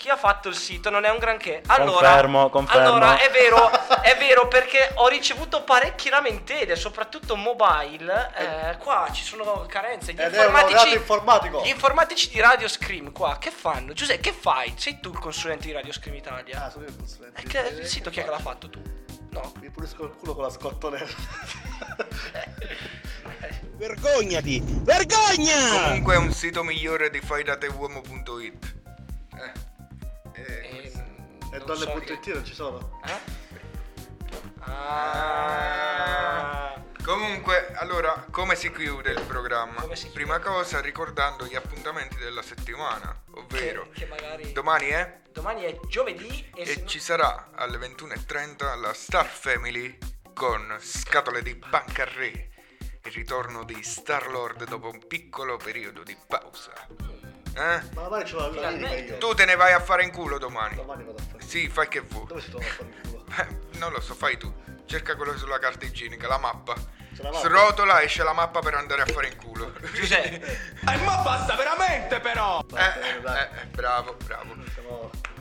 Chi 0.03 0.09
ha 0.09 0.17
fatto 0.17 0.49
il 0.49 0.57
sito 0.57 0.91
non 0.91 1.05
è 1.05 1.11
un 1.11 1.19
granché. 1.19 1.63
Allora, 1.69 2.09
Confermo, 2.09 2.51
confermo. 2.51 2.89
allora 2.89 3.19
è 3.21 3.31
vero, 3.31 3.71
è 4.03 4.17
vero 4.19 4.49
perché 4.49 4.91
ho 4.95 5.07
ricevuto 5.07 5.63
parecchie 5.63 6.11
lamentele, 6.11 6.75
soprattutto 6.75 7.37
mobile. 7.37 8.33
Eh, 8.35 8.77
qua 8.79 9.09
ci 9.13 9.23
sono 9.23 9.65
carenze. 9.69 10.13
Gli 10.13 10.21
Ed 10.21 10.35
è 10.35 10.45
un 10.47 10.55
laureato 10.55 10.89
informatici, 10.89 10.97
informatico. 10.97 11.63
gli 11.63 11.69
informatici 11.69 12.31
di 12.31 12.41
Radio 12.41 12.67
Scream 12.67 13.13
qua 13.13 13.39
che 13.39 13.53
fanno? 13.53 13.93
Giuseppe, 13.93 14.21
che 14.23 14.33
fai? 14.33 14.75
Sei 14.77 14.99
tu 14.99 15.11
il 15.11 15.21
consulente 15.21 15.67
di 15.67 15.73
Radio 15.73 15.93
Scream 15.93 16.17
Italia? 16.17 16.65
Ah, 16.65 16.71
sono 16.71 16.83
io 16.83 16.91
il 16.91 16.97
consulente. 16.97 17.41
E 17.41 17.45
che, 17.45 17.59
il 17.61 17.87
sito 17.87 18.11
chi 18.11 18.19
è 18.19 18.25
che 18.25 18.31
l'ha 18.31 18.41
fatto 18.41 18.69
tu? 18.69 18.83
No. 19.31 19.53
Mi 19.61 19.71
pulisco 19.71 20.03
il 20.03 20.15
culo 20.19 20.35
con 20.35 20.43
la 20.43 20.51
scottonella. 20.51 21.07
Vergognati! 23.77 24.61
Vergogna! 24.67 25.85
Comunque 25.85 26.15
è 26.15 26.19
un 26.19 26.33
sito 26.33 26.65
migliore 26.65 27.09
di 27.09 27.21
faidateuomo.it. 27.21 28.81
Eh. 30.35 30.93
E 31.53 31.59
so 31.59 31.65
donne.it 31.65 32.21
che- 32.21 32.33
non 32.33 32.45
ci 32.45 32.55
sono? 32.55 33.01
Eh? 33.05 33.41
Ah. 34.61 36.81
Comunque, 37.05 37.73
allora, 37.75 38.27
come 38.31 38.55
si 38.55 38.71
chiude 38.71 39.11
il 39.11 39.23
programma? 39.23 39.81
Chiude? 39.83 40.11
Prima 40.13 40.39
cosa 40.39 40.81
ricordando 40.81 41.45
gli 41.47 41.57
appuntamenti 41.57 42.17
della 42.17 42.43
settimana, 42.43 43.23
ovvero 43.33 43.89
Che, 43.91 44.01
che 44.01 44.07
magari 44.07 44.53
domani 44.53 44.87
è 44.89 45.21
domani 45.33 45.63
è 45.65 45.79
giovedì 45.89 46.49
e, 46.55 46.63
e 46.71 46.77
no- 46.81 46.87
ci 46.87 47.01
sarà 47.01 47.51
alle 47.55 47.79
21.30 47.79 48.77
la 48.79 48.93
Star 48.93 49.27
Family 49.27 49.99
con 50.33 50.77
scatole 50.81 51.43
di 51.43 51.55
Bancarré. 51.55 52.51
Il 53.05 53.13
ritorno 53.13 53.65
di 53.65 53.83
Star 53.83 54.31
Lord 54.31 54.65
dopo 54.69 54.89
un 54.89 55.05
piccolo 55.09 55.57
periodo 55.57 56.05
di 56.05 56.17
pausa. 56.29 56.73
Eh? 57.55 57.81
Ma 57.95 58.03
domani 58.03 58.25
ce 58.25 58.35
l'ho 58.35 58.51
la 58.51 58.71
io. 58.71 59.19
Tu 59.19 59.35
te 59.35 59.45
ne 59.45 59.57
vai 59.57 59.73
a 59.73 59.81
fare 59.81 60.03
in 60.05 60.11
culo 60.11 60.39
domani. 60.39 60.77
Domani 60.77 61.05
vado 61.05 61.19
a 61.19 61.23
fare. 61.23 61.45
Sì, 61.45 61.69
fai 61.69 61.89
che 61.89 62.01
vuoi. 62.01 62.27
Dove 62.27 62.41
si 62.41 62.51
trova 62.51 62.65
a 62.65 62.69
fare 62.69 62.89
il 62.89 63.11
culo? 63.11 63.25
Eh, 63.37 63.79
non 63.79 63.93
lo 63.93 64.01
so, 64.01 64.15
fai 64.15 64.37
tu. 64.39 64.53
Cerca 64.87 65.17
quello 65.17 65.37
sulla 65.37 65.59
carta 65.59 65.85
igienica, 65.85 66.27
la 66.29 66.39
mappa. 66.39 66.75
La? 67.19 67.33
Srotola, 67.35 68.03
esce 68.03 68.23
la 68.23 68.33
mappa 68.33 68.61
per 68.61 68.75
andare 68.75 69.03
a 69.03 69.07
fare 69.07 69.29
in 69.29 69.37
culo. 69.37 69.73
Giuseppe, 69.93 70.41
Eh, 70.81 70.97
ma 71.05 71.19
basta 71.19 71.55
veramente 71.57 72.21
però! 72.21 72.65
Eh, 72.75 72.81
eh, 72.81 73.17
eh, 73.17 73.67
bravo, 73.67 74.17
bravo. 74.25 74.55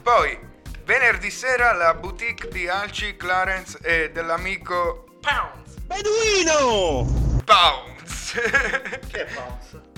Poi, 0.02 0.38
venerdì 0.84 1.32
sera 1.32 1.72
la 1.72 1.94
boutique 1.94 2.50
di 2.50 2.68
Alci, 2.68 3.16
Clarence 3.16 3.80
e 3.82 4.12
dell'amico 4.12 5.06
Pounds. 5.22 5.76
Beduino! 5.80 7.40
Pounds. 7.46 8.34
Che 9.12 9.26
è 9.26 9.34
Pounds? 9.34 9.90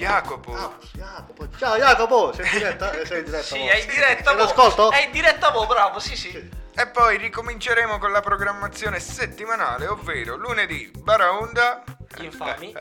Jacopo. 0.00 0.54
Ah, 0.54 0.72
Jacopo. 0.92 1.46
Ciao 1.58 1.76
Jacopo, 1.76 2.32
sei 2.32 2.46
in 2.46 2.52
diretta? 2.52 2.90
Eh, 2.92 3.04
sei 3.04 3.18
in 3.18 3.24
diretta 3.26 3.42
Sì, 3.44 3.58
mo. 3.58 3.68
è 3.68 3.76
in 3.82 3.86
diretta 3.86 4.24
Sei 4.24 4.34
mo. 4.34 4.40
all'ascolto? 4.42 4.90
È 4.92 5.04
in 5.04 5.10
diretta 5.12 5.52
mo, 5.52 5.66
bravo, 5.66 5.98
sì, 5.98 6.16
sì. 6.16 6.50
E 6.74 6.86
poi 6.86 7.18
ricominceremo 7.18 7.98
con 7.98 8.10
la 8.10 8.20
programmazione 8.22 8.98
settimanale, 8.98 9.88
ovvero 9.88 10.36
lunedì 10.36 10.90
Baraonda, 10.96 11.84
Gli 12.16 12.24
infami. 12.24 12.74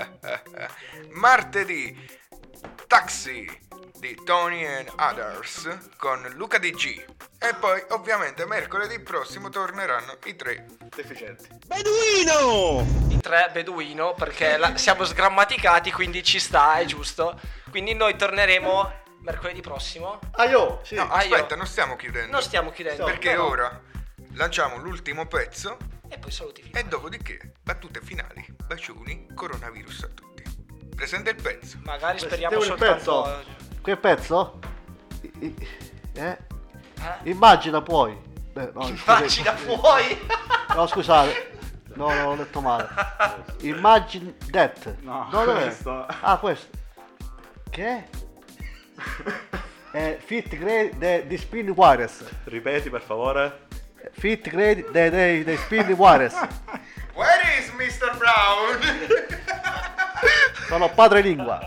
martedì 1.11 2.17
Taxi 2.87 3.67
di 3.99 4.15
Tony 4.23 4.65
and 4.65 4.91
Others 4.97 5.77
con 5.97 6.21
Luca 6.35 6.57
DG 6.57 7.05
e 7.38 7.53
poi 7.59 7.84
ovviamente 7.89 8.45
mercoledì 8.45 8.99
prossimo 8.99 9.49
torneranno 9.49 10.17
i 10.26 10.35
tre 10.35 10.65
Deficienti. 10.95 11.47
Beduino! 11.65 12.85
I 13.09 13.19
tre 13.19 13.49
beduino, 13.51 14.13
perché 14.13 14.57
la- 14.57 14.76
siamo 14.77 15.03
sgrammaticati, 15.03 15.91
quindi 15.91 16.23
ci 16.23 16.39
sta, 16.39 16.76
è 16.80 16.85
giusto. 16.85 17.39
Quindi 17.69 17.93
noi 17.93 18.15
torneremo 18.15 18.91
mercoledì 19.21 19.61
prossimo. 19.61 20.19
Ah, 20.31 20.45
io? 20.45 20.80
Sì. 20.84 20.95
No, 20.95 21.03
Ah, 21.09 21.17
aspetta, 21.17 21.55
non 21.55 21.65
stiamo 21.67 21.95
chiudendo. 21.95 22.31
Non 22.31 22.41
stiamo 22.41 22.71
chiudendo. 22.71 23.03
perché 23.05 23.34
no, 23.35 23.43
no. 23.43 23.49
ora 23.49 23.81
lanciamo 24.34 24.77
l'ultimo 24.77 25.27
pezzo 25.27 25.77
E 26.09 26.17
poi 26.17 26.31
saluti 26.31 26.61
finali. 26.63 26.85
e 26.85 26.89
dopodiché 26.89 27.53
battute 27.61 27.99
finali, 28.01 28.45
bacioni, 28.65 29.27
coronavirus 29.35 30.03
a 30.03 30.07
tutti. 30.07 30.43
Presenta 30.95 31.30
il 31.30 31.41
pezzo. 31.41 31.77
Magari 31.84 32.19
speriamo 32.19 32.59
Sentiamo 32.61 32.85
il 32.89 32.97
soltanto... 33.01 33.43
pezzo. 33.43 33.67
Che 33.90 33.98
pezzo? 33.98 34.60
I- 35.40 35.56
Eh? 36.14 36.22
Eh? 36.30 36.38
Immagina 37.24 37.82
puoi. 37.82 38.11
Eh, 38.53 38.70
no, 38.72 38.88
Immagina 38.88 39.28
scusate. 39.28 39.57
fuori. 39.57 40.28
No, 40.76 40.86
scusate. 40.86 41.52
No, 41.95 42.14
no, 42.14 42.24
l'ho 42.30 42.36
detto 42.36 42.61
male. 42.61 42.88
Imagine 43.61 44.36
that. 44.52 44.95
No, 45.02 45.28
dov'è? 45.32 45.64
questo. 45.64 46.06
Ah, 46.22 46.38
questo. 46.38 46.68
Che? 47.72 48.07
È 49.91 50.18
fit 50.24 50.56
grade 50.56 50.95
de, 50.99 51.26
di 51.26 51.38
spin 51.40 51.70
wireless. 51.72 52.24
Ripeti 52.44 52.91
per 52.91 53.02
favore. 53.02 53.66
Fit 54.11 54.48
grade 54.49 54.86
dei 54.91 55.10
de, 55.10 55.44
de 55.44 55.57
spin 55.57 55.88
wireless. 55.94 56.36
Where 57.16 57.41
is 57.57 57.72
Mr. 57.72 58.16
Brown? 58.18 58.78
Sono 60.68 60.90
padre 60.91 61.22
lingua. 61.22 61.60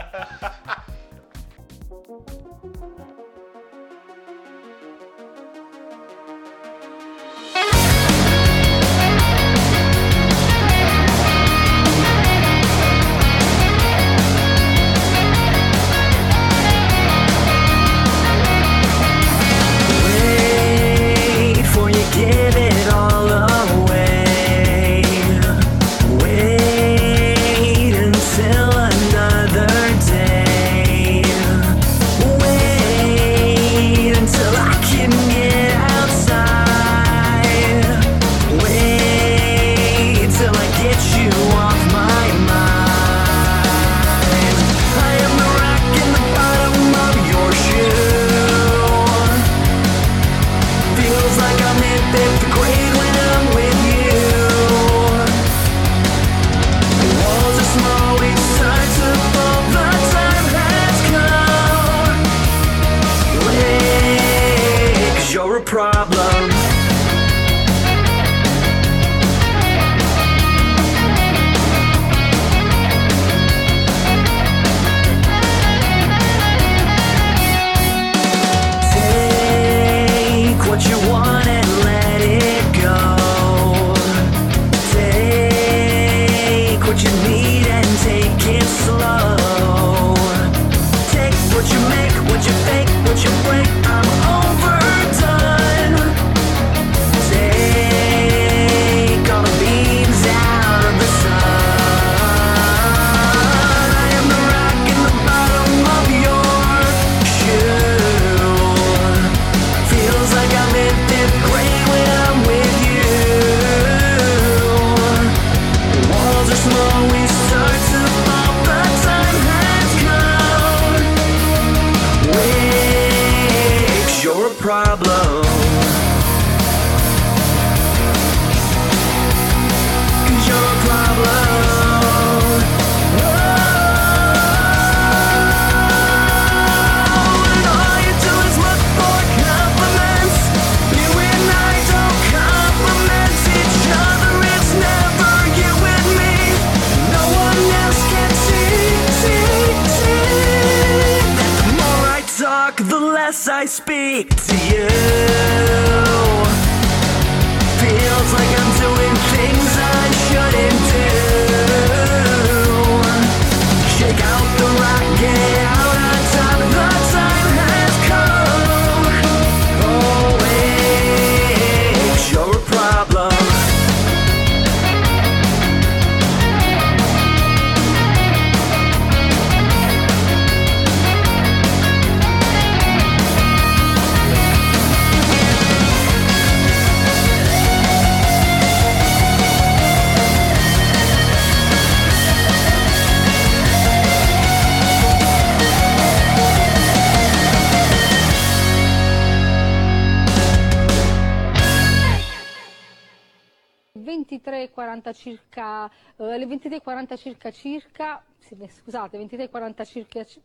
23.40 204.02 205.14
circa, 205.14 205.86
eh, 206.16 206.38
le 206.38 206.46
23.40 206.46 207.16
circa 207.16 207.50
circa, 207.50 208.22
sì, 208.38 208.54
beh, 208.54 208.68
scusate, 208.70 209.18
23.40 209.18 209.84
circa, 209.86 210.24
ci- 210.24 210.40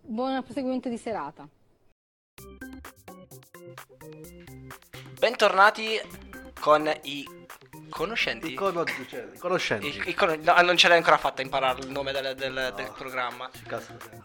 buon 0.00 0.42
proseguimento 0.42 0.88
di 0.88 0.96
serata. 0.98 1.46
Bentornati 5.18 6.00
con 6.58 6.90
i 7.02 7.24
conoscenti. 7.90 8.52
I, 8.52 8.54
cono- 8.54 8.84
cioè, 9.08 9.28
i 9.32 9.38
conoscenti. 9.38 9.86
I- 9.88 10.02
i 10.10 10.14
cono- 10.14 10.34
no, 10.36 10.60
non 10.62 10.76
ce 10.76 10.88
l'hai 10.88 10.96
ancora 10.96 11.18
fatta 11.18 11.42
a 11.42 11.44
imparare 11.44 11.80
il 11.80 11.90
nome 11.90 12.12
del, 12.12 12.34
del- 12.34 12.72
del 12.74 12.92
programma. 12.96 13.48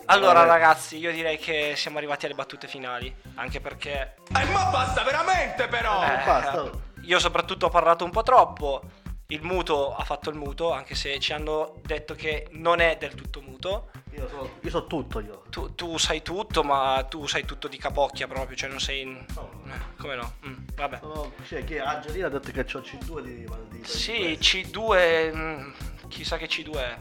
Allora, 0.06 0.40
Vabbè. 0.40 0.48
ragazzi, 0.48 0.98
io 0.98 1.12
direi 1.12 1.38
che 1.38 1.74
siamo 1.76 1.98
arrivati 1.98 2.26
alle 2.26 2.36
battute 2.36 2.68
finali. 2.68 3.14
Anche 3.36 3.60
perché. 3.60 4.16
Eh, 4.30 4.46
ma 4.52 4.70
basta 4.72 5.04
veramente 5.04 5.68
però! 5.68 6.02
Eh, 6.04 6.24
basta. 6.26 6.87
Io 7.08 7.20
soprattutto 7.20 7.66
ho 7.66 7.70
parlato 7.70 8.04
un 8.04 8.12
po' 8.12 8.24
troppo. 8.24 8.82
Il 9.30 9.42
muto 9.44 9.94
ha 9.94 10.04
fatto 10.06 10.30
il 10.30 10.38
muto, 10.38 10.72
anche 10.72 10.96
se 10.96 11.20
ci 11.20 11.34
hanno 11.34 11.82
detto 11.84 12.14
che 12.16 12.48
non 12.52 12.80
è 12.80 12.96
del 12.98 13.14
tutto 13.14 13.42
muto. 13.42 13.90
Io 14.12 14.28
so, 14.30 14.52
io 14.62 14.70
so 14.70 14.88
tutto 14.88 15.20
io. 15.20 15.44
Tu, 15.50 15.76
tu 15.76 15.98
sai 15.98 16.22
tutto, 16.22 16.64
ma 16.64 17.06
tu 17.10 17.28
sai 17.28 17.44
tutto 17.46 17.68
di 17.68 17.78
capocchia 17.78 18.28
proprio, 18.28 18.56
cioè 18.56 18.70
non 18.70 18.80
sei... 18.80 19.02
in- 19.02 19.26
Eh, 19.28 19.96
Come 19.98 20.16
no? 20.16 20.34
Mm, 20.48 20.54
vabbè. 20.76 21.00
Sono, 21.02 21.34
cioè, 21.46 21.64
che 21.66 21.80
Angelina 21.82 22.28
ha 22.28 22.30
detto 22.30 22.52
che 22.52 22.62
ho 22.62 22.80
C2 22.80 23.22
di, 23.22 23.46
di 23.70 23.84
Sì, 23.86 24.38
C2... 24.40 25.36
mm, 25.36 25.72
chissà 26.08 26.38
che 26.38 26.48
C2 26.48 26.74
è. 26.78 26.98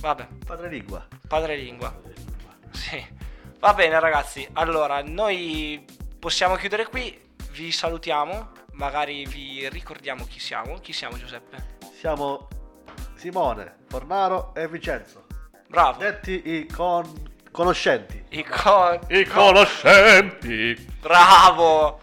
Vabbè. 0.00 0.28
Padrelingua. 0.44 1.06
Padrelingua. 1.26 1.98
Sì. 2.72 3.04
Va 3.58 3.72
bene 3.72 3.98
ragazzi, 3.98 4.46
allora 4.52 5.02
noi 5.02 5.82
possiamo 6.18 6.54
chiudere 6.56 6.86
qui, 6.86 7.18
vi 7.52 7.72
salutiamo, 7.72 8.52
magari 8.76 9.26
vi 9.26 9.68
ricordiamo 9.68 10.24
chi 10.24 10.40
siamo. 10.40 10.78
Chi 10.80 10.92
siamo 10.92 11.16
Giuseppe? 11.16 11.74
Siamo 11.98 12.48
Simone, 13.14 13.76
Fornaro 13.88 14.54
e 14.54 14.68
Vincenzo. 14.68 15.24
Bravo. 15.68 15.98
Detti 15.98 16.42
i 16.44 16.66
con- 16.66 17.34
conoscenti. 17.50 18.22
I, 18.30 18.44
co- 18.44 19.00
I 19.08 19.24
conoscenti. 19.24 20.74
Bravo! 21.00 22.00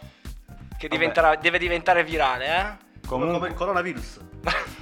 Che 0.78 0.88
diventerà- 0.90 1.36
deve 1.36 1.58
diventare 1.60 2.04
virale, 2.04 2.46
eh? 2.46 3.08
Come 3.08 3.48
il 3.48 3.54
coronavirus. 3.54 4.20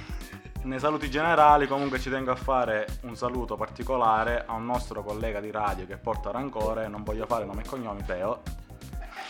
Nei 0.64 0.78
saluti 0.78 1.10
generali 1.10 1.66
comunque 1.66 1.98
ci 1.98 2.08
tengo 2.08 2.30
a 2.30 2.36
fare 2.36 2.86
un 3.02 3.16
saluto 3.16 3.56
particolare 3.56 4.44
a 4.46 4.52
un 4.52 4.64
nostro 4.64 5.02
collega 5.02 5.40
di 5.40 5.50
radio 5.50 5.86
che 5.86 5.96
porta 5.96 6.30
rancore, 6.30 6.86
non 6.86 7.02
voglio 7.02 7.26
fare 7.26 7.44
nome 7.44 7.62
e 7.62 7.66
cognomi, 7.66 8.04
Teo, 8.04 8.42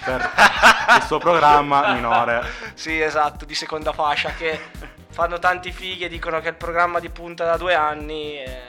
per 0.05 0.31
il 0.97 1.03
suo 1.05 1.19
programma 1.19 1.93
minore. 1.93 2.43
Sì, 2.74 3.01
esatto, 3.01 3.45
di 3.45 3.55
seconda 3.55 3.93
fascia 3.93 4.31
che 4.31 4.61
fanno 5.11 5.39
tanti 5.39 5.73
fighi 5.73 6.05
e 6.05 6.09
dicono 6.09 6.41
che 6.41 6.49
il 6.49 6.55
programma 6.55 6.99
di 7.01 7.09
punta 7.11 7.45
da 7.45 7.57
due 7.57 7.74
anni 7.74 8.39
eh, 8.43 8.61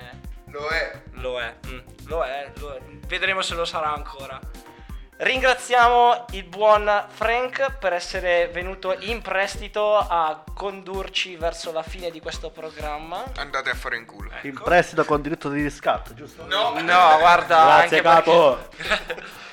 Lo 0.47 0.67
è. 0.67 1.01
lo 1.13 1.39
è, 1.39 1.55
mm, 1.67 1.79
lo 2.07 2.23
è, 2.23 2.51
lo 2.57 2.73
è. 2.73 2.79
Vedremo 3.07 3.41
se 3.41 3.55
lo 3.55 3.65
sarà 3.65 3.93
ancora. 3.93 4.39
Ringraziamo 5.15 6.25
il 6.31 6.43
buon 6.43 7.05
Frank 7.07 7.77
per 7.77 7.93
essere 7.93 8.49
venuto 8.51 8.95
in 9.01 9.21
prestito 9.21 9.95
a 9.97 10.43
condurci 10.53 11.35
verso 11.37 11.71
la 11.71 11.83
fine 11.83 12.09
di 12.09 12.19
questo 12.19 12.49
programma. 12.49 13.23
Andate 13.37 13.69
a 13.69 13.75
fare 13.75 13.95
in 13.95 14.05
culo. 14.05 14.31
In 14.41 14.59
prestito 14.61 15.05
con 15.05 15.21
diritto 15.21 15.49
di 15.49 15.61
riscatto, 15.61 16.13
giusto? 16.13 16.45
No, 16.47 16.73
No, 16.81 17.17
guarda, 17.19 17.63
Grazie, 17.63 17.97
anche 17.97 18.01
capo. 18.01 18.67
perché- 18.75 19.23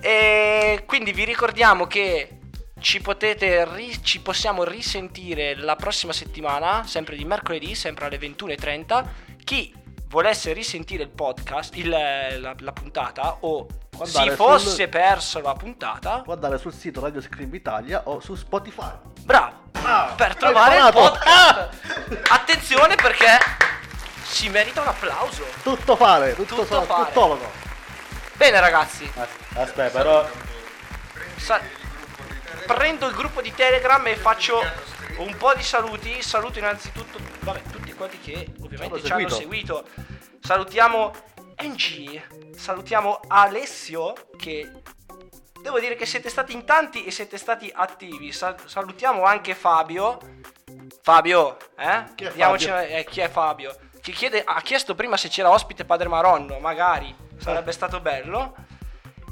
e 0.00 0.82
quindi 0.86 1.12
vi 1.12 1.24
ricordiamo 1.24 1.86
che 1.86 2.38
ci 2.80 3.00
potete 3.00 3.68
ci 4.02 4.20
possiamo 4.20 4.64
risentire 4.64 5.54
la 5.56 5.76
prossima 5.76 6.12
settimana, 6.12 6.84
sempre 6.86 7.16
di 7.16 7.24
mercoledì, 7.24 7.74
sempre 7.74 8.06
alle 8.06 8.18
21:30. 8.18 9.04
Chi 9.44 9.74
volesse 10.08 10.52
risentire 10.52 11.02
il 11.04 11.10
podcast, 11.10 11.76
il- 11.76 11.88
la, 11.88 12.54
la 12.58 12.72
puntata 12.72 13.36
o 13.40 13.66
si 14.04 14.30
fosse 14.30 14.74
sul- 14.74 14.88
perso 14.88 15.40
la 15.40 15.52
puntata, 15.52 16.20
Può 16.22 16.32
andare 16.32 16.56
sul 16.58 16.72
sito 16.72 17.00
Radio 17.00 17.20
Scream 17.20 17.54
Italia 17.54 18.02
o 18.06 18.18
su 18.20 18.34
Spotify. 18.34 18.92
bravo, 19.22 19.68
Ah, 19.82 20.12
per 20.16 20.34
trovare 20.36 20.76
il 20.78 20.88
podcast. 20.92 21.68
Attenzione 22.30 22.94
perché 22.96 23.38
si 24.22 24.48
merita 24.48 24.80
un 24.80 24.88
applauso. 24.88 25.44
Tutto 25.62 25.96
fare, 25.96 26.34
tutto, 26.34 26.54
Tutto 26.56 26.66
so- 26.66 26.82
fare. 26.82 27.04
tuttologo. 27.06 27.50
Bene 28.40 28.58
ragazzi, 28.58 29.04
Aspetta, 29.54 29.90
però 29.90 30.26
Sa- 31.36 31.60
prendo 32.64 33.06
il 33.06 33.14
gruppo 33.14 33.42
di 33.42 33.52
Telegram 33.52 34.04
e 34.06 34.16
faccio 34.16 34.62
un 35.18 35.36
po' 35.36 35.52
di 35.52 35.62
saluti. 35.62 36.22
Saluto 36.22 36.58
innanzitutto 36.58 37.18
vabbè, 37.40 37.60
tutti 37.70 37.92
quelli 37.92 38.18
che 38.18 38.46
ovviamente 38.62 39.02
Ci 39.02 39.12
hanno 39.12 39.28
seguito. 39.28 39.84
Salutiamo 40.40 41.12
NG, 41.60 42.54
salutiamo 42.56 43.20
Alessio 43.28 44.14
che 44.38 44.72
devo 45.60 45.78
dire 45.78 45.94
che 45.94 46.06
siete 46.06 46.30
stati 46.30 46.54
in 46.54 46.64
tanti 46.64 47.04
e 47.04 47.10
siete 47.10 47.36
stati 47.36 47.70
attivi. 47.70 48.32
Sal- 48.32 48.56
salutiamo 48.64 49.22
anche 49.22 49.54
Fabio. 49.54 50.18
Fabio, 51.02 51.58
eh? 51.76 52.04
Chi 52.14 52.24
è 52.24 52.30
Fabio? 52.30 52.78
eh, 52.78 53.04
chi 53.04 53.20
è 53.20 53.28
Fabio? 53.28 53.76
Che 54.00 54.12
chiede- 54.12 54.42
ha 54.42 54.62
chiesto 54.62 54.94
prima 54.94 55.18
se 55.18 55.28
c'era 55.28 55.50
ospite 55.50 55.84
Padre 55.84 56.08
Maronno, 56.08 56.58
magari 56.58 57.28
sarebbe 57.40 57.72
stato 57.72 58.00
bello. 58.00 58.54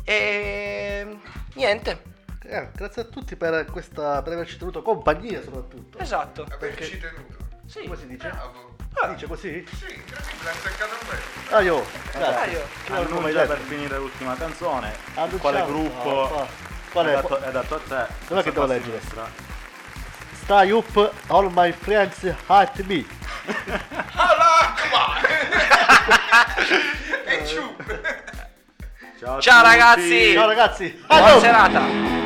E 0.04 1.18
niente. 1.54 2.02
Eh, 2.44 2.70
grazie 2.74 3.02
a 3.02 3.04
tutti 3.04 3.36
per, 3.36 3.66
questa, 3.66 4.22
per 4.22 4.32
averci 4.32 4.56
tenuto 4.56 4.80
compagnia 4.82 5.42
soprattutto. 5.42 5.98
Esatto. 5.98 6.46
Averci 6.50 6.98
tenuto. 6.98 7.36
Sì. 7.66 7.82
Come 7.82 7.96
si 7.96 8.06
dice? 8.06 8.28
Bravo. 8.28 8.76
Si 9.00 9.08
dice 9.12 9.26
così? 9.26 9.66
Sì, 9.76 9.94
incredibile, 9.94 10.50
ha 10.50 10.54
staccato 10.54 10.94
un 10.98 11.08
bel. 11.08 11.18
Ah, 11.54 11.60
io. 11.60 11.84
Grazie. 12.12 12.50
io. 12.50 12.66
Io 12.96 13.20
detto. 13.20 13.46
per 13.46 13.58
finire 13.58 13.98
l'ultima 13.98 14.34
canzone. 14.36 14.94
Annunciamo. 15.14 15.40
Quale 15.40 15.64
gruppo 15.66 16.10
no. 16.10 16.48
Qual 16.90 17.06
è 17.06 17.12
dato, 17.12 17.38
è 17.40 17.50
dato 17.50 17.74
a 17.74 17.78
te? 17.78 18.06
Dov'è 18.28 18.42
che 18.42 18.52
devo 18.52 18.66
leggere? 18.66 18.98
sinistra. 18.98 19.30
Stay 20.42 20.70
up, 20.70 21.12
all 21.26 21.50
my 21.52 21.70
friends 21.70 22.34
hate 22.46 22.82
me. 22.84 23.04
E 27.28 27.34
eh. 27.34 27.46
ciù. 27.46 27.62
Ciao, 29.20 29.40
Ciao 29.40 29.62
ragazzi. 29.62 30.32
Ciao 30.32 30.46
ragazzi. 30.46 31.04
Buona 31.06 31.24
Addio. 31.24 31.40
serata. 31.40 32.16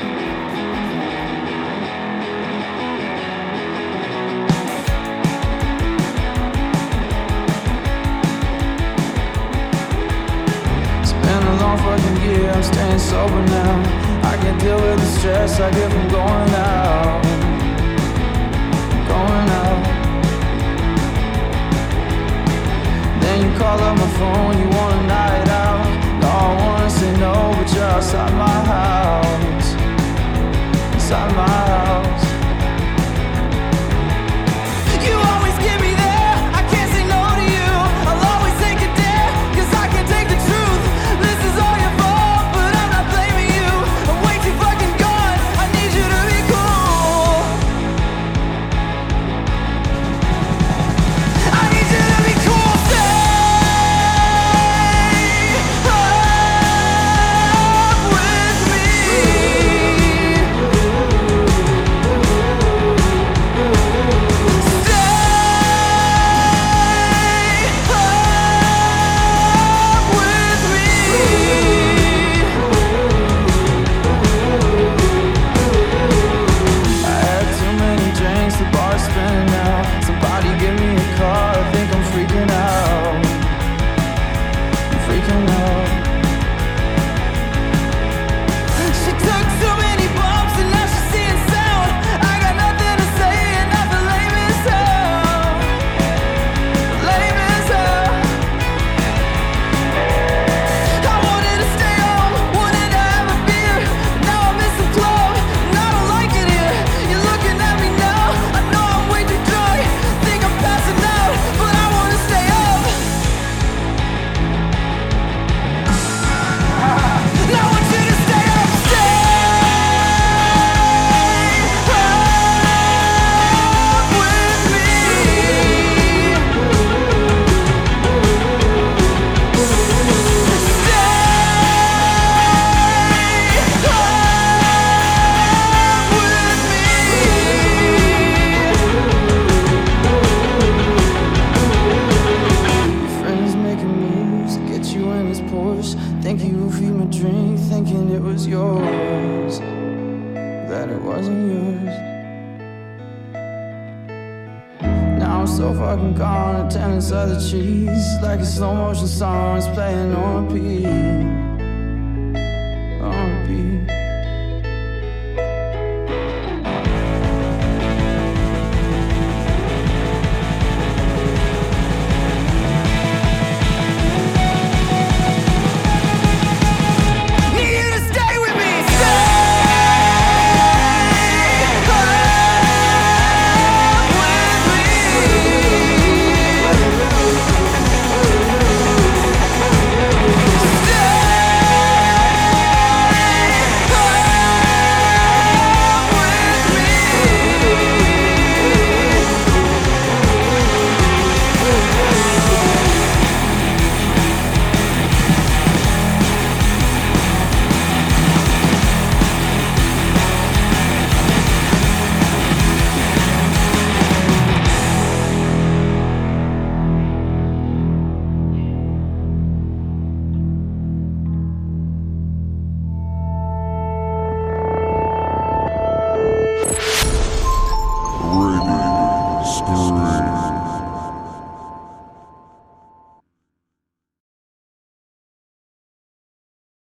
Staying 12.63 12.99
sober 13.01 13.43
now. 13.47 14.23
I 14.23 14.37
can 14.37 14.57
deal 14.59 14.77
with 14.77 15.01
the 15.01 15.07
stress 15.19 15.59
I 15.59 15.69
get 15.73 15.91
from 15.91 16.09
going 16.11 16.51
out. 16.51 16.62